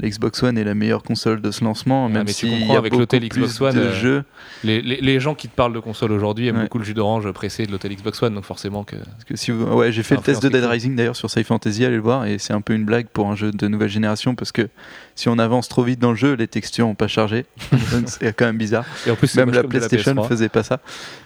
la 0.00 0.08
Xbox 0.08 0.42
One 0.42 0.56
est 0.58 0.64
la 0.64 0.74
meilleure 0.74 1.02
console 1.02 1.40
de 1.40 1.50
ce 1.50 1.62
lancement, 1.64 2.06
Ah, 2.06 2.08
même 2.08 2.26
tu 2.26 2.32
si 2.32 2.48
comprends, 2.50 2.72
y 2.72 2.76
a 2.76 2.78
avec 2.78 2.94
l'hôtel 2.94 3.28
Xbox 3.28 3.60
One, 3.60 3.74
de 3.74 3.80
euh, 3.80 3.92
jeux. 4.00 4.24
Les, 4.64 4.80
les- 4.82 5.00
les 5.00 5.20
gens 5.20 5.34
qui 5.34 5.48
te 5.48 5.54
parlent 5.54 5.72
de 5.74 5.78
console 5.80 6.12
aujourd'hui 6.12 6.46
aiment 6.48 6.56
Ouais. 6.56 6.62
beaucoup 6.64 6.78
le 6.78 6.84
jus 6.84 6.94
d'orange 6.94 7.30
pressé 7.32 7.66
de 7.66 7.72
l'hôtel 7.72 7.94
Xbox 7.94 8.22
One, 8.22 8.34
donc 8.34 8.44
forcément 8.44 8.82
que. 8.84 8.96
Parce 8.96 9.24
que 9.24 9.36
si 9.36 9.50
vous- 9.50 9.64
Ouais, 9.64 9.92
j'ai 9.92 10.02
fait 10.02 10.16
le 10.16 10.22
test 10.22 10.42
de 10.42 10.48
Dead. 10.48 10.64
Rising 10.64 10.96
d'ailleurs 10.96 11.16
sur 11.16 11.30
Sci 11.30 11.44
Fantasy, 11.44 11.84
allez 11.84 11.96
le 11.96 12.02
voir, 12.02 12.26
et 12.26 12.38
c'est 12.38 12.52
un 12.52 12.60
peu 12.60 12.74
une 12.74 12.84
blague 12.84 13.06
pour 13.08 13.28
un 13.30 13.36
jeu 13.36 13.50
de 13.52 13.68
nouvelle 13.68 13.88
génération 13.90 14.34
parce 14.34 14.52
que 14.52 14.68
si 15.14 15.28
on 15.28 15.38
avance 15.38 15.68
trop 15.68 15.82
vite 15.82 15.98
dans 16.00 16.10
le 16.10 16.16
jeu, 16.16 16.34
les 16.34 16.48
textures 16.48 16.86
n'ont 16.86 16.94
pas 16.94 17.08
chargé. 17.08 17.44
Donc, 17.92 18.04
c'est 18.06 18.34
quand 18.34 18.46
même 18.46 18.56
bizarre. 18.58 18.84
Et 19.06 19.10
en 19.10 19.16
plus, 19.16 19.34
Même 19.36 19.50
la 19.52 19.62
PlayStation 19.64 20.14
ne 20.14 20.20
PS3. 20.20 20.28
faisait 20.28 20.48
pas 20.48 20.62
ça. 20.62 20.80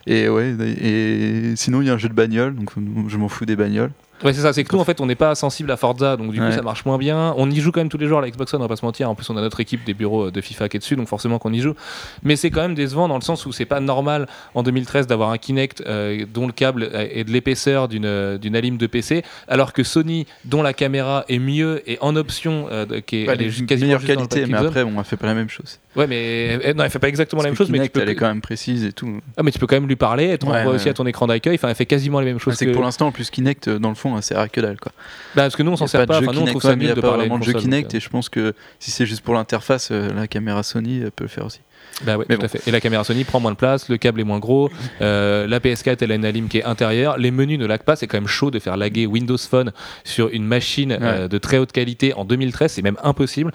Et 0.07 0.29
ouais, 0.29 0.55
et 0.83 1.53
sinon 1.57 1.81
il 1.83 1.87
y 1.87 1.91
a 1.91 1.95
un 1.95 1.99
jeu 1.99 2.09
de 2.09 2.15
bagnole, 2.15 2.55
donc 2.55 2.71
je 3.09 3.17
m'en 3.17 3.29
fous 3.29 3.47
des 3.47 3.57
bagnoles. 3.57 3.91
Ouais, 4.23 4.33
c'est 4.33 4.41
ça, 4.43 4.53
c'est 4.53 4.65
que 4.65 4.75
nous 4.75 4.81
en 4.81 4.85
fait 4.85 5.01
on 5.01 5.07
n'est 5.07 5.15
pas 5.17 5.35
sensible 5.35 5.71
à 5.71 5.77
Forza, 5.77 6.17
donc 6.17 6.31
du 6.33 6.39
coup 6.39 6.45
Ouais. 6.45 6.53
ça 6.53 6.63
marche 6.63 6.85
moins 6.85 6.99
bien. 6.99 7.35
On 7.37 7.51
y 7.51 7.61
joue 7.61 7.73
quand 7.73 7.81
même 7.81 7.89
tous 7.89 7.99
les 7.99 8.07
jours 8.07 8.19
à 8.19 8.23
la 8.23 8.31
Xbox 8.31 8.55
One, 8.55 8.61
on 8.61 8.65
va 8.65 8.69
pas 8.69 8.77
se 8.77 8.85
mentir. 8.85 9.11
En 9.11 9.15
plus, 9.15 9.29
on 9.31 9.37
a 9.37 9.41
notre 9.41 9.61
équipe 9.61 9.85
des 9.85 9.93
bureaux 9.95 10.31
de 10.31 10.41
FIFA 10.41 10.69
qui 10.69 10.77
est 10.77 10.81
dessus, 10.81 10.97
donc 10.97 11.09
forcément 11.09 11.39
qu'on 11.39 11.53
y 11.53 11.61
joue. 11.61 11.75
Mais 12.23 12.37
c'est 12.37 12.51
quand 12.51 12.63
même 12.63 12.75
décevant 12.75 13.09
dans 13.09 13.17
le 13.17 13.23
sens 13.23 13.45
où 13.47 13.53
c'est 13.53 13.65
pas 13.65 13.81
normal 13.81 14.27
en 14.55 14.63
2013 14.63 15.07
d'avoir 15.07 15.31
un 15.31 15.39
Kinect 15.39 15.83
euh, 15.87 16.25
dont 16.33 16.47
le 16.47 16.53
câble 16.53 16.91
est 16.95 17.25
de 17.25 17.31
l'épaisseur 17.33 17.89
d'une 17.89 18.05
euh, 18.07 18.39
d'une 18.39 18.55
alim 18.57 18.77
de 18.77 18.87
PC, 18.87 19.23
alors 19.49 19.73
que 19.73 19.83
Sony, 19.83 20.27
dont 20.45 20.63
la 20.63 20.73
caméra 20.73 21.25
est 21.29 21.39
mieux 21.39 21.83
et 21.91 21.99
en 22.01 22.15
option, 22.17 22.67
euh, 22.71 23.01
qui 23.05 23.17
est, 23.17 23.25
elle 23.27 23.39
quasiment 23.67 23.87
meilleure 23.87 24.05
qualité, 24.05 24.47
mais 24.47 24.57
après 24.59 24.83
on 24.85 24.99
a 24.99 25.05
fait 25.05 25.17
pas 25.17 25.27
la 25.27 25.35
même 25.35 25.49
chose. 25.49 25.81
Ouais, 25.97 26.07
mais 26.09 26.59
elle- 26.63 26.77
non, 26.77 26.83
elle 26.85 26.91
fait 26.91 26.99
pas 26.99 27.09
exactement 27.09 27.43
la 27.43 27.49
même 27.49 27.57
chose, 27.57 27.69
que 27.69 27.73
mais 27.73 27.79
tu 27.79 27.83
Kinect, 27.83 27.95
peux, 27.95 28.01
elle 28.03 28.09
est 28.09 28.15
quand 28.17 28.27
même 28.27 28.41
précise 28.41 28.85
et 28.85 28.93
tout. 28.93 29.21
ah, 29.37 29.43
mais 29.45 29.51
tu 29.53 29.59
peux 29.59 29.67
quand 29.67 29.77
même 29.77 29.87
lui 29.87 29.95
parler, 29.97 30.27
Ouais, 30.27 30.39
renvoie 30.43 30.71
ouais, 30.73 30.77
aussi 30.77 30.89
à 30.89 30.91
ouais. 30.91 30.95
ton 30.95 31.07
écran 31.07 31.27
d'accueil. 31.29 31.55
Enfin, 31.55 31.69
elle 31.69 31.75
fait 31.77 31.87
quasiment 31.87 32.19
les 32.21 32.27
mêmes 32.27 32.39
choses 32.41 32.55
c'est 32.55 32.65
que. 32.67 32.71
que 32.71 32.75
pour 32.75 32.85
l'instant, 32.85 33.07
en 33.09 33.13
plus 33.13 33.31
Kinect, 33.31 33.69
euh, 33.69 33.79
dans 33.79 33.91
le 33.91 33.95
fond, 34.09 34.17
hein, 34.17 34.23
c'est 34.23 34.35
à 34.35 34.49
que 34.49 34.61
dalle 34.61 34.79
quoi. 34.79 34.93
Bah, 35.35 35.43
parce 35.43 35.57
que 35.57 35.63
nous 35.63 35.73
on 35.73 35.77
s'en 35.77 35.87
sert 35.87 36.01
pas 36.01 36.07
pas. 36.07 36.21
de 36.21 36.25
jeu 36.25 36.31
Enfin, 36.31 36.41
nous 36.41 36.47
on 36.47 36.51
trouve 36.51 36.63
ça 36.63 36.77
mieux 36.77 36.95
de 36.95 37.01
parler. 37.01 37.19
vraiment 37.19 37.39
de 37.39 37.45
jeu 37.45 37.53
console, 37.53 37.71
Kinect 37.71 37.91
donc, 37.91 37.95
et 37.95 38.01
je 38.01 38.09
pense 38.09 38.29
que 38.29 38.55
si 38.79 38.91
c'est 38.91 39.07
juste 39.07 39.23
pour 39.23 39.35
l'interface, 39.35 39.89
euh, 39.91 40.13
la 40.15 40.27
caméra 40.29 40.63
Sony 40.63 41.01
peut 41.17 41.25
le 41.25 41.29
faire 41.29 41.47
aussi. 41.47 41.61
Bah 42.03 42.17
ouais, 42.17 42.25
Mais 42.29 42.35
tout 42.35 42.41
bon. 42.41 42.47
à 42.47 42.49
fait. 42.49 42.67
Et 42.67 42.71
la 42.71 42.81
caméra 42.81 43.05
Sony 43.05 43.25
prend 43.25 43.41
moins 43.41 43.53
de 43.53 43.57
place, 43.57 43.89
le 43.89 43.97
câble 43.99 44.21
est 44.21 44.25
moins 44.25 44.39
gros, 44.41 44.71
euh, 45.01 45.47
la 45.47 45.61
PS4 45.61 45.99
elle 46.01 46.13
a 46.13 46.15
une 46.17 46.25
alim 46.25 46.49
qui 46.49 46.59
est 46.59 46.65
intérieure, 46.65 47.19
les 47.19 47.31
menus 47.31 47.59
ne 47.59 47.67
lag 47.67 47.83
pas, 47.83 47.95
c'est 47.97 48.07
quand 48.07 48.17
même 48.17 48.27
chaud 48.27 48.51
de 48.51 48.59
faire 48.59 48.77
laguer 48.77 49.07
Windows 49.07 49.39
Phone 49.39 49.73
sur 50.03 50.29
une 50.29 50.45
machine 50.45 50.97
euh, 51.01 51.29
de 51.29 51.39
très 51.39 51.59
haute 51.59 51.73
qualité 51.73 52.13
en 52.15 52.25
2013, 52.25 52.73
c'est 52.73 52.83
même 52.83 52.99
impossible. 53.03 53.53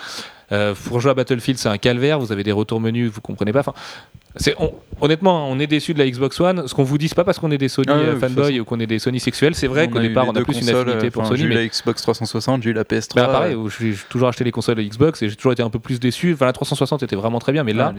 Euh, 0.52 0.74
pour 0.74 1.00
jouer 1.00 1.12
à 1.12 1.14
Battlefield, 1.14 1.60
c'est 1.60 1.70
un 1.70 1.78
calvaire, 1.78 2.20
vous 2.20 2.32
avez 2.32 2.44
des 2.44 2.52
retours 2.52 2.80
menus, 2.82 3.12
vous 3.12 3.22
comprenez 3.22 3.52
pas. 3.54 3.60
Enfin, 3.60 3.74
on- 4.60 4.72
honnêtement, 5.02 5.50
on 5.50 5.60
est 5.60 5.68
déçu 5.68 5.94
de 5.94 6.00
la 6.00 6.10
Xbox 6.10 6.40
One. 6.40 6.68
Ce 6.68 6.74
qu'on 6.74 6.84
vous 6.84 6.98
dit, 6.98 7.08
c'est 7.08 7.16
pas 7.16 7.24
parce 7.24 7.40
qu'on 7.40 7.52
est 7.52 7.58
des 7.58 7.68
Sony 7.70 7.88
Ah 7.90 7.98
ouais, 7.98 8.04
euh, 8.10 8.20
façon. 8.20 8.60
ou 8.60 8.64
qu'on 8.66 8.80
est 8.80 8.88
des 8.88 9.00
Sony 9.00 9.20
sexuels. 9.20 9.56
C'est 9.56 9.68
vrai 9.68 9.88
qu'au 9.88 10.00
départ, 10.00 10.26
on 10.28 10.32
a 10.36 10.42
plus 10.42 10.60
une 10.62 10.70
affinité 10.70 11.10
pour 11.10 11.26
Sony, 11.26 11.40
J'ai 11.40 11.46
eu 11.46 11.50
mais 11.50 11.56
la 11.56 11.68
Xbox 11.68 12.02
360, 12.02 12.64
j'ai 12.64 12.70
eu 12.70 12.74
la 12.74 12.84
PS3. 12.84 13.16
bah, 13.16 13.28
pareil, 13.28 13.54
euh, 13.54 13.58
où 13.58 13.70
j'ai 13.70 13.96
toujours 14.10 14.28
acheté 14.28 14.44
les 14.44 14.52
consoles 14.52 14.76
de 14.76 14.84
Xbox 14.84 15.22
et 15.22 15.30
j'ai 15.30 15.36
toujours 15.36 15.52
été 15.54 15.64
un 15.64 15.70
peu 15.70 15.80
plus 15.80 16.00
déçu. 16.00 16.34
Enfin, 16.34 16.46
la 16.46 16.54
360 16.54 17.04
était 17.04 17.16
vraiment 17.16 17.40
très 17.40 17.52
bien, 17.52 17.64
mais 17.64 17.74
là, 17.74 17.94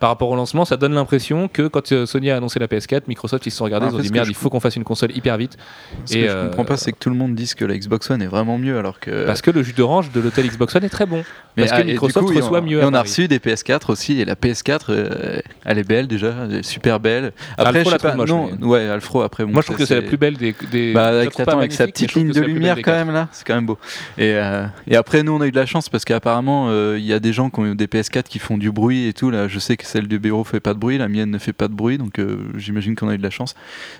par 0.00 0.10
rapport 0.10 0.28
au 0.30 0.36
lancement, 0.36 0.64
ça 0.64 0.76
donne 0.76 0.94
l'impression 0.94 1.48
que 1.48 1.66
quand 1.66 1.90
euh, 1.92 2.06
Sony 2.06 2.30
a 2.30 2.36
annoncé 2.36 2.58
la 2.58 2.66
PS4, 2.68 3.02
Microsoft 3.08 3.46
ils 3.46 3.50
se 3.50 3.56
sont 3.56 3.64
regardés, 3.64 3.86
Ah, 3.88 3.92
ils 3.92 3.96
ont 3.96 4.00
dit 4.00 4.10
merde, 4.12 4.28
il 4.28 4.34
faut 4.34 4.50
qu'on 4.50 4.60
fasse 4.60 4.76
une 4.76 4.84
console 4.84 5.16
hyper 5.16 5.36
vite 5.36 5.56
Ce 6.04 6.16
Et, 6.16 6.22
que 6.22 6.28
je 6.28 6.46
comprends 6.48 6.64
pas, 6.64 6.76
c'est 6.76 6.92
que 6.92 6.98
tout 6.98 7.10
le 7.10 7.16
monde 7.16 7.34
dise 7.34 7.54
que 7.54 7.64
la 7.64 7.76
Xbox 7.76 8.10
One 8.10 8.22
est 8.22 8.26
vraiment 8.26 8.58
mieux 8.58 8.78
alors 8.78 9.00
que. 9.00 9.24
parce 9.26 9.42
que 9.42 9.50
le 9.50 9.62
jus 9.62 9.72
d'orange 9.72 10.12
de 10.12 10.20
l'hôtel 10.20 10.46
Xbox 10.46 10.74
One 10.76 10.84
est 10.84 10.88
très 10.88 11.06
bon. 11.06 11.24
parce 11.56 11.70
que 11.72 11.76
ah, 11.80 11.84
Microsoft 11.84 12.28
reçoit 12.28 12.60
mieux 12.60 12.84
on 12.84 12.94
a 12.94 13.02
reçu 13.02 13.28
des 13.28 13.38
PS4 13.38 13.90
aussi, 13.90 14.20
et 14.20 14.24
la 14.24 14.34
PS4, 14.34 14.86
euh, 14.90 15.38
elle 15.64 15.78
est 15.78 15.88
belle 15.88 16.06
déjà, 16.06 16.34
elle 16.44 16.56
est 16.56 16.62
super 16.62 17.00
belle. 17.00 17.32
Après, 17.56 17.78
Alfro 17.78 17.90
je 17.90 17.94
la 17.94 17.98
pas, 17.98 18.14
non, 18.26 18.50
ouais, 18.62 18.88
Alfro 18.88 19.22
après. 19.22 19.44
bon, 19.44 19.52
Moi 19.52 19.62
je 19.62 19.66
trouve 19.66 19.78
que 19.78 19.84
c'est 19.86 19.94
la 19.94 20.02
plus 20.02 20.16
belle 20.16 20.36
des. 20.36 20.52
Bah, 20.92 21.12
je 21.12 21.16
avec, 21.18 21.40
attends, 21.40 21.58
avec 21.58 21.72
sa 21.72 21.86
petite 21.86 22.10
je 22.12 22.18
ligne 22.18 22.32
de 22.32 22.40
lumière 22.40 22.76
quand 22.82 22.92
même 22.92 23.10
là, 23.12 23.28
c'est 23.32 23.46
quand 23.46 23.54
même 23.54 23.66
beau. 23.66 23.78
Et, 24.18 24.32
euh, 24.34 24.66
et 24.86 24.96
après 24.96 25.22
nous 25.22 25.32
on 25.32 25.40
a 25.40 25.46
eu 25.46 25.50
de 25.50 25.56
la 25.56 25.66
chance 25.66 25.88
parce 25.88 26.04
qu'apparemment 26.04 26.66
euh, 26.68 26.96
il 26.98 27.04
y 27.04 27.12
a 27.12 27.18
des 27.20 27.32
gens 27.32 27.50
qui 27.50 27.60
ont 27.60 27.66
eu 27.66 27.74
des 27.74 27.86
PS4 27.86 28.24
qui 28.24 28.38
font 28.38 28.58
du 28.58 28.70
bruit 28.70 29.06
et 29.06 29.12
tout. 29.12 29.30
Là, 29.30 29.48
je 29.48 29.58
sais 29.58 29.76
que 29.76 29.86
celle 29.86 30.08
du 30.08 30.18
bureau 30.18 30.44
fait 30.44 30.60
pas 30.60 30.74
de 30.74 30.78
bruit, 30.78 30.98
la 30.98 31.08
mienne 31.08 31.30
ne 31.30 31.38
fait 31.38 31.52
pas 31.52 31.68
de 31.68 31.74
bruit, 31.74 31.98
donc 31.98 32.18
euh, 32.18 32.38
j'imagine 32.56 32.94
qu'on 32.94 33.08
a 33.08 33.14
eu 33.14 33.18
de 33.18 33.22
la 33.22 33.30
chance. 33.30 33.54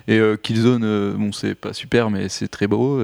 Et 0.08 0.20
Killzone, 0.42 1.14
bon 1.16 1.32
c'est 1.32 1.54
pas 1.54 1.72
super 1.72 2.10
mais 2.10 2.28
c'est 2.28 2.48
très 2.48 2.66
beau. 2.66 3.00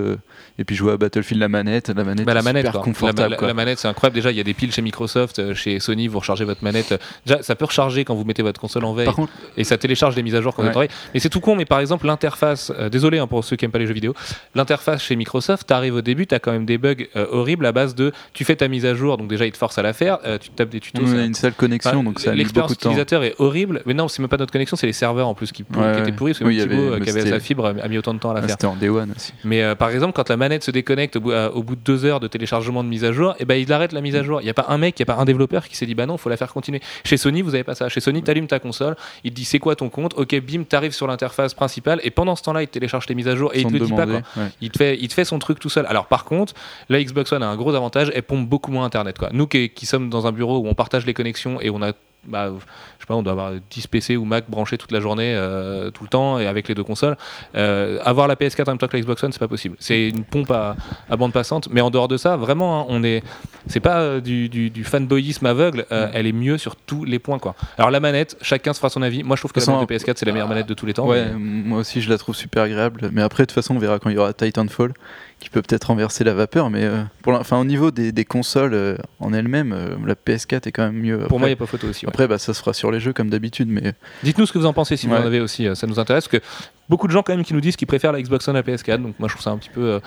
et 0.59 0.65
puis 0.65 0.77
jouer 0.77 0.93
à 0.93 0.97
Battlefield 0.97 1.41
la 1.41 1.49
manette, 1.49 1.89
la 1.89 2.05
manette, 2.05 2.27
Bah, 2.27 2.35
la 2.35 2.43
manette, 2.43 2.63
super 2.67 2.73
quoi. 2.73 2.83
confortable. 2.83 3.37
La, 3.41 3.47
la- 3.47 3.55
manette, 3.55 3.79
c'est 3.79 3.89
incroyable. 3.89 4.15
Déjà, 4.17 4.31
il 4.31 4.37
y 4.37 4.41
a 4.41 4.45
des 4.45 4.55
piles 4.55 4.73
chez 4.73 4.83
Microsoft, 4.83 5.55
chez 5.55 5.79
Sony, 5.81 6.09
vous 6.09 6.19
rechargez 6.19 6.45
votre 6.45 6.65
manette. 6.65 6.95
Déjà, 7.27 7.43
ça 7.43 7.55
peut 7.55 7.65
recharger 7.67 8.05
quand 8.05 8.15
vous 8.15 8.25
mettez 8.25 8.43
votre 8.43 8.50
console 8.59 8.85
en 8.85 8.93
veille 8.95 9.07
contre, 9.13 9.33
et 9.57 9.65
ça 9.65 9.77
télécharge 9.79 10.17
les 10.17 10.23
mises 10.23 10.35
à 10.35 10.41
jour 10.41 10.55
quand 10.55 10.63
vous 10.63 10.69
Ouais. 10.69 10.77
en 10.77 10.81
veille. 10.81 10.89
Mais 11.15 11.21
c'est 11.21 11.29
tout 11.29 11.41
con, 11.41 11.57
mais 11.57 11.65
par 11.65 11.81
exemple, 11.81 12.07
l'interface, 12.07 12.73
euh, 12.79 12.89
désolé 12.89 13.19
hein, 13.19 13.27
pour 13.27 13.45
ceux 13.45 13.57
qui 13.57 13.65
aiment 13.65 13.71
pas 13.71 13.79
les 13.79 13.87
jeux 13.87 13.95
vidéo, 13.95 14.15
l'interface 14.55 15.03
chez 15.03 15.17
Microsoft, 15.17 15.67
t'arrives 15.67 15.95
au 15.95 16.01
début, 16.03 16.27
t'as 16.27 16.39
quand 16.39 16.53
même 16.53 16.67
des 16.67 16.79
bugs 16.79 16.95
euh, 17.17 17.27
horribles 17.31 17.67
à 17.67 17.73
base 17.73 17.95
de 17.95 18.13
tu 18.33 18.45
fais 18.45 18.57
ta 18.57 18.69
mise 18.69 18.87
à 18.87 18.95
jour, 18.95 19.17
donc 19.19 19.29
déjà 19.29 19.47
il 19.47 19.53
te 19.53 19.59
force 19.59 19.79
à 19.79 19.83
la 19.83 19.93
faire, 19.93 20.19
euh, 20.25 20.39
tu 20.39 20.51
te 20.51 20.57
tapes 20.57 20.71
des 20.71 20.81
tutos. 20.81 21.03
on 21.05 21.19
a 21.19 21.25
une 21.25 21.35
seule 21.35 21.53
connexion 21.55 21.91
Enfin, 21.91 22.03
donc 22.03 22.19
ça 22.21 22.35
L'expérience 22.35 22.73
utilisateur 22.73 23.23
est 23.25 23.35
horrible, 23.39 23.83
mais 23.87 23.95
non, 23.95 24.09
c'est 24.09 24.21
même 24.23 24.29
pas 24.29 24.37
notre 24.37 24.53
connexion, 24.53 24.77
c'est 24.77 24.87
les 24.87 24.93
serveurs 24.93 25.29
en 25.29 25.35
plus 25.35 25.53
qui, 25.53 25.65
Ouais, 25.77 26.01
étaient 26.01 26.13
pourris, 26.13 26.33
parce 26.33 26.41
que 26.41 26.45
Oui, 26.45 26.59
Thibaut, 26.59 26.93
avait- 26.95 27.01
qui 27.05 27.11
avait 27.11 27.27
sa 27.29 27.41
fibre, 27.41 27.67
a 27.83 27.89
mis 27.89 27.99
autant 27.99 28.15
de 28.15 28.19
temps 28.19 28.31
à 28.31 28.35
la 28.35 28.41
faire. 28.43 28.51
C'était 28.51 28.67
en 28.67 28.77
Day 28.77 28.89
One 28.89 29.13
aussi. 29.17 29.33
Mais 29.45 29.75
par 29.77 29.91
exemple, 29.91 30.13
quand 30.15 30.29
la 30.29 30.37
manette 30.37 30.65
se 30.65 30.71
déconnecte 30.71 31.17
au 31.17 31.21
bout, 31.21 31.33
au 31.33 31.63
bout 31.63 31.77
de 31.77 31.81
deux 31.81 32.05
heures 32.05 32.21
de 32.21 32.27
téléchargement 32.29 32.83
de 32.85 32.89
mise 32.89 33.05
à 33.05 33.13
jour, 33.13 33.35
et 33.39 33.45
ben 33.45 33.55
il 33.55 33.73
arrête 33.73 33.93
la 33.93 34.01
mise 34.01 34.17
à 34.17 34.23
jour. 34.23 34.41
Il 34.41 34.45
n'y 34.45 34.51
a 34.51 34.55
pas 34.55 34.67
un 34.69 34.79
mec, 34.79 34.99
il 34.99 35.03
n'y 35.03 35.11
a 35.11 35.15
pas 35.15 35.21
un 35.21 35.25
développeur 35.25 35.67
qui 35.69 35.77
s'est 35.77 35.87
dit 35.87 35.95
bah 35.95 36.07
non, 36.07 36.17
faut 36.17 36.29
la 36.29 36.37
faire 36.37 36.53
continuer. 36.53 36.81
Chez 37.05 37.17
Sony, 37.17 37.43
vous 37.43 37.55
avez 37.55 37.65
pas 37.65 37.75
ça. 37.75 37.89
Chez 37.89 38.01
Sony, 38.01 38.23
tu 38.23 38.31
ta 38.47 38.59
console, 38.59 38.97
il 39.25 39.31
te 39.31 39.37
dit 39.37 39.45
c'est 39.45 39.59
quoi 39.59 39.77
ton 39.77 39.89
compte, 39.89 40.15
ok, 40.17 40.41
bim, 40.41 40.65
t'arrives 40.65 40.93
sur 40.93 41.07
l'interface 41.07 41.55
principale, 41.55 42.01
et 42.03 42.11
pendant 42.11 42.37
ce 42.37 42.43
temps-là, 42.43 42.63
il 42.63 42.69
te 42.69 42.73
télécharge 42.73 43.07
tes 43.07 43.15
mises 43.15 43.29
à 43.29 43.37
jour 43.37 43.51
et 43.55 43.63
Sans 43.63 43.69
il 43.69 43.75
te 43.75 43.79
le 43.79 43.87
dit 43.87 43.93
pas. 43.93 44.07
demander, 44.07 44.23
Quoi. 44.35 44.43
ouais. 44.45 44.49
Il 44.61 44.71
te, 44.71 44.79
fait, 44.79 44.99
il 45.01 45.09
te 45.09 45.15
fait 45.15 45.25
son 45.25 45.39
truc 45.39 45.59
tout 45.59 45.71
seul. 45.71 45.87
Alors 45.87 46.07
par 46.07 46.25
contre, 46.25 46.55
la 46.89 47.03
Xbox 47.03 47.33
One 47.33 47.43
a 47.43 47.49
un 47.49 47.57
gros 47.57 47.75
avantage, 47.75 48.11
elle 48.15 48.23
pompe 48.23 48.49
beaucoup 48.49 48.71
moins 48.73 48.85
Internet. 48.85 49.19
Quoi. 49.19 49.29
Nous 49.33 49.47
qui, 49.47 49.69
qui 49.71 49.87
sommes 49.87 50.11
dans 50.11 50.27
un 50.27 50.33
bureau 50.33 50.59
où 50.59 50.67
on 50.67 50.75
partage 50.75 51.07
les 51.07 51.15
connexions 51.15 51.61
et 51.61 51.71
on 51.71 51.83
a, 51.83 51.93
bah, 52.27 52.51
je 52.53 53.03
sais 53.03 53.07
pas, 53.07 53.15
on 53.15 53.23
doit 53.23 53.33
avoir 53.33 53.53
10 53.71 53.87
PC 53.87 54.17
ou 54.17 54.25
Mac 54.25 54.45
branchés 54.49 54.77
toute 54.79 54.93
la 54.93 55.01
journée, 55.01 55.35
euh, 55.35 55.91
tout 55.91 56.03
le 56.05 56.09
temps, 56.09 56.39
et 56.39 56.47
avec 56.47 56.69
les 56.69 56.75
deux 56.75 56.85
consoles, 56.85 57.17
euh, 57.57 57.99
avoir 58.05 58.29
la 58.29 58.35
PS4 58.37 58.65
en 58.65 58.73
même 58.73 58.79
temps 58.79 58.89
que 58.89 58.97
la 58.97 59.03
Xbox 59.03 59.23
One, 59.25 59.33
c'est 59.33 59.39
pas 59.39 59.49
possible. 59.49 59.77
C'est 59.81 60.09
une 60.09 60.25
pompe 60.25 60.51
à, 60.51 60.77
à 61.09 61.17
bande 61.17 61.33
passante. 61.33 61.69
Mais 61.71 61.81
en 61.81 61.91
dehors 61.91 62.09
de 62.09 62.17
ça, 62.17 62.37
vraiment, 62.37 62.81
hein, 62.83 62.87
on 62.89 63.03
est, 63.03 63.23
c'est 63.67 63.81
pas 63.81 64.01
euh, 64.01 64.21
du, 64.21 64.49
du, 64.49 64.71
du 64.71 64.85
fanboyisme 64.85 65.47
aveugle. 65.47 65.87
Mm. 65.91 65.95
Elle 66.13 66.27
est 66.27 66.33
mieux 66.33 66.59
sur 66.59 66.77
tous 66.77 67.05
les 67.05 67.19
points. 67.19 67.39
Quoi. 67.39 67.55
Alors 67.79 67.91
la 67.91 68.01
manette, 68.01 68.37
chacun 68.43 68.73
se 68.73 68.79
fera 68.79 68.91
son 68.91 69.03
avis. 69.03 69.23
Moi, 69.23 69.37
je 69.37 69.41
trouve 69.41 69.53
que 69.53 69.61
la 69.61 69.67
manette 69.67 69.89
de 69.89 69.95
PS4 69.95 70.13
c'est 70.17 70.27
la 70.27 70.33
meilleure 70.33 70.49
manette 70.49 70.69
de 70.69 70.75
tous 70.75 70.87
les 70.87 70.95
temps. 70.95 71.07
Ouais, 71.07 71.27
mais- 71.27 71.39
moi 71.39 71.79
aussi 71.81 72.01
je 72.01 72.11
la 72.11 72.19
trouve 72.19 72.35
super 72.35 72.65
agréable. 72.65 73.11
Mais 73.13 73.23
après, 73.23 73.45
de 73.45 73.47
toute 73.47 73.55
façon, 73.55 73.75
on 73.75 73.79
verra 73.79 73.99
quand 73.99 74.11
il 74.11 74.17
y 74.17 74.19
aura 74.19 74.33
Titanfall, 74.33 74.93
qui 75.41 75.51
peut 75.51 75.63
peut-être 75.63 75.85
renverser 75.85 76.23
la 76.23 76.35
vapeur, 76.35 76.71
mais 76.71 76.85
euh, 76.85 77.03
pour 77.23 77.33
la- 77.33 77.41
au 77.59 77.65
niveau 77.65 77.91
des, 77.91 78.13
des 78.13 78.25
consoles 78.25 78.75
euh, 78.75 78.97
en 79.21 79.33
elles-mêmes, 79.33 79.73
euh, 79.73 79.97
la 80.07 80.15
PS4 80.15 80.69
est 80.69 80.73
quand 80.73 80.85
même 80.85 81.01
mieux. 81.01 81.19
Pour 81.29 81.39
moi, 81.41 81.49
il 81.49 81.53
n'y 81.53 81.55
a 81.55 81.57
pas 81.57 81.67
photo 81.67 81.89
aussi. 81.89 82.05
ouais. 82.07 82.11
après 82.13 82.29
bah, 82.29 82.39
ça 82.39 82.53
se 82.55 82.61
fera 82.61 82.73
sur 82.75 82.91
les 82.93 83.01
jeux 83.01 83.13
comme 83.13 83.31
d'habitude, 83.31 83.69
mais 83.69 83.95
Dites-nous 84.23 84.47
ce 84.47 84.53
que 84.53 84.59
vous 84.59 84.67
en 84.67 84.73
pensez 84.73 84.97
si 84.97 85.07
vous 85.07 85.15
en 85.15 85.17
avez 85.17 85.41
aussi, 85.41 85.67
ça 85.75 85.87
nous 85.87 85.99
intéresse. 85.99 86.29
Parce 86.29 86.43
que 86.43 86.47
beaucoup 86.89 87.07
de 87.07 87.13
gens 87.13 87.23
quand 87.23 87.35
même 87.35 87.45
qui 87.45 87.55
nous 87.55 87.61
disent 87.61 87.77
qu'ils 87.77 87.89
préfèrent 87.89 88.13
la 88.13 88.21
Xbox 88.23 88.47
One 88.49 88.57
à 88.57 88.63
la 88.63 88.77
PS4. 88.77 89.03
Donc 89.03 89.19
moi 89.19 89.29
je 89.29 89.35
trouve 89.35 89.43
ça 89.43 89.51
un 89.51 89.57
petit 89.59 89.71
peu, 89.71 90.01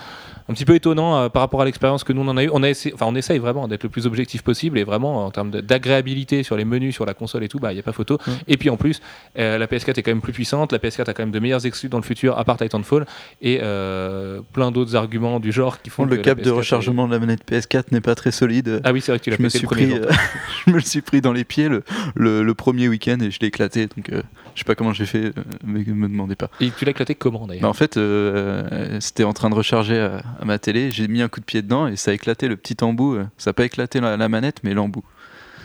un 0.48 0.52
petit 0.54 0.64
peu 0.64 0.74
étonnant 0.74 1.16
euh, 1.16 1.28
par 1.28 1.40
rapport 1.42 1.62
à 1.62 1.64
l'expérience 1.64 2.04
que 2.04 2.12
nous 2.12 2.20
on 2.22 2.28
en 2.28 2.36
a 2.36 2.44
eu. 2.44 2.50
On 2.52 2.62
a 2.62 2.68
essayé, 2.68 2.94
enfin 2.94 3.06
on 3.08 3.14
essaye 3.14 3.38
vraiment 3.38 3.66
d'être 3.68 3.82
le 3.82 3.88
plus 3.88 4.06
objectif 4.06 4.42
possible 4.42 4.78
et 4.78 4.84
vraiment 4.84 5.24
en 5.24 5.30
termes 5.30 5.50
d'agréabilité 5.50 6.42
sur 6.42 6.56
les 6.56 6.64
menus, 6.64 6.94
sur 6.94 7.06
la 7.06 7.14
console 7.14 7.44
et 7.44 7.48
tout, 7.48 7.58
bah 7.58 7.72
il 7.72 7.76
n'y 7.76 7.80
a 7.80 7.82
pas 7.82 7.92
photo. 7.92 8.18
Mm. 8.26 8.30
Et 8.48 8.56
puis 8.56 8.70
en 8.70 8.76
plus, 8.76 9.00
euh, 9.38 9.58
la 9.58 9.66
PS4 9.66 9.98
est 9.98 10.02
quand 10.02 10.10
même 10.10 10.20
plus 10.20 10.32
puissante. 10.32 10.72
La 10.72 10.78
PS4 10.78 11.08
a 11.10 11.14
quand 11.14 11.22
même 11.22 11.30
de 11.30 11.38
meilleurs 11.38 11.64
exclus 11.66 11.88
dans 11.88 11.98
le 11.98 12.02
futur, 12.04 12.38
à 12.38 12.44
part 12.44 12.56
Titanfall 12.58 13.06
et 13.42 13.60
euh, 13.62 14.40
plein 14.52 14.70
d'autres 14.70 14.96
arguments 14.96 15.40
du 15.40 15.52
genre 15.52 15.80
qui 15.80 15.90
font 15.90 16.04
le 16.04 16.16
que 16.16 16.22
câble 16.22 16.42
de 16.42 16.50
PS4 16.50 16.54
est- 16.54 16.56
rechargement 16.58 17.06
de 17.08 17.12
la 17.12 17.18
manette 17.18 17.40
PS4 17.50 17.84
n'est 17.92 18.00
pas 18.00 18.14
très 18.14 18.30
solide. 18.30 18.80
Ah 18.84 18.92
oui 18.92 19.00
c'est 19.00 19.12
vrai 19.12 19.18
que 19.18 19.24
tu 19.24 19.30
l'as 19.30 19.36
pété 19.36 19.58
le 19.60 19.66
premier 19.66 19.86
pris, 19.86 19.96
jour. 19.96 20.06
je 20.66 20.70
me 20.70 20.76
le 20.76 20.82
suis 20.82 21.00
pris 21.00 21.20
dans 21.20 21.32
les 21.32 21.44
pieds 21.44 21.68
le, 21.68 21.82
le, 22.14 22.42
le 22.42 22.54
premier 22.54 22.88
week-end 22.88 23.18
et 23.20 23.30
je 23.30 23.38
l'ai 23.40 23.46
éclaté. 23.48 23.86
Donc 23.86 24.10
euh, 24.10 24.22
je 24.54 24.60
sais 24.60 24.64
pas 24.64 24.74
comment 24.74 24.92
j'ai 24.92 25.06
fait, 25.06 25.32
mais 25.64 25.80
me 25.86 26.06
demandez 26.08 26.36
pas. 26.36 26.48
Et 26.60 26.70
tu 26.70 26.84
l'as 26.84 26.90
éclaté 26.92 27.14
comment 27.14 27.46
d'ailleurs? 27.46 27.62
Bah, 27.62 27.68
en 27.68 27.72
fait, 27.72 27.96
euh, 27.96 28.98
c'était 29.00 29.24
en 29.24 29.32
train 29.32 29.50
de 29.50 29.54
recharger 29.54 29.98
à, 29.98 30.22
à 30.40 30.44
ma 30.44 30.58
télé. 30.58 30.90
J'ai 30.90 31.08
mis 31.08 31.22
un 31.22 31.28
coup 31.28 31.40
de 31.40 31.44
pied 31.44 31.62
dedans 31.62 31.86
et 31.86 31.96
ça 31.96 32.10
a 32.10 32.14
éclaté 32.14 32.48
le 32.48 32.56
petit 32.56 32.76
embout. 32.82 33.14
euh, 33.16 33.24
Ça 33.38 33.50
n'a 33.50 33.54
pas 33.54 33.64
éclaté 33.64 34.00
la, 34.00 34.16
la 34.16 34.28
manette, 34.28 34.60
mais 34.62 34.74
l'embout. 34.74 35.04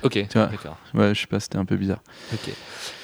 Ok, 0.02 0.18
d'accord. 0.34 0.78
Ouais, 0.94 1.14
je 1.14 1.20
sais 1.22 1.28
pas, 1.28 1.40
c'était 1.42 1.58
un 1.58 1.66
peu 1.66 1.76
bizarre. 1.76 2.00
Ok. 2.34 2.50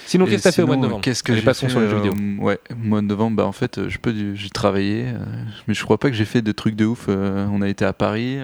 Sinon, 0.06 0.26
qu'est-ce 0.26 0.38
que 0.38 0.44
t'as 0.44 0.52
fait 0.54 0.62
au 0.62 0.68
mois 0.68 0.76
de 0.78 0.82
novembre 0.82 1.02
Qu'est-ce 1.02 1.24
que 1.24 1.34
j'ai 1.36 1.42
fait, 1.42 1.54
sur 1.54 1.68
le 1.80 1.90
jeu 1.90 1.96
euh, 1.98 2.02
vidéo. 2.02 2.14
Ouais, 2.40 2.60
au 2.72 2.76
mois 2.76 3.02
de 3.02 3.08
novembre, 3.08 3.36
bah 3.38 3.46
en 3.46 3.52
fait, 3.52 3.80
euh, 3.80 3.90
je 3.90 3.98
peux, 3.98 4.14
j'ai 4.36 4.50
travaillé, 4.50 5.08
euh, 5.08 5.18
mais 5.68 5.74
je 5.74 5.84
crois 5.84 5.98
pas 5.98 6.10
que 6.10 6.16
j'ai 6.16 6.26
fait 6.26 6.42
de 6.42 6.52
trucs 6.52 6.76
de 6.76 6.86
ouf. 6.86 7.08
euh, 7.10 7.48
on 7.52 7.62
a 7.62 7.68
été 7.68 7.84
à 7.84 7.92
Paris. 7.92 8.38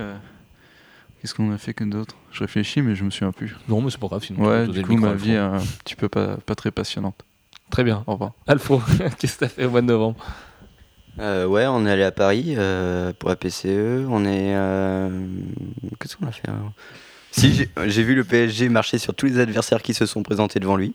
Qu'est-ce 1.22 1.36
qu'on 1.36 1.52
a 1.54 1.58
fait 1.58 1.74
que 1.76 1.84
d'autre? 1.84 2.16
Je 2.32 2.40
réfléchis, 2.40 2.82
mais 2.82 2.96
je 2.96 3.04
me 3.04 3.12
souviens 3.12 3.32
plus. 3.32 3.56
Non, 3.70 3.80
mais 3.82 3.92
c'est 3.92 4.00
pas 4.00 4.08
grave. 4.08 4.24
Sinon, 4.24 4.44
Ouais, 4.44 4.68
du 4.68 4.82
coup, 4.82 4.98
ma 4.98 5.14
vie 5.14 5.34
est 5.34 5.38
un 5.38 5.60
petit 5.86 5.96
peu 5.96 6.10
pas, 6.10 6.38
pas 6.38 6.56
très 6.56 6.72
passionnante. 6.72 7.24
Très 7.70 7.84
bien. 7.84 8.04
Au 8.08 8.14
revoir. 8.14 8.32
Alfro, 8.48 8.82
qu'est-ce 9.20 9.36
que 9.36 9.40
t'as 9.46 9.48
fait 9.50 9.66
au 9.66 9.70
mois 9.70 9.82
de 9.82 9.86
novembre? 9.88 10.18
Euh, 11.20 11.45
ouais, 11.45 11.66
on 11.68 11.86
est 11.86 11.91
allé 11.91 12.03
à 12.03 12.12
Paris 12.12 12.55
euh, 12.57 13.12
pour 13.18 13.30
la 13.30 13.36
PCE. 13.36 14.05
On 14.09 14.26
est. 14.26 14.55
euh, 14.55 15.09
Qu'est-ce 15.99 16.16
qu'on 16.18 16.28
a 16.28 16.32
fait 16.32 16.47
alors 16.47 16.72
Si, 17.32 17.68
j'ai- 17.88 18.03
vu 18.03 18.16
le 18.16 18.24
PSG 18.24 18.70
marcher 18.70 18.97
sur 18.97 19.14
tous 19.14 19.26
les 19.26 19.39
adversaires 19.39 19.82
qui 19.82 19.93
se 19.93 20.05
sont 20.05 20.24
présentés 20.24 20.59
devant 20.59 20.76
lui. 20.78 20.93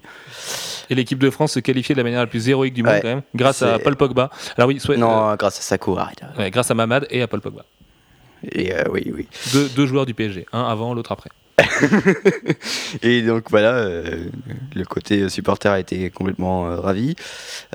Et 0.90 0.94
l'équipe 0.94 1.18
de 1.18 1.30
France 1.30 1.52
se 1.52 1.60
qualifiait 1.60 1.94
de 1.94 2.00
la 2.00 2.04
manière 2.04 2.20
la 2.20 2.26
plus 2.26 2.48
héroïque 2.48 2.74
du 2.74 2.82
monde 2.82 2.92
Ouais, 2.94 3.00
quand 3.02 3.08
même, 3.08 3.22
grâce 3.34 3.62
à 3.62 3.78
Paul 3.78 3.96
Pogba. 3.96 4.30
Alors 4.56 4.68
oui, 4.68 4.80
soit- 4.80 4.96
Non, 4.96 5.34
grâce 5.36 5.72
à 5.72 5.74
euh, 5.74 6.38
ouais, 6.38 6.50
grâce 6.50 6.70
à 6.70 6.74
Mamad 6.74 7.06
et 7.10 7.22
à 7.22 7.26
Paul 7.28 7.40
Pogba. 7.40 7.64
Et 8.52 8.72
oui, 8.90 9.10
oui. 9.14 9.28
Deux, 9.52 9.68
deux 9.70 9.86
joueurs 9.86 10.06
du 10.06 10.14
PSG, 10.14 10.46
un 10.52 10.62
avant, 10.64 10.94
l'autre 10.94 11.12
après. 11.12 11.30
Et 13.02 13.22
donc 13.22 13.50
voilà, 13.50 13.74
euh, 13.74 14.26
le 14.74 14.84
côté 14.84 15.28
supporter 15.28 15.72
a 15.72 15.80
été 15.80 16.10
complètement 16.10 16.66
euh, 16.68 16.80
ravi. 16.80 17.16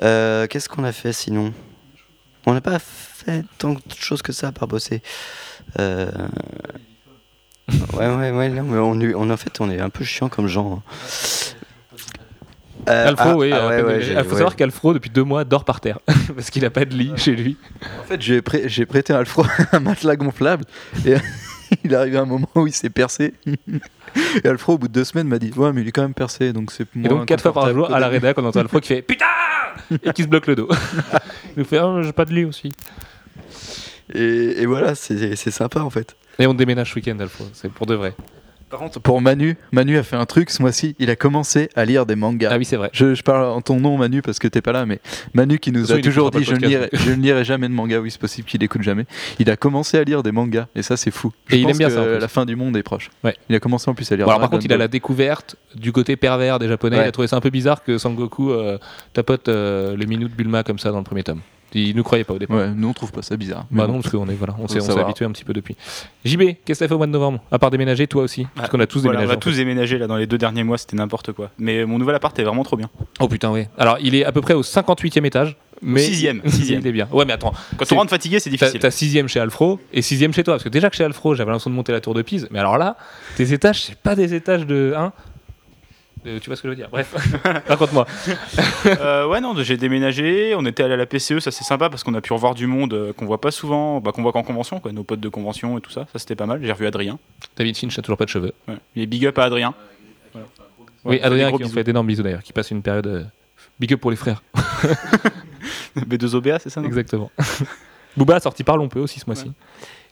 Euh, 0.02 0.46
Qu'est-ce 0.46 0.68
qu'on 0.68 0.84
a 0.84 0.92
fait 0.92 1.12
sinon? 1.12 1.52
On 2.46 2.54
n'a 2.54 2.60
pas 2.60 2.78
fait 2.78 3.44
tant 3.58 3.72
de 3.74 3.80
choses 3.98 4.22
que 4.22 4.32
ça 4.32 4.48
à 4.48 4.52
part 4.52 4.68
bosser. 4.68 5.02
Euh, 5.78 6.10
Ouais, 7.94 8.06
ouais, 8.08 8.30
ouais, 8.32 8.48
non, 8.48 8.64
mais 8.64 8.78
on, 8.78 9.00
est- 9.00 9.14
on, 9.14 9.30
en 9.30 9.36
fait, 9.36 9.60
on 9.60 9.70
est 9.70 9.80
un 9.80 9.88
peu 9.88 10.04
chiant 10.04 10.28
comme 10.28 10.48
gens. 10.48 10.82
hein. 10.86 10.90
Euh, 12.88 13.08
Alfro, 13.08 13.28
ah, 13.30 13.36
oui. 13.36 13.52
ah 13.52 13.68
ouais, 13.68 13.82
ouais, 13.82 14.00
Il 14.00 14.12
faut 14.24 14.30
ouais. 14.30 14.34
savoir 14.36 14.56
qu'Alfro, 14.56 14.92
depuis 14.92 15.10
deux 15.10 15.22
mois, 15.22 15.44
dort 15.44 15.64
par 15.64 15.80
terre. 15.80 16.00
parce 16.34 16.50
qu'il 16.50 16.62
n'a 16.62 16.70
pas 16.70 16.84
de 16.84 16.94
lit 16.94 17.12
chez 17.16 17.36
lui. 17.36 17.56
En 18.00 18.04
fait, 18.04 18.20
j'ai 18.20 18.40
prêt- 18.42 18.66
j'ai 18.66 18.84
prêté 18.84 19.12
à 19.12 19.18
Alfro 19.18 19.44
un 19.72 19.78
matelas 19.80 20.16
gonflable 20.16 20.64
et 21.06 21.14
il 21.84 21.92
est 21.92 21.96
arrivé 21.96 22.18
un 22.18 22.24
moment 22.26 22.48
où 22.56 22.66
il 22.66 22.72
s'est 22.72 22.90
percé. 22.90 23.34
Et 24.42 24.48
Alfro, 24.48 24.74
au 24.74 24.78
bout 24.78 24.88
de 24.88 24.92
deux 24.92 25.04
semaines, 25.04 25.28
m'a 25.28 25.38
dit 25.38 25.52
Ouais, 25.56 25.72
mais 25.72 25.82
il 25.82 25.88
est 25.88 25.92
quand 25.92 26.02
même 26.02 26.14
percé, 26.14 26.52
donc 26.52 26.72
c'est 26.72 26.86
Et 26.96 27.08
donc, 27.08 27.26
quatre 27.26 27.42
fois 27.42 27.52
par 27.54 27.72
jour, 27.72 27.94
à 27.94 28.00
la 28.00 28.08
rédac, 28.08 28.36
on 28.38 28.44
entend 28.44 28.60
Alfro 28.60 28.80
qui 28.80 28.88
fait 28.88 29.02
Putain 29.02 29.26
Et 30.02 30.12
qui 30.12 30.24
se 30.24 30.28
bloque 30.28 30.48
le 30.48 30.56
dos. 30.56 30.68
Il 31.56 31.60
nous 31.60 31.64
fait 31.64 31.78
Ah, 31.78 32.00
j'ai 32.02 32.12
pas 32.12 32.24
de 32.24 32.32
lit 32.32 32.44
aussi. 32.44 32.72
Et, 34.14 34.62
et 34.62 34.66
voilà, 34.66 34.94
c'est 34.94 35.36
sympa 35.36 35.80
en 35.80 35.90
fait. 35.90 36.16
Et 36.38 36.46
on 36.46 36.54
déménage 36.54 36.90
ce 36.90 36.96
week-end, 36.96 37.18
Alfro. 37.18 37.44
C'est 37.52 37.70
pour 37.70 37.86
de 37.86 37.94
vrai. 37.94 38.14
Par 38.72 38.80
contre, 38.80 39.00
pour 39.00 39.20
Manu, 39.20 39.58
Manu 39.70 39.98
a 39.98 40.02
fait 40.02 40.16
un 40.16 40.24
truc 40.24 40.48
ce 40.48 40.62
mois-ci 40.62 40.96
il 40.98 41.10
a 41.10 41.14
commencé 41.14 41.68
à 41.76 41.84
lire 41.84 42.06
des 42.06 42.16
mangas. 42.16 42.48
Ah 42.50 42.56
oui, 42.56 42.64
c'est 42.64 42.76
vrai. 42.76 42.88
Je, 42.94 43.14
je 43.14 43.22
parle 43.22 43.44
en 43.44 43.60
ton 43.60 43.78
nom, 43.78 43.98
Manu, 43.98 44.22
parce 44.22 44.38
que 44.38 44.48
t'es 44.48 44.62
pas 44.62 44.72
là, 44.72 44.86
mais 44.86 44.98
Manu 45.34 45.58
qui 45.58 45.72
nous 45.72 45.82
façon, 45.82 45.98
a 45.98 46.00
toujours 46.00 46.30
dit 46.30 46.42
je 46.42 46.54
ne, 46.54 46.66
lirai, 46.66 46.88
je 46.90 47.10
ne 47.10 47.20
lirai 47.20 47.44
jamais 47.44 47.68
de 47.68 47.74
manga. 47.74 48.00
Oui, 48.00 48.10
c'est 48.10 48.18
possible 48.18 48.48
qu'il 48.48 48.62
écoute 48.62 48.80
jamais. 48.80 49.04
Il 49.38 49.50
a 49.50 49.58
commencé 49.58 49.98
à 49.98 50.04
lire 50.04 50.22
des 50.22 50.32
mangas, 50.32 50.68
et 50.74 50.80
ça, 50.80 50.96
c'est 50.96 51.10
fou. 51.10 51.32
Je 51.48 51.56
Et 51.56 51.58
il 51.58 51.68
aime 51.68 51.76
bien 51.76 51.88
que 51.88 51.94
ça, 51.94 52.00
en 52.00 52.18
la 52.18 52.28
fin 52.28 52.46
du 52.46 52.56
monde 52.56 52.74
est 52.78 52.82
proche. 52.82 53.10
Ouais. 53.22 53.36
Il 53.50 53.54
a 53.54 53.60
commencé 53.60 53.90
en 53.90 53.94
plus 53.94 54.10
à 54.10 54.16
lire. 54.16 54.24
Bon, 54.24 54.30
alors, 54.30 54.40
par 54.40 54.48
contre, 54.48 54.64
il 54.64 54.72
a 54.72 54.78
la 54.78 54.88
découverte 54.88 55.56
du 55.74 55.92
côté 55.92 56.16
pervers 56.16 56.58
des 56.58 56.66
Japonais. 56.66 56.96
Ouais. 56.96 57.04
Il 57.04 57.08
a 57.08 57.12
trouvé 57.12 57.28
ça 57.28 57.36
un 57.36 57.40
peu 57.40 57.50
bizarre 57.50 57.84
que 57.84 57.98
Sangoku 57.98 58.52
euh, 58.52 58.78
tapote 59.12 59.48
euh, 59.48 59.98
les 59.98 60.06
minutes 60.06 60.34
Bulma 60.34 60.62
comme 60.62 60.78
ça 60.78 60.92
dans 60.92 60.98
le 60.98 61.04
premier 61.04 61.24
tome. 61.24 61.42
Il 61.74 61.96
nous 61.96 62.02
croyait 62.02 62.24
pas 62.24 62.34
au 62.34 62.38
départ. 62.38 62.56
Ouais, 62.56 62.70
nous 62.74 62.88
on 62.88 62.92
trouve 62.92 63.12
pas 63.12 63.22
ça 63.22 63.36
bizarre. 63.36 63.66
Bah 63.70 63.86
bon. 63.86 63.94
non, 63.94 64.00
parce 64.02 64.12
qu'on 64.14 64.28
est, 64.28 64.34
voilà, 64.34 64.54
on 64.58 64.68
s'est 64.68 64.76
on 64.76 64.80
s'est 64.80 64.86
savoir. 64.88 65.06
habitué 65.06 65.24
un 65.24 65.30
petit 65.30 65.44
peu 65.44 65.52
depuis. 65.52 65.76
JB, 66.24 66.42
qu'est-ce 66.64 66.78
que 66.80 66.84
t'as 66.84 66.88
fait 66.88 66.94
au 66.94 66.98
mois 66.98 67.06
de 67.06 67.12
novembre? 67.12 67.40
À 67.50 67.58
part 67.58 67.70
déménager, 67.70 68.06
toi 68.06 68.22
aussi? 68.22 68.46
Parce 68.54 68.68
qu'on 68.68 68.80
a 68.80 68.86
tous 68.86 69.00
Voilà, 69.02 69.20
déménagé. 69.20 69.32
on 69.32 69.34
a 69.34 69.36
en 69.36 69.40
tous 69.40 69.56
déménagé 69.56 69.98
là 69.98 70.06
dans 70.06 70.16
les 70.16 70.26
deux 70.26 70.38
derniers 70.38 70.64
mois, 70.64 70.78
c'était 70.78 70.96
n'importe 70.96 71.32
quoi. 71.32 71.50
Mais 71.58 71.84
mon 71.84 71.98
nouvel 71.98 72.14
appart 72.14 72.38
est 72.38 72.42
vraiment 72.44 72.62
trop 72.64 72.76
bien. 72.76 72.90
Oh 73.20 73.28
putain, 73.28 73.50
oui. 73.50 73.64
Alors, 73.78 73.96
il 74.00 74.14
est 74.14 74.24
à 74.24 74.32
peu 74.32 74.40
près 74.40 74.54
au 74.54 74.62
58e 74.62 75.24
étage. 75.24 75.56
Mais 75.84 76.00
sixième, 76.00 76.42
sixième. 76.46 76.80
Il 76.80 76.86
est 76.86 76.92
bien. 76.92 77.08
Ouais, 77.10 77.24
mais 77.24 77.32
attends. 77.32 77.52
Quand 77.76 77.90
on 77.92 77.96
rentre 77.96 78.10
fatigué, 78.10 78.38
c'est 78.38 78.50
difficile. 78.50 78.78
t'as 78.78 78.90
sixième 78.92 79.26
chez 79.28 79.40
Alfro 79.40 79.80
et 79.92 80.00
sixième 80.02 80.32
chez 80.32 80.44
toi. 80.44 80.54
Parce 80.54 80.62
que 80.64 80.68
déjà 80.68 80.90
que 80.90 80.96
chez 80.96 81.02
Alfro, 81.04 81.34
j'avais 81.34 81.50
l'impression 81.50 81.70
de 81.70 81.74
monter 81.74 81.90
la 81.90 82.00
tour 82.00 82.14
de 82.14 82.22
Pise. 82.22 82.46
Mais 82.52 82.60
alors 82.60 82.78
là, 82.78 82.96
tes 83.36 83.52
étages, 83.52 83.82
c'est 83.82 83.96
pas 83.98 84.14
des 84.14 84.32
étages 84.34 84.64
de 84.66 84.94
1. 84.96 85.12
Tu 86.24 86.46
vois 86.46 86.56
ce 86.56 86.62
que 86.62 86.68
je 86.68 86.70
veux 86.70 86.76
dire 86.76 86.88
Bref, 86.90 87.14
raconte-moi. 87.68 88.06
Euh, 88.86 89.26
ouais, 89.28 89.40
non, 89.40 89.54
j'ai 89.62 89.76
déménagé, 89.76 90.54
on 90.56 90.64
était 90.66 90.82
allé 90.82 90.94
à 90.94 90.96
la 90.96 91.06
PCE, 91.06 91.38
ça 91.38 91.50
c'est 91.50 91.62
sympa 91.64 91.88
parce 91.88 92.02
qu'on 92.04 92.14
a 92.14 92.20
pu 92.20 92.32
revoir 92.32 92.54
du 92.54 92.66
monde 92.66 92.92
euh, 92.94 93.12
qu'on 93.12 93.26
voit 93.26 93.40
pas 93.40 93.50
souvent, 93.52 94.00
bah, 94.00 94.10
qu'on 94.12 94.22
voit 94.22 94.32
qu'en 94.32 94.42
convention, 94.42 94.80
quoi, 94.80 94.90
nos 94.92 95.04
potes 95.04 95.20
de 95.20 95.28
convention 95.28 95.78
et 95.78 95.80
tout 95.80 95.90
ça, 95.90 96.06
ça 96.12 96.18
c'était 96.18 96.34
pas 96.34 96.46
mal. 96.46 96.60
J'ai 96.62 96.72
revu 96.72 96.86
Adrien. 96.86 97.18
David 97.56 97.76
Finch 97.76 97.96
n'a 97.96 98.02
toujours 98.02 98.16
pas 98.18 98.24
de 98.24 98.30
cheveux. 98.30 98.52
Ouais. 98.68 98.74
Et 98.96 99.06
big 99.06 99.24
up 99.26 99.38
à 99.38 99.44
Adrien. 99.44 99.74
Voilà. 100.32 100.48
oui, 101.04 101.16
Ouais, 101.16 101.22
Adrien 101.22 101.44
des 101.46 101.50
gros 101.50 101.58
qui 101.58 101.64
bisous. 101.64 101.74
fait 101.74 101.84
d'énormes 101.84 102.06
bisous 102.06 102.22
d'ailleurs, 102.22 102.42
qui 102.42 102.52
passe 102.52 102.70
une 102.72 102.82
période. 102.82 103.06
euh, 103.06 103.24
Big 103.78 103.92
up 103.92 104.00
pour 104.00 104.10
les 104.10 104.16
frères. 104.16 104.42
B2OBA, 105.96 106.58
c'est 106.60 106.70
ça 106.70 106.80
non? 106.80 106.86
Exactement. 106.88 107.30
Booba 108.16 108.36
a 108.36 108.40
sorti 108.40 108.64
Parlons 108.64 108.88
peu 108.88 109.00
aussi 109.00 109.20
ce 109.20 109.24
mois-ci. 109.26 109.50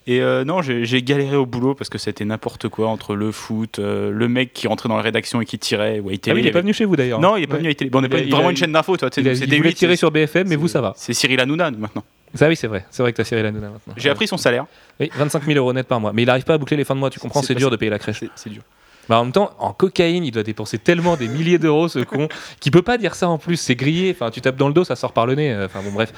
Et 0.07 0.21
euh, 0.23 0.45
non, 0.45 0.63
j'ai 0.63 1.03
galéré 1.03 1.37
au 1.37 1.47
boulot 1.47 1.75
parce 1.75 1.91
que 1.91 1.99
c'était 1.99 2.25
n'importe 2.25 2.69
quoi 2.69 2.89
entre 2.89 3.15
le 3.15 3.31
foot, 3.33 3.79
euh, 3.79 4.11
le 4.11 4.29
mec 4.29 4.53
qui 4.55 4.67
rentrait 4.67 4.89
dans 4.89 4.97
la 4.97 5.03
rédaction 5.03 5.41
et 5.41 5.45
qui 5.45 5.59
tirait, 5.59 6.01
ou 6.01 6.09
à 6.09 6.13
Ah 6.13 6.15
ITV, 6.15 6.35
oui, 6.35 6.41
il 6.41 6.47
est 6.47 6.53
pas 6.53 6.63
venu 6.63 6.73
chez 6.73 6.85
vous 6.87 6.97
d'ailleurs. 6.97 7.21
Non, 7.21 7.37
il 7.37 7.43
est 7.43 7.47
pas 7.47 7.53
Ouais. 7.55 7.59
venu 7.59 7.69
à 7.69 7.73
ITV. 7.73 7.91
Bon, 7.91 7.99
on 7.99 8.03
n'est 8.03 8.09
Il 8.09 8.11
pas 8.11 8.19
il 8.19 8.31
vraiment 8.31 8.49
a- 8.49 8.51
une 8.51 8.57
chaîne 8.57 8.73
d'info, 8.73 8.97
toi. 8.97 9.11
tu 9.11 9.21
Il, 9.21 9.27
il 9.27 9.57
voulait 9.59 9.73
tirer 9.75 9.97
sur 9.97 10.11
BFM, 10.11 10.49
mais 10.49 10.57
vous 10.57 10.69
ça 10.69 10.81
va. 10.81 10.95
C'est 10.97 11.13
Cyril 11.13 11.39
Hanouna 11.39 11.71
maintenant. 11.71 12.03
Ça 12.35 12.49
oui, 12.49 12.57
c'est 12.57 12.67
vrai. 12.69 12.87
C'est 12.91 13.03
vrai 13.03 13.13
que 13.13 13.19
t'as 13.19 13.25
Cyril 13.25 13.45
Hanouna 13.45 13.71
maintenant. 13.71 13.95
J'ai 13.97 14.09
appris 14.09 14.27
son 14.27 14.37
salaire. 14.37 14.65
Oui, 15.01 15.11
25 15.15 15.45
000 15.45 15.57
euros 15.59 15.73
net 15.73 15.87
par 15.87 16.01
mois. 16.01 16.13
Mais 16.15 16.23
il 16.23 16.31
arrive 16.31 16.45
pas 16.45 16.55
à 16.55 16.59
boucler 16.59 16.77
les 16.77 16.85
fins 16.85 16.95
de 16.95 17.01
mois, 17.01 17.11
tu 17.11 17.21
comprends, 17.21 17.43
C'est 17.43 17.55
dur 17.55 17.71
de 17.71 17.77
payer 17.77 17.91
la 17.91 17.99
crèche. 17.99 18.25
C'est 18.37 18.51
dur. 18.51 18.63
Bah, 19.09 19.19
en 19.19 19.25
même 19.25 19.33
temps, 19.33 19.51
en 19.59 19.73
cocaïne, 19.73 20.25
il 20.25 20.31
doit 20.31 20.43
dépenser 20.45 20.79
tellement 20.79 21.17
des 21.17 21.27
milliers 21.27 21.59
d'euros, 21.59 21.89
ce 21.89 21.99
con, 21.99 22.29
qui 22.61 22.71
peut 22.71 22.83
pas 22.83 22.97
dire 22.97 23.15
ça 23.15 23.29
en 23.29 23.39
plus. 23.39 23.57
C'est 23.57 23.75
grillé. 23.75 24.13
Enfin, 24.15 24.31
tu 24.31 24.41
tapes 24.41 24.57
dans 24.57 24.69
le 24.69 24.75
dos, 24.75 24.85
ça 24.85 24.95
sort 24.97 25.13
par 25.13 25.27
le 25.27 25.35
nez. 25.35 25.53
Euh, 25.53 25.67
Enfin, 25.67 25.81
bon, 25.83 25.91
bref. 25.93 26.13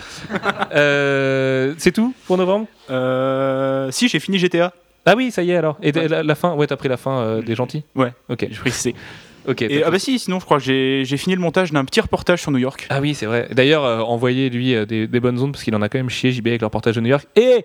Euh, 0.75 1.75
c'est 1.79 1.93
tout 1.93 2.15
pour 2.27 2.37
novembre? 2.39 2.67
Euh, 2.91 3.91
si, 3.91 4.09
j'ai 4.09 4.19
fini 4.21 4.39
GTA. 4.39 4.73
Ah 5.07 5.15
oui, 5.17 5.31
ça 5.31 5.43
y 5.43 5.51
est 5.51 5.57
alors. 5.57 5.79
Et 5.83 5.93
la, 5.93 6.23
la 6.23 6.35
fin? 6.35 6.55
Ouais, 6.55 6.67
t'as 6.67 6.77
pris 6.77 6.89
la 6.89 6.97
fin 6.97 7.19
euh, 7.19 7.43
des 7.43 7.55
gentils? 7.55 7.85
Ouais. 7.95 8.13
Ok. 8.29 8.49
Pris 8.61 8.71
C. 8.71 8.95
Ok. 9.49 9.63
Et 9.63 9.83
ah 9.83 9.91
bah 9.91 9.99
si, 9.99 10.21
sinon 10.21 10.39
je 10.39 10.45
crois 10.45 10.59
que 10.59 10.63
j'ai 10.63 11.03
j'ai 11.05 11.17
fini 11.17 11.35
le 11.35 11.41
montage 11.41 11.73
d'un 11.73 11.85
petit 11.85 12.01
reportage 12.01 12.41
sur 12.41 12.53
New 12.53 12.59
York. 12.59 12.87
Ah 12.91 13.01
oui, 13.01 13.13
c'est 13.13 13.27
vrai. 13.27 13.49
D'ailleurs, 13.51 13.85
euh, 13.85 13.99
envoyez 13.99 14.51
lui 14.51 14.73
euh, 14.73 14.87
des, 14.87 15.09
des 15.09 15.19
bonnes 15.19 15.37
ondes 15.41 15.51
parce 15.51 15.65
qu'il 15.65 15.75
en 15.75 15.83
a 15.83 15.89
quand 15.89 15.99
même 15.99 16.11
chié 16.11 16.31
JB 16.31 16.47
avec 16.47 16.61
le 16.61 16.67
reportage 16.67 16.95
de 16.95 17.01
New 17.01 17.09
York. 17.09 17.27
Et 17.35 17.65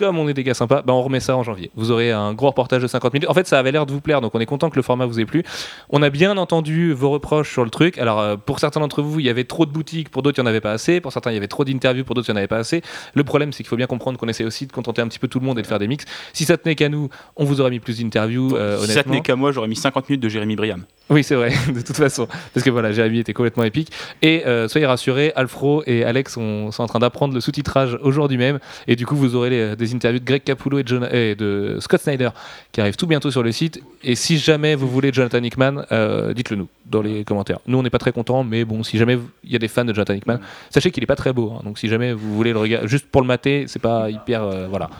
comme 0.00 0.18
on 0.18 0.28
est 0.30 0.34
des 0.34 0.44
gars 0.44 0.54
sympas, 0.54 0.80
bah 0.80 0.94
on 0.94 1.02
remet 1.02 1.20
ça 1.20 1.36
en 1.36 1.42
janvier. 1.42 1.70
Vous 1.76 1.90
aurez 1.90 2.10
un 2.10 2.32
gros 2.32 2.46
reportage 2.46 2.80
de 2.80 2.86
50 2.86 3.12
minutes. 3.12 3.28
En 3.28 3.34
fait, 3.34 3.46
ça 3.46 3.58
avait 3.58 3.70
l'air 3.70 3.84
de 3.84 3.92
vous 3.92 4.00
plaire, 4.00 4.22
donc 4.22 4.34
on 4.34 4.40
est 4.40 4.46
content 4.46 4.70
que 4.70 4.76
le 4.76 4.82
format 4.82 5.04
vous 5.04 5.20
ait 5.20 5.26
plu. 5.26 5.42
On 5.90 6.00
a 6.02 6.08
bien 6.08 6.38
entendu 6.38 6.94
vos 6.94 7.10
reproches 7.10 7.52
sur 7.52 7.64
le 7.64 7.70
truc. 7.70 7.98
Alors, 7.98 8.18
euh, 8.18 8.36
pour 8.36 8.60
certains 8.60 8.80
d'entre 8.80 9.02
vous, 9.02 9.20
il 9.20 9.26
y 9.26 9.28
avait 9.28 9.44
trop 9.44 9.66
de 9.66 9.70
boutiques, 9.70 10.08
pour 10.08 10.22
d'autres, 10.22 10.38
il 10.38 10.42
n'y 10.42 10.46
en 10.48 10.50
avait 10.50 10.62
pas 10.62 10.72
assez. 10.72 11.00
Pour 11.02 11.12
certains, 11.12 11.30
il 11.32 11.34
y 11.34 11.36
avait 11.36 11.48
trop 11.48 11.64
d'interviews, 11.66 12.02
pour 12.04 12.14
d'autres, 12.14 12.28
il 12.30 12.32
n'y 12.32 12.36
en 12.36 12.38
avait 12.38 12.46
pas 12.48 12.56
assez. 12.56 12.80
Le 13.12 13.24
problème, 13.24 13.52
c'est 13.52 13.58
qu'il 13.58 13.68
faut 13.68 13.76
bien 13.76 13.86
comprendre 13.86 14.18
qu'on 14.18 14.28
essaie 14.28 14.44
aussi 14.44 14.66
de 14.66 14.72
contenter 14.72 15.02
un 15.02 15.08
petit 15.08 15.18
peu 15.18 15.28
tout 15.28 15.38
le 15.38 15.44
monde 15.44 15.58
et 15.58 15.62
de 15.62 15.66
faire 15.66 15.78
des 15.78 15.86
mix. 15.88 16.06
Si 16.32 16.44
ça 16.46 16.56
tenait 16.56 16.74
qu'à 16.74 16.88
nous, 16.88 17.10
on 17.36 17.44
vous 17.44 17.60
aurait 17.60 17.70
mis 17.70 17.80
plus 17.80 17.98
d'interviews, 18.00 18.56
euh, 18.56 18.78
si 18.78 18.92
ça 18.92 19.02
tenait 19.02 19.20
qu'à 19.20 19.36
moi, 19.36 19.52
j'aurais 19.52 19.68
mis 19.68 19.76
50 19.76 20.08
minutes 20.08 20.22
de 20.22 20.28
Jérémy 20.30 20.56
Briam. 20.56 20.84
Oui, 21.10 21.22
c'est 21.24 21.34
vrai, 21.34 21.52
de 21.74 21.80
toute 21.82 21.96
façon. 21.96 22.26
Parce 22.54 22.64
que 22.64 22.70
voilà, 22.70 22.92
Jérémy 22.92 23.18
était 23.18 23.34
complètement 23.34 23.64
épique. 23.64 23.90
Et 24.22 24.46
euh, 24.46 24.66
soyez 24.68 24.86
rassurés, 24.86 25.32
Alfro 25.36 25.82
et 25.86 26.04
Alex 26.04 26.32
sont, 26.34 26.70
sont 26.70 26.82
en 26.82 26.86
train 26.86 27.00
d'apprendre 27.00 27.34
le 27.34 27.40
sous-titrage 27.40 27.98
aujourd'hui 28.02 28.38
même. 28.38 28.60
Et 28.86 28.94
du 28.96 29.06
coup, 29.06 29.16
vous 29.16 29.34
aurez 29.34 29.50
les- 29.50 29.76
des 29.76 29.89
interviews 29.94 30.20
de 30.20 30.24
Greg 30.24 30.42
Capullo 30.44 30.78
et, 30.78 30.82
John- 30.86 31.08
et 31.12 31.34
de 31.34 31.78
Scott 31.80 32.00
Snyder 32.00 32.30
qui 32.72 32.80
arrivent 32.80 32.96
tout 32.96 33.06
bientôt 33.06 33.30
sur 33.30 33.42
le 33.42 33.52
site. 33.52 33.80
Et 34.02 34.14
si 34.14 34.38
jamais 34.38 34.74
vous 34.74 34.88
voulez 34.88 35.12
Jonathan 35.12 35.42
Hickman, 35.42 35.84
euh, 35.92 36.32
dites-le 36.34 36.56
nous 36.56 36.68
dans 36.86 37.02
les 37.02 37.24
commentaires. 37.24 37.58
Nous, 37.66 37.78
on 37.78 37.82
n'est 37.82 37.90
pas 37.90 37.98
très 37.98 38.12
contents, 38.12 38.42
mais 38.44 38.64
bon, 38.64 38.82
si 38.82 38.98
jamais 38.98 39.18
il 39.44 39.52
y 39.52 39.56
a 39.56 39.58
des 39.58 39.68
fans 39.68 39.84
de 39.84 39.92
Jonathan 39.94 40.14
Hickman, 40.14 40.38
sachez 40.70 40.90
qu'il 40.90 41.02
est 41.02 41.06
pas 41.06 41.16
très 41.16 41.32
beau. 41.32 41.52
hein. 41.56 41.60
donc 41.64 41.78
si 41.78 41.88
jamais 41.88 42.12
vous 42.12 42.34
voulez 42.34 42.52
le 42.52 42.58
regarder, 42.58 42.88
juste 42.88 43.06
pour 43.06 43.20
le 43.22 43.26
mater, 43.28 43.64
c'est 43.68 43.78
pas 43.82 44.10
hyper. 44.10 44.42
euh, 44.42 44.66
voilà. 44.68 44.90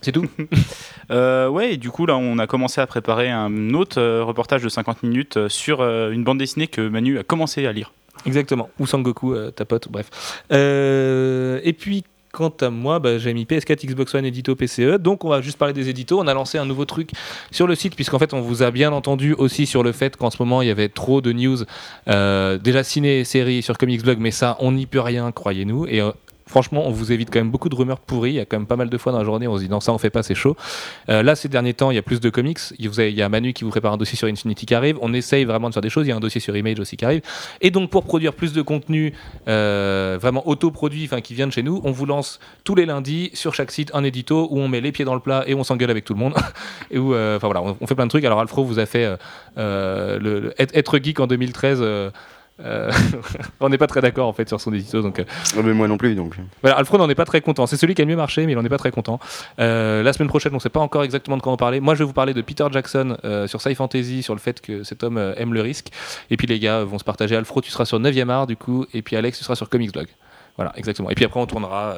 C'est 0.00 0.12
tout 0.12 0.26
Euh, 1.10 1.48
ouais, 1.48 1.74
et 1.74 1.76
du 1.76 1.90
coup, 1.90 2.06
là, 2.06 2.16
on 2.16 2.38
a 2.38 2.46
commencé 2.46 2.80
à 2.80 2.86
préparer 2.86 3.28
un 3.30 3.74
autre 3.74 4.00
euh, 4.00 4.24
reportage 4.24 4.62
de 4.62 4.70
50 4.70 5.02
minutes 5.02 5.36
euh, 5.36 5.48
sur 5.50 5.82
une 5.82 6.24
bande 6.24 6.38
dessinée 6.38 6.66
que 6.66 6.80
Manu 6.88 7.18
a 7.18 7.22
commencé 7.22 7.66
à 7.66 7.72
lire. 7.72 7.92
Exactement. 8.24 8.70
Ou 8.78 8.86
Sangoku, 8.86 9.34
ta 9.54 9.66
pote, 9.66 9.88
bref. 9.90 10.42
Et 10.50 11.72
puis, 11.78 12.04
quant 12.34 12.52
à 12.60 12.68
moi, 12.70 12.98
bah, 12.98 13.18
j'ai 13.18 13.32
mis 13.32 13.44
PS4, 13.44 13.86
Xbox 13.86 14.14
One, 14.14 14.24
édito, 14.24 14.56
PCE. 14.56 14.98
Donc, 14.98 15.24
on 15.24 15.28
va 15.28 15.40
juste 15.40 15.56
parler 15.56 15.72
des 15.72 15.88
éditos. 15.88 16.20
On 16.20 16.26
a 16.26 16.34
lancé 16.34 16.58
un 16.58 16.66
nouveau 16.66 16.84
truc 16.84 17.10
sur 17.52 17.66
le 17.68 17.74
site, 17.76 17.94
puisqu'en 17.94 18.18
fait, 18.18 18.34
on 18.34 18.40
vous 18.40 18.62
a 18.62 18.70
bien 18.72 18.92
entendu 18.92 19.32
aussi 19.34 19.66
sur 19.66 19.82
le 19.84 19.92
fait 19.92 20.16
qu'en 20.16 20.30
ce 20.30 20.36
moment, 20.40 20.60
il 20.60 20.68
y 20.68 20.70
avait 20.70 20.88
trop 20.88 21.20
de 21.20 21.32
news. 21.32 21.58
euh, 22.08 22.58
déjà 22.58 22.82
ciné 22.82 23.20
et 23.20 23.24
séries 23.24 23.62
sur 23.62 23.78
Comics 23.78 24.02
Blog, 24.02 24.18
mais 24.18 24.32
ça, 24.32 24.56
on 24.58 24.72
n'y 24.72 24.86
peut 24.86 25.00
rien, 25.00 25.30
croyez-nous. 25.32 25.86
Et. 25.86 26.00
euh, 26.00 26.10
Franchement, 26.54 26.86
on 26.86 26.92
vous 26.92 27.10
évite 27.10 27.30
quand 27.32 27.40
même 27.40 27.50
beaucoup 27.50 27.68
de 27.68 27.74
rumeurs 27.74 27.98
pourries. 27.98 28.30
Il 28.30 28.36
y 28.36 28.40
a 28.40 28.44
quand 28.44 28.56
même 28.56 28.68
pas 28.68 28.76
mal 28.76 28.88
de 28.88 28.96
fois 28.96 29.10
dans 29.10 29.18
la 29.18 29.24
journée, 29.24 29.48
on 29.48 29.56
se 29.56 29.62
dit 29.64 29.68
non, 29.68 29.80
ça 29.80 29.92
on 29.92 29.98
fait 29.98 30.08
pas, 30.08 30.22
c'est 30.22 30.36
chaud. 30.36 30.56
Euh, 31.08 31.20
là, 31.20 31.34
ces 31.34 31.48
derniers 31.48 31.74
temps, 31.74 31.90
il 31.90 31.96
y 31.96 31.98
a 31.98 32.02
plus 32.02 32.20
de 32.20 32.30
comics. 32.30 32.60
Il 32.78 32.92
y 32.96 33.22
a 33.22 33.28
Manu 33.28 33.52
qui 33.54 33.64
vous 33.64 33.70
prépare 33.70 33.92
un 33.92 33.96
dossier 33.96 34.16
sur 34.16 34.28
Infinity 34.28 34.64
qui 34.64 34.72
arrive. 34.72 34.96
On 35.02 35.12
essaye 35.12 35.44
vraiment 35.46 35.68
de 35.68 35.74
faire 35.74 35.82
des 35.82 35.90
choses. 35.90 36.06
Il 36.06 36.10
y 36.10 36.12
a 36.12 36.16
un 36.16 36.20
dossier 36.20 36.40
sur 36.40 36.56
Image 36.56 36.78
aussi 36.78 36.96
qui 36.96 37.04
arrive. 37.04 37.22
Et 37.60 37.72
donc, 37.72 37.90
pour 37.90 38.04
produire 38.04 38.34
plus 38.34 38.52
de 38.52 38.62
contenu 38.62 39.14
euh, 39.48 40.16
vraiment 40.22 40.46
autoproduit, 40.46 41.06
enfin 41.06 41.20
qui 41.20 41.34
vient 41.34 41.48
de 41.48 41.52
chez 41.52 41.64
nous, 41.64 41.80
on 41.82 41.90
vous 41.90 42.06
lance 42.06 42.38
tous 42.62 42.76
les 42.76 42.86
lundis 42.86 43.32
sur 43.34 43.52
chaque 43.52 43.72
site 43.72 43.90
un 43.92 44.04
édito 44.04 44.46
où 44.48 44.60
on 44.60 44.68
met 44.68 44.80
les 44.80 44.92
pieds 44.92 45.04
dans 45.04 45.14
le 45.14 45.20
plat 45.20 45.42
et 45.48 45.54
on 45.54 45.64
s'engueule 45.64 45.90
avec 45.90 46.04
tout 46.04 46.14
le 46.14 46.20
monde. 46.20 46.34
et 46.92 46.98
où, 46.98 47.14
euh, 47.14 47.36
enfin 47.36 47.48
voilà, 47.48 47.62
on, 47.80 47.86
fait 47.88 47.96
plein 47.96 48.06
de 48.06 48.10
trucs. 48.10 48.24
Alors, 48.24 48.38
Alfro 48.38 48.62
vous 48.62 48.78
a 48.78 48.86
fait 48.86 49.12
euh, 49.58 50.20
le, 50.20 50.54
être 50.56 50.98
geek 51.02 51.18
en 51.18 51.26
2013. 51.26 51.82
Euh, 52.60 52.90
on 53.60 53.68
n'est 53.68 53.78
pas 53.78 53.88
très 53.88 54.00
d'accord 54.00 54.28
en 54.28 54.32
fait 54.32 54.48
sur 54.48 54.60
son 54.60 54.72
édito 54.72 55.02
donc 55.02 55.18
euh, 55.18 55.24
Oh, 55.56 55.62
mais 55.62 55.72
moi 55.72 55.88
non 55.88 55.96
plus, 55.96 56.14
donc. 56.14 56.36
voilà, 56.62 56.76
Alfred 56.76 57.00
n'en 57.00 57.08
est 57.08 57.14
pas 57.14 57.24
très 57.24 57.40
content. 57.40 57.66
C'est 57.66 57.76
celui 57.76 57.94
qui 57.94 58.02
a 58.02 58.04
le 58.04 58.10
mieux 58.10 58.16
marché, 58.16 58.46
mais 58.46 58.52
il 58.52 58.54
n'en 58.54 58.64
est 58.64 58.68
pas 58.68 58.78
très 58.78 58.90
content. 58.90 59.18
Euh, 59.58 60.02
la 60.02 60.12
semaine 60.12 60.28
prochaine, 60.28 60.52
on 60.52 60.56
ne 60.56 60.60
sait 60.60 60.68
pas 60.68 60.80
encore 60.80 61.02
exactement 61.02 61.36
de 61.36 61.42
quoi 61.42 61.52
on 61.52 61.56
parler. 61.56 61.80
Moi, 61.80 61.94
je 61.94 62.00
vais 62.00 62.04
vous 62.04 62.12
parler 62.12 62.34
de 62.34 62.42
Peter 62.42 62.66
Jackson 62.70 63.16
sur 63.46 63.60
Sci 63.60 63.74
Fantasy, 63.74 64.22
sur 64.22 64.34
le 64.34 64.40
fait 64.40 64.60
que 64.60 64.82
cet 64.84 65.02
homme 65.02 65.18
aime 65.36 65.54
le 65.54 65.60
risque. 65.60 65.88
Et 66.30 66.36
puis 66.36 66.46
les 66.46 66.58
gars 66.58 66.84
vont 66.84 66.98
se 66.98 67.04
partager. 67.04 67.36
Alfro, 67.36 67.60
tu 67.60 67.70
seras 67.70 67.84
sur 67.84 67.98
9e 67.98 68.28
art, 68.28 68.46
du 68.46 68.56
coup. 68.56 68.86
Et 68.94 69.02
puis 69.02 69.16
Alex, 69.16 69.38
tu 69.38 69.44
seras 69.44 69.56
sur 69.56 69.68
Comics 69.68 69.92
Blog. 69.92 70.06
Voilà, 70.56 70.72
exactement. 70.76 71.10
Et 71.10 71.14
puis 71.14 71.24
après, 71.24 71.40
on 71.40 71.46
tournera. 71.46 71.96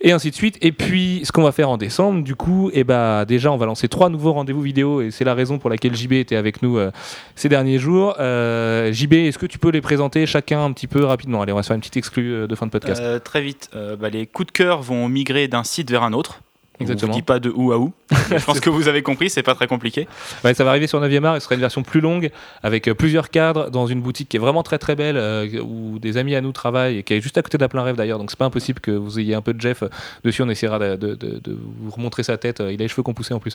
Et 0.00 0.12
ainsi 0.12 0.30
de 0.30 0.34
suite. 0.34 0.56
Et 0.60 0.72
puis, 0.72 1.20
ce 1.24 1.32
qu'on 1.32 1.42
va 1.42 1.52
faire 1.52 1.68
en 1.70 1.76
décembre, 1.76 2.22
du 2.22 2.34
coup, 2.34 2.70
et 2.72 2.84
bah, 2.84 3.24
déjà, 3.24 3.52
on 3.52 3.56
va 3.56 3.66
lancer 3.66 3.88
trois 3.88 4.08
nouveaux 4.08 4.32
rendez-vous 4.32 4.62
vidéo, 4.62 5.02
et 5.02 5.10
c'est 5.10 5.24
la 5.24 5.34
raison 5.34 5.58
pour 5.58 5.70
laquelle 5.70 5.94
JB 5.94 6.12
était 6.14 6.36
avec 6.36 6.62
nous 6.62 6.78
euh, 6.78 6.90
ces 7.34 7.48
derniers 7.48 7.78
jours. 7.78 8.16
Euh, 8.18 8.92
JB, 8.92 9.14
est-ce 9.14 9.38
que 9.38 9.46
tu 9.46 9.58
peux 9.58 9.70
les 9.70 9.80
présenter 9.80 10.26
chacun 10.26 10.64
un 10.64 10.72
petit 10.72 10.86
peu 10.86 11.04
rapidement? 11.04 11.42
Allez, 11.42 11.52
on 11.52 11.56
va 11.56 11.62
se 11.62 11.68
faire 11.68 11.74
une 11.76 11.80
petite 11.80 11.96
exclue 11.96 12.32
euh, 12.32 12.46
de 12.46 12.54
fin 12.54 12.66
de 12.66 12.70
podcast. 12.70 13.02
Très 13.24 13.42
vite, 13.42 13.70
bah, 13.98 14.08
les 14.08 14.26
coups 14.26 14.46
de 14.46 14.52
cœur 14.52 14.82
vont 14.82 15.08
migrer 15.08 15.48
d'un 15.48 15.64
site 15.64 15.90
vers 15.90 16.02
un 16.02 16.12
autre. 16.12 16.40
Exactement. 16.80 17.12
Je 17.12 17.18
dis 17.18 17.22
pas 17.22 17.38
de 17.40 17.50
où 17.54 17.72
à 17.72 17.78
où. 17.78 17.92
Je 18.30 18.44
pense 18.44 18.60
que 18.60 18.70
vous 18.70 18.88
avez 18.88 19.02
compris, 19.02 19.28
c'est 19.30 19.42
pas 19.42 19.54
très 19.54 19.66
compliqué. 19.66 20.08
Ouais, 20.44 20.54
ça 20.54 20.64
va 20.64 20.70
arriver 20.70 20.86
sur 20.86 21.00
9e 21.00 21.24
art 21.24 21.34
ce 21.36 21.40
sera 21.40 21.54
une 21.54 21.60
version 21.60 21.82
plus 21.82 22.00
longue 22.00 22.30
avec 22.62 22.88
euh, 22.88 22.94
plusieurs 22.94 23.30
cadres 23.30 23.70
dans 23.70 23.86
une 23.86 24.00
boutique 24.00 24.28
qui 24.28 24.36
est 24.36 24.40
vraiment 24.40 24.62
très 24.62 24.78
très 24.78 24.96
belle 24.96 25.16
euh, 25.16 25.46
où 25.60 25.98
des 25.98 26.16
amis 26.16 26.34
à 26.34 26.40
nous 26.40 26.52
travaillent 26.52 26.98
et 26.98 27.02
qui 27.02 27.14
est 27.14 27.20
juste 27.20 27.36
à 27.38 27.42
côté 27.42 27.58
de 27.58 27.62
la 27.62 27.68
plein 27.68 27.82
rêve 27.82 27.96
d'ailleurs 27.96 28.18
donc 28.18 28.30
c'est 28.30 28.38
pas 28.38 28.44
impossible 28.46 28.80
que 28.80 28.90
vous 28.90 29.18
ayez 29.18 29.34
un 29.34 29.42
peu 29.42 29.52
de 29.54 29.60
Jeff 29.60 29.82
euh, 29.82 29.88
dessus 30.24 30.42
on 30.42 30.48
essaiera 30.48 30.78
de, 30.78 30.96
de- 30.96 31.14
de- 31.14 31.38
de 31.42 31.58
vous 31.80 31.90
remontrer 31.90 32.22
sa 32.22 32.36
tête 32.38 32.60
il 32.60 32.74
a 32.80 32.84
les 32.84 32.88
cheveux 32.88 33.02
qu'on 33.02 33.14
poussait 33.14 33.34
en 33.34 33.40
plus 33.40 33.54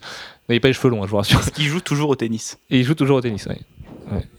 il 0.49 0.53
n'a 0.55 0.59
pas 0.59 0.67
les 0.67 0.73
cheveux 0.73 0.89
longs 0.89 1.01
hein, 1.01 1.05
je 1.05 1.11
vous 1.11 1.17
rassure 1.17 1.39
Parce 1.39 1.51
qu'il 1.51 1.65
joue 1.65 1.81
toujours 1.81 2.09
au 2.09 2.15
tennis. 2.15 2.57
et 2.69 2.79
il 2.79 2.83
joue 2.83 2.95
toujours 2.95 3.17
au 3.17 3.21
tennis, 3.21 3.45
ouais. 3.47 3.57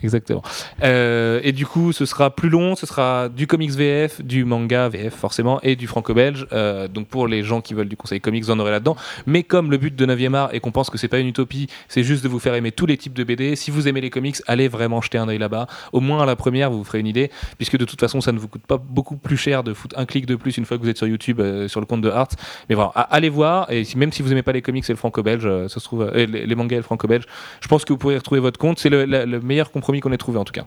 Exactement. 0.02 0.42
Euh, 0.82 1.40
et 1.42 1.52
du 1.52 1.66
coup, 1.66 1.92
ce 1.92 2.04
sera 2.04 2.30
plus 2.30 2.48
long, 2.48 2.76
ce 2.76 2.86
sera 2.86 3.28
du 3.28 3.46
comics 3.46 3.70
VF, 3.70 4.22
du 4.22 4.44
manga 4.44 4.88
VF 4.88 5.14
forcément, 5.14 5.60
et 5.62 5.76
du 5.76 5.86
franco-belge. 5.86 6.46
Euh, 6.52 6.88
donc 6.88 7.08
pour 7.08 7.26
les 7.26 7.42
gens 7.42 7.60
qui 7.60 7.74
veulent 7.74 7.88
du 7.88 7.96
conseil 7.96 8.20
comics, 8.20 8.44
vous 8.44 8.50
en 8.50 8.58
aurez 8.58 8.70
là-dedans. 8.70 8.96
Mais 9.26 9.42
comme 9.42 9.70
le 9.70 9.78
but 9.78 9.94
de 9.94 10.06
9e 10.06 10.34
art 10.34 10.50
et 10.52 10.60
qu'on 10.60 10.72
pense 10.72 10.90
que 10.90 10.98
c'est 10.98 11.08
pas 11.08 11.18
une 11.18 11.28
utopie, 11.28 11.68
c'est 11.88 12.02
juste 12.02 12.22
de 12.22 12.28
vous 12.28 12.38
faire 12.38 12.54
aimer 12.54 12.72
tous 12.72 12.86
les 12.86 12.96
types 12.96 13.14
de 13.14 13.24
BD. 13.24 13.56
Si 13.56 13.70
vous 13.70 13.88
aimez 13.88 14.00
les 14.00 14.10
comics, 14.10 14.36
allez 14.46 14.68
vraiment 14.68 15.00
jeter 15.00 15.18
un 15.18 15.28
œil 15.28 15.38
là-bas. 15.38 15.66
Au 15.92 16.00
moins 16.00 16.22
à 16.22 16.26
la 16.26 16.36
première, 16.36 16.70
vous 16.70 16.78
vous 16.78 16.84
ferez 16.84 17.00
une 17.00 17.06
idée, 17.06 17.30
puisque 17.56 17.76
de 17.76 17.84
toute 17.84 18.00
façon, 18.00 18.20
ça 18.20 18.32
ne 18.32 18.38
vous 18.38 18.48
coûte 18.48 18.66
pas 18.66 18.78
beaucoup 18.78 19.16
plus 19.16 19.36
cher 19.36 19.64
de 19.64 19.74
foutre 19.74 19.98
un 19.98 20.06
clic 20.06 20.26
de 20.26 20.36
plus 20.36 20.56
une 20.56 20.64
fois 20.64 20.76
que 20.76 20.82
vous 20.82 20.88
êtes 20.88 20.98
sur 20.98 21.06
YouTube 21.06 21.40
euh, 21.40 21.68
sur 21.68 21.80
le 21.80 21.86
compte 21.86 22.02
de 22.02 22.10
Art. 22.10 22.28
Mais 22.68 22.74
voilà, 22.74 22.90
allez 22.90 23.28
voir. 23.28 23.70
Et 23.70 23.82
même 23.96 24.12
si 24.12 24.22
vous 24.22 24.32
aimez 24.32 24.42
pas 24.42 24.52
les 24.52 24.62
comics 24.62 24.84
et 24.88 24.92
le 24.92 24.96
franco-belge, 24.96 25.68
ça 25.68 25.80
se 25.80 25.84
trouve, 25.84 26.10
les, 26.14 26.54
mangas 26.54 26.76
et 26.76 26.78
le 26.78 26.84
franco-belge, 26.84 27.24
je 27.60 27.68
pense 27.68 27.84
que 27.84 27.92
vous 27.92 27.98
pourrez 27.98 28.16
retrouver 28.16 28.40
votre 28.40 28.58
compte. 28.58 28.78
C'est 28.78 28.90
le, 28.90 29.04
le 29.04 29.40
meilleur 29.40 29.55
compromis 29.64 30.00
qu'on 30.00 30.12
ait 30.12 30.18
trouvé 30.18 30.38
en 30.38 30.44
tout 30.44 30.52
cas. 30.52 30.66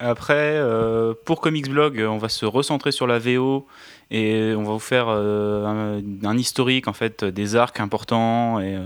Après, 0.00 0.56
euh, 0.56 1.14
pour 1.24 1.40
Comics 1.40 1.68
Blog, 1.68 2.00
euh, 2.00 2.08
on 2.08 2.18
va 2.18 2.28
se 2.28 2.44
recentrer 2.44 2.90
sur 2.90 3.06
la 3.06 3.20
VO 3.20 3.66
et 4.10 4.52
on 4.56 4.64
va 4.64 4.72
vous 4.72 4.78
faire 4.80 5.06
euh, 5.08 6.00
un, 6.24 6.36
historique 6.36 6.88
en 6.88 6.92
fait 6.92 7.24
des 7.24 7.54
arcs 7.54 7.78
importants 7.78 8.58
et 8.58 8.76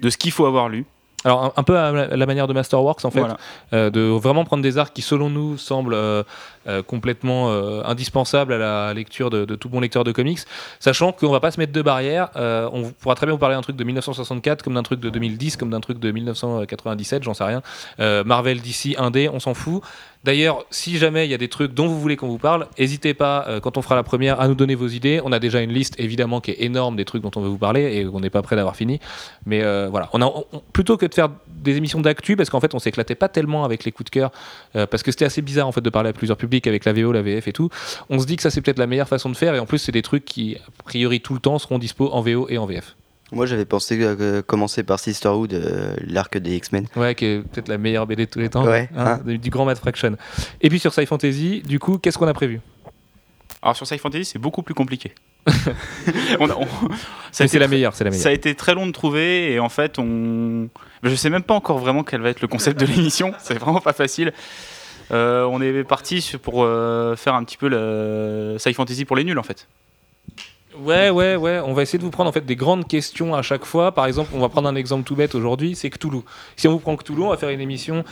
de 0.00 0.10
ce 0.10 0.16
qu'il 0.16 0.32
faut 0.32 0.46
avoir 0.46 0.68
lu. 0.68 0.84
Alors 1.24 1.44
un, 1.44 1.52
un 1.56 1.62
peu 1.62 1.78
à 1.78 1.92
la, 1.92 2.26
manière 2.26 2.46
de 2.46 2.52
Masterworks 2.52 3.04
en 3.04 3.10
fait, 3.10 3.20
Voilà. 3.20 3.36
euh, 3.72 3.90
de 3.90 4.00
vraiment 4.00 4.44
prendre 4.44 4.62
des 4.62 4.78
arcs 4.78 4.92
qui 4.92 5.02
selon 5.02 5.30
nous 5.30 5.56
semblent 5.56 5.94
euh, 5.94 6.22
euh, 6.66 6.82
complètement 6.82 7.50
indispensables 7.84 8.52
à 8.52 8.58
la 8.58 8.94
lecture 8.94 9.30
de, 9.30 9.44
de 9.44 9.54
tout 9.54 9.68
bon 9.68 9.80
lecteur 9.80 10.04
de 10.04 10.12
comics, 10.12 10.40
sachant 10.80 11.12
qu'on 11.12 11.30
va 11.30 11.40
pas 11.40 11.50
se 11.50 11.58
mettre 11.60 11.72
de 11.72 11.82
barrières. 11.82 12.30
On 12.36 12.92
pourra 13.00 13.14
très 13.14 13.26
bien 13.26 13.32
vous 13.34 13.38
parler 13.38 13.56
d'un 13.56 13.62
truc 13.62 13.76
de 13.76 13.84
1964 13.84 14.62
comme 14.62 14.74
d'un 14.74 14.82
truc 14.82 15.00
de 15.00 15.10
2010 15.10 15.56
comme 15.56 15.70
d'un 15.70 15.80
truc 15.80 15.98
de 15.98 16.10
1997, 16.10 17.22
j'en 17.22 17.34
sais 17.34 17.44
rien. 17.44 17.62
Marvel, 18.24 18.60
DC, 18.60 18.96
Indé, 18.98 19.28
on 19.28 19.40
s'en 19.40 19.54
fout. 19.54 19.82
D'ailleurs, 20.24 20.64
si 20.70 20.98
jamais 20.98 21.26
il 21.26 21.30
y 21.30 21.34
a 21.34 21.38
des 21.38 21.48
trucs 21.48 21.74
dont 21.74 21.88
vous 21.88 22.00
voulez 22.00 22.16
qu'on 22.16 22.28
vous 22.28 22.38
parle, 22.38 22.68
n'hésitez 22.78 23.12
pas, 23.12 23.44
euh, 23.48 23.58
quand 23.58 23.76
on 23.76 23.82
fera 23.82 23.96
la 23.96 24.04
première, 24.04 24.40
à 24.40 24.46
nous 24.46 24.54
donner 24.54 24.76
vos 24.76 24.86
idées. 24.86 25.20
On 25.24 25.32
a 25.32 25.40
déjà 25.40 25.60
une 25.60 25.72
liste, 25.72 25.98
évidemment, 25.98 26.40
qui 26.40 26.52
est 26.52 26.62
énorme 26.62 26.94
des 26.94 27.04
trucs 27.04 27.22
dont 27.22 27.30
on 27.34 27.40
veut 27.40 27.48
vous 27.48 27.58
parler 27.58 27.96
et 27.96 28.06
on 28.06 28.20
n'est 28.20 28.30
pas 28.30 28.42
prêt 28.42 28.54
d'avoir 28.54 28.76
fini. 28.76 29.00
Mais 29.46 29.62
euh, 29.62 29.88
voilà, 29.90 30.08
plutôt 30.72 30.96
que 30.96 31.06
de 31.06 31.14
faire 31.14 31.28
des 31.48 31.76
émissions 31.76 32.00
d'actu, 32.00 32.36
parce 32.36 32.50
qu'en 32.50 32.60
fait, 32.60 32.72
on 32.74 32.78
s'éclatait 32.78 33.16
pas 33.16 33.28
tellement 33.28 33.64
avec 33.64 33.84
les 33.84 33.90
coups 33.90 34.04
de 34.04 34.10
cœur, 34.10 34.30
euh, 34.76 34.86
parce 34.86 35.02
que 35.02 35.10
c'était 35.10 35.24
assez 35.24 35.42
bizarre 35.42 35.66
en 35.66 35.72
fait 35.72 35.80
de 35.80 35.90
parler 35.90 36.10
à 36.10 36.12
plusieurs 36.12 36.36
publics 36.36 36.68
avec 36.68 36.84
la 36.84 36.92
VO, 36.92 37.10
la 37.10 37.22
VF 37.22 37.48
et 37.48 37.52
tout. 37.52 37.68
On 38.08 38.20
se 38.20 38.26
dit 38.26 38.36
que 38.36 38.42
ça, 38.42 38.50
c'est 38.50 38.60
peut-être 38.60 38.78
la 38.78 38.86
meilleure 38.86 39.08
façon 39.08 39.28
de 39.28 39.36
faire. 39.36 39.54
Et 39.56 39.58
en 39.58 39.66
plus, 39.66 39.78
c'est 39.78 39.92
des 39.92 40.02
trucs 40.02 40.24
qui, 40.24 40.56
a 40.56 40.82
priori, 40.84 41.20
tout 41.20 41.34
le 41.34 41.40
temps 41.40 41.58
seront 41.58 41.78
dispo 41.78 42.10
en 42.12 42.20
VO 42.20 42.46
et 42.48 42.58
en 42.58 42.66
VF. 42.66 42.94
Moi, 43.32 43.46
j'avais 43.46 43.64
pensé 43.64 43.98
euh, 44.00 44.42
commencer 44.42 44.82
par 44.82 45.00
Sisterhood, 45.00 45.52
euh, 45.54 45.94
l'arc 46.06 46.36
des 46.38 46.54
X-Men. 46.56 46.86
Ouais, 46.96 47.14
qui 47.14 47.24
est 47.24 47.38
peut-être 47.40 47.68
la 47.68 47.78
meilleure 47.78 48.06
BD 48.06 48.26
de 48.26 48.30
tous 48.30 48.38
les 48.40 48.48
temps. 48.50 48.64
Ouais, 48.64 48.88
hein, 48.96 49.18
du, 49.24 49.38
du 49.38 49.50
grand 49.50 49.64
Mad 49.64 49.78
Fraction. 49.78 50.16
Et 50.60 50.68
puis 50.68 50.78
sur 50.78 50.92
Sci 50.92 51.06
Fantasy, 51.06 51.62
du 51.66 51.78
coup, 51.78 51.98
qu'est-ce 51.98 52.18
qu'on 52.18 52.28
a 52.28 52.34
prévu? 52.34 52.60
Alors 53.62 53.76
sur 53.76 53.86
Sci 53.86 53.98
Fantasy, 53.98 54.24
c'est 54.24 54.38
beaucoup 54.38 54.62
plus 54.62 54.74
compliqué. 54.74 55.14
On 56.38 56.48
a- 56.48 56.54
on- 56.56 56.66
ça, 56.66 56.84
a 56.84 56.88
Mais 56.90 56.96
C'est 57.32 57.44
été 57.46 57.58
la 57.58 57.66
meilleure, 57.68 57.94
c'est 57.94 58.04
la 58.04 58.10
meilleure. 58.10 58.22
ça 58.22 58.28
a 58.28 58.32
été 58.32 58.54
très 58.54 58.74
long 58.74 58.86
de 58.86 58.92
trouver 58.92 59.52
et 59.52 59.58
en 59.60 59.68
fait, 59.68 59.98
on. 59.98 60.68
Je 61.02 61.14
sais 61.16 61.30
même 61.30 61.42
pas 61.42 61.54
encore 61.54 61.78
vraiment 61.78 62.04
quel 62.04 62.20
va 62.20 62.28
être 62.30 62.42
le 62.42 62.48
concept 62.48 62.78
de 62.78 62.86
l'émission. 62.86 63.32
C'est 63.38 63.58
vraiment 63.58 63.80
pas 63.80 63.92
facile. 63.92 64.32
Euh, 65.10 65.44
on 65.44 65.60
est 65.60 65.82
parti 65.84 66.32
pour 66.42 66.62
euh, 66.62 67.16
faire 67.16 67.34
un 67.34 67.42
petit 67.44 67.56
peu 67.56 67.68
le 67.68 68.56
Sci 68.58 68.72
Fantasy 68.72 69.04
pour 69.04 69.16
les 69.16 69.24
nuls 69.24 69.38
en 69.38 69.42
fait. 69.42 69.66
Ouais, 70.78 71.10
ouais, 71.10 71.36
ouais. 71.36 71.60
On 71.64 71.74
va 71.74 71.82
essayer 71.82 71.98
de 71.98 72.04
vous 72.04 72.10
prendre 72.10 72.30
en 72.30 72.32
fait 72.32 72.46
des 72.46 72.56
grandes 72.56 72.86
questions 72.88 73.34
à 73.34 73.42
chaque 73.42 73.64
fois. 73.64 73.92
Par 73.92 74.06
exemple, 74.06 74.30
on 74.34 74.40
va 74.40 74.48
prendre 74.48 74.68
un 74.68 74.74
exemple 74.74 75.04
tout 75.04 75.14
bête 75.14 75.34
aujourd'hui, 75.34 75.74
c'est 75.74 75.90
Cthulhu. 75.90 76.20
Si 76.56 76.66
on 76.66 76.72
vous 76.72 76.78
prend 76.78 76.96
Cthulhu, 76.96 77.22
on 77.22 77.28
va 77.28 77.36
faire 77.36 77.50
une 77.50 77.60
émission 77.60 78.04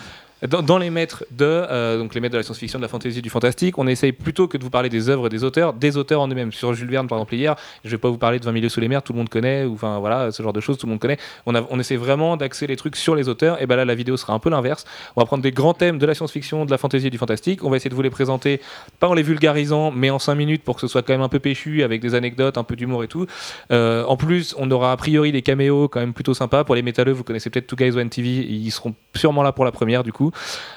dans, 0.46 0.78
les 0.78 0.90
maîtres 0.90 1.24
de, 1.30 1.44
euh, 1.44 1.98
donc 1.98 2.14
les 2.14 2.20
maîtres 2.20 2.32
de 2.32 2.38
la 2.38 2.42
science-fiction, 2.42 2.78
de 2.78 2.84
la 2.84 2.88
fantasy, 2.88 3.20
du 3.20 3.30
fantastique. 3.30 3.76
On 3.78 3.86
essaye 3.86 4.12
plutôt 4.12 4.48
que 4.48 4.56
de 4.56 4.62
vous 4.62 4.70
parler 4.70 4.88
des 4.88 5.08
œuvres 5.08 5.26
et 5.26 5.28
des 5.28 5.44
auteurs, 5.44 5.72
des 5.74 5.96
auteurs 5.96 6.22
en 6.22 6.28
eux-mêmes. 6.28 6.52
Sur 6.52 6.72
Jules 6.74 6.90
Verne, 6.90 7.06
par 7.06 7.18
exemple, 7.18 7.34
hier, 7.34 7.56
je 7.84 7.90
vais 7.90 7.98
pas 7.98 8.08
vous 8.08 8.18
parler 8.18 8.38
de 8.38 8.44
20 8.44 8.52
milieux 8.52 8.68
sous 8.68 8.80
les 8.80 8.88
mers, 8.88 9.02
tout 9.02 9.12
le 9.12 9.18
monde 9.18 9.28
connaît, 9.28 9.64
ou 9.64 9.74
enfin 9.74 9.98
voilà, 9.98 10.32
ce 10.32 10.42
genre 10.42 10.52
de 10.52 10.60
choses, 10.60 10.78
tout 10.78 10.86
le 10.86 10.90
monde 10.90 11.00
connaît. 11.00 11.18
On 11.46 11.78
essaie 11.78 11.96
vraiment 11.96 12.36
d'axer 12.36 12.66
les 12.66 12.76
trucs 12.76 12.96
sur 12.96 13.14
les 13.14 13.28
auteurs. 13.28 13.60
Et 13.60 13.66
ben 13.66 13.76
là, 13.76 13.84
la 13.84 13.94
vidéo 13.94 14.16
sera 14.16 14.32
un 14.32 14.38
peu 14.38 14.50
l'inverse. 14.50 14.84
On 15.16 15.20
va 15.20 15.26
prendre 15.26 15.42
des 15.42 15.52
grands 15.52 15.74
thèmes 15.74 15.98
de 15.98 16.06
la 16.06 16.14
science-fiction, 16.14 16.64
de 16.64 16.70
la 16.70 16.78
fantasy 16.78 17.08
et 17.08 17.10
du 17.10 17.18
fantastique. 17.18 17.64
On 17.64 17.70
va 17.70 17.76
essayer 17.76 17.90
de 17.90 17.94
vous 17.94 18.02
les 18.02 18.10
présenter, 18.10 18.60
pas 18.98 19.08
en 19.08 19.14
les 19.14 19.22
vulgarisant, 19.22 19.90
mais 19.90 20.10
en 20.10 20.18
5 20.18 20.34
minutes 20.34 20.62
pour 20.62 20.76
que 20.76 20.80
ce 20.80 20.88
soit 20.88 21.02
quand 21.02 21.12
même 21.12 21.22
un 21.22 21.28
peu 21.28 21.38
péchu, 21.38 21.82
avec 21.82 22.00
des 22.00 22.14
anecdotes, 22.14 22.56
un 22.56 22.64
peu 22.64 22.76
d'humour 22.76 23.04
et 23.04 23.08
tout. 23.08 23.26
Euh, 23.72 24.04
en 24.04 24.16
plus, 24.16 24.54
on 24.58 24.70
aura 24.70 24.92
a 24.92 24.96
priori 24.96 25.32
des 25.32 25.42
caméos 25.42 25.88
quand 25.88 26.00
même 26.00 26.14
plutôt 26.14 26.34
sympas. 26.34 26.64
Pour 26.64 26.74
les 26.74 26.82
métalleux, 26.82 27.12
vous 27.12 27.24
connaissez 27.24 27.50
peut-être 27.50 27.66
Two 27.66 27.76
Guys 27.76 27.96
One 27.96 28.08
TV, 28.08 28.28
ils 28.28 28.70
seront 28.70 28.94
sûrement 29.14 29.42
là 29.42 29.52
pour 29.52 29.64
la 29.64 29.72
première 29.72 30.02
du 30.02 30.12
coup. 30.12 30.29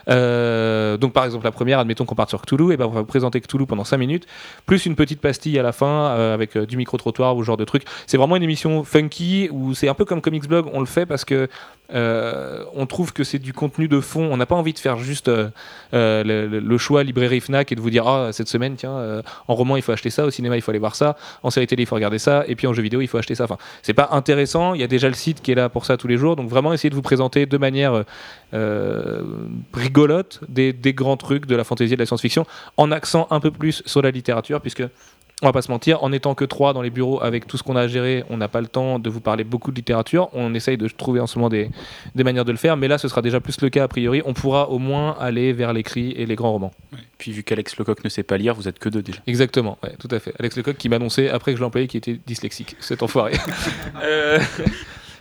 Euh, 0.09 0.97
donc 0.97 1.13
par 1.13 1.25
exemple 1.25 1.45
la 1.45 1.51
première, 1.51 1.79
admettons 1.79 2.05
qu'on 2.05 2.15
parte 2.15 2.29
sur 2.29 2.41
Cthulhu, 2.41 2.73
et 2.73 2.77
ben 2.77 2.85
on 2.85 2.89
va 2.89 3.03
présenter 3.03 3.39
Cthulhu 3.41 3.65
pendant 3.65 3.83
5 3.83 3.97
minutes, 3.97 4.25
plus 4.65 4.85
une 4.85 4.95
petite 4.95 5.21
pastille 5.21 5.57
à 5.59 5.63
la 5.63 5.71
fin 5.71 6.11
euh, 6.11 6.33
avec 6.33 6.57
euh, 6.57 6.65
du 6.65 6.77
micro-trottoir 6.77 7.35
ou 7.35 7.41
ce 7.41 7.47
genre 7.47 7.57
de 7.57 7.65
truc. 7.65 7.83
C'est 8.07 8.17
vraiment 8.17 8.35
une 8.35 8.43
émission 8.43 8.83
funky 8.83 9.49
où 9.51 9.73
c'est 9.73 9.87
un 9.87 9.93
peu 9.93 10.05
comme 10.05 10.21
Comics 10.21 10.47
Blog, 10.47 10.67
on 10.73 10.79
le 10.79 10.85
fait 10.85 11.05
parce 11.05 11.25
que 11.25 11.49
euh, 11.93 12.63
on 12.73 12.85
trouve 12.85 13.13
que 13.13 13.23
c'est 13.23 13.39
du 13.39 13.53
contenu 13.53 13.87
de 13.87 13.99
fond. 13.99 14.27
On 14.31 14.37
n'a 14.37 14.45
pas 14.45 14.55
envie 14.55 14.73
de 14.73 14.79
faire 14.79 14.97
juste 14.97 15.27
euh, 15.27 15.49
euh, 15.93 16.23
le, 16.59 16.77
choix 16.77 17.03
librairie 17.03 17.39
Fnac 17.39 17.71
et 17.71 17.75
de 17.75 17.81
vous 17.81 17.89
dire 17.89 18.07
ah 18.07 18.29
cette 18.31 18.47
semaine 18.47 18.75
tiens 18.75 19.21
en 19.47 19.55
roman 19.55 19.77
il 19.77 19.81
faut 19.81 19.91
acheter 19.91 20.09
ça, 20.09 20.25
au 20.25 20.31
cinéma 20.31 20.55
il 20.55 20.61
faut 20.61 20.71
aller 20.71 20.79
voir 20.79 20.95
ça, 20.95 21.15
en 21.43 21.49
série 21.49 21.67
télé 21.67 21.83
il 21.83 21.85
faut 21.85 21.95
regarder 21.95 22.17
ça 22.17 22.43
et 22.47 22.55
puis 22.55 22.67
en 22.67 22.73
jeu 22.73 22.81
vidéo 22.81 22.99
il 23.01 23.07
faut 23.07 23.17
acheter 23.17 23.35
ça. 23.35 23.45
Enfin 23.45 23.57
c'est 23.81 23.93
pas 23.93 24.09
intéressant. 24.11 24.73
Il 24.73 24.81
y 24.81 24.83
a 24.83 24.87
déjà 24.87 25.07
le 25.07 25.13
site 25.13 25.41
qui 25.41 25.51
est 25.51 25.55
là 25.55 25.69
pour 25.69 25.85
ça 25.85 25.97
tous 25.97 26.07
les 26.07 26.17
jours. 26.17 26.35
Donc 26.35 26.49
vraiment 26.49 26.73
essayer 26.73 26.89
de 26.89 26.95
vous 26.95 27.01
présenter 27.01 27.45
de 27.45 27.57
manière 27.57 28.03
rigolote 29.73 30.41
des, 30.49 30.73
des 30.73 30.93
grands 30.93 31.17
trucs 31.17 31.45
de 31.45 31.55
la 31.55 31.63
fantasy 31.63 31.93
et 31.93 31.95
de 31.95 32.01
la 32.01 32.05
science-fiction 32.05 32.45
en 32.77 32.91
accent 32.91 33.27
un 33.29 33.39
peu 33.39 33.51
plus 33.51 33.83
sur 33.85 34.01
la 34.01 34.11
littérature 34.11 34.61
puisque 34.61 34.83
on 35.43 35.47
va 35.47 35.51
pas 35.51 35.61
se 35.61 35.71
mentir, 35.71 36.03
en 36.03 36.11
étant 36.11 36.35
que 36.35 36.45
trois 36.45 36.73
dans 36.73 36.81
les 36.81 36.89
bureaux 36.89 37.21
avec 37.21 37.47
tout 37.47 37.57
ce 37.57 37.63
qu'on 37.63 37.75
a 37.75 37.81
à 37.81 37.87
gérer, 37.87 38.23
on 38.29 38.37
n'a 38.37 38.47
pas 38.47 38.61
le 38.61 38.67
temps 38.67 38.97
de 38.97 39.09
vous 39.09 39.19
parler 39.19 39.43
beaucoup 39.43 39.71
de 39.71 39.75
littérature. 39.75 40.29
On 40.33 40.53
essaye 40.53 40.77
de 40.77 40.87
trouver 40.87 41.19
en 41.19 41.27
ce 41.27 41.37
moment 41.37 41.49
des, 41.49 41.69
des 42.15 42.23
manières 42.23 42.45
de 42.45 42.51
le 42.51 42.57
faire, 42.57 42.77
mais 42.77 42.87
là 42.87 42.97
ce 42.97 43.07
sera 43.07 43.21
déjà 43.21 43.39
plus 43.41 43.59
le 43.61 43.69
cas 43.69 43.83
a 43.83 43.87
priori. 43.87 44.21
On 44.25 44.33
pourra 44.33 44.69
au 44.69 44.79
moins 44.79 45.17
aller 45.19 45.51
vers 45.53 45.73
l'écrit 45.73 46.11
et 46.11 46.25
les 46.25 46.35
grands 46.35 46.51
romans. 46.51 46.71
Puis 47.17 47.31
vu 47.31 47.43
qu'Alex 47.43 47.77
Lecoq 47.77 48.03
ne 48.03 48.09
sait 48.09 48.23
pas 48.23 48.37
lire, 48.37 48.55
vous 48.55 48.67
êtes 48.67 48.79
que 48.79 48.89
deux 48.89 49.01
déjà. 49.01 49.19
Exactement, 49.27 49.77
ouais, 49.83 49.93
tout 49.99 50.07
à 50.11 50.19
fait. 50.19 50.33
Alex 50.39 50.55
Lecoq 50.55 50.77
qui 50.77 50.87
m'a 50.87 50.95
annoncé 50.95 51.27
après 51.27 51.51
que 51.51 51.57
je 51.57 51.63
l'employais 51.63 51.87
qu'il 51.87 51.97
était 51.97 52.19
dyslexique, 52.25 52.75
cet 52.79 53.03
enfoiré. 53.03 53.33
Euh, 54.03 54.39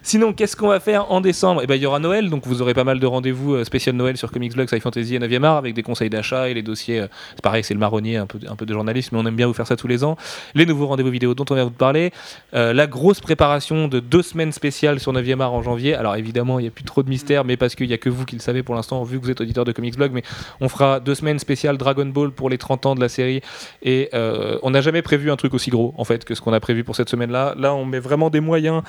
Sinon, 0.04 0.32
qu'est-ce 0.32 0.56
qu'on 0.56 0.66
va 0.66 0.80
faire 0.80 1.12
en 1.12 1.20
décembre? 1.20 1.60
Eh 1.62 1.68
ben, 1.68 1.76
il 1.76 1.82
y 1.82 1.86
aura 1.86 2.00
Noël, 2.00 2.28
donc 2.28 2.44
vous 2.44 2.60
aurez 2.60 2.74
pas 2.74 2.82
mal 2.82 2.98
de 2.98 3.06
rendez-vous 3.06 3.54
euh, 3.54 3.64
spécial 3.64 3.94
Noël 3.94 4.16
sur 4.16 4.32
Comics 4.32 4.52
Blog, 4.52 4.68
Sci 4.68 4.80
Fantasy 4.80 5.14
et 5.14 5.20
9e 5.20 5.44
art 5.44 5.56
avec 5.56 5.74
des 5.74 5.84
conseils 5.84 6.10
d'achat 6.10 6.48
et 6.48 6.54
les 6.54 6.62
dossiers. 6.62 7.02
euh, 7.02 7.06
c'est 7.36 7.40
pareil, 7.40 7.62
c'est 7.62 7.72
le 7.72 7.78
marronnier, 7.78 8.16
un 8.16 8.26
peu, 8.26 8.40
un 8.48 8.56
peu 8.56 8.66
de 8.66 8.72
journalisme, 8.72 9.14
mais 9.14 9.22
on 9.22 9.26
aime 9.26 9.36
bien 9.36 9.46
vous 9.46 9.52
faire 9.52 9.68
ça 9.68 9.76
tous 9.76 9.86
les 9.86 10.02
ans. 10.02 10.16
Les 10.56 10.66
nouveaux 10.66 10.88
rendez-vous 10.88 11.10
vidéo 11.10 11.34
dont 11.34 11.44
on 11.50 11.54
vient 11.54 11.64
vous 11.64 11.70
parler. 11.70 12.10
Euh, 12.52 12.72
la 12.72 12.88
grosse 12.88 13.20
préparation 13.20 13.86
de 13.86 14.00
deux 14.00 14.22
semaines 14.22 14.50
spéciales 14.50 14.98
sur 14.98 15.12
9e 15.12 15.40
art 15.40 15.52
en 15.52 15.62
janvier. 15.62 15.94
Alors 15.94 16.16
évidemment, 16.16 16.58
il 16.58 16.62
n'y 16.62 16.68
a 16.68 16.72
plus 16.72 16.84
trop 16.84 17.04
de 17.04 17.08
mystère, 17.08 17.44
mais 17.44 17.56
parce 17.56 17.76
qu'il 17.76 17.86
n'y 17.86 17.94
a 17.94 17.98
que 17.98 18.10
vous 18.10 18.24
qui 18.24 18.34
le 18.34 18.42
savez 18.42 18.64
pour 18.64 18.74
l'instant, 18.74 19.04
vu 19.04 19.20
que 19.20 19.24
vous 19.24 19.30
êtes 19.30 19.40
auditeur 19.40 19.64
de 19.64 19.70
Comics 19.70 19.96
Blog. 19.96 20.10
Mais 20.12 20.24
on 20.60 20.68
fera 20.68 20.98
deux 20.98 21.14
semaines 21.14 21.38
spéciales 21.38 21.78
Dragon 21.78 22.06
Ball 22.06 22.32
pour 22.32 22.50
les 22.50 22.58
30 22.58 22.86
ans 22.86 22.94
de 22.96 23.00
la 23.00 23.08
série. 23.08 23.40
Et 23.84 24.10
on 24.12 24.70
n'a 24.70 24.80
jamais 24.80 25.02
prévu 25.02 25.30
un 25.30 25.36
truc 25.36 25.54
aussi 25.54 25.70
gros, 25.70 25.94
en 25.96 26.04
fait, 26.04 26.24
que 26.24 26.34
ce 26.34 26.40
qu'on 26.40 26.52
a 26.52 26.60
prévu 26.60 26.82
pour 26.82 26.96
cette 26.96 27.08
semaine-là. 27.08 27.54
Là, 27.56 27.72
on 27.72 27.84
met 27.84 28.00
vraiment 28.00 28.30
des 28.30 28.40
moyens, 28.40 28.82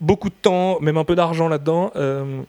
beaucoup 0.00 0.28
de 0.28 0.34
temps, 0.34 0.78
même 0.80 0.96
un 0.96 1.04
peu 1.04 1.14
d'argent 1.14 1.48
là-dedans. 1.48 1.90
Euh, 1.96 2.42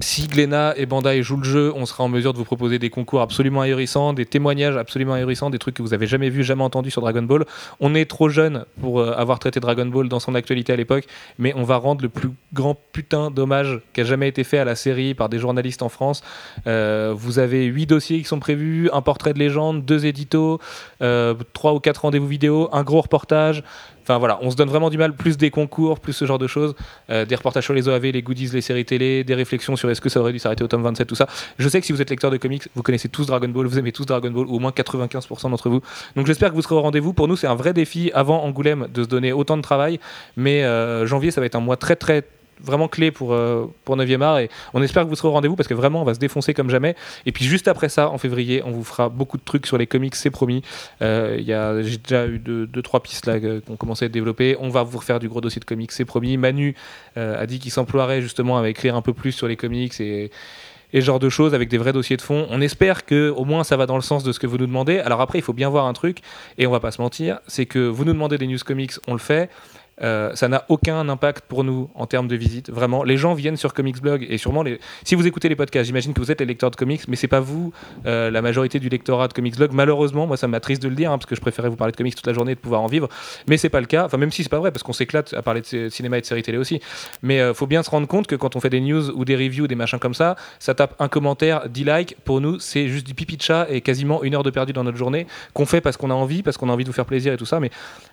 si 0.00 0.26
Glénat 0.26 0.74
et 0.76 0.86
Bandai 0.86 1.22
jouent 1.22 1.38
le 1.38 1.44
jeu, 1.44 1.72
on 1.74 1.86
sera 1.86 2.04
en 2.04 2.08
mesure 2.08 2.32
de 2.32 2.38
vous 2.38 2.44
proposer 2.44 2.78
des 2.78 2.90
concours 2.90 3.20
absolument 3.20 3.62
ahurissants, 3.62 4.12
des 4.12 4.26
témoignages 4.26 4.76
absolument 4.76 5.14
ahurissants, 5.14 5.50
des 5.50 5.58
trucs 5.58 5.74
que 5.74 5.82
vous 5.82 5.94
avez 5.94 6.06
jamais 6.06 6.28
vus, 6.28 6.44
jamais 6.44 6.62
entendus 6.62 6.90
sur 6.90 7.00
Dragon 7.00 7.22
Ball. 7.22 7.44
On 7.80 7.94
est 7.94 8.04
trop 8.04 8.28
jeune 8.28 8.64
pour 8.80 9.00
euh, 9.00 9.12
avoir 9.16 9.38
traité 9.38 9.60
Dragon 9.60 9.86
Ball 9.86 10.08
dans 10.08 10.20
son 10.20 10.34
actualité 10.34 10.72
à 10.72 10.76
l'époque, 10.76 11.04
mais 11.38 11.54
on 11.56 11.64
va 11.64 11.76
rendre 11.76 12.02
le 12.02 12.08
plus 12.08 12.30
grand 12.52 12.76
putain 12.92 13.30
d'hommage 13.30 13.80
qui 13.92 14.02
a 14.02 14.04
jamais 14.04 14.28
été 14.28 14.44
fait 14.44 14.58
à 14.58 14.64
la 14.64 14.74
série 14.74 15.14
par 15.14 15.28
des 15.28 15.38
journalistes 15.38 15.82
en 15.82 15.88
France. 15.88 16.22
Euh, 16.66 17.14
vous 17.16 17.38
avez 17.38 17.64
huit 17.64 17.86
dossiers 17.86 18.18
qui 18.18 18.24
sont 18.24 18.40
prévus, 18.40 18.90
un 18.92 19.02
portrait 19.02 19.32
de 19.32 19.38
légende, 19.38 19.84
deux 19.84 20.06
éditos, 20.06 20.60
trois 21.52 21.72
ou 21.72 21.80
quatre 21.80 22.02
rendez-vous 22.02 22.26
vidéo, 22.26 22.68
un 22.72 22.82
gros 22.82 23.00
reportage. 23.00 23.62
Enfin 24.02 24.18
voilà, 24.18 24.38
on 24.42 24.50
se 24.50 24.56
donne 24.56 24.68
vraiment 24.68 24.90
du 24.90 24.98
mal, 24.98 25.14
plus 25.14 25.36
des 25.36 25.50
concours, 25.50 26.00
plus 26.00 26.12
ce 26.12 26.24
genre 26.24 26.38
de 26.38 26.46
choses, 26.46 26.74
euh, 27.10 27.24
des 27.24 27.34
reportages 27.34 27.64
sur 27.64 27.74
les 27.74 27.88
OAV, 27.88 28.06
les 28.06 28.22
goodies, 28.22 28.50
les 28.52 28.60
séries 28.60 28.84
télé, 28.84 29.24
des 29.24 29.34
réflexions 29.34 29.76
sur 29.76 29.90
est-ce 29.90 30.00
que 30.00 30.08
ça 30.08 30.20
aurait 30.20 30.32
dû 30.32 30.38
s'arrêter 30.38 30.64
au 30.64 30.68
tome 30.68 30.82
27, 30.82 31.06
tout 31.06 31.14
ça. 31.14 31.26
Je 31.58 31.68
sais 31.68 31.80
que 31.80 31.86
si 31.86 31.92
vous 31.92 32.02
êtes 32.02 32.10
lecteur 32.10 32.30
de 32.30 32.36
comics, 32.36 32.68
vous 32.74 32.82
connaissez 32.82 33.08
tous 33.08 33.26
Dragon 33.26 33.48
Ball, 33.48 33.66
vous 33.66 33.78
aimez 33.78 33.92
tous 33.92 34.06
Dragon 34.06 34.30
Ball, 34.30 34.46
ou 34.46 34.56
au 34.56 34.58
moins 34.58 34.70
95% 34.70 35.50
d'entre 35.50 35.68
vous. 35.68 35.80
Donc 36.16 36.26
j'espère 36.26 36.50
que 36.50 36.54
vous 36.54 36.62
serez 36.62 36.74
au 36.74 36.80
rendez-vous. 36.80 37.12
Pour 37.12 37.28
nous, 37.28 37.36
c'est 37.36 37.46
un 37.46 37.54
vrai 37.54 37.72
défi 37.72 38.10
avant 38.14 38.42
Angoulême 38.44 38.88
de 38.92 39.02
se 39.02 39.08
donner 39.08 39.32
autant 39.32 39.56
de 39.56 39.62
travail, 39.62 40.00
mais 40.36 40.64
euh, 40.64 41.06
janvier, 41.06 41.30
ça 41.30 41.40
va 41.40 41.46
être 41.46 41.56
un 41.56 41.60
mois 41.60 41.76
très 41.76 41.96
très 41.96 42.24
vraiment 42.62 42.88
clé 42.88 43.10
pour, 43.10 43.32
euh, 43.32 43.66
pour 43.84 43.96
9e 43.96 44.22
art 44.22 44.38
et 44.38 44.50
on 44.74 44.82
espère 44.82 45.04
que 45.04 45.08
vous 45.08 45.16
serez 45.16 45.28
au 45.28 45.32
rendez-vous 45.32 45.56
parce 45.56 45.68
que 45.68 45.74
vraiment 45.74 46.02
on 46.02 46.04
va 46.04 46.14
se 46.14 46.18
défoncer 46.18 46.54
comme 46.54 46.70
jamais 46.70 46.94
et 47.26 47.32
puis 47.32 47.44
juste 47.44 47.68
après 47.68 47.88
ça 47.88 48.10
en 48.10 48.18
février 48.18 48.62
on 48.64 48.70
vous 48.70 48.84
fera 48.84 49.08
beaucoup 49.08 49.36
de 49.36 49.42
trucs 49.44 49.66
sur 49.66 49.78
les 49.78 49.86
comics 49.86 50.14
c'est 50.14 50.30
promis 50.30 50.62
Euh, 51.02 51.82
j'ai 51.82 51.98
déjà 51.98 52.26
eu 52.26 52.38
deux, 52.38 52.66
deux 52.66 52.82
trois 52.82 53.02
pistes 53.02 53.26
là 53.26 53.34
euh, 53.34 53.60
qu'on 53.60 53.76
commençait 53.76 54.06
à 54.06 54.08
développer 54.08 54.56
on 54.60 54.68
va 54.68 54.82
vous 54.82 54.98
refaire 54.98 55.18
du 55.18 55.28
gros 55.28 55.40
dossier 55.40 55.60
de 55.60 55.64
comics 55.64 55.92
c'est 55.92 56.04
promis 56.04 56.36
Manu 56.36 56.74
euh, 57.16 57.40
a 57.40 57.46
dit 57.46 57.58
qu'il 57.58 57.70
s'emploierait 57.70 58.22
justement 58.22 58.58
à 58.58 58.68
écrire 58.68 58.96
un 58.96 59.02
peu 59.02 59.12
plus 59.12 59.32
sur 59.32 59.48
les 59.48 59.56
comics 59.56 60.00
et 60.00 60.30
et 60.92 61.00
genre 61.00 61.18
de 61.18 61.28
choses 61.28 61.54
avec 61.54 61.68
des 61.68 61.78
vrais 61.78 61.92
dossiers 61.92 62.16
de 62.16 62.22
fond. 62.22 62.46
On 62.50 62.60
espère 62.60 63.04
que 63.04 63.32
au 63.36 63.44
moins 63.44 63.64
ça 63.64 63.76
va 63.76 63.86
dans 63.86 63.96
le 63.96 64.02
sens 64.02 64.24
de 64.24 64.32
ce 64.32 64.40
que 64.40 64.46
vous 64.46 64.58
nous 64.58 64.66
demandez. 64.66 64.98
Alors 64.98 65.20
après, 65.20 65.38
il 65.38 65.42
faut 65.42 65.52
bien 65.52 65.68
voir 65.68 65.86
un 65.86 65.92
truc, 65.92 66.18
et 66.58 66.66
on 66.66 66.70
va 66.70 66.80
pas 66.80 66.90
se 66.90 67.00
mentir, 67.00 67.40
c'est 67.46 67.66
que 67.66 67.78
vous 67.78 68.04
nous 68.04 68.12
demandez 68.12 68.38
des 68.38 68.46
news 68.46 68.58
comics, 68.64 68.92
on 69.06 69.12
le 69.12 69.18
fait. 69.18 69.50
Euh, 70.02 70.34
ça 70.34 70.48
n'a 70.48 70.64
aucun 70.68 71.08
impact 71.08 71.44
pour 71.46 71.64
nous 71.64 71.90
en 71.94 72.06
termes 72.06 72.28
de 72.28 72.36
visite. 72.36 72.70
Vraiment, 72.70 73.02
les 73.04 73.16
gens 73.16 73.34
viennent 73.34 73.56
sur 73.56 73.74
Comics 73.74 74.00
Blog 74.00 74.26
et 74.28 74.38
sûrement, 74.38 74.64
si 75.04 75.14
vous 75.14 75.26
écoutez 75.26 75.48
les 75.48 75.56
podcasts, 75.56 75.86
j'imagine 75.86 76.14
que 76.14 76.20
vous 76.20 76.30
êtes 76.30 76.40
les 76.40 76.46
lecteurs 76.46 76.70
de 76.70 76.76
comics, 76.76 77.02
mais 77.08 77.16
c'est 77.16 77.28
pas 77.28 77.40
vous, 77.40 77.72
euh, 78.06 78.30
la 78.30 78.42
majorité 78.42 78.78
du 78.78 78.88
lectorat 78.88 79.28
de 79.28 79.32
Comics 79.32 79.56
Blog. 79.56 79.70
Malheureusement, 79.72 80.26
moi, 80.26 80.36
ça 80.36 80.48
m'attriste 80.48 80.82
de 80.82 80.88
le 80.88 80.94
dire 80.94 81.10
hein, 81.12 81.18
parce 81.18 81.26
que 81.26 81.34
je 81.34 81.40
préférais 81.40 81.68
vous 81.68 81.76
parler 81.76 81.92
de 81.92 81.96
comics 81.96 82.14
toute 82.14 82.26
la 82.26 82.32
journée 82.32 82.52
et 82.52 82.54
de 82.54 82.60
pouvoir 82.60 82.82
en 82.82 82.86
vivre, 82.86 83.08
mais 83.48 83.56
c'est 83.56 83.68
pas 83.68 83.80
le 83.80 83.86
cas. 83.86 84.04
Enfin, 84.04 84.16
même 84.16 84.30
si 84.30 84.42
c'est 84.42 84.48
pas 84.48 84.58
vrai 84.58 84.70
parce 84.70 84.82
qu'on 84.82 84.92
s'éclate 84.92 85.34
à 85.34 85.42
parler 85.42 85.60
de 85.60 85.88
cinéma 85.88 86.18
et 86.18 86.20
de 86.20 86.26
séries 86.26 86.42
télé 86.42 86.58
aussi. 86.58 86.80
Mais 87.22 87.40
euh, 87.40 87.54
faut 87.54 87.66
bien 87.66 87.82
se 87.82 87.90
rendre 87.90 88.06
compte 88.06 88.26
que 88.26 88.36
quand 88.36 88.56
on 88.56 88.60
fait 88.60 88.70
des 88.70 88.80
news 88.80 89.10
ou 89.10 89.24
des 89.24 89.36
reviews, 89.36 89.66
des 89.66 89.74
machins 89.74 89.98
comme 89.98 90.14
ça, 90.14 90.36
ça 90.58 90.74
tape 90.74 90.94
un 90.98 91.08
commentaire, 91.08 91.68
10 91.68 91.84
likes. 91.84 92.16
Pour 92.24 92.40
nous, 92.40 92.58
c'est 92.58 92.88
juste 92.88 93.06
du 93.06 93.14
pipi 93.14 93.36
de 93.36 93.42
chat 93.42 93.66
et 93.68 93.80
quasiment 93.80 94.22
une 94.22 94.34
heure 94.34 94.42
de 94.42 94.50
perdu 94.50 94.72
dans 94.72 94.84
notre 94.84 94.96
journée 94.98 95.26
qu'on 95.52 95.66
fait 95.66 95.80
parce 95.80 95.96
qu'on 95.96 96.10
a 96.10 96.14
envie, 96.14 96.42
parce 96.42 96.56
qu'on 96.56 96.68
a 96.68 96.72
envie 96.72 96.84
de 96.84 96.88
vous 96.88 96.94
faire 96.94 97.06
plaisir 97.06 97.32
et 97.32 97.36
tout 97.36 97.46
ça. 97.46 97.60
Mais 97.60 97.70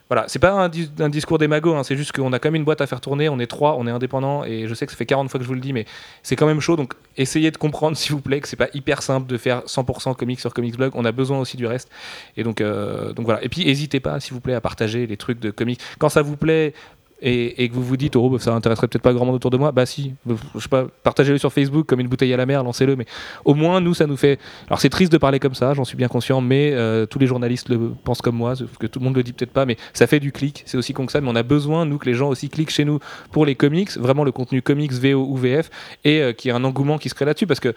voilà, 0.10 0.26
c'est 0.28 0.40
pas 0.40 0.52
un, 0.52 0.70
dis- 0.70 0.90
un 1.00 1.10
discours 1.10 1.38
des 1.38 1.48
magots, 1.48 1.76
hein, 1.78 1.84
c'est 1.84 1.96
juste 1.96 2.12
qu'on 2.12 2.34
a 2.34 2.40
quand 2.40 2.48
même 2.48 2.56
une 2.56 2.64
boîte 2.64 2.82
à 2.82 2.88
faire 2.88 3.02
tourner, 3.02 3.30
on 3.30 3.40
est 3.40 3.48
trois, 3.48 3.76
on 3.78 3.88
est 3.88 3.92
indépendant 3.92 4.44
et 4.44 4.68
je 4.68 4.74
sais 4.74 4.86
que 4.86 4.92
ça 4.92 4.98
fait 4.98 5.06
40 5.06 5.30
fois 5.30 5.38
que 5.40 5.44
je 5.44 5.48
vous 5.48 5.54
le 5.54 5.62
dis, 5.62 5.74
mais 5.74 5.86
c'est 6.24 6.36
quand 6.36 6.48
même 6.48 6.60
chaud. 6.60 6.76
Donc 6.76 6.94
essayez 7.18 7.52
de 7.52 7.58
comprendre, 7.58 7.96
s'il 7.98 8.14
vous 8.14 8.22
plaît, 8.22 8.40
que 8.42 8.48
c'est 8.48 8.56
pas 8.56 8.70
hyper 8.74 9.02
simple 9.02 9.28
de 9.28 9.38
faire 9.38 9.64
100% 9.66 10.16
comics 10.16 10.40
sur 10.40 10.54
Comics 10.54 10.78
Blog. 10.78 10.92
On 10.96 11.06
a 11.06 11.12
besoin 11.12 11.40
aussi 11.40 11.58
du 11.58 11.66
reste. 11.66 11.90
Et 12.36 12.44
donc, 12.44 12.62
euh, 12.62 13.14
donc 13.14 13.26
voilà. 13.26 13.44
Et 13.44 13.50
puis 13.50 13.66
n'hésitez 13.66 14.00
pas, 14.00 14.20
s'il 14.20 14.34
vous 14.34 14.42
plaît, 14.42 14.54
à 14.54 14.62
partager 14.62 15.08
les 15.08 15.18
trucs 15.18 15.40
de 15.40 15.52
comics. 15.52 15.80
Quand 16.00 16.10
ça 16.10 16.22
vous 16.22 16.38
plaît, 16.38 16.74
et, 17.22 17.70
que 17.70 17.74
vous 17.74 17.84
vous 17.84 17.97
dites, 17.97 18.15
oh, 18.15 18.30
bah, 18.30 18.38
ça 18.39 18.53
intéresserait 18.53 18.88
peut-être 18.88 19.01
pas 19.01 19.13
grand 19.13 19.26
monde 19.26 19.36
autour 19.36 19.51
de 19.51 19.57
moi, 19.57 19.72
bah 19.72 19.86
si, 19.86 20.13
bah, 20.26 20.36
je 20.55 20.59
sais 20.59 20.70
pas, 20.70 20.86
partagez-le 21.03 21.38
sur 21.38 21.51
Facebook 21.51 21.86
comme 21.88 21.99
une 21.99 22.07
bouteille 22.07 22.34
à 22.34 22.38
la 22.38 22.45
mer, 22.45 22.63
lancez-le, 22.63 22.95
mais 22.95 23.05
au 23.45 23.53
moins, 23.53 23.82
nous, 23.82 23.93
ça 23.93 24.05
nous 24.05 24.18
fait. 24.18 24.39
Alors, 24.68 24.80
c'est 24.80 24.89
triste 24.89 25.11
de 25.11 25.18
parler 25.18 25.39
comme 25.39 25.55
ça, 25.55 25.74
j'en 25.74 25.84
suis 25.84 25.97
bien 25.97 26.07
conscient, 26.07 26.41
mais 26.41 26.72
euh, 26.74 27.05
tous 27.05 27.20
les 27.20 27.28
journalistes 27.28 27.70
le 27.70 27.91
pensent 28.03 28.22
comme 28.22 28.36
moi, 28.36 28.53
que 28.80 28.88
tout 28.88 28.99
le 28.99 29.05
monde 29.05 29.15
le 29.15 29.24
dit 29.24 29.34
peut-être 29.34 29.51
pas, 29.51 29.65
mais 29.65 29.78
ça 29.93 30.07
fait 30.07 30.20
du 30.20 30.32
clic, 30.32 30.63
c'est 30.65 30.78
aussi 30.78 30.93
con 30.93 31.05
que 31.05 31.11
ça, 31.11 31.22
mais 31.22 31.30
on 31.30 31.36
a 31.36 31.43
besoin, 31.43 31.86
nous, 31.86 31.97
que 31.97 32.05
les 32.05 32.13
gens 32.13 32.30
aussi 32.30 32.49
cliquent 32.49 32.72
chez 32.72 32.86
nous 32.86 32.99
pour 33.32 33.45
les 33.45 33.55
comics, 33.55 33.97
vraiment 33.97 34.24
le 34.24 34.32
contenu 34.32 34.61
comics, 34.61 34.91
VO 34.91 35.26
ou 35.28 35.36
VF, 35.36 35.70
et 36.03 36.22
euh, 36.22 36.34
qu'il 36.34 36.49
y 36.49 36.53
ait 36.53 36.57
un 36.57 36.63
engouement 36.63 36.97
qui 36.97 37.09
se 37.09 37.15
crée 37.15 37.26
là-dessus, 37.26 37.47
parce 37.47 37.59
que. 37.59 37.74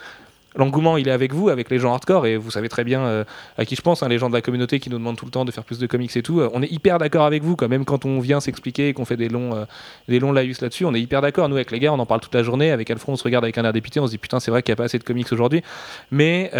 L'engouement, 0.56 0.96
il 0.96 1.06
est 1.06 1.12
avec 1.12 1.32
vous, 1.32 1.48
avec 1.48 1.70
les 1.70 1.78
gens 1.78 1.92
hardcore, 1.92 2.26
et 2.26 2.36
vous 2.36 2.50
savez 2.50 2.68
très 2.68 2.82
bien 2.82 3.02
euh, 3.02 3.24
à 3.56 3.64
qui 3.64 3.76
je 3.76 3.82
pense, 3.82 4.02
hein, 4.02 4.08
les 4.08 4.18
gens 4.18 4.28
de 4.28 4.34
la 4.34 4.42
communauté 4.42 4.80
qui 4.80 4.90
nous 4.90 4.98
demandent 4.98 5.16
tout 5.16 5.24
le 5.24 5.30
temps 5.30 5.44
de 5.44 5.52
faire 5.52 5.62
plus 5.62 5.78
de 5.78 5.86
comics 5.86 6.16
et 6.16 6.22
tout. 6.22 6.40
Euh, 6.40 6.50
on 6.52 6.62
est 6.62 6.70
hyper 6.70 6.98
d'accord 6.98 7.24
avec 7.24 7.44
vous, 7.44 7.54
quand 7.54 7.68
même, 7.68 7.84
quand 7.84 8.04
on 8.04 8.18
vient 8.18 8.40
s'expliquer 8.40 8.88
et 8.88 8.92
qu'on 8.92 9.04
fait 9.04 9.16
des 9.16 9.28
longs, 9.28 9.54
euh, 9.54 9.64
des 10.08 10.18
longs 10.18 10.32
laïus 10.32 10.60
là-dessus, 10.60 10.84
on 10.84 10.94
est 10.94 11.00
hyper 11.00 11.20
d'accord. 11.20 11.48
Nous, 11.48 11.54
avec 11.54 11.70
les 11.70 11.78
gars, 11.78 11.92
on 11.92 11.98
en 12.00 12.06
parle 12.06 12.20
toute 12.20 12.34
la 12.34 12.42
journée. 12.42 12.72
Avec 12.72 12.90
Alfred, 12.90 13.12
on 13.12 13.16
se 13.16 13.22
regarde 13.22 13.44
avec 13.44 13.58
un 13.58 13.64
air 13.64 13.72
dépité, 13.72 14.00
on 14.00 14.06
se 14.06 14.10
dit 14.10 14.18
putain, 14.18 14.40
c'est 14.40 14.50
vrai 14.50 14.62
qu'il 14.62 14.72
n'y 14.72 14.74
a 14.74 14.76
pas 14.76 14.84
assez 14.84 14.98
de 14.98 15.04
comics 15.04 15.30
aujourd'hui. 15.30 15.62
Mais 16.10 16.50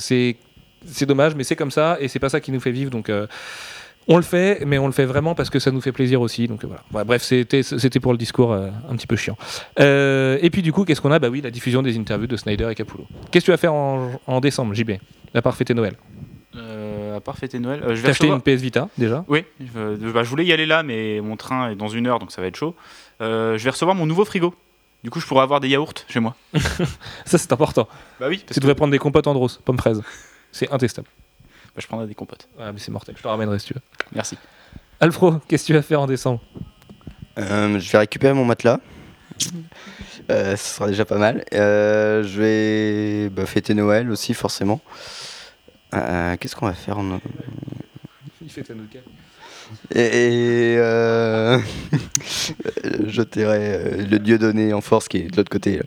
c'est 0.00 0.36
c'est 0.86 1.06
dommage, 1.06 1.34
mais 1.34 1.44
c'est 1.44 1.56
comme 1.56 1.70
ça, 1.70 1.96
et 1.98 2.08
c'est 2.08 2.18
pas 2.18 2.28
ça 2.28 2.40
qui 2.40 2.50
nous 2.52 2.60
fait 2.60 2.72
vivre. 2.72 2.90
Donc. 2.90 3.10
On 4.08 4.16
le 4.16 4.22
fait, 4.22 4.64
mais 4.66 4.78
on 4.78 4.86
le 4.86 4.92
fait 4.92 5.04
vraiment 5.06 5.34
parce 5.34 5.50
que 5.50 5.58
ça 5.58 5.70
nous 5.70 5.80
fait 5.80 5.92
plaisir 5.92 6.20
aussi. 6.20 6.46
Donc 6.48 6.64
euh, 6.64 6.66
voilà. 6.66 6.82
Ouais, 6.92 7.04
bref, 7.04 7.22
c'était 7.22 7.62
c'était 7.62 8.00
pour 8.00 8.12
le 8.12 8.18
discours 8.18 8.52
euh, 8.52 8.68
un 8.88 8.96
petit 8.96 9.06
peu 9.06 9.16
chiant. 9.16 9.36
Euh, 9.80 10.38
et 10.42 10.50
puis 10.50 10.62
du 10.62 10.72
coup, 10.72 10.84
qu'est-ce 10.84 11.00
qu'on 11.00 11.12
a? 11.12 11.18
Bah 11.18 11.28
oui, 11.30 11.40
la 11.40 11.50
diffusion 11.50 11.82
des 11.82 11.96
interviews 11.98 12.26
de 12.26 12.36
Snyder 12.36 12.68
et 12.70 12.74
Capullo. 12.74 13.06
Qu'est-ce 13.30 13.44
que 13.44 13.46
tu 13.46 13.50
vas 13.52 13.56
faire 13.56 13.74
en, 13.74 14.10
en 14.26 14.40
décembre, 14.40 14.74
JB 14.74 14.92
À 15.34 15.42
part 15.42 15.56
fêter 15.56 15.74
Noël? 15.74 15.96
Euh, 16.56 17.16
à 17.16 17.20
part 17.20 17.36
fêter 17.36 17.58
Noël, 17.58 17.80
je 17.82 17.86
vais 17.94 18.02
T'as 18.02 18.10
acheté 18.10 18.26
recevoir- 18.30 18.36
une 18.36 18.42
PS 18.56 18.60
Vita 18.62 18.88
déjà? 18.96 19.24
Oui, 19.28 19.44
je, 19.60 20.10
bah, 20.12 20.22
je 20.22 20.28
voulais 20.30 20.44
y 20.44 20.52
aller 20.52 20.66
là, 20.66 20.82
mais 20.82 21.20
mon 21.20 21.36
train 21.36 21.70
est 21.70 21.74
dans 21.76 21.88
une 21.88 22.06
heure, 22.06 22.18
donc 22.20 22.30
ça 22.30 22.40
va 22.40 22.46
être 22.46 22.56
chaud. 22.56 22.74
Je 23.20 23.56
vais 23.62 23.70
recevoir 23.70 23.96
mon 23.96 24.06
nouveau 24.06 24.24
frigo. 24.24 24.54
Du 25.02 25.10
coup, 25.10 25.20
je 25.20 25.26
pourrai 25.26 25.42
avoir 25.42 25.60
des 25.60 25.68
yaourts 25.68 25.92
chez 26.08 26.18
moi. 26.18 26.34
Ça, 27.26 27.36
c'est 27.36 27.52
important. 27.52 27.86
Bah 28.18 28.26
oui, 28.30 28.38
parce 28.38 28.48
Tu 28.48 28.54
que 28.54 28.60
devrais 28.60 28.74
prendre 28.74 28.90
des 28.90 28.98
compotes 28.98 29.26
en 29.26 29.34
rose, 29.34 29.60
pomme 29.62 29.76
fraise. 29.76 30.00
C'est 30.50 30.70
intestable. 30.72 31.08
Bah, 31.74 31.80
je 31.82 31.86
prendrai 31.86 32.06
des 32.06 32.14
compotes. 32.14 32.48
Ah, 32.58 32.72
mais 32.72 32.78
c'est 32.78 32.92
mortel. 32.92 33.16
Je 33.16 33.22
te 33.22 33.28
ramènerai 33.28 33.58
si 33.58 33.66
tu 33.66 33.74
veux. 33.74 33.80
Merci. 34.14 34.38
Alfro, 35.00 35.34
qu'est-ce 35.48 35.64
que 35.64 35.66
tu 35.68 35.72
vas 35.72 35.82
faire 35.82 36.00
en 36.00 36.06
décembre? 36.06 36.40
Euh, 37.38 37.78
je 37.80 37.90
vais 37.90 37.98
récupérer 37.98 38.32
mon 38.32 38.44
matelas. 38.44 38.78
Euh, 40.30 40.56
ce 40.56 40.76
sera 40.76 40.86
déjà 40.86 41.04
pas 41.04 41.18
mal. 41.18 41.44
Euh, 41.52 42.22
je 42.22 42.40
vais 42.40 43.28
bah, 43.30 43.44
fêter 43.46 43.74
Noël 43.74 44.08
aussi, 44.10 44.34
forcément. 44.34 44.80
Euh, 45.94 46.36
Qu'est-ce 46.38 46.54
qu'on 46.56 46.66
va 46.66 46.74
faire 46.74 46.98
en... 46.98 47.20
Il 48.40 48.50
fait 48.50 48.70
un 48.70 48.74
Et, 49.94 50.00
et, 50.00 50.76
euh, 50.78 51.58
je 53.06 53.22
tairai 53.22 53.58
euh, 53.58 54.06
le 54.06 54.18
dieu 54.18 54.38
donné 54.38 54.72
en 54.72 54.80
force 54.80 55.08
qui 55.08 55.18
est 55.18 55.30
de 55.30 55.36
l'autre 55.36 55.50
côté. 55.50 55.80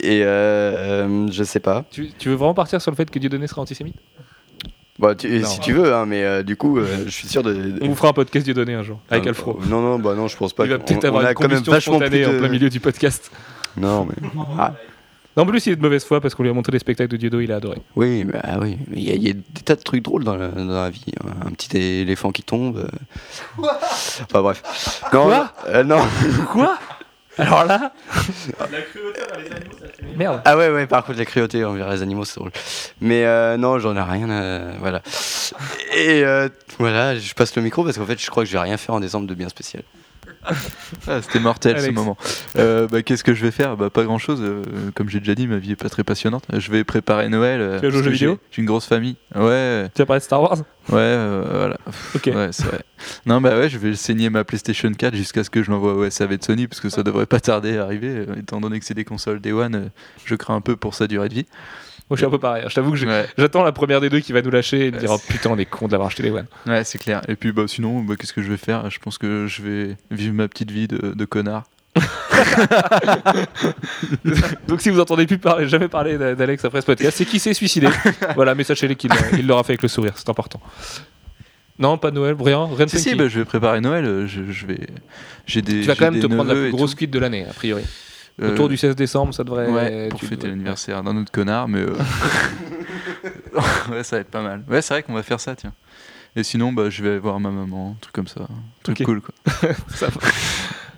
Et 0.00 0.22
euh, 0.22 0.26
euh, 0.26 1.28
je 1.30 1.44
sais 1.44 1.60
pas. 1.60 1.84
tu, 1.90 2.10
tu 2.18 2.28
veux 2.28 2.34
vraiment 2.36 2.54
partir 2.54 2.80
sur 2.80 2.90
le 2.90 2.96
fait 2.96 3.10
que 3.10 3.18
Dieudonné 3.18 3.46
sera 3.46 3.62
antisémite? 3.62 3.96
Bah, 4.98 5.14
tu- 5.14 5.28
Non. 5.28 5.46
si 5.46 5.60
tu 5.60 5.72
veux, 5.74 5.94
hein, 5.94 6.06
mais 6.06 6.24
euh, 6.24 6.42
du 6.42 6.56
coup, 6.56 6.78
euh, 6.78 7.04
je 7.06 7.10
suis 7.10 7.28
sûr 7.28 7.42
de. 7.44 7.54
de- 7.54 7.78
On 7.82 7.88
vous 7.88 7.94
fera 7.94 8.08
un 8.08 8.12
podcast 8.12 8.44
Dieudonné 8.44 8.74
un 8.74 8.82
jour, 8.82 8.98
avec 9.10 9.26
Euh, 9.26 9.28
Alfro. 9.28 9.60
Non, 9.68 9.80
non, 9.80 9.98
bah 10.00 10.14
non, 10.14 10.26
je 10.26 10.36
pense 10.36 10.52
pas. 10.52 10.64
Il 10.64 10.70
va 10.70 10.78
peut-être 10.78 11.04
on 11.04 11.08
avoir 11.08 11.24
a 11.24 11.28
une 11.30 11.34
quand 11.34 11.42
même 11.42 11.50
combustion 11.50 11.72
vachement 11.72 11.94
spontanée 11.98 12.22
plus 12.24 12.32
de- 12.32 12.36
en 12.36 12.40
plein 12.40 12.48
milieu 12.48 12.68
du 12.68 12.80
podcast. 12.80 13.30
Non, 13.76 14.06
mais. 14.06 14.28
Ah, 14.58 14.74
En 15.36 15.46
plus, 15.46 15.64
il 15.66 15.72
est 15.74 15.76
de 15.76 15.80
mauvaise 15.82 16.04
foi 16.04 16.20
parce 16.20 16.34
qu'on 16.34 16.42
lui 16.42 16.50
a 16.50 16.52
montré 16.52 16.72
des 16.72 16.80
spectacles 16.80 17.12
de 17.12 17.16
Dieudo, 17.16 17.38
il 17.38 17.52
a 17.52 17.56
adoré. 17.56 17.78
oui, 17.94 18.24
bah 18.24 18.40
oui. 18.60 18.76
Mais 18.88 18.96
il 18.96 19.04
y, 19.08 19.10
a- 19.12 19.14
il 19.14 19.22
y 19.22 19.30
a 19.30 19.34
des 19.34 19.62
tas 19.64 19.76
de 19.76 19.82
trucs 19.82 20.02
drôles 20.02 20.24
dans 20.24 20.34
la, 20.34 20.48
dans 20.48 20.64
la 20.66 20.90
vie. 20.90 21.04
Un 21.46 21.50
petit 21.52 21.76
éléphant 21.76 22.32
qui 22.32 22.42
tombe. 22.42 22.78
euh. 22.78 23.62
Enfin 24.22 24.42
bref. 24.42 25.00
Non, 25.12 25.26
Quoi? 25.26 25.52
euh, 25.68 25.84
non. 25.84 26.00
Quoi? 26.50 26.76
Alors 27.38 27.64
là 27.64 27.92
Merde. 30.16 30.42
Ah 30.44 30.56
ouais, 30.56 30.68
ouais, 30.70 30.86
par 30.86 31.04
contre, 31.04 31.18
la 31.18 31.24
cruauté 31.24 31.64
envers 31.64 31.88
les 31.90 32.02
animaux, 32.02 32.24
c'est 32.24 32.36
drôle. 32.36 32.50
Mais 33.00 33.24
euh, 33.24 33.56
non, 33.56 33.78
j'en 33.78 33.96
ai 33.96 34.00
rien 34.02 34.28
à... 34.30 34.72
Voilà. 34.80 35.02
Et 35.96 36.24
euh, 36.24 36.48
voilà, 36.78 37.16
je 37.16 37.34
passe 37.34 37.54
le 37.56 37.62
micro 37.62 37.84
parce 37.84 37.98
qu'en 37.98 38.06
fait, 38.06 38.20
je 38.20 38.28
crois 38.30 38.42
que 38.44 38.48
je 38.48 38.54
vais 38.54 38.62
rien 38.62 38.76
faire 38.76 38.94
en 38.94 39.00
décembre 39.00 39.26
de 39.26 39.34
bien 39.34 39.48
spécial. 39.48 39.82
Ah, 41.06 41.20
C'était 41.22 41.40
mortel 41.40 41.76
ce 41.78 41.84
Alex. 41.84 41.94
moment. 41.94 42.16
Euh, 42.58 42.86
bah, 42.86 43.02
Qu'est-ce 43.02 43.24
que 43.24 43.34
je 43.34 43.44
vais 43.44 43.50
faire? 43.50 43.76
Bah, 43.76 43.90
Pas 43.90 44.04
grand 44.04 44.18
chose. 44.18 44.42
comme 44.94 45.08
j'ai 45.08 45.20
déjà 45.20 45.34
dit, 45.34 45.46
ma 45.46 45.56
vie 45.58 45.72
est 45.72 45.76
pas 45.76 45.88
très 45.88 46.04
passionnante. 46.04 46.44
Je 46.52 46.70
vais 46.70 46.84
préparer 46.84 47.28
Noël. 47.28 47.60
euh, 47.60 47.78
Tu 47.80 47.86
vas 47.86 47.90
jouer 47.90 47.98
aux 48.00 48.02
parce 48.02 48.04
jeux 48.04 48.10
que 48.10 48.16
j'ai- 48.16 48.26
vidéo? 48.26 48.38
J'ai 48.50 48.62
une 48.62 48.66
grosse 48.66 48.86
famille. 48.86 49.16
Ouais, 49.34 49.88
Tu 49.94 50.02
as 50.02 50.06
parlé 50.06 50.20
de 50.20 50.24
Star 50.24 50.42
Wars? 50.42 50.56
Ouais, 50.90 50.96
euh, 50.98 51.44
voilà. 51.50 51.76
Ok. 52.14 52.26
Ouais, 52.34 52.48
c'est 52.52 52.64
vrai. 52.66 52.80
Non, 53.26 53.40
bah 53.40 53.56
ouais, 53.58 53.68
je 53.68 53.78
vais 53.78 53.94
saigner 53.94 54.30
ma 54.30 54.44
PlayStation 54.44 54.92
4 54.92 55.14
jusqu'à 55.14 55.44
ce 55.44 55.50
que 55.50 55.62
je 55.62 55.70
l'envoie 55.70 55.94
au 55.94 56.08
SAV 56.10 56.36
de 56.38 56.44
Sony 56.44 56.66
parce 56.66 56.80
que 56.80 56.88
ça 56.88 57.02
devrait 57.02 57.26
pas 57.26 57.40
tarder 57.40 57.76
à 57.78 57.84
arriver. 57.84 58.08
euh, 58.28 58.34
étant 58.36 58.60
donné 58.60 58.78
que 58.80 58.84
c'est 58.86 58.94
des 58.94 59.04
consoles 59.04 59.40
Day 59.40 59.52
One, 59.52 59.74
euh, 59.74 59.88
je 60.24 60.34
crains 60.34 60.56
un 60.56 60.60
peu 60.60 60.76
pour 60.76 60.94
sa 60.94 61.06
durée 61.06 61.28
de 61.28 61.34
vie. 61.34 61.46
Moi, 62.10 62.16
je 62.16 62.20
suis 62.20 62.26
un 62.26 62.30
peu 62.30 62.38
pareil. 62.38 62.64
Je 62.68 62.74
t'avoue 62.74 62.90
que 62.92 62.96
je- 62.96 63.06
Ouais, 63.06 63.26
j'attends 63.36 63.62
la 63.62 63.72
première 63.72 64.00
des 64.00 64.08
deux 64.08 64.20
qui 64.20 64.32
va 64.32 64.40
nous 64.40 64.50
lâcher 64.50 64.86
et 64.86 64.90
me 64.90 64.98
dire 64.98 65.10
oh 65.10 65.18
putain, 65.28 65.50
on 65.50 65.58
est 65.58 65.66
con 65.66 65.86
de 65.88 65.92
l'avoir 65.92 66.06
acheté 66.08 66.22
les 66.22 66.30
One. 66.30 66.46
ouais 66.66 66.82
c'est 66.84 66.96
clair. 66.98 67.20
Et 67.28 67.36
puis 67.36 67.52
bah, 67.52 67.64
sinon, 67.66 68.00
bah, 68.02 68.14
qu'est-ce 68.16 68.32
que 68.32 68.40
je 68.42 68.48
vais 68.50 68.56
faire? 68.56 68.88
Je 68.90 68.98
pense 68.98 69.18
que 69.18 69.46
je 69.46 69.60
vais 69.62 69.96
vivre 70.10 70.34
ma 70.34 70.48
petite 70.48 70.70
vie 70.70 70.88
de, 70.88 71.12
de 71.12 71.24
connard. 71.26 71.64
Donc 74.68 74.80
si 74.80 74.90
vous 74.90 75.00
entendez 75.00 75.26
plus 75.26 75.38
parler, 75.38 75.68
jamais 75.68 75.88
parler 75.88 76.18
d'a- 76.18 76.34
d'Alex 76.34 76.64
après 76.64 76.80
ce 76.80 76.86
podcast, 76.86 77.16
c'est 77.16 77.24
qu'il 77.24 77.40
s'est 77.40 77.54
suicidé. 77.54 77.88
voilà, 78.34 78.54
mais 78.54 78.64
sachez-le 78.64 78.94
qu'il 78.94 79.10
il 79.38 79.46
l'aura 79.46 79.62
fait 79.64 79.72
avec 79.72 79.82
le 79.82 79.88
sourire, 79.88 80.12
c'est 80.16 80.28
important. 80.28 80.60
Non, 81.78 81.96
pas 81.96 82.10
Noël, 82.10 82.36
rien, 82.38 82.66
rien 82.66 82.86
de 82.86 82.90
Si, 82.90 82.98
si, 82.98 83.14
bah, 83.14 83.28
je 83.28 83.38
vais 83.38 83.44
préparer 83.44 83.80
Noël. 83.80 84.04
euh, 84.04 84.26
Je, 84.26 84.50
je 84.50 84.66
vais. 84.66 84.80
J'ai 85.46 85.62
des. 85.62 85.82
Tu 85.82 85.86
vas 85.86 85.94
quand 85.94 86.10
même 86.10 86.20
te 86.20 86.26
prendre 86.26 86.52
la 86.52 86.54
plus 86.54 86.70
grosse 86.72 86.94
cuite 86.96 87.10
de 87.12 87.18
l'année, 87.20 87.46
a 87.48 87.52
priori. 87.52 87.84
Euh, 88.42 88.52
Autour 88.52 88.68
du 88.68 88.76
16 88.76 88.94
décembre, 88.96 89.32
ça 89.34 89.44
devrait. 89.44 89.68
Ouais, 89.68 90.08
pour 90.08 90.20
fêter 90.20 90.48
l'anniversaire 90.48 91.02
d'un 91.02 91.16
autre 91.16 91.30
connard, 91.30 91.68
mais. 91.68 91.80
euh, 91.80 91.94
ouais, 93.90 94.02
ça 94.04 94.16
va 94.16 94.20
être 94.20 94.30
pas 94.30 94.42
mal. 94.42 94.64
Ouais, 94.68 94.82
c'est 94.82 94.94
vrai 94.94 95.02
qu'on 95.04 95.14
va 95.14 95.22
faire 95.22 95.40
ça, 95.40 95.54
tiens. 95.56 95.72
Et 96.36 96.42
sinon, 96.42 96.72
bah, 96.72 96.90
je 96.90 97.02
vais 97.02 97.18
voir 97.18 97.38
ma 97.40 97.50
maman, 97.50 97.94
un 97.96 98.00
truc 98.00 98.14
comme 98.14 98.28
ça. 98.28 98.42
Un 98.42 98.48
truc 98.82 99.02
cool, 99.04 99.20
quoi. 99.20 99.34
Ça 99.94 100.06
va. 100.08 100.20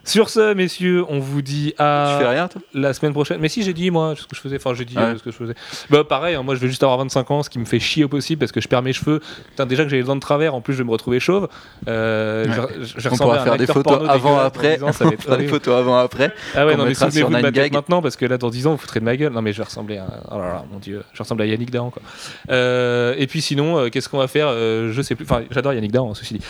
Sur 0.04 0.30
ce, 0.30 0.54
messieurs, 0.54 1.04
on 1.08 1.18
vous 1.20 1.42
dit 1.42 1.74
à 1.78 2.14
Tu 2.18 2.24
fais 2.24 2.30
rien, 2.30 2.48
toi? 2.48 2.60
la 2.74 2.92
semaine 2.94 3.12
prochaine. 3.12 3.38
Mais 3.40 3.48
si, 3.48 3.62
j'ai 3.62 3.72
dit, 3.74 3.90
moi, 3.90 4.14
ce 4.16 4.22
que 4.26 4.34
je 4.34 4.40
faisais. 4.40 4.56
Enfin, 4.56 4.74
j'ai 4.74 4.84
dit 4.84 4.96
Ouais. 4.96 5.02
euh, 5.02 5.18
ce 5.18 5.22
que 5.22 5.30
je 5.30 5.36
faisais. 5.36 5.54
Bah, 5.90 6.04
pareil, 6.04 6.34
hein, 6.34 6.42
moi, 6.42 6.54
je 6.54 6.60
vais 6.60 6.68
juste 6.68 6.82
avoir 6.82 6.98
25 6.98 7.30
ans, 7.30 7.42
ce 7.42 7.50
qui 7.50 7.58
me 7.58 7.64
fait 7.66 7.78
chier 7.80 8.04
au 8.04 8.08
possible 8.08 8.38
parce 8.40 8.50
que 8.52 8.60
je 8.60 8.68
perds 8.68 8.82
mes 8.82 8.92
cheveux. 8.92 9.20
Putain, 9.50 9.66
déjà 9.66 9.84
que 9.84 9.90
j'ai 9.90 9.98
les 9.98 10.02
dents 10.04 10.16
de 10.16 10.20
travers, 10.20 10.54
en 10.54 10.60
plus, 10.60 10.72
je 10.74 10.78
vais 10.78 10.84
me 10.84 10.90
retrouver 10.90 11.20
chauve. 11.20 11.48
Euh, 11.88 12.46
Ouais. 12.46 12.68
je- 12.80 13.00
je- 13.00 13.08
On 13.10 13.16
pourra 13.16 13.40
faire 13.44 13.56
des 13.56 13.66
photos 13.66 14.08
avant, 14.08 14.38
après. 14.38 14.78
dans 14.78 14.86
10 14.88 14.90
ans, 14.90 14.92
ça 14.92 15.04
va 15.04 15.12
être 15.12 15.36
des 15.36 15.48
photos 15.48 15.76
avant, 15.78 15.96
après. 15.98 16.32
Ah 16.54 16.66
ouais, 16.66 16.76
non, 16.76 16.86
mais 16.86 16.94
souvenez-vous 16.94 17.28
de 17.28 17.32
ma 17.32 17.40
9gag. 17.42 17.64
tête 17.64 17.72
maintenant 17.72 18.00
parce 18.02 18.16
que 18.16 18.24
là, 18.26 18.38
dans 18.38 18.50
10 18.50 18.66
ans, 18.66 18.72
vous 18.72 18.78
foutrez 18.78 19.00
de 19.00 19.04
ma 19.04 19.16
gueule. 19.16 19.32
Non, 19.32 19.42
mais 19.42 19.52
je 19.52 19.58
vais 19.58 19.64
ressembler 19.64 19.98
à. 19.98 20.06
Oh 20.30 20.38
là 20.38 20.48
là, 20.48 20.64
mon 20.72 20.78
dieu, 20.78 21.02
je 21.12 21.22
ressemble 21.22 21.42
à 21.42 21.46
Yannick 21.46 21.70
Dahan, 21.70 21.90
quoi. 21.90 22.02
Euh, 22.50 23.14
et 23.18 23.26
puis 23.26 23.40
sinon, 23.42 23.78
euh, 23.78 23.88
qu'est-ce 23.90 24.08
qu'on 24.08 24.18
va 24.18 24.28
faire? 24.28 24.48
Je 24.52 25.00
sais 25.02 25.14
plus. 25.14 25.24
Enfin, 25.24 25.42
j'adore 25.50 25.74
Yannick 25.74 25.92
Dahan, 25.92 26.10
hein, 26.10 26.14
ceci 26.14 26.34
dit. 26.34 26.40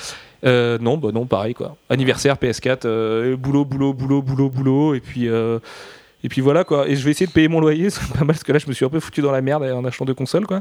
Euh, 0.45 0.79
non, 0.79 0.97
bah 0.97 1.11
non, 1.13 1.27
pareil, 1.27 1.55
quoi. 1.55 1.77
Anniversaire, 1.89 2.37
PS4, 2.37 2.87
euh, 2.87 3.37
boulot, 3.37 3.65
boulot, 3.65 3.93
boulot, 3.93 4.23
boulot, 4.23 4.51
boulot. 4.51 4.95
Et 4.95 5.01
puis. 5.01 5.29
Et 6.25 6.29
puis 6.29 6.41
voilà 6.41 6.65
quoi. 6.65 6.89
Et 6.89 6.97
je 6.97 7.05
vais 7.05 7.11
essayer 7.11 7.27
de 7.27 7.33
payer 7.33 7.49
mon 7.49 7.61
loyer, 7.61 7.91
c'est 7.91 8.01
pas 8.13 8.19
mal 8.21 8.29
parce 8.29 8.45
que 8.45 8.53
là 8.53 8.59
je 8.59 8.67
me 8.67 8.73
suis 8.73 8.85
un 8.85 8.89
peu 8.89 9.01
foutu 9.01 9.21
dans 9.23 9.33
la 9.33 9.41
merde 9.41 9.63
en 9.65 9.85
achetant 9.85 10.05
deux 10.05 10.15
consoles 10.15 10.47
quoi. 10.47 10.61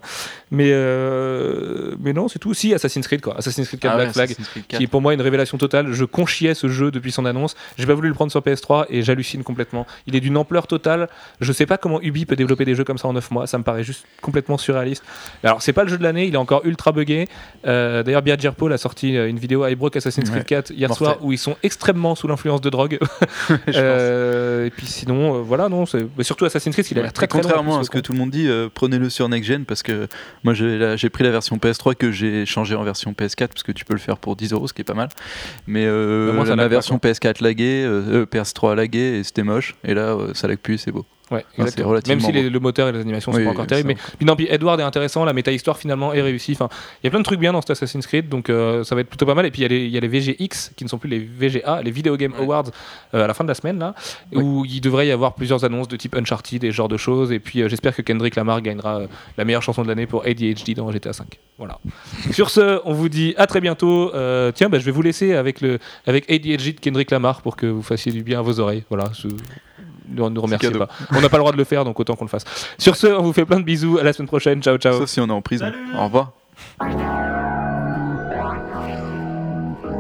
Mais 0.52 0.70
euh, 0.72 1.96
mais 2.00 2.14
non, 2.14 2.28
c'est 2.28 2.40
tout. 2.40 2.54
Si 2.54 2.74
Assassin's 2.74 3.08
Creed 3.08 3.22
quoi. 3.22 3.38
Assassin's 3.38 3.68
Creed 3.68 3.80
4 3.80 3.92
Ah 3.92 3.98
ouais, 3.98 4.04
Black 4.04 4.14
Flag 4.14 4.26
Assassin's 4.32 4.48
Creed 4.50 4.68
qui 4.68 4.76
est 4.76 4.80
4. 4.80 4.90
pour 4.92 5.02
moi 5.02 5.14
une 5.14 5.22
révélation 5.22 5.58
totale. 5.58 5.92
Je 5.92 6.06
conchiais 6.06 6.54
ce 6.54 6.68
jeu 6.68 6.92
depuis 6.92 7.12
son 7.12 7.26
annonce. 7.26 7.56
J'ai 7.78 7.86
pas 7.86 7.94
voulu 7.94 8.08
le 8.10 8.14
prendre 8.14 8.32
sur 8.32 8.42
PS3 8.42 8.86
et 8.90 9.02
j'hallucine 9.02 9.44
complètement. 9.44 9.86
Il 10.08 10.16
est 10.16 10.20
d'une 10.20 10.38
ampleur 10.38 10.68
totale. 10.68 11.10
Je 11.42 11.52
sais 11.52 11.66
pas 11.66 11.78
comment 11.78 12.02
Ubi 12.02 12.26
peut 12.26 12.36
développer 12.36 12.66
des 12.66 12.76
jeux 12.76 12.84
comme 12.84 12.98
ça 12.98 13.08
en 13.08 13.14
9 13.14 13.32
mois. 13.32 13.48
Ça 13.48 13.58
me 13.58 13.64
paraît 13.64 13.84
juste 13.84 14.06
complètement 14.22 14.58
surréaliste. 14.58 15.04
Alors, 15.44 15.62
c'est 15.62 15.74
pas 15.74 15.84
le 15.84 15.90
jeu 15.90 15.98
de 15.98 16.04
l'année, 16.04 16.26
il 16.26 16.34
est 16.34 16.38
encore 16.38 16.62
ultra 16.66 16.92
buggé. 16.92 17.28
Euh, 17.66 18.04
D'ailleurs, 18.04 18.22
Biagir 18.22 18.56
Paul 18.56 18.72
a 18.74 18.78
sorti 18.78 19.18
euh, 19.18 19.30
une 19.30 19.40
vidéo 19.40 19.66
Broke 19.76 19.96
Assassin's 19.98 20.30
Creed 20.30 20.40
Ouais. 20.40 20.46
4 20.46 20.72
hier 20.72 20.88
Mortel. 20.90 21.06
soir 21.06 21.18
où 21.22 21.32
ils 21.34 21.38
sont 21.38 21.56
extrêmement 21.64 22.16
sous 22.16 22.28
l'influence 22.28 22.62
de 22.62 22.70
drogue. 22.70 23.00
Euh, 23.76 24.66
et 24.66 24.70
puis 24.70 24.88
sinon, 24.88 25.42
voilà, 25.50 25.68
non. 25.68 25.86
c'est- 25.86 26.08
mais 26.18 26.24
surtout 26.24 26.46
Assassin's 26.46 26.74
Creed, 26.74 26.86
il 26.92 26.98
a 27.00 27.02
l'air 27.02 27.12
très 27.12 27.28
très 27.28 27.42
Contrairement 27.42 27.74
en 27.74 27.80
à 27.82 27.84
ce 27.84 27.90
que 27.90 28.00
tout 28.00 28.14
le 28.14 28.18
monde 28.20 28.30
dit, 28.32 28.48
euh, 28.48 28.70
prenez-le 28.74 29.10
sur 29.10 29.28
Next 29.28 29.46
Gen 29.50 29.66
parce 29.66 29.84
que 29.84 30.08
moi 30.46 30.54
j'ai 30.54 30.78
la- 30.78 30.96
j'ai 30.96 31.10
pris 31.10 31.26
la 31.26 31.32
version 31.32 31.58
PS3 31.58 31.96
que 31.96 32.12
j'ai 32.12 32.46
changé 32.46 32.76
en 32.76 32.84
version 32.84 33.12
PS4 33.14 33.50
parce 33.50 33.64
que 33.64 33.74
tu 33.74 33.84
peux 33.84 33.94
le 33.94 34.00
faire 34.00 34.18
pour 34.18 34.38
10 34.38 34.54
euros, 34.54 34.68
ce 34.68 34.74
qui 34.74 34.82
est 34.82 34.86
pas 34.86 34.94
mal. 34.94 35.10
Mais 35.68 35.84
euh, 35.86 36.28
Bah, 36.28 36.34
moi, 36.34 36.46
ça 36.46 36.56
la 36.56 36.68
version 36.70 36.98
PS4 36.98 37.42
laguée, 37.44 37.84
euh, 37.86 38.22
euh, 38.22 38.26
PS3 38.26 38.76
laguée 38.76 39.20
et 39.20 39.24
c'était 39.26 39.44
moche. 39.44 39.76
Et 39.84 39.94
là, 39.94 40.16
ça 40.34 40.48
lag 40.48 40.58
plus, 40.58 40.78
c'est 40.78 40.92
beau. 40.92 41.06
Ouais, 41.32 41.46
c'est 41.56 41.62
exactement. 41.62 41.90
relativement 41.90 42.22
Même 42.22 42.26
si 42.26 42.32
les- 42.32 42.50
le 42.50 42.60
moteur 42.60 42.88
et 42.90 42.92
les 42.92 43.00
animations 43.02 43.32
sont 43.32 43.38
Oui, 43.38 43.44
pas 43.46 43.52
encore 43.52 43.68
terribles. 43.68 43.90
Mais 43.90 43.96
puis 44.18 44.26
non, 44.26 44.36
puis 44.36 44.48
Edward 44.50 44.80
est 44.80 44.84
intéressant, 44.84 45.26
la 45.26 45.34
méta-histoire 45.34 45.78
finalement 45.78 46.12
est 46.14 46.22
réussie. 46.22 46.54
Enfin, 46.54 46.70
il 47.04 47.06
y 47.06 47.08
a 47.08 47.12
plein 47.12 47.20
de 47.20 47.24
trucs 47.26 47.40
bien 47.40 47.54
dans 47.54 47.62
cet 47.62 47.70
Assassin's 47.72 48.08
Creed, 48.08 48.30
donc 48.30 48.50
euh, 48.50 48.84
ça 48.84 48.96
va 48.96 49.02
être 49.02 49.10
plutôt 49.10 49.26
pas 49.26 49.36
mal. 49.36 49.46
Et 49.46 49.52
puis 49.52 49.62
il 49.62 49.64
y, 49.64 49.66
a 49.66 49.68
les- 49.70 49.86
il 49.86 49.92
y 49.92 49.98
a 49.98 50.00
les 50.00 50.08
VGX 50.08 50.72
qui 50.76 50.84
ne 50.84 50.90
sont 50.90 50.98
plus 50.98 51.10
les 51.10 51.20
VGA, 51.20 51.82
les 51.84 51.92
Video 51.92 52.18
Game 52.18 52.34
Ouais. 52.34 52.40
Awards 52.44 52.66
euh, 53.14 53.24
à 53.24 53.28
la 53.28 53.34
fin 53.34 53.44
de 53.44 53.50
la 53.50 53.54
semaine 53.54 53.78
là, 53.80 53.94
Ouais. 54.34 54.42
où 54.42 54.66
il 54.66 54.82
devrait 54.82 55.08
y 55.08 55.12
avoir 55.12 55.36
plusieurs 55.36 55.64
annonces 55.66 55.88
de 55.88 55.96
type 55.98 56.16
Uncharted 56.16 56.64
et 56.64 56.72
ce 56.72 56.76
genre 56.76 56.88
de 56.90 56.98
choses. 56.98 57.32
Et 57.32 57.40
puis 57.40 57.62
euh, 57.62 57.70
j'espère 57.70 57.96
que 57.96 58.02
Kendrick 58.02 58.36
Lamar 58.36 58.62
gagnera 58.62 59.02
la 59.38 59.46
meilleure 59.46 59.62
chanson 59.64 59.84
de 59.84 59.88
l'année 59.88 60.08
pour 60.08 60.26
ADHD 60.26 60.74
dans 60.76 60.92
GTA 60.92 61.14
5. 61.14 61.40
Voilà. 61.60 61.78
Sur 62.32 62.50
ce, 62.50 62.80
on 62.86 62.94
vous 62.94 63.10
dit 63.10 63.34
à 63.38 63.46
très 63.48 63.62
bientôt. 63.62 64.12
Tiens, 64.56 64.70
bah, 64.70 64.80
je 64.80 64.86
vais 64.86 64.92
vous 64.92 65.02
laisser 65.04 65.34
avec 65.36 65.62
le 65.62 65.78
avec 66.08 66.30
ADHD 66.32 66.74
de 66.76 66.80
Kendrick 66.80 67.12
Lamar 67.12 67.42
pour 67.42 67.56
que 67.56 67.66
vous 67.68 67.82
fassiez 67.84 68.12
du 68.12 68.24
bien 68.24 68.40
à 68.40 68.42
vos 68.42 68.60
oreilles. 68.60 68.84
Voilà. 68.90 69.12
Ne 70.10 70.30
nous 70.30 70.42
remerciez 70.42 70.72
pas. 70.72 70.88
On 71.12 71.22
n'a 71.22 71.30
pas 71.30 71.38
le 71.38 71.42
droit 71.42 71.52
de 71.52 71.58
le 71.58 71.64
faire, 71.64 71.86
donc 71.86 72.00
autant 72.00 72.16
qu'on 72.16 72.26
le 72.26 72.30
fasse. 72.30 72.46
Sur 72.78 72.96
ce, 72.96 73.08
on 73.08 73.24
vous 73.24 73.34
fait 73.34 73.46
plein 73.46 73.60
de 73.60 73.66
bisous. 73.66 73.98
À 74.00 74.04
la 74.04 74.14
semaine 74.14 74.28
prochaine. 74.28 74.62
Ciao, 74.62 74.78
ciao. 74.78 74.98
Sauf 75.00 75.10
si 75.10 75.20
on 75.20 75.28
est 75.28 75.32
en 75.32 75.42
prison. 75.42 75.72
Au 75.98 76.06
revoir. 76.06 76.32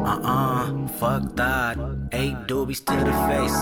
Uh-uh, 0.06 0.88
fuck 1.00 1.36
that. 1.36 1.76
Eight 2.12 2.36
doobies 2.48 2.84
to 2.86 2.96
the 3.06 3.14
face, 3.30 3.54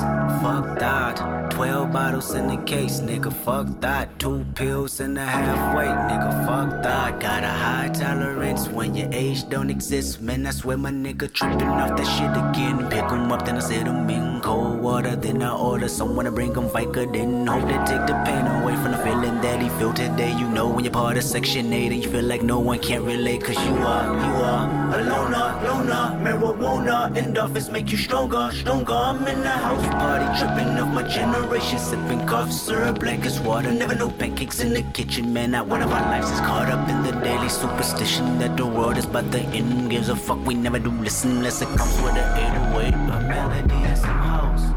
fuck 0.42 0.80
that. 0.80 1.52
Twelve 1.52 1.92
bottles 1.92 2.34
in 2.34 2.48
the 2.48 2.58
case, 2.64 3.02
nigga, 3.02 3.34
fuck 3.44 3.68
that. 3.82 4.20
Two 4.20 4.46
pills 4.56 5.00
in 5.02 5.16
the 5.16 5.26
halfway, 5.26 5.86
nigga, 5.86 6.32
fuck 6.48 6.82
that. 6.84 7.20
Got 7.20 7.44
a 7.44 7.48
high 7.48 7.90
tolerance 7.90 8.70
when 8.70 8.96
your 8.96 9.10
age 9.12 9.50
don't 9.50 9.70
exist. 9.70 10.22
Man, 10.22 10.46
I 10.48 10.52
swear 10.52 10.78
my 10.78 10.92
nigga 10.92 11.32
tripping 11.34 11.68
off 11.68 11.98
that 11.98 12.08
shit 12.16 12.32
again. 12.32 12.90
Pick 12.90 13.12
'em 13.12 13.32
up, 13.32 13.46
then 13.46 13.58
I 13.58 13.60
set 13.60 13.86
'em 13.88 14.10
in 14.10 14.40
cold 14.42 14.80
water. 14.82 15.16
Then 15.16 15.42
I 15.44 15.52
order 15.52 15.90
someone 15.90 16.26
to 16.26 16.32
bring 16.32 16.56
'em 16.56 16.70
Vicodin. 16.70 17.48
Hope 17.48 17.68
they 17.68 17.80
take 17.92 18.06
the 18.08 18.16
pain 18.26 18.46
away 18.48 18.76
from 18.76 18.92
the 18.92 18.98
feeling 19.00 19.42
that 19.42 19.62
he 19.62 19.70
feel 19.78 19.92
today. 19.94 20.32
You 20.32 20.48
know 20.48 20.68
when 20.68 20.86
you're 20.86 20.94
part 20.94 21.18
of 21.18 21.24
Section 21.24 21.74
8 21.74 21.92
and 21.92 22.02
you 22.04 22.10
feel 22.10 22.24
like 22.24 22.44
no 22.44 22.60
one 22.60 22.80
can 22.80 23.04
relate, 23.04 23.44
cause 23.44 23.60
you 23.68 23.76
are, 23.94 24.06
you 24.26 24.34
are 24.52 24.66
a 24.98 25.00
loner, 25.12 25.48
loner, 25.68 26.06
marijuana. 26.24 26.98
Endorphins 27.22 27.70
make 27.72 27.92
you 27.92 27.98
stronger, 27.98 28.37
stronger. 28.52 28.94
I'm 28.94 29.28
in 29.28 29.42
the 29.42 29.50
house 29.50 29.88
party, 29.88 30.28
tripping 30.40 30.80
off 30.80 30.94
my 30.94 31.04
generation, 31.04 31.80
sipping 31.80 32.26
cough 32.28 32.52
syrup 32.52 33.00
black 33.00 33.26
as 33.26 33.40
water. 33.40 33.72
Never 33.72 33.96
no 33.96 34.10
pancakes 34.10 34.60
in 34.60 34.74
the 34.74 34.84
kitchen, 34.94 35.34
man. 35.34 35.52
Not 35.52 35.68
one 35.68 35.82
of 35.82 35.92
our 35.92 36.06
lives 36.14 36.30
is 36.32 36.40
caught 36.40 36.70
up 36.70 36.88
in 36.90 37.04
the 37.04 37.14
daily 37.24 37.50
superstition 37.50 38.40
that 38.40 38.56
the 38.56 38.66
world 38.66 38.98
is 38.98 39.06
about 39.06 39.32
the 39.32 39.42
end. 39.60 39.90
Gives 39.90 40.10
a 40.10 40.16
fuck, 40.16 40.40
we 40.46 40.54
never 40.54 40.80
do 40.80 40.92
listen 40.92 41.32
unless 41.38 41.62
it 41.62 41.70
comes 41.78 41.96
with 42.02 42.16
an 42.16 42.30
808. 42.78 42.94
A 42.94 43.20
melody 43.28 43.78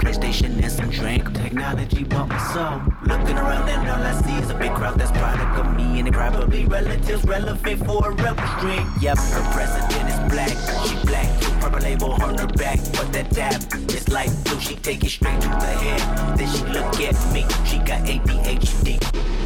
PlayStation 0.01 0.63
and 0.63 0.73
some 0.73 0.89
drink. 0.89 1.31
Technology 1.35 2.05
bought 2.05 2.29
my 2.29 2.39
soul. 2.53 2.81
Looking 3.05 3.37
around 3.37 3.69
and 3.69 3.89
all 3.91 4.03
I 4.03 4.23
see 4.23 4.35
is 4.43 4.51
a 4.51 4.55
big 4.55 4.73
crowd 4.73 4.99
that's 4.99 5.11
product 5.11 5.59
of 5.61 5.77
me 5.77 5.99
and 5.99 6.07
they 6.07 6.11
probably 6.11 6.65
relatives 6.65 7.23
relevant 7.25 7.85
for 7.87 8.09
a 8.09 8.15
rebel 8.15 8.47
string. 8.59 8.87
Yep, 9.01 9.19
her 9.19 9.53
president 9.53 10.09
is 10.09 10.33
black, 10.33 10.57
she 10.87 10.97
black. 11.07 11.29
Purple 11.61 11.81
label 11.81 12.13
on 12.13 12.39
her 12.39 12.47
back, 12.47 12.79
but 12.93 13.13
that 13.13 13.29
dab 13.31 13.63
is 13.91 14.09
like 14.09 14.31
blue. 14.45 14.59
She 14.61 14.77
take 14.77 15.05
it 15.05 15.11
straight 15.11 15.41
to 15.43 15.49
the 15.49 15.73
head. 15.85 16.39
Then 16.39 16.49
she 16.49 16.65
look 16.65 16.99
at 17.01 17.33
me, 17.35 17.45
she 17.67 17.79
got 17.79 18.01
ADHD. 18.07 19.40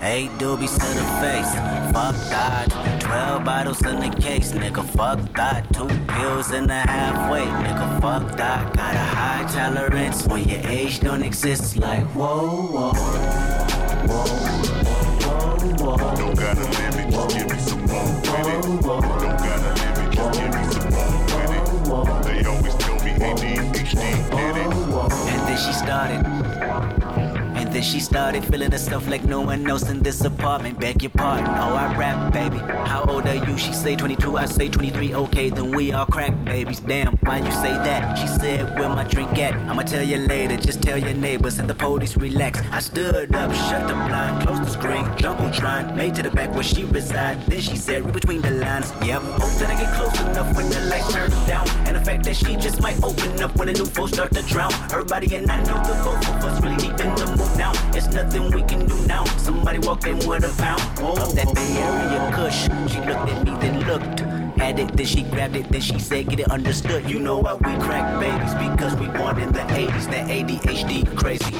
Eight 0.00 0.30
doobies 0.38 0.74
to 0.74 0.86
the 0.94 1.04
face, 1.20 1.52
fuck 1.92 2.14
that. 2.30 3.00
Twelve 3.00 3.44
bottles 3.44 3.84
in 3.84 3.98
the 3.98 4.10
case, 4.16 4.52
nigga, 4.52 4.84
fuck 4.90 5.18
that. 5.34 5.72
Two 5.74 5.88
pills 6.06 6.52
in 6.52 6.68
the 6.68 6.74
halfway, 6.74 7.44
nigga, 7.44 8.00
fuck 8.00 8.36
that. 8.36 8.76
Got 8.76 8.94
a 8.94 8.98
high 8.98 9.44
tolerance 9.52 10.24
when 10.28 10.48
your 10.48 10.60
age 10.68 11.00
don't 11.00 11.22
exist. 11.24 11.76
Like 11.78 12.04
whoa, 12.14 12.46
whoa, 12.46 12.92
whoa, 14.06 14.26
whoa, 15.26 15.96
whoa. 15.96 16.14
Don't 16.16 16.38
gotta 16.38 16.60
limit, 16.60 17.10
just 17.12 17.36
give 17.36 17.50
me 17.50 17.58
some 17.58 17.84
more 17.86 18.04
with 18.04 18.46
it. 18.48 18.62
Don't 18.82 19.02
gotta 19.02 19.70
limit, 19.82 20.14
just 20.14 20.40
give 20.40 20.54
me 20.54 20.62
some 20.72 20.90
more 21.88 22.04
with 22.04 22.28
it. 22.28 22.42
They 22.42 22.48
always 22.48 22.74
tell 22.76 22.94
me 23.04 23.12
ADHD 23.18 24.02
did 24.30 24.56
it. 24.56 24.70
And 25.32 25.40
then 25.48 25.56
she 25.58 25.72
started. 25.72 26.97
Then 27.70 27.82
she 27.82 28.00
started 28.00 28.44
feeling 28.44 28.70
herself 28.70 29.06
like 29.08 29.24
no 29.24 29.42
one 29.42 29.68
else 29.68 29.90
in 29.90 30.00
this 30.02 30.24
apartment. 30.24 30.80
Beg 30.80 31.02
your 31.02 31.10
pardon, 31.10 31.46
oh 31.46 31.74
I 31.74 31.94
rap, 31.96 32.32
baby. 32.32 32.58
How 32.88 33.04
old 33.04 33.26
are 33.26 33.34
you? 33.34 33.58
She 33.58 33.72
say 33.74 33.94
22, 33.94 34.38
I 34.38 34.46
say 34.46 34.68
23. 34.68 35.14
Okay, 35.14 35.50
then 35.50 35.70
we 35.72 35.92
all 35.92 36.06
crack 36.06 36.32
babies. 36.44 36.80
Damn, 36.80 37.16
why 37.18 37.38
you 37.38 37.52
say 37.52 37.72
that? 37.72 38.16
She 38.16 38.26
said, 38.26 38.78
Where 38.78 38.88
my 38.88 39.04
drink 39.04 39.38
at? 39.38 39.54
I'ma 39.54 39.82
tell 39.82 40.02
you 40.02 40.16
later. 40.16 40.56
Just 40.56 40.82
tell 40.82 40.96
your 40.96 41.14
neighbors 41.14 41.58
and 41.58 41.68
the 41.68 41.74
police 41.74 42.16
relax. 42.16 42.60
I 42.72 42.80
stood 42.80 43.34
up, 43.34 43.52
shut 43.52 43.86
the 43.86 43.94
blind, 43.94 44.46
closed 44.46 44.62
the 44.64 44.70
screen, 44.70 45.04
jumbotron, 45.20 45.94
made 45.94 46.14
to 46.14 46.22
the 46.22 46.30
back 46.30 46.54
where 46.54 46.62
she 46.62 46.84
reside. 46.84 47.44
Then 47.46 47.60
she 47.60 47.76
said, 47.76 48.04
Read 48.04 48.14
between 48.14 48.40
the 48.40 48.52
lines. 48.52 48.92
Yep, 49.04 49.20
oh, 49.22 49.32
hope 49.40 49.58
that 49.60 49.70
I 49.70 49.80
get 49.80 49.94
close 49.94 50.20
enough 50.20 50.56
when 50.56 50.70
the 50.70 50.80
lights 50.86 51.12
turn 51.12 51.30
down. 51.46 51.68
And 51.86 51.96
the 51.96 52.00
fact 52.00 52.24
that 52.24 52.36
she 52.36 52.56
just 52.56 52.80
might 52.80 53.02
open 53.02 53.42
up 53.42 53.54
when 53.56 53.68
the 53.68 53.74
new 53.74 53.86
folks 53.86 54.12
start 54.12 54.32
to 54.32 54.42
drown. 54.42 54.72
Her 54.90 55.04
body 55.04 55.34
and 55.36 55.50
I 55.50 55.62
know 55.64 55.76
the 55.84 55.94
both 56.02 56.28
of 56.28 56.44
us 56.44 56.62
really 56.62 56.76
deep 56.76 56.98
in 57.00 57.14
the 57.14 57.26
mood 57.36 57.57
now. 57.58 57.72
It's 57.92 58.06
nothing 58.06 58.50
we 58.52 58.62
can 58.62 58.86
do 58.86 58.96
now. 59.06 59.24
Somebody 59.36 59.80
walk 59.80 60.06
in 60.06 60.16
with 60.26 60.44
a 60.44 60.62
pound 60.62 60.80
of 61.18 61.34
that 61.34 61.52
Bay 61.54 61.76
Area 61.76 62.30
Kush. 62.32 62.62
She 62.90 63.00
looked 63.00 63.28
at 63.28 63.44
me, 63.44 63.50
then 63.60 63.86
looked. 63.86 64.20
Had 64.58 64.78
it, 64.78 64.96
then 64.96 65.06
she 65.06 65.22
grabbed 65.22 65.56
it, 65.56 65.68
then 65.70 65.80
she 65.80 65.98
said, 65.98 66.28
Get 66.28 66.40
it 66.40 66.50
understood. 66.50 67.08
You 67.10 67.18
know 67.18 67.38
why 67.38 67.54
we 67.54 67.72
crack 67.84 68.20
babies 68.20 68.54
because 68.54 68.94
we 68.94 69.06
born 69.08 69.38
in 69.38 69.52
the 69.52 69.60
80s. 69.60 70.06
That 70.10 70.28
ADHD 70.28 71.16
crazy. 71.16 71.54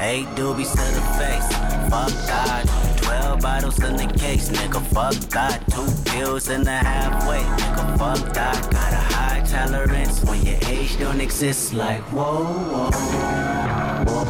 Eight 0.00 0.26
doobies 0.34 0.72
to 0.72 0.76
the 0.76 1.00
face, 1.18 1.46
fuck 1.88 2.10
that. 2.26 2.64
Twelve 3.00 3.40
bottles 3.40 3.82
in 3.82 3.96
the 3.96 4.06
case, 4.18 4.50
nigga, 4.50 4.82
fuck 4.88 5.14
that. 5.30 5.62
Two 5.70 5.86
pills 6.10 6.48
in 6.50 6.64
the 6.64 6.72
halfway, 6.72 7.38
nigga, 7.40 7.98
fuck 7.98 8.34
that. 8.34 8.70
Got 8.72 8.92
a 8.92 8.96
high 8.96 9.42
tolerance 9.46 10.22
when 10.24 10.42
your 10.42 10.58
age 10.68 10.98
don't 10.98 11.20
exist. 11.20 11.74
Like 11.74 12.02
whoa, 12.12 12.44
whoa, 12.44 12.90
whoa, 14.04 14.24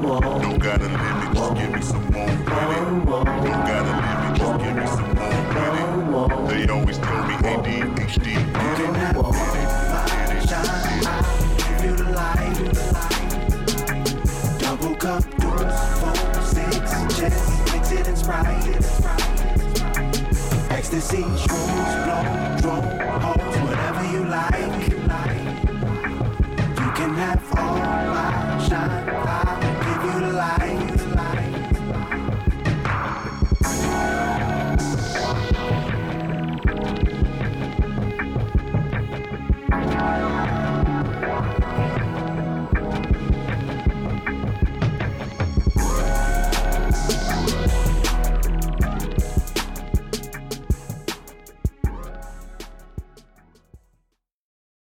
whoa, 0.00 0.20
whoa. 0.20 0.38
Don't 0.40 0.58
got 0.58 0.80
a 0.80 0.84
limit, 0.84 1.34
just 1.34 1.54
give 1.54 1.70
me 1.72 1.80
some 1.82 2.04
more 2.12 2.36
credit. 2.44 2.84
Don't 3.06 3.64
got 3.70 3.86
a 3.86 3.92
limit, 4.00 4.38
just 4.38 4.58
give 4.62 4.76
me 4.76 4.86
some 4.86 5.14
more 5.14 6.28
credit. 6.28 6.48
They 6.48 6.68
always 6.68 6.98
tell 6.98 7.26
me 7.26 7.34
ADHD. 7.36 8.24
Get 8.24 8.80
it, 8.80 8.94
get 8.94 9.79
cup, 15.00 15.24
doors, 15.38 15.80
four, 15.98 16.14
six, 16.42 17.16
chest, 17.16 18.06
and 18.06 18.18
sprite. 18.18 18.76
Ecstasy, 20.70 21.22
shrooms, 21.40 21.92
blow, 22.04 22.24
drone, 22.60 23.00
hoes, 23.22 23.56
whatever 23.62 24.04
you 24.12 24.22
like. 24.26 24.58
You 26.80 26.90
can 26.98 27.14
have 27.14 27.58
all. 27.58 27.99